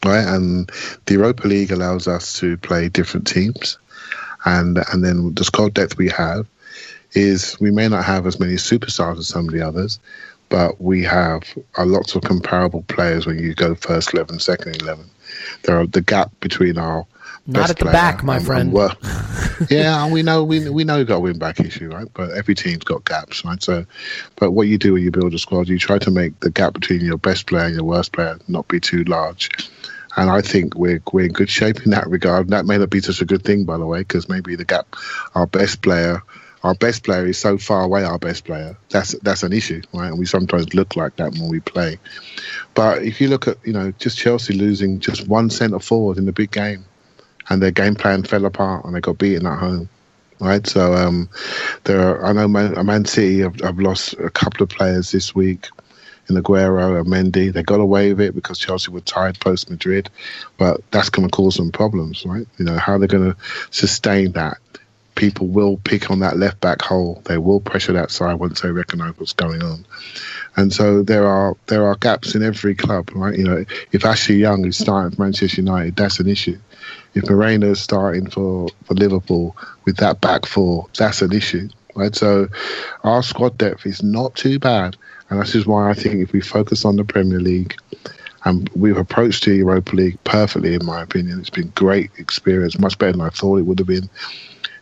Right? 0.05 0.27
And 0.27 0.71
the 1.07 1.15
Europa 1.15 1.47
League 1.47 1.73
allows 1.73 2.09
us 2.09 2.39
to 2.41 2.57
play 2.59 2.89
different 2.89 3.27
teams. 3.27 3.79
And 4.45 4.79
and 4.93 5.05
then 5.05 5.35
the 5.35 5.45
squad 5.45 5.75
depth 5.75 5.97
we 5.97 6.09
have 6.11 6.47
is 7.15 7.59
we 7.61 7.71
may 7.71 7.89
not 7.89 8.05
have 8.05 8.27
as 8.27 8.39
many 8.41 8.55
superstars 8.55 9.19
as 9.19 9.29
some 9.29 9.47
of 9.49 9.55
the 9.55 9.61
others, 9.67 9.99
but 10.49 10.81
we 10.81 11.03
have 11.05 11.43
a 11.77 11.85
lots 11.87 12.15
of 12.15 12.23
comparable 12.23 12.83
players 12.89 13.27
when 13.27 13.39
you 13.39 13.55
go 13.55 13.75
first 13.75 14.15
11, 14.15 14.39
second 14.41 14.81
11. 14.83 15.05
There 15.63 15.79
are 15.79 15.87
the 15.87 16.01
gap 16.01 16.31
between 16.41 16.79
our 16.79 17.07
Not 17.47 17.71
at 17.71 17.79
the 17.79 17.87
back, 17.87 18.23
my 18.23 18.37
and- 18.37 18.47
friend. 18.47 18.75
and 18.77 18.97
yeah, 19.71 20.05
and 20.05 20.13
we 20.13 20.23
know 20.23 20.43
we 20.45 20.69
we 20.69 20.85
know 20.85 20.97
you've 20.99 21.09
got 21.09 21.17
a 21.17 21.21
win 21.21 21.39
back 21.39 21.61
issue, 21.61 21.89
right? 21.91 22.09
But 22.15 22.31
every 22.33 22.55
team's 22.55 22.85
got 22.85 23.05
gaps, 23.05 23.45
right? 23.45 23.63
So, 23.63 23.85
but 24.37 24.51
what 24.53 24.67
you 24.69 24.79
do 24.79 24.95
when 24.95 25.03
you 25.03 25.11
build 25.11 25.33
a 25.35 25.39
squad, 25.39 25.69
you 25.69 25.79
try 25.79 25.99
to 25.99 26.11
make 26.11 26.39
the 26.41 26.51
gap 26.51 26.73
between 26.75 27.01
your 27.03 27.19
best 27.19 27.47
player 27.47 27.67
and 27.67 27.75
your 27.75 27.85
worst 27.85 28.13
player 28.13 28.39
not 28.49 28.67
be 28.69 28.81
too 28.81 29.05
large. 29.05 29.51
And 30.17 30.31
I 30.31 30.41
think 30.43 30.75
we're 30.77 31.03
we're 31.13 31.27
in 31.27 31.33
good 31.33 31.51
shape 31.51 31.83
in 31.85 31.91
that 31.91 32.09
regard. 32.09 32.49
That 32.49 32.67
may 32.67 32.79
not 32.79 32.91
be 32.91 33.01
such 33.01 33.21
a 33.21 33.25
good 33.25 33.43
thing, 33.45 33.65
by 33.65 33.79
the 33.79 33.87
way, 33.87 34.01
because 34.01 34.29
maybe 34.29 34.55
the 34.57 34.65
gap, 34.65 34.87
our 35.35 35.47
best 35.47 35.83
player, 35.83 36.23
our 36.65 36.75
best 36.75 37.05
player 37.05 37.27
is 37.27 37.39
so 37.39 37.59
far 37.59 37.83
away. 37.83 38.05
Our 38.05 38.19
best 38.19 38.45
player, 38.45 38.77
that's 38.89 39.13
that's 39.21 39.43
an 39.43 39.53
issue, 39.53 39.83
right? 39.93 40.09
And 40.09 40.19
we 40.19 40.27
sometimes 40.27 40.75
look 40.75 40.97
like 40.97 41.17
that 41.17 41.33
when 41.35 41.49
we 41.49 41.61
play. 41.61 41.99
But 42.73 43.03
if 43.03 43.21
you 43.21 43.29
look 43.29 43.47
at 43.47 43.59
you 43.65 43.75
know 43.75 43.93
just 43.99 44.19
Chelsea 44.19 44.55
losing 44.55 44.99
just 44.99 45.29
one 45.29 45.51
centre 45.51 45.79
forward 45.79 46.17
in 46.17 46.25
the 46.25 46.33
big 46.33 46.51
game, 46.51 46.87
and 47.51 47.63
their 47.63 47.71
game 47.71 47.95
plan 47.95 48.25
fell 48.25 48.47
apart 48.47 48.85
and 48.85 48.95
they 48.97 49.01
got 49.01 49.19
beaten 49.19 49.47
at 49.47 49.59
home. 49.59 49.89
Right, 50.41 50.67
so 50.67 50.95
um, 50.95 51.29
there. 51.85 52.01
Are, 52.01 52.27
I 52.27 52.33
know 52.33 52.49
Man, 52.49 52.85
Man 52.85 53.05
City 53.05 53.39
have, 53.41 53.61
have 53.61 53.79
lost 53.79 54.15
a 54.15 54.31
couple 54.31 54.65
of 54.65 54.69
players 54.69 55.13
this 55.13 55.33
week 55.33 55.69
in 56.29 56.35
Aguero 56.35 56.99
and 56.99 57.07
Mendy. 57.07 57.53
They 57.53 57.63
got 57.63 57.79
away 57.79 58.13
with 58.13 58.21
it 58.21 58.35
because 58.35 58.59
Chelsea 58.59 58.91
were 58.91 59.01
tired 59.01 59.39
post 59.39 59.71
Madrid, 59.71 60.11
but 60.59 60.81
that's 60.91 61.09
going 61.09 61.29
to 61.29 61.35
cause 61.35 61.55
some 61.55 61.71
problems, 61.71 62.27
right? 62.27 62.47
You 62.59 62.65
know 62.65 62.77
how 62.77 62.99
they're 62.99 63.07
going 63.07 63.33
to 63.33 63.37
sustain 63.71 64.33
that. 64.33 64.59
People 65.15 65.47
will 65.47 65.77
pick 65.79 66.11
on 66.11 66.21
that 66.21 66.37
left 66.37 66.61
back 66.61 66.83
hole. 66.83 67.23
They 67.25 67.39
will 67.39 67.61
pressure 67.61 67.93
that 67.93 68.11
side 68.11 68.35
once 68.35 68.61
they 68.61 68.71
recognise 68.71 69.15
what's 69.17 69.33
going 69.33 69.63
on, 69.63 69.87
and 70.57 70.73
so 70.73 71.03
there 71.03 71.27
are 71.27 71.57
there 71.67 71.87
are 71.87 71.97
gaps 71.97 72.35
in 72.35 72.43
every 72.43 72.75
club, 72.75 73.11
right? 73.15 73.37
You 73.39 73.45
know, 73.45 73.65
if 73.93 74.05
Ashley 74.05 74.37
Young 74.37 74.65
is 74.67 74.77
starting 74.77 75.17
for 75.17 75.23
Manchester 75.23 75.61
United, 75.61 75.97
that's 75.97 76.21
an 76.21 76.29
issue. 76.29 76.59
If 77.15 77.29
Moreno 77.31 77.71
is 77.71 77.81
starting 77.81 78.29
for, 78.29 78.69
for 78.85 78.95
Liverpool 78.95 79.57
with 79.85 79.99
that 79.99 80.21
back 80.21 80.47
four, 80.47 80.89
that's 80.99 81.23
an 81.23 81.33
issue, 81.33 81.69
right? 81.95 82.15
So 82.15 82.49
our 83.05 83.23
squad 83.23 83.57
depth 83.57 83.87
is 83.87 84.03
not 84.03 84.35
too 84.35 84.59
bad, 84.59 84.97
and 85.31 85.41
this 85.41 85.55
is 85.55 85.67
why 85.67 85.91
I 85.91 85.95
think 85.95 86.17
if 86.17 86.33
we 86.33 86.41
focus 86.41 86.85
on 86.85 86.97
the 86.97 87.05
Premier 87.05 87.41
League, 87.41 87.77
and 88.45 88.69
we've 88.75 88.97
approached 88.97 89.45
the 89.45 89.55
Europa 89.55 89.97
League 89.97 90.23
perfectly, 90.25 90.75
in 90.75 90.85
my 90.85 91.03
opinion. 91.03 91.41
It's 91.41 91.51
been 91.51 91.73
great 91.75 92.11
experience, 92.19 92.79
much 92.79 92.99
better 92.99 93.13
than 93.13 93.21
I 93.23 93.31
thought 93.31 93.59
it 93.59 93.63
would 93.63 93.79
have 93.79 93.89
been. 93.89 94.11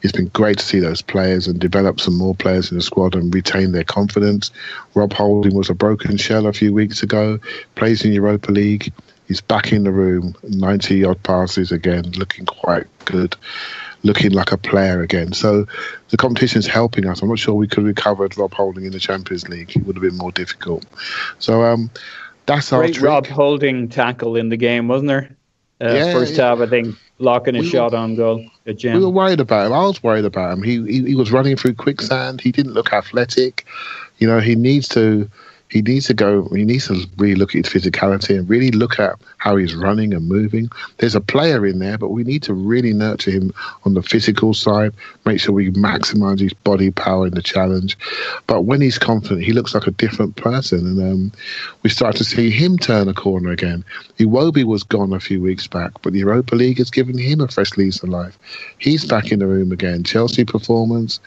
It's 0.03 0.13
been 0.13 0.29
great 0.29 0.59
to 0.59 0.65
see 0.65 0.81
those 0.81 1.01
players 1.01 1.47
and 1.47 1.59
develop 1.59 2.01
some 2.01 2.17
more 2.17 2.35
players 2.35 2.71
in 2.71 2.77
the 2.77 2.83
squad 2.83 3.15
and 3.15 3.33
retain 3.35 3.73
their 3.73 3.85
confidence. 3.85 4.51
Rob 4.95 5.13
Holding 5.13 5.55
was 5.55 5.71
a 5.71 5.75
broken 5.75 6.17
shell 6.17 6.47
a 6.47 6.53
few 6.53 6.73
weeks 6.73 7.03
ago, 7.03 7.39
plays 7.77 8.05
in 8.05 8.13
Europa 8.13 8.51
League. 8.51 8.93
He's 9.29 9.41
back 9.41 9.73
in 9.73 9.85
the 9.85 9.93
room, 9.93 10.35
90 10.43 11.05
odd 11.05 11.23
passes 11.23 11.73
again, 11.73 12.11
looking 12.13 12.45
quite 12.45 12.87
good, 13.05 13.37
looking 14.03 14.33
like 14.33 14.53
a 14.53 14.59
player 14.59 15.03
again. 15.03 15.33
So 15.33 15.67
the 16.09 16.17
competition's 16.17 16.67
helping 16.67 17.07
us. 17.07 17.23
I'm 17.23 17.29
not 17.29 17.39
sure 17.39 17.55
we 17.55 17.69
could 17.69 17.79
have 17.79 17.87
recovered 17.87 18.37
Rob 18.37 18.53
Holding 18.53 18.85
in 18.85 18.93
the 18.93 18.99
Champions 18.99 19.49
League. 19.49 19.77
It 19.77 19.87
would 19.87 19.97
have 19.97 20.03
been 20.03 20.19
more 20.19 20.33
difficult. 20.33 20.85
So 21.39 21.63
um, 21.63 21.91
that's 22.47 22.73
our 22.73 22.81
Great 22.81 22.95
trick. 22.95 23.05
Rob 23.05 23.27
Holding 23.27 23.89
tackle 23.89 24.37
in 24.37 24.49
the 24.49 24.57
game, 24.57 24.89
wasn't 24.89 25.09
there? 25.09 25.37
Uh, 25.83 25.93
Yeah, 25.95 26.13
first 26.13 26.37
half, 26.37 26.61
I 26.61 26.67
think, 26.67 26.95
blocking 27.19 27.57
a 27.57 27.59
We 27.61 27.67
were- 27.67 27.71
shot 27.71 27.95
on 27.95 28.15
goal. 28.15 28.45
Good 28.65 28.83
We 28.85 28.99
were 29.01 29.09
worried 29.09 29.41
about 29.41 29.67
him. 29.67 29.73
I 29.73 29.85
was 29.85 30.03
worried 30.03 30.25
about 30.25 30.53
him. 30.57 30.63
He, 30.63 30.83
he 30.87 31.03
he 31.09 31.15
was 31.17 31.33
running 31.33 31.57
through 31.57 31.75
quicksand. 31.75 32.41
He 32.41 32.53
didn't 32.53 32.75
look 32.75 32.93
athletic. 32.93 33.67
You 34.19 34.29
know, 34.29 34.39
he 34.39 34.55
needs 34.55 34.87
to 34.89 35.29
he 35.73 35.81
needs 35.81 36.07
to 36.09 36.15
go. 36.15 36.47
He 36.51 36.65
needs 36.65 36.89
to 36.89 37.07
really 37.17 37.35
look 37.35 37.55
at 37.55 37.65
his 37.65 37.73
physicality 37.73 38.37
and 38.37 38.47
really 38.47 38.71
look 38.71 39.01
at 39.01 39.19
how 39.39 39.57
he's 39.57 39.75
running 39.75 40.13
and 40.13 40.29
moving. 40.29 40.69
There's 40.99 41.15
a 41.15 41.21
player 41.21 41.65
in 41.65 41.79
there, 41.79 41.97
but 41.97 42.11
we 42.11 42.25
need 42.25 42.43
to 42.43 42.53
really 42.53 42.93
nurture 42.93 43.31
him 43.31 43.55
on 43.87 43.95
the 43.95 44.03
physical 44.03 44.53
side. 44.53 44.93
Make 45.25 45.41
sure 45.41 45.55
we 45.55 45.71
maximise 45.71 46.41
his 46.41 46.53
body 46.53 46.91
power 46.91 47.27
in 47.27 47.33
the 47.33 47.41
challenge. 47.41 47.97
But 48.47 48.63
when 48.63 48.83
he's 48.83 48.99
confident, 48.99 49.47
he 49.47 49.55
looks 49.55 49.73
like 49.73 49.87
a 49.87 49.93
different 49.93 50.37
person, 50.37 50.81
and 50.81 51.01
um, 51.01 51.33
we 51.83 51.89
start 51.89 52.17
to 52.17 52.25
see 52.25 52.51
him 52.51 52.77
turn 52.77 53.09
a 53.09 53.15
corner 53.15 53.51
again. 53.51 53.83
Iwobi 54.19 54.65
was 54.65 54.83
gone 54.83 55.15
a 55.15 55.21
few 55.21 55.41
weeks 55.41 55.67
back, 55.67 55.93
but 56.03 56.13
the 56.13 56.19
Europa 56.19 56.55
League 56.55 56.79
has 56.79 56.91
given 56.91 57.17
him 57.17 57.41
a 57.41 57.49
fresh 57.49 57.79
lease 57.79 58.03
of 58.03 58.11
life. 58.11 58.39
He's 58.77 59.07
back 59.07 59.33
in 59.33 59.39
the 59.39 59.47
room 59.47 59.73
again. 59.73 60.05
Chelsea 60.05 60.45
performance 60.45 61.19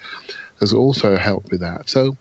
has 0.59 0.71
also 0.71 1.17
helped 1.17 1.49
with 1.51 1.61
that. 1.61 1.89
So 1.89 2.15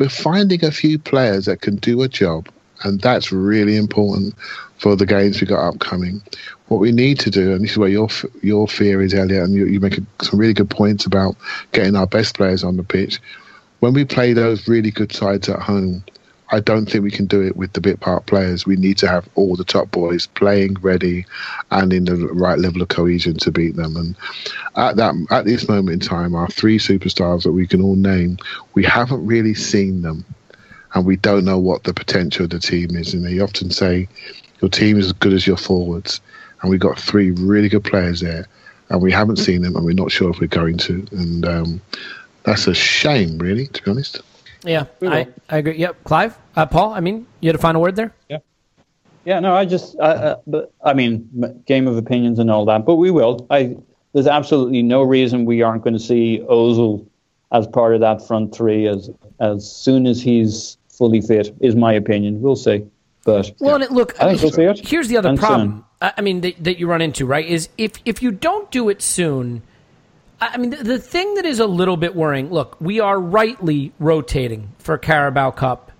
we're 0.00 0.08
finding 0.08 0.64
a 0.64 0.72
few 0.72 0.98
players 0.98 1.44
that 1.44 1.60
can 1.60 1.76
do 1.76 2.02
a 2.02 2.08
job, 2.08 2.48
and 2.82 3.00
that's 3.02 3.30
really 3.30 3.76
important 3.76 4.34
for 4.78 4.96
the 4.96 5.04
games 5.04 5.40
we 5.40 5.46
got 5.46 5.62
upcoming. 5.62 6.22
What 6.68 6.80
we 6.80 6.90
need 6.90 7.20
to 7.20 7.30
do, 7.30 7.52
and 7.52 7.62
this 7.62 7.72
is 7.72 7.78
where 7.78 7.90
your 7.90 8.08
your 8.42 8.66
fear 8.66 9.02
is, 9.02 9.12
Elliot, 9.12 9.44
and 9.44 9.54
you, 9.54 9.66
you 9.66 9.78
make 9.78 9.98
some 10.22 10.38
really 10.38 10.54
good 10.54 10.70
points 10.70 11.04
about 11.04 11.36
getting 11.72 11.96
our 11.96 12.06
best 12.06 12.34
players 12.34 12.64
on 12.64 12.78
the 12.78 12.82
pitch. 12.82 13.20
When 13.80 13.92
we 13.92 14.06
play 14.06 14.32
those 14.32 14.66
really 14.66 14.90
good 14.90 15.12
sides 15.12 15.50
at 15.50 15.60
home, 15.60 16.02
I 16.52 16.60
don't 16.60 16.86
think 16.86 17.04
we 17.04 17.10
can 17.10 17.26
do 17.26 17.42
it 17.42 17.56
with 17.56 17.72
the 17.74 17.80
bit 17.80 18.00
part 18.00 18.26
players. 18.26 18.66
We 18.66 18.76
need 18.76 18.98
to 18.98 19.08
have 19.08 19.28
all 19.36 19.54
the 19.54 19.64
top 19.64 19.90
boys 19.90 20.26
playing 20.26 20.74
ready 20.80 21.24
and 21.70 21.92
in 21.92 22.04
the 22.04 22.16
right 22.16 22.58
level 22.58 22.82
of 22.82 22.88
cohesion 22.88 23.36
to 23.38 23.52
beat 23.52 23.76
them. 23.76 23.96
And 23.96 24.16
at 24.76 24.96
that 24.96 25.14
at 25.30 25.44
this 25.44 25.68
moment 25.68 26.02
in 26.02 26.08
time, 26.08 26.34
our 26.34 26.48
three 26.48 26.78
superstars 26.78 27.44
that 27.44 27.52
we 27.52 27.66
can 27.66 27.80
all 27.80 27.94
name, 27.94 28.38
we 28.74 28.84
haven't 28.84 29.24
really 29.24 29.54
seen 29.54 30.02
them, 30.02 30.24
and 30.94 31.06
we 31.06 31.16
don't 31.16 31.44
know 31.44 31.58
what 31.58 31.84
the 31.84 31.94
potential 31.94 32.44
of 32.44 32.50
the 32.50 32.58
team 32.58 32.96
is. 32.96 33.14
And 33.14 33.24
they 33.24 33.38
often 33.38 33.70
say 33.70 34.08
your 34.60 34.70
team 34.70 34.98
is 34.98 35.06
as 35.06 35.12
good 35.12 35.32
as 35.32 35.46
your 35.46 35.56
forwards, 35.56 36.20
and 36.62 36.70
we've 36.70 36.80
got 36.80 36.98
three 36.98 37.30
really 37.30 37.68
good 37.68 37.84
players 37.84 38.20
there, 38.20 38.48
and 38.88 39.00
we 39.00 39.12
haven't 39.12 39.36
seen 39.36 39.62
them, 39.62 39.76
and 39.76 39.84
we're 39.84 39.94
not 39.94 40.10
sure 40.10 40.30
if 40.30 40.40
we're 40.40 40.48
going 40.48 40.78
to. 40.78 41.06
And 41.12 41.46
um, 41.46 41.80
that's 42.42 42.66
a 42.66 42.74
shame, 42.74 43.38
really, 43.38 43.68
to 43.68 43.82
be 43.84 43.90
honest. 43.90 44.20
Yeah, 44.64 44.84
I, 45.02 45.26
I 45.48 45.58
agree. 45.58 45.76
Yep, 45.78 46.04
Clive, 46.04 46.38
uh, 46.56 46.66
Paul. 46.66 46.92
I 46.92 47.00
mean, 47.00 47.26
you 47.40 47.48
had 47.48 47.54
a 47.56 47.58
final 47.58 47.80
word 47.80 47.96
there. 47.96 48.14
Yeah, 48.28 48.38
yeah. 49.24 49.40
no, 49.40 49.54
I 49.54 49.64
just, 49.64 49.96
uh, 49.98 50.02
uh, 50.02 50.36
but 50.46 50.72
I 50.84 50.92
mean, 50.92 51.62
game 51.66 51.88
of 51.88 51.96
opinions 51.96 52.38
and 52.38 52.50
all 52.50 52.64
that, 52.66 52.84
but 52.84 52.96
we 52.96 53.10
will. 53.10 53.46
I 53.50 53.76
there's 54.12 54.26
absolutely 54.26 54.82
no 54.82 55.02
reason 55.02 55.44
we 55.44 55.62
aren't 55.62 55.82
going 55.84 55.94
to 55.94 56.00
see 56.00 56.40
Ozil 56.50 57.06
as 57.52 57.66
part 57.66 57.94
of 57.94 58.00
that 58.00 58.26
front 58.26 58.54
three 58.54 58.86
as 58.86 59.10
as 59.40 59.70
soon 59.70 60.06
as 60.06 60.20
he's 60.20 60.76
fully 60.90 61.20
fit. 61.20 61.54
Is 61.60 61.74
my 61.74 61.92
opinion. 61.94 62.42
We'll 62.42 62.56
see, 62.56 62.84
but 63.24 63.52
Well, 63.60 63.76
and 63.76 63.84
it, 63.84 63.92
look, 63.92 64.20
I 64.20 64.30
think 64.30 64.42
we'll 64.42 64.52
see 64.52 64.64
it. 64.64 64.86
here's 64.86 65.08
the 65.08 65.16
other 65.16 65.30
And 65.30 65.38
problem. 65.38 65.70
soon. 65.70 65.84
I 66.02 66.12
I 66.18 66.20
mean, 66.20 66.42
that, 66.42 66.62
that 66.64 66.78
you 66.78 66.86
run 66.86 67.00
into, 67.00 67.24
right? 67.24 67.46
Is 67.46 67.68
if 67.78 67.92
if 68.04 68.22
you 68.22 68.30
don't 68.30 68.70
do 68.70 68.88
it 68.90 69.00
soon, 69.00 69.62
I 70.40 70.56
mean, 70.56 70.70
the, 70.70 70.76
the 70.76 70.98
thing 70.98 71.34
that 71.34 71.44
is 71.44 71.60
a 71.60 71.66
little 71.66 71.96
bit 71.96 72.14
worrying. 72.16 72.50
Look, 72.50 72.76
we 72.80 73.00
are 73.00 73.20
rightly 73.20 73.92
rotating 73.98 74.72
for 74.78 74.96
Carabao 74.96 75.50
Cup 75.52 75.92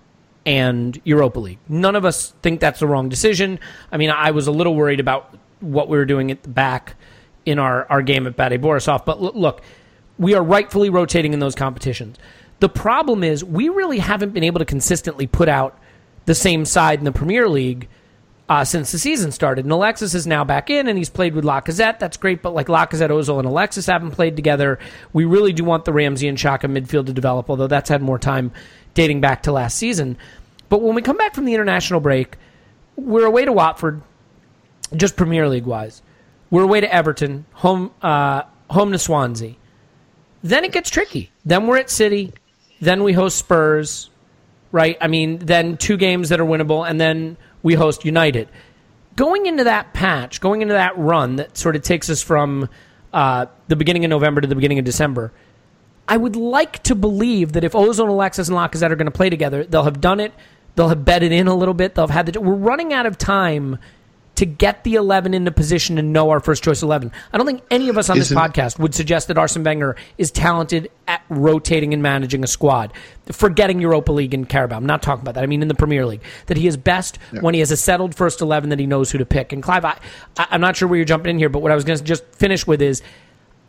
and 0.45 0.99
Europa 1.03 1.39
League. 1.39 1.59
None 1.69 1.95
of 1.95 2.05
us 2.05 2.33
think 2.41 2.59
that's 2.59 2.79
the 2.79 2.87
wrong 2.87 3.09
decision. 3.09 3.59
I 3.91 3.97
mean, 3.97 4.09
I 4.09 4.31
was 4.31 4.47
a 4.47 4.51
little 4.51 4.75
worried 4.75 4.99
about 4.99 5.37
what 5.59 5.87
we 5.89 5.97
were 5.97 6.05
doing 6.05 6.31
at 6.31 6.41
the 6.41 6.49
back 6.49 6.95
in 7.45 7.59
our, 7.59 7.85
our 7.91 8.01
game 8.01 8.25
at 8.25 8.35
Bate 8.35 8.59
Borisov. 8.59 9.05
But 9.05 9.21
l- 9.21 9.33
look, 9.35 9.61
we 10.17 10.33
are 10.33 10.43
rightfully 10.43 10.89
rotating 10.89 11.33
in 11.33 11.39
those 11.39 11.55
competitions. 11.55 12.17
The 12.59 12.69
problem 12.69 13.23
is 13.23 13.43
we 13.43 13.69
really 13.69 13.99
haven't 13.99 14.31
been 14.31 14.43
able 14.43 14.59
to 14.59 14.65
consistently 14.65 15.27
put 15.27 15.49
out 15.49 15.77
the 16.25 16.35
same 16.35 16.65
side 16.65 16.99
in 16.99 17.05
the 17.05 17.11
Premier 17.11 17.47
League 17.47 17.87
uh, 18.51 18.65
since 18.65 18.91
the 18.91 18.99
season 18.99 19.31
started. 19.31 19.63
And 19.63 19.71
Alexis 19.71 20.13
is 20.13 20.27
now 20.27 20.43
back 20.43 20.69
in, 20.69 20.89
and 20.89 20.97
he's 20.97 21.09
played 21.09 21.35
with 21.35 21.45
Lacazette. 21.45 21.99
That's 21.99 22.17
great, 22.17 22.41
but 22.41 22.53
like 22.53 22.67
Lacazette, 22.67 23.09
Ozil, 23.09 23.39
and 23.39 23.47
Alexis 23.47 23.85
haven't 23.85 24.11
played 24.11 24.35
together. 24.35 24.77
We 25.13 25.23
really 25.23 25.53
do 25.53 25.63
want 25.63 25.85
the 25.85 25.93
Ramsey 25.93 26.27
and 26.27 26.37
Xhaka 26.37 26.69
midfield 26.69 27.05
to 27.05 27.13
develop, 27.13 27.49
although 27.49 27.67
that's 27.67 27.87
had 27.87 28.01
more 28.01 28.19
time 28.19 28.51
dating 28.93 29.21
back 29.21 29.43
to 29.43 29.53
last 29.53 29.77
season. 29.77 30.17
But 30.67 30.81
when 30.81 30.95
we 30.95 31.01
come 31.01 31.15
back 31.15 31.33
from 31.33 31.45
the 31.45 31.53
international 31.53 32.01
break, 32.01 32.35
we're 32.97 33.25
away 33.25 33.45
to 33.45 33.53
Watford, 33.53 34.01
just 34.97 35.15
Premier 35.15 35.47
League 35.47 35.65
wise. 35.65 36.01
We're 36.49 36.63
away 36.63 36.81
to 36.81 36.93
Everton, 36.93 37.45
home 37.53 37.91
uh, 38.01 38.43
home 38.69 38.91
to 38.91 38.99
Swansea. 38.99 39.55
Then 40.43 40.65
it 40.65 40.73
gets 40.73 40.89
tricky. 40.89 41.31
Then 41.45 41.67
we're 41.67 41.77
at 41.77 41.89
City. 41.89 42.33
Then 42.81 43.03
we 43.03 43.13
host 43.13 43.37
Spurs, 43.37 44.09
right? 44.73 44.97
I 44.99 45.07
mean, 45.07 45.37
then 45.37 45.77
two 45.77 45.95
games 45.95 46.27
that 46.29 46.41
are 46.41 46.45
winnable, 46.45 46.85
and 46.85 46.99
then 46.99 47.37
we 47.63 47.75
host 47.75 48.05
United. 48.05 48.47
going 49.15 49.45
into 49.45 49.65
that 49.65 49.93
patch, 49.93 50.41
going 50.41 50.61
into 50.61 50.73
that 50.73 50.97
run 50.97 51.35
that 51.35 51.57
sort 51.57 51.75
of 51.75 51.81
takes 51.81 52.09
us 52.09 52.23
from 52.23 52.69
uh, 53.13 53.45
the 53.67 53.75
beginning 53.75 54.05
of 54.05 54.09
November 54.09 54.41
to 54.41 54.47
the 54.47 54.55
beginning 54.55 54.79
of 54.79 54.85
December, 54.85 55.31
I 56.07 56.17
would 56.17 56.35
like 56.35 56.83
to 56.83 56.95
believe 56.95 57.53
that 57.53 57.63
if 57.63 57.73
Ozil, 57.73 58.07
Alexis, 58.07 58.49
and 58.49 58.57
Lacazette 58.57 58.91
are 58.91 58.95
going 58.95 59.05
to 59.05 59.11
play 59.11 59.29
together, 59.29 59.63
they'll 59.63 59.83
have 59.83 60.01
done 60.01 60.19
it. 60.19 60.33
They'll 60.75 60.89
have 60.89 61.03
bedded 61.03 61.31
in 61.31 61.47
a 61.47 61.55
little 61.55 61.73
bit. 61.73 61.95
They'll 61.95 62.07
have 62.07 62.25
had 62.25 62.33
the. 62.33 62.41
We're 62.41 62.53
running 62.53 62.93
out 62.93 63.05
of 63.05 63.17
time 63.17 63.77
to 64.41 64.45
get 64.47 64.83
the 64.83 64.95
11 64.95 65.35
into 65.35 65.51
position 65.51 65.99
and 65.99 66.11
know 66.11 66.31
our 66.31 66.39
first 66.39 66.63
choice 66.63 66.81
11. 66.81 67.11
I 67.31 67.37
don't 67.37 67.45
think 67.45 67.61
any 67.69 67.89
of 67.89 67.97
us 67.99 68.09
on 68.09 68.17
this 68.17 68.31
Isn't- 68.31 68.37
podcast 68.39 68.79
would 68.79 68.95
suggest 68.95 69.27
that 69.27 69.37
Arsene 69.37 69.63
Wenger 69.63 69.95
is 70.17 70.31
talented 70.31 70.89
at 71.07 71.21
rotating 71.29 71.93
and 71.93 72.01
managing 72.01 72.43
a 72.43 72.47
squad. 72.47 72.91
Forgetting 73.31 73.79
Europa 73.79 74.11
League 74.11 74.33
and 74.33 74.49
Carabao. 74.49 74.77
I'm 74.77 74.85
not 74.87 75.03
talking 75.03 75.21
about 75.21 75.35
that. 75.35 75.43
I 75.43 75.47
mean 75.47 75.61
in 75.61 75.67
the 75.67 75.75
Premier 75.75 76.07
League. 76.07 76.23
That 76.47 76.57
he 76.57 76.65
is 76.65 76.75
best 76.75 77.19
when 77.39 77.53
he 77.53 77.59
has 77.59 77.69
a 77.69 77.77
settled 77.77 78.15
first 78.15 78.41
11 78.41 78.71
that 78.71 78.79
he 78.79 78.87
knows 78.87 79.11
who 79.11 79.19
to 79.19 79.25
pick. 79.25 79.53
And 79.53 79.61
Clive, 79.61 79.85
I, 79.85 79.99
I- 80.37 80.47
I'm 80.49 80.61
not 80.61 80.75
sure 80.75 80.87
where 80.87 80.97
you're 80.97 81.05
jumping 81.05 81.29
in 81.29 81.37
here, 81.37 81.49
but 81.49 81.61
what 81.61 81.71
I 81.71 81.75
was 81.75 81.83
going 81.83 81.99
to 81.99 82.03
just 82.03 82.25
finish 82.33 82.65
with 82.65 82.81
is 82.81 83.03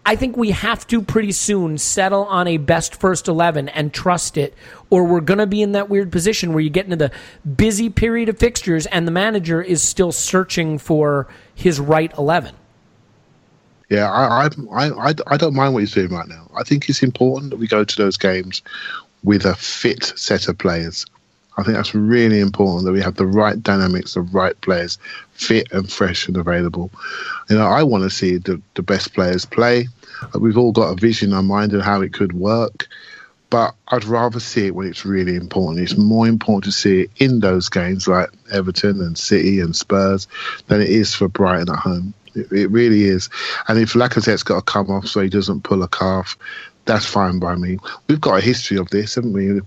I 0.05 0.17
think 0.17 0.37
we 0.37 0.51
have 0.51 0.87
to 0.89 1.01
pretty 1.01 1.31
soon 1.33 1.79
settle 1.79 2.25
on 2.25 2.49
a 2.49 2.57
best 2.57 2.97
first 2.97 3.29
11 3.29 3.69
and 3.69 3.93
trust 3.95 4.37
it, 4.37 4.53
or 4.91 5.05
we're 5.05 5.21
going 5.21 5.39
to 5.39 5.47
be 5.47 5.63
in 5.63 5.73
that 5.73 5.89
weird 5.89 6.11
position 6.11 6.53
where 6.53 6.61
you 6.61 6.71
get 6.71 6.87
into 6.87 6.97
the 6.97 7.13
busy 7.57 7.89
period 7.89 8.29
of 8.29 8.37
fixtures 8.39 8.87
and 8.87 9.07
the 9.07 9.13
manager 9.13 9.63
is 9.63 9.81
still 9.81 10.11
searching 10.11 10.77
for 10.79 11.29
his 11.55 11.79
right 11.79 12.13
11. 12.19 12.55
Yeah, 13.91 14.11
I, 14.11 14.49
I, 14.73 14.89
I, 14.89 15.15
I- 15.27 15.37
don't 15.37 15.55
mind 15.55 15.75
what 15.75 15.81
he's 15.81 15.93
doing 15.93 16.11
right 16.11 16.27
now. 16.27 16.51
I 16.57 16.65
think 16.65 16.89
it's 16.89 17.03
important 17.03 17.51
that 17.51 17.59
we 17.59 17.69
go 17.69 17.85
to 17.85 17.97
those 17.97 18.17
games 18.17 18.63
with 19.23 19.45
a 19.45 19.55
fit 19.55 20.03
set 20.17 20.49
of 20.49 20.59
players. 20.59 21.07
I 21.57 21.63
think 21.63 21.77
that's 21.77 21.95
really 21.95 22.41
important 22.41 22.87
that 22.87 22.93
we 22.93 23.03
have 23.03 23.17
the 23.17 23.27
right 23.27 23.63
dynamics, 23.63 24.15
the 24.15 24.23
right 24.23 24.59
players, 24.63 24.99
fit 25.33 25.71
and 25.73 25.91
fresh 25.91 26.27
and 26.27 26.37
available. 26.37 26.91
You 27.51 27.57
know, 27.57 27.67
I 27.67 27.83
want 27.83 28.05
to 28.05 28.11
see 28.11 28.39
the, 28.39 28.61
the 28.75 28.83
best 28.83 29.13
players 29.13 29.45
play. 29.45 29.89
We've 30.39 30.57
all 30.57 30.73
got 30.73 30.93
a 30.93 30.97
vision 30.97 31.31
in 31.31 31.37
our 31.37 31.43
mind 31.43 31.75
of 31.75 31.83
how 31.83 32.01
it 32.01 32.13
could 32.13 32.33
work, 32.33 32.89
but 33.51 33.75
I'd 33.89 34.05
rather 34.05 34.41
see 34.41 34.69
it 34.69 34.75
when 34.75 34.87
it's 34.87 35.05
really 35.05 35.37
important. 35.37 35.81
It's 35.81 35.99
more 35.99 36.27
important 36.27 36.65
to 36.65 36.73
see 36.73 37.03
it 37.03 37.11
in 37.17 37.41
those 37.41 37.69
games 37.69 38.09
like 38.09 38.31
Everton 38.51 39.01
and 39.03 39.19
City 39.19 39.61
and 39.61 39.77
Spurs 39.77 40.27
than 40.69 40.81
it 40.81 40.89
is 40.89 41.15
for 41.15 41.29
Brighton 41.29 41.69
at 41.69 41.79
home. 41.79 42.15
It, 42.35 42.51
it 42.51 42.67
really 42.69 43.05
is. 43.05 43.29
And 43.69 43.79
if 43.79 43.93
Lacazette's 43.93 44.43
got 44.43 44.67
to 44.67 44.73
come 44.73 44.91
off 44.91 45.07
so 45.07 45.21
he 45.21 45.29
doesn't 45.29 45.65
pull 45.65 45.83
a 45.83 45.89
calf, 45.89 46.39
that's 46.85 47.07
fine 47.07 47.39
by 47.39 47.55
me. 47.55 47.79
We've 48.09 48.21
got 48.21 48.39
a 48.39 48.41
history 48.41 48.79
of 48.79 48.89
this, 48.91 49.15
haven't 49.15 49.33
we? 49.33 49.61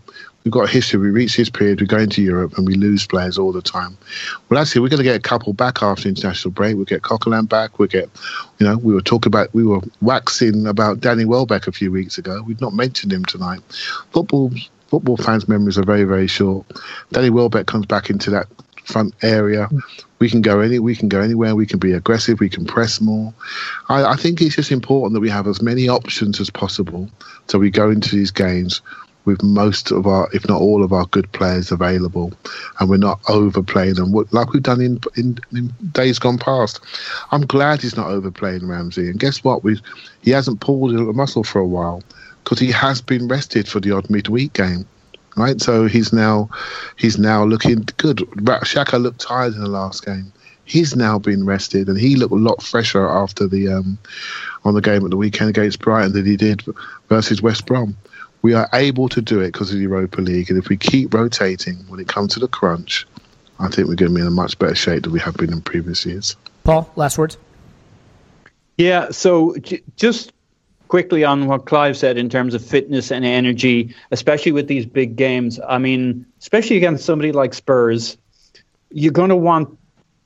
We've 0.45 0.51
got 0.51 0.69
a 0.69 0.71
history. 0.71 0.99
We 0.99 1.09
reach 1.09 1.37
this 1.37 1.49
period, 1.49 1.81
we 1.81 1.87
go 1.87 1.97
into 1.97 2.21
Europe 2.21 2.55
and 2.55 2.67
we 2.67 2.75
lose 2.75 3.07
players 3.07 3.39
all 3.39 3.51
the 3.51 3.63
time. 3.63 3.97
Well, 4.47 4.61
actually, 4.61 4.81
we're 4.81 4.89
going 4.89 4.99
to 4.99 5.03
get 5.03 5.15
a 5.15 5.19
couple 5.19 5.53
back 5.53 5.81
after 5.81 6.07
international 6.07 6.51
break. 6.51 6.75
We'll 6.75 6.85
get 6.85 7.01
Coquelin 7.01 7.49
back. 7.49 7.79
We'll 7.79 7.87
get, 7.87 8.11
you 8.59 8.67
know, 8.67 8.77
we 8.77 8.93
were 8.93 9.01
talking 9.01 9.31
about, 9.31 9.51
we 9.55 9.63
were 9.63 9.81
waxing 10.01 10.67
about 10.67 10.99
Danny 10.99 11.25
Welbeck 11.25 11.65
a 11.65 11.71
few 11.71 11.91
weeks 11.91 12.19
ago. 12.19 12.43
We've 12.45 12.61
not 12.61 12.73
mentioned 12.73 13.11
him 13.11 13.25
tonight. 13.25 13.61
Football, 14.11 14.51
football 14.87 15.17
fans' 15.17 15.47
memories 15.47 15.79
are 15.79 15.83
very, 15.83 16.03
very 16.03 16.27
short. 16.27 16.63
Danny 17.11 17.31
Welbeck 17.31 17.65
comes 17.65 17.87
back 17.87 18.11
into 18.11 18.29
that 18.29 18.45
front 18.83 19.15
area. 19.23 19.67
We 20.19 20.29
can 20.29 20.43
go 20.43 20.59
any, 20.59 20.77
we 20.77 20.95
can 20.95 21.09
go 21.09 21.21
anywhere. 21.21 21.55
We 21.55 21.65
can 21.65 21.79
be 21.79 21.93
aggressive. 21.93 22.39
We 22.39 22.49
can 22.49 22.65
press 22.65 23.01
more. 23.01 23.33
I, 23.89 24.11
I 24.11 24.15
think 24.15 24.41
it's 24.41 24.55
just 24.55 24.71
important 24.71 25.13
that 25.15 25.21
we 25.21 25.29
have 25.31 25.47
as 25.47 25.63
many 25.63 25.89
options 25.89 26.39
as 26.39 26.51
possible, 26.51 27.09
so 27.47 27.57
we 27.57 27.71
go 27.71 27.89
into 27.89 28.15
these 28.15 28.29
games 28.29 28.81
with 29.25 29.43
most 29.43 29.91
of 29.91 30.07
our, 30.07 30.29
if 30.33 30.47
not 30.47 30.61
all 30.61 30.83
of 30.83 30.93
our 30.93 31.05
good 31.07 31.31
players 31.31 31.71
available, 31.71 32.31
and 32.79 32.89
we're 32.89 32.97
not 32.97 33.19
overplaying 33.27 33.95
them 33.95 34.11
like 34.31 34.53
we've 34.53 34.63
done 34.63 34.81
in, 34.81 34.99
in, 35.15 35.39
in 35.51 35.73
days 35.91 36.19
gone 36.19 36.37
past. 36.37 36.79
I'm 37.31 37.45
glad 37.45 37.81
he's 37.81 37.97
not 37.97 38.07
overplaying 38.07 38.67
Ramsey, 38.67 39.09
and 39.09 39.19
guess 39.19 39.43
what? 39.43 39.63
We 39.63 39.79
he 40.21 40.31
hasn't 40.31 40.61
pulled 40.61 40.95
a 40.95 41.13
muscle 41.13 41.43
for 41.43 41.59
a 41.59 41.67
while 41.67 42.03
because 42.43 42.59
he 42.59 42.71
has 42.71 43.01
been 43.01 43.27
rested 43.27 43.67
for 43.67 43.79
the 43.79 43.91
odd 43.91 44.09
midweek 44.09 44.53
game. 44.53 44.85
Right, 45.37 45.59
so 45.59 45.85
he's 45.85 46.13
now 46.13 46.49
he's 46.95 47.17
now 47.17 47.43
looking 47.43 47.85
good. 47.97 48.19
Xhaka 48.19 49.01
looked 49.01 49.19
tired 49.19 49.53
in 49.53 49.59
the 49.59 49.69
last 49.69 50.05
game. 50.05 50.31
He's 50.63 50.95
now 50.95 51.19
been 51.19 51.45
rested, 51.45 51.89
and 51.89 51.97
he 51.97 52.15
looked 52.15 52.31
a 52.31 52.37
lot 52.37 52.63
fresher 52.63 53.05
after 53.05 53.45
the 53.45 53.67
um, 53.67 53.97
on 54.63 54.75
the 54.75 54.81
game 54.81 55.03
at 55.03 55.09
the 55.09 55.17
weekend 55.17 55.49
against 55.49 55.79
Brighton 55.79 56.13
than 56.13 56.25
he 56.25 56.37
did 56.37 56.63
versus 57.09 57.41
West 57.41 57.65
Brom. 57.65 57.97
We 58.45 58.53
are 58.53 58.69
able 58.73 59.09
to 59.09 59.23
do 59.23 59.39
it 59.39 59.53
because 59.53 59.71
of 59.71 59.77
the 59.77 59.81
Europa 59.81 60.21
League, 60.21 60.51
and 60.51 60.59
if 60.59 60.69
we 60.69 60.77
keep 60.77 61.15
rotating 61.15 61.77
when 61.87 61.99
it 61.99 62.07
comes 62.07 62.35
to 62.35 62.39
the 62.39 62.47
crunch, 62.47 63.07
I 63.59 63.69
think 63.69 63.87
we're 63.87 63.95
going 63.95 64.11
to 64.11 64.15
be 64.15 64.21
in 64.21 64.27
a 64.27 64.29
much 64.29 64.59
better 64.59 64.75
shape 64.75 65.01
than 65.01 65.13
we 65.13 65.19
have 65.19 65.35
been 65.35 65.51
in 65.51 65.63
previous 65.63 66.05
years. 66.05 66.35
Paul, 66.63 66.87
last 66.95 67.17
words? 67.17 67.39
Yeah, 68.77 69.09
so 69.09 69.55
j- 69.55 69.81
just 69.95 70.31
quickly 70.89 71.23
on 71.23 71.47
what 71.47 71.65
Clive 71.65 71.97
said 71.97 72.19
in 72.19 72.29
terms 72.29 72.53
of 72.53 72.63
fitness 72.63 73.11
and 73.11 73.25
energy, 73.25 73.95
especially 74.11 74.51
with 74.51 74.67
these 74.67 74.85
big 74.85 75.15
games. 75.15 75.59
I 75.67 75.79
mean, 75.79 76.23
especially 76.39 76.77
against 76.77 77.03
somebody 77.03 77.31
like 77.31 77.55
Spurs, 77.55 78.15
you're 78.91 79.11
going 79.11 79.29
to 79.29 79.35
want 79.35 79.75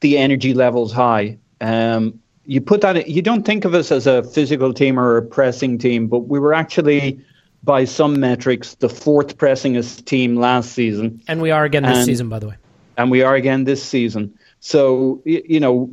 the 0.02 0.18
energy 0.18 0.54
levels 0.54 0.92
high. 0.92 1.38
Um, 1.62 2.20
you 2.46 2.60
put 2.60 2.82
that. 2.82 3.08
You 3.08 3.22
don't 3.22 3.46
think 3.46 3.64
of 3.64 3.74
us 3.74 3.94
as 3.94 4.08
a 4.08 4.24
physical 4.24 4.74
team 4.74 5.00
or 5.00 5.16
a 5.16 5.22
pressing 5.22 5.78
team, 5.78 6.08
but 6.08 6.28
we 6.28 6.38
were 6.38 6.54
actually, 6.54 7.24
by 7.64 7.86
some 7.86 8.20
metrics, 8.20 8.76
the 8.76 8.90
fourth 8.90 9.38
pressingest 9.38 10.06
team 10.06 10.36
last 10.36 10.72
season 10.72 11.22
And 11.28 11.42
we 11.42 11.52
are 11.52 11.66
again 11.66 11.84
this 11.84 11.98
And- 11.98 12.06
season, 12.06 12.30
by 12.30 12.40
the 12.40 12.48
way. 12.48 12.56
and 12.98 13.12
we 13.12 13.22
are 13.22 13.36
again 13.36 13.64
this 13.66 13.84
season. 13.84 14.34
So 14.60 15.22
you 15.26 15.60
know, 15.60 15.90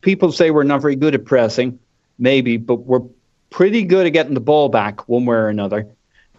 people 0.00 0.32
say 0.32 0.50
we're 0.50 0.62
not 0.64 0.82
very 0.82 0.96
good 0.96 1.14
at 1.14 1.24
pressing, 1.24 1.78
maybe, 2.18 2.56
but 2.56 2.76
we're 2.86 3.02
pretty 3.50 3.82
good 3.82 4.06
at 4.06 4.10
getting 4.12 4.34
the 4.34 4.40
ball 4.40 4.68
back 4.68 5.08
one 5.08 5.24
way 5.26 5.36
or 5.36 5.48
another. 5.48 5.86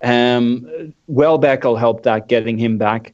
Um, 0.03 0.93
Welbeck 1.07 1.63
will 1.63 1.76
help 1.76 2.03
that, 2.03 2.28
getting 2.28 2.57
him 2.57 2.78
back. 2.78 3.13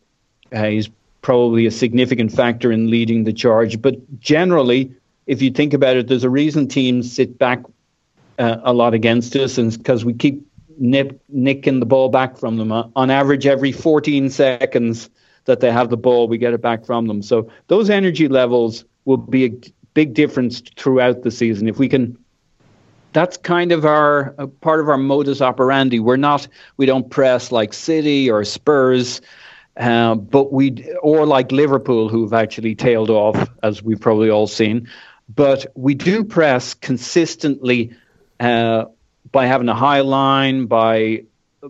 Uh, 0.54 0.66
he's 0.66 0.90
probably 1.22 1.66
a 1.66 1.72
significant 1.72 2.32
factor 2.32 2.72
in 2.72 2.90
leading 2.90 3.26
the 3.26 3.34
charge. 3.34 3.82
But 3.82 4.20
generally, 4.22 4.92
if 5.26 5.42
you 5.42 5.52
think 5.52 5.74
about 5.74 5.98
it, 5.98 6.08
there's 6.08 6.24
a 6.24 6.30
reason 6.30 6.68
teams 6.68 7.12
sit 7.12 7.38
back 7.38 7.62
uh, 8.40 8.58
a 8.64 8.72
lot 8.74 8.94
against 8.94 9.36
us, 9.36 9.58
and 9.58 9.76
because 9.78 10.06
we 10.06 10.14
keep 10.14 10.46
nip, 10.80 11.22
nicking 11.30 11.80
the 11.80 11.86
ball 11.86 12.10
back 12.10 12.38
from 12.38 12.58
them. 12.58 12.72
Uh, 12.72 12.88
on 12.96 13.10
average, 13.10 13.46
every 13.46 13.72
14 13.72 14.30
seconds 14.30 15.10
that 15.46 15.60
they 15.60 15.72
have 15.72 15.90
the 15.90 15.98
ball, 15.98 16.28
we 16.28 16.38
get 16.38 16.54
it 16.54 16.62
back 16.62 16.86
from 16.86 17.08
them. 17.08 17.22
So 17.22 17.50
those 17.68 17.90
energy 17.90 18.28
levels 18.28 18.86
will 19.06 19.18
be 19.18 19.46
a 19.46 19.52
big 19.94 20.14
difference 20.14 20.62
throughout 20.76 21.24
the 21.24 21.32
season. 21.32 21.68
If 21.68 21.80
we 21.80 21.90
can, 21.90 22.18
that's 23.14 23.38
kind 23.38 23.72
of 23.72 23.86
our 23.86 24.36
uh, 24.38 24.48
part 24.48 24.80
of 24.80 24.90
our 24.90 24.98
modus 24.98 25.42
operandi. 25.42 26.00
We're 26.00 26.18
not, 26.18 26.48
we 26.78 26.86
don't 26.86 27.10
press 27.10 27.52
like 27.52 27.74
City 27.74 28.30
or 28.30 28.44
Spurs. 28.44 29.22
Uh, 29.78 30.16
but 30.16 30.52
we 30.52 30.84
or 31.04 31.28
like 31.28 31.52
Liverpool, 31.52 32.10
who've 32.10 32.34
actually 32.34 32.74
tailed 32.74 33.12
off, 33.12 33.48
as 33.62 33.84
we've 33.84 34.02
probably 34.02 34.30
all 34.30 34.48
seen. 34.48 34.90
But 35.34 35.68
we 35.76 35.94
do 35.94 36.24
press 36.24 36.74
consistently 36.74 37.94
uh, 38.40 38.86
by 39.32 39.46
having 39.46 39.70
a 39.70 39.76
high 39.76 40.02
line, 40.02 40.66
by 40.66 41.24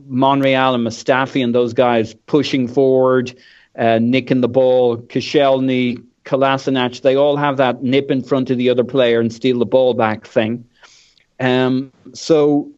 Monreal 0.08 0.76
and 0.76 0.86
Mustafi 0.86 1.44
and 1.44 1.54
those 1.54 1.74
guys 1.74 2.14
pushing 2.14 2.68
forward, 2.68 3.38
uh, 3.78 4.00
nicking 4.00 4.42
the 4.42 4.48
ball, 4.48 4.98
Koscielny, 4.98 6.04
Kolasinac, 6.26 7.02
they 7.02 7.16
all 7.16 7.38
have 7.38 7.58
that 7.58 7.84
nip 7.84 8.12
in 8.12 8.22
front 8.22 8.50
of 8.50 8.58
the 8.58 8.70
other 8.70 8.84
player 8.84 9.20
and 9.20 9.32
steal 9.32 9.60
the 9.60 9.66
ball 9.66 9.94
back 9.94 10.28
thing. 10.28 10.66
Um, 11.40 11.92
so 12.14 12.70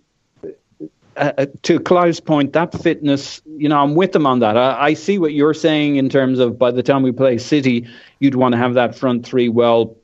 uh, 1.17 1.47
to 1.63 1.79
Clive's 1.79 2.19
point, 2.19 2.53
that 2.53 2.79
fitness, 2.81 3.41
you 3.57 3.67
know, 3.67 3.79
I'm 3.79 3.95
with 3.95 4.11
them 4.11 4.25
on 4.25 4.39
that. 4.39 4.55
I, 4.55 4.87
I 4.87 4.93
see 4.93 5.17
what 5.17 5.33
you're 5.33 5.53
saying 5.53 5.95
in 5.95 6.09
terms 6.09 6.39
of 6.39 6.57
by 6.59 6.71
the 6.71 6.83
time 6.83 7.01
we 7.01 7.11
play 7.11 7.37
City, 7.37 7.87
you'd 8.19 8.35
want 8.35 8.53
to 8.53 8.57
have 8.57 8.75
that 8.75 8.95
front 8.95 9.25
three 9.25 9.49
well 9.49 9.95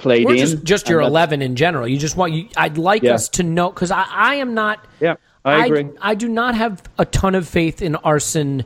played 0.00 0.26
Or 0.26 0.32
in. 0.32 0.38
just, 0.38 0.64
just 0.64 0.88
your 0.88 1.00
11 1.00 1.42
in 1.42 1.54
general. 1.56 1.86
You 1.86 1.98
just 1.98 2.16
want 2.16 2.32
you. 2.32 2.48
I'd 2.56 2.78
like 2.78 3.02
Yeah. 3.02 3.14
us 3.14 3.28
to 3.30 3.42
know 3.42 3.70
because 3.70 3.90
I, 3.90 4.04
I 4.10 4.34
am 4.36 4.54
not. 4.54 4.84
Yeah, 5.00 5.14
I 5.44 5.66
agree. 5.66 5.86
I, 6.00 6.14
do 6.14 6.28
not 6.28 6.54
have 6.56 6.82
a 6.98 7.04
ton 7.04 7.34
of 7.34 7.46
faith 7.48 7.80
in 7.82 7.94
Arsene 7.96 8.64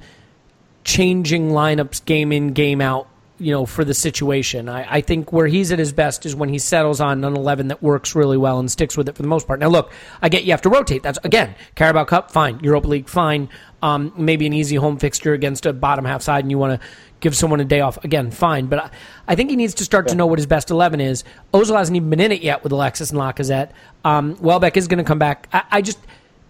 changing 0.84 1.50
lineups 1.50 2.04
game 2.04 2.32
in 2.32 2.52
game 2.52 2.80
out. 2.80 3.08
You 3.36 3.50
know, 3.50 3.66
for 3.66 3.84
the 3.84 3.94
situation, 3.94 4.68
I, 4.68 4.86
I 4.88 5.00
think 5.00 5.32
where 5.32 5.48
he's 5.48 5.72
at 5.72 5.80
his 5.80 5.92
best 5.92 6.24
is 6.24 6.36
when 6.36 6.50
he 6.50 6.60
settles 6.60 7.00
on 7.00 7.24
an 7.24 7.34
eleven 7.34 7.66
that 7.66 7.82
works 7.82 8.14
really 8.14 8.36
well 8.36 8.60
and 8.60 8.70
sticks 8.70 8.96
with 8.96 9.08
it 9.08 9.16
for 9.16 9.22
the 9.22 9.28
most 9.28 9.48
part. 9.48 9.58
Now, 9.58 9.66
look, 9.66 9.90
I 10.22 10.28
get 10.28 10.44
you 10.44 10.52
have 10.52 10.62
to 10.62 10.68
rotate. 10.68 11.02
That's 11.02 11.18
again 11.24 11.56
Carabao 11.74 12.04
Cup, 12.04 12.30
fine. 12.30 12.60
Europa 12.60 12.86
League, 12.86 13.08
fine. 13.08 13.48
Um, 13.82 14.12
maybe 14.16 14.46
an 14.46 14.52
easy 14.52 14.76
home 14.76 14.98
fixture 14.98 15.32
against 15.32 15.66
a 15.66 15.72
bottom 15.72 16.04
half 16.04 16.22
side, 16.22 16.44
and 16.44 16.50
you 16.52 16.58
want 16.58 16.80
to 16.80 16.86
give 17.18 17.36
someone 17.36 17.58
a 17.58 17.64
day 17.64 17.80
off 17.80 18.02
again, 18.04 18.30
fine. 18.30 18.66
But 18.66 18.78
I, 18.78 18.90
I 19.26 19.34
think 19.34 19.50
he 19.50 19.56
needs 19.56 19.74
to 19.74 19.84
start 19.84 20.06
to 20.08 20.14
know 20.14 20.26
what 20.26 20.38
his 20.38 20.46
best 20.46 20.70
eleven 20.70 21.00
is. 21.00 21.24
Ozil 21.52 21.76
hasn't 21.76 21.96
even 21.96 22.10
been 22.10 22.20
in 22.20 22.30
it 22.30 22.40
yet 22.40 22.62
with 22.62 22.70
Alexis 22.70 23.10
and 23.10 23.18
Lacazette. 23.18 23.70
Um, 24.04 24.36
Welbeck 24.40 24.76
is 24.76 24.86
going 24.86 24.98
to 24.98 25.04
come 25.04 25.18
back. 25.18 25.48
I, 25.52 25.64
I 25.72 25.82
just 25.82 25.98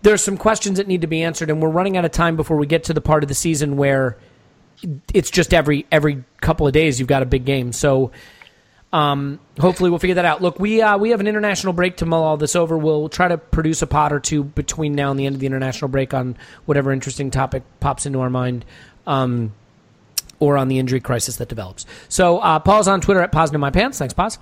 there's 0.02 0.23
some 0.23 0.36
questions 0.36 0.77
that 0.77 0.86
need 0.86 1.01
to 1.01 1.06
be 1.06 1.23
answered, 1.23 1.48
and 1.48 1.62
we're 1.62 1.70
running 1.70 1.97
out 1.97 2.05
of 2.05 2.12
time 2.12 2.36
before 2.36 2.59
we 2.59 2.66
get 2.66 2.85
to 2.85 2.93
the 2.93 3.01
part 3.01 3.23
of 3.24 3.28
the 3.28 3.35
season 3.35 3.78
where 3.78 4.19
it's 5.12 5.31
just 5.31 5.55
every 5.55 5.86
every 5.90 6.24
couple 6.40 6.66
of 6.66 6.73
days 6.73 6.98
you've 6.98 7.09
got 7.09 7.23
a 7.23 7.27
big 7.27 7.44
game. 7.44 7.73
So 7.73 8.11
Um, 8.93 9.40
hopefully, 9.59 9.90
we'll 9.90 9.98
figure 9.98 10.15
that 10.15 10.24
out. 10.24 10.40
Look, 10.40 10.61
we 10.61 10.81
uh, 10.81 10.97
we 10.98 11.11
have 11.11 11.19
an 11.19 11.27
international 11.27 11.73
break 11.73 11.97
to 11.97 12.06
mull 12.06 12.23
all 12.23 12.36
this 12.36 12.55
over. 12.55 12.78
We'll 12.78 13.09
try 13.09 13.27
to 13.27 13.36
produce 13.39 13.82
a 13.82 13.89
pot 13.89 14.12
or 14.12 14.20
two 14.20 14.44
between 14.44 14.94
now 14.94 15.11
and 15.11 15.19
the 15.19 15.27
end 15.27 15.35
of 15.35 15.40
the 15.40 15.47
international 15.47 15.89
break 15.89 16.15
on 16.15 16.36
whatever 16.66 16.93
interesting 16.93 17.32
topic 17.32 17.65
pops 17.81 18.06
into 18.06 18.20
our 18.20 18.31
mind. 18.31 18.65
Um, 19.05 19.52
or 20.39 20.56
on 20.56 20.69
the 20.69 20.78
injury 20.78 21.01
crisis 21.01 21.36
that 21.36 21.48
develops. 21.48 21.86
So, 22.09 22.39
uh, 22.39 22.59
Paul's 22.59 22.86
on 22.86 23.01
Twitter 23.01 23.20
at 23.20 23.32
Pause 23.32 23.55
in 23.55 23.61
My 23.61 23.70
Pants. 23.70 23.98
Thanks, 23.98 24.12
Paz. 24.15 24.39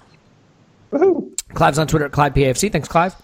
Clive's 1.55 1.79
on 1.79 1.87
Twitter 1.87 2.07
at 2.07 2.13
Clive 2.13 2.35
PAFC. 2.35 2.73
Thanks, 2.73 2.89
Clive. 2.89 3.15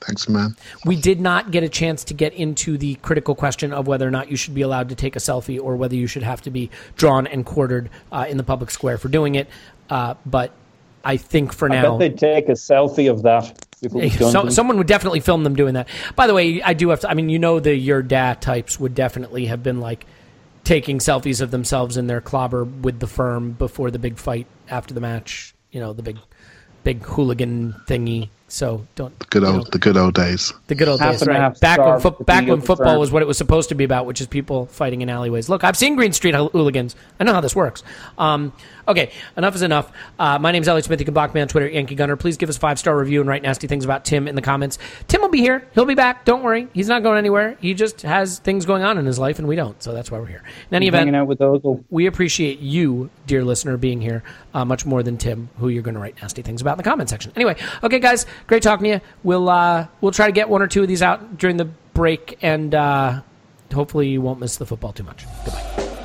Thanks, 0.00 0.28
man. 0.28 0.56
We 0.84 0.96
did 0.96 1.20
not 1.20 1.50
get 1.50 1.64
a 1.64 1.68
chance 1.68 2.04
to 2.04 2.14
get 2.14 2.32
into 2.34 2.78
the 2.78 2.94
critical 2.96 3.34
question 3.34 3.72
of 3.72 3.86
whether 3.86 4.06
or 4.06 4.10
not 4.10 4.30
you 4.30 4.36
should 4.36 4.54
be 4.54 4.62
allowed 4.62 4.90
to 4.90 4.94
take 4.94 5.16
a 5.16 5.18
selfie 5.18 5.60
or 5.60 5.76
whether 5.76 5.96
you 5.96 6.06
should 6.06 6.22
have 6.22 6.40
to 6.42 6.50
be 6.50 6.70
drawn 6.96 7.26
and 7.26 7.44
quartered 7.44 7.90
uh, 8.12 8.26
in 8.28 8.36
the 8.36 8.44
public 8.44 8.70
square 8.70 8.96
for 8.96 9.08
doing 9.08 9.34
it. 9.34 9.48
Uh, 9.90 10.14
but 10.24 10.52
I 11.04 11.16
think 11.16 11.52
for 11.52 11.70
I 11.70 11.80
now, 11.80 11.98
bet 11.98 11.98
they'd 11.98 12.18
take 12.18 12.48
a 12.48 12.52
selfie 12.52 13.10
of 13.10 13.22
that. 13.22 13.64
If 13.80 13.94
it 13.94 13.94
was 13.94 14.16
done 14.18 14.32
so, 14.32 14.48
someone 14.50 14.78
would 14.78 14.86
definitely 14.86 15.20
film 15.20 15.44
them 15.44 15.56
doing 15.56 15.74
that. 15.74 15.88
By 16.14 16.26
the 16.26 16.34
way, 16.34 16.62
I 16.62 16.74
do 16.74 16.90
have 16.90 17.00
to. 17.00 17.10
I 17.10 17.14
mean, 17.14 17.28
you 17.28 17.38
know, 17.38 17.60
the 17.60 17.74
your 17.74 18.02
dad 18.02 18.40
types 18.40 18.78
would 18.78 18.94
definitely 18.94 19.46
have 19.46 19.62
been 19.62 19.80
like 19.80 20.06
taking 20.64 20.98
selfies 20.98 21.40
of 21.40 21.50
themselves 21.50 21.96
in 21.96 22.06
their 22.06 22.20
clobber 22.20 22.64
with 22.64 23.00
the 23.00 23.06
firm 23.06 23.52
before 23.52 23.90
the 23.90 23.98
big 23.98 24.18
fight 24.18 24.46
after 24.68 24.94
the 24.94 25.00
match. 25.00 25.54
You 25.70 25.80
know, 25.80 25.92
the 25.92 26.02
big, 26.02 26.18
big 26.84 27.02
hooligan 27.02 27.74
thingy. 27.86 28.28
So 28.48 28.86
don't 28.94 29.16
the 29.18 29.26
Good 29.26 29.42
you 29.42 29.48
old, 29.48 29.56
know, 29.56 29.64
the 29.70 29.78
good 29.78 29.96
old 29.96 30.14
days. 30.14 30.52
the 30.68 30.74
good 30.74 30.88
old 30.88 31.00
Half 31.00 31.18
days, 31.18 31.26
right? 31.26 31.60
Back 31.60 31.78
when 31.78 31.86
starved 31.86 32.02
foot, 32.02 32.18
to 32.18 32.24
back 32.24 32.46
when 32.46 32.60
football 32.60 32.92
firm. 32.92 32.98
was 32.98 33.12
what 33.12 33.20
it 33.20 33.28
was 33.28 33.36
supposed 33.36 33.68
to 33.68 33.74
be 33.74 33.84
about, 33.84 34.06
which 34.06 34.22
is 34.22 34.26
people 34.26 34.66
fighting 34.66 35.02
in 35.02 35.10
alleyways. 35.10 35.48
Look, 35.50 35.64
I've 35.64 35.76
seen 35.76 35.96
Green 35.96 36.12
Street 36.12 36.34
hooligans. 36.34 36.96
I 37.20 37.24
know 37.24 37.34
how 37.34 37.42
this 37.42 37.54
works. 37.54 37.82
Um, 38.16 38.54
okay, 38.88 39.10
enough 39.36 39.54
is 39.54 39.62
enough. 39.62 39.92
Uh, 40.18 40.38
my 40.38 40.50
name's 40.50 40.66
Elliot 40.66 40.86
Smith. 40.86 40.98
You 40.98 41.04
can 41.04 41.14
block 41.14 41.34
me 41.34 41.42
on 41.42 41.48
Twitter, 41.48 41.68
Yankee 41.68 41.94
Gunner. 41.94 42.16
Please 42.16 42.38
give 42.38 42.48
us 42.48 42.56
a 42.56 42.60
five 42.60 42.78
star 42.78 42.96
review 42.96 43.20
and 43.20 43.28
write 43.28 43.42
nasty 43.42 43.66
things 43.66 43.84
about 43.84 44.06
Tim 44.06 44.26
in 44.26 44.34
the 44.34 44.42
comments. 44.42 44.78
Tim 45.08 45.20
will 45.20 45.28
be 45.28 45.40
here. 45.40 45.68
He'll 45.74 45.84
be 45.84 45.94
back. 45.94 46.24
Don't 46.24 46.42
worry. 46.42 46.68
He's 46.72 46.88
not 46.88 47.02
going 47.02 47.18
anywhere. 47.18 47.58
He 47.60 47.74
just 47.74 48.02
has 48.02 48.38
things 48.38 48.64
going 48.64 48.82
on 48.82 48.96
in 48.96 49.04
his 49.04 49.18
life, 49.18 49.38
and 49.38 49.46
we 49.46 49.56
don't. 49.56 49.80
So 49.82 49.92
that's 49.92 50.10
why 50.10 50.18
we're 50.18 50.26
here. 50.26 50.42
In 50.70 50.74
any 50.74 50.88
event, 50.88 51.00
hanging 51.00 51.14
out 51.16 51.26
with 51.26 51.40
Ozil. 51.40 51.84
we 51.90 52.06
appreciate 52.06 52.60
you, 52.60 53.10
dear 53.26 53.44
listener, 53.44 53.76
being 53.76 54.00
here 54.00 54.22
uh, 54.54 54.64
much 54.64 54.86
more 54.86 55.02
than 55.02 55.18
Tim, 55.18 55.50
who 55.58 55.68
you're 55.68 55.82
going 55.82 55.94
to 55.94 56.00
write 56.00 56.20
nasty 56.22 56.42
things 56.42 56.60
about 56.62 56.72
in 56.72 56.78
the 56.78 56.84
comment 56.84 57.10
section. 57.10 57.32
Anyway, 57.36 57.56
okay, 57.82 57.98
guys, 57.98 58.26
great 58.46 58.62
talking 58.62 58.84
to 58.84 58.90
you. 58.90 59.00
We'll 59.22 59.48
uh, 59.48 59.86
we'll 60.00 60.12
try 60.12 60.26
to 60.26 60.32
get 60.32 60.48
one 60.48 60.62
or 60.62 60.66
two 60.68 60.82
of 60.82 60.88
these 60.88 61.02
out 61.02 61.38
during 61.38 61.56
the 61.56 61.66
break, 61.94 62.38
and 62.42 62.74
uh, 62.74 63.22
hopefully 63.72 64.08
you 64.08 64.20
won't 64.20 64.40
miss 64.40 64.56
the 64.56 64.66
football 64.66 64.92
too 64.92 65.04
much. 65.04 65.26
Goodbye. 65.44 65.97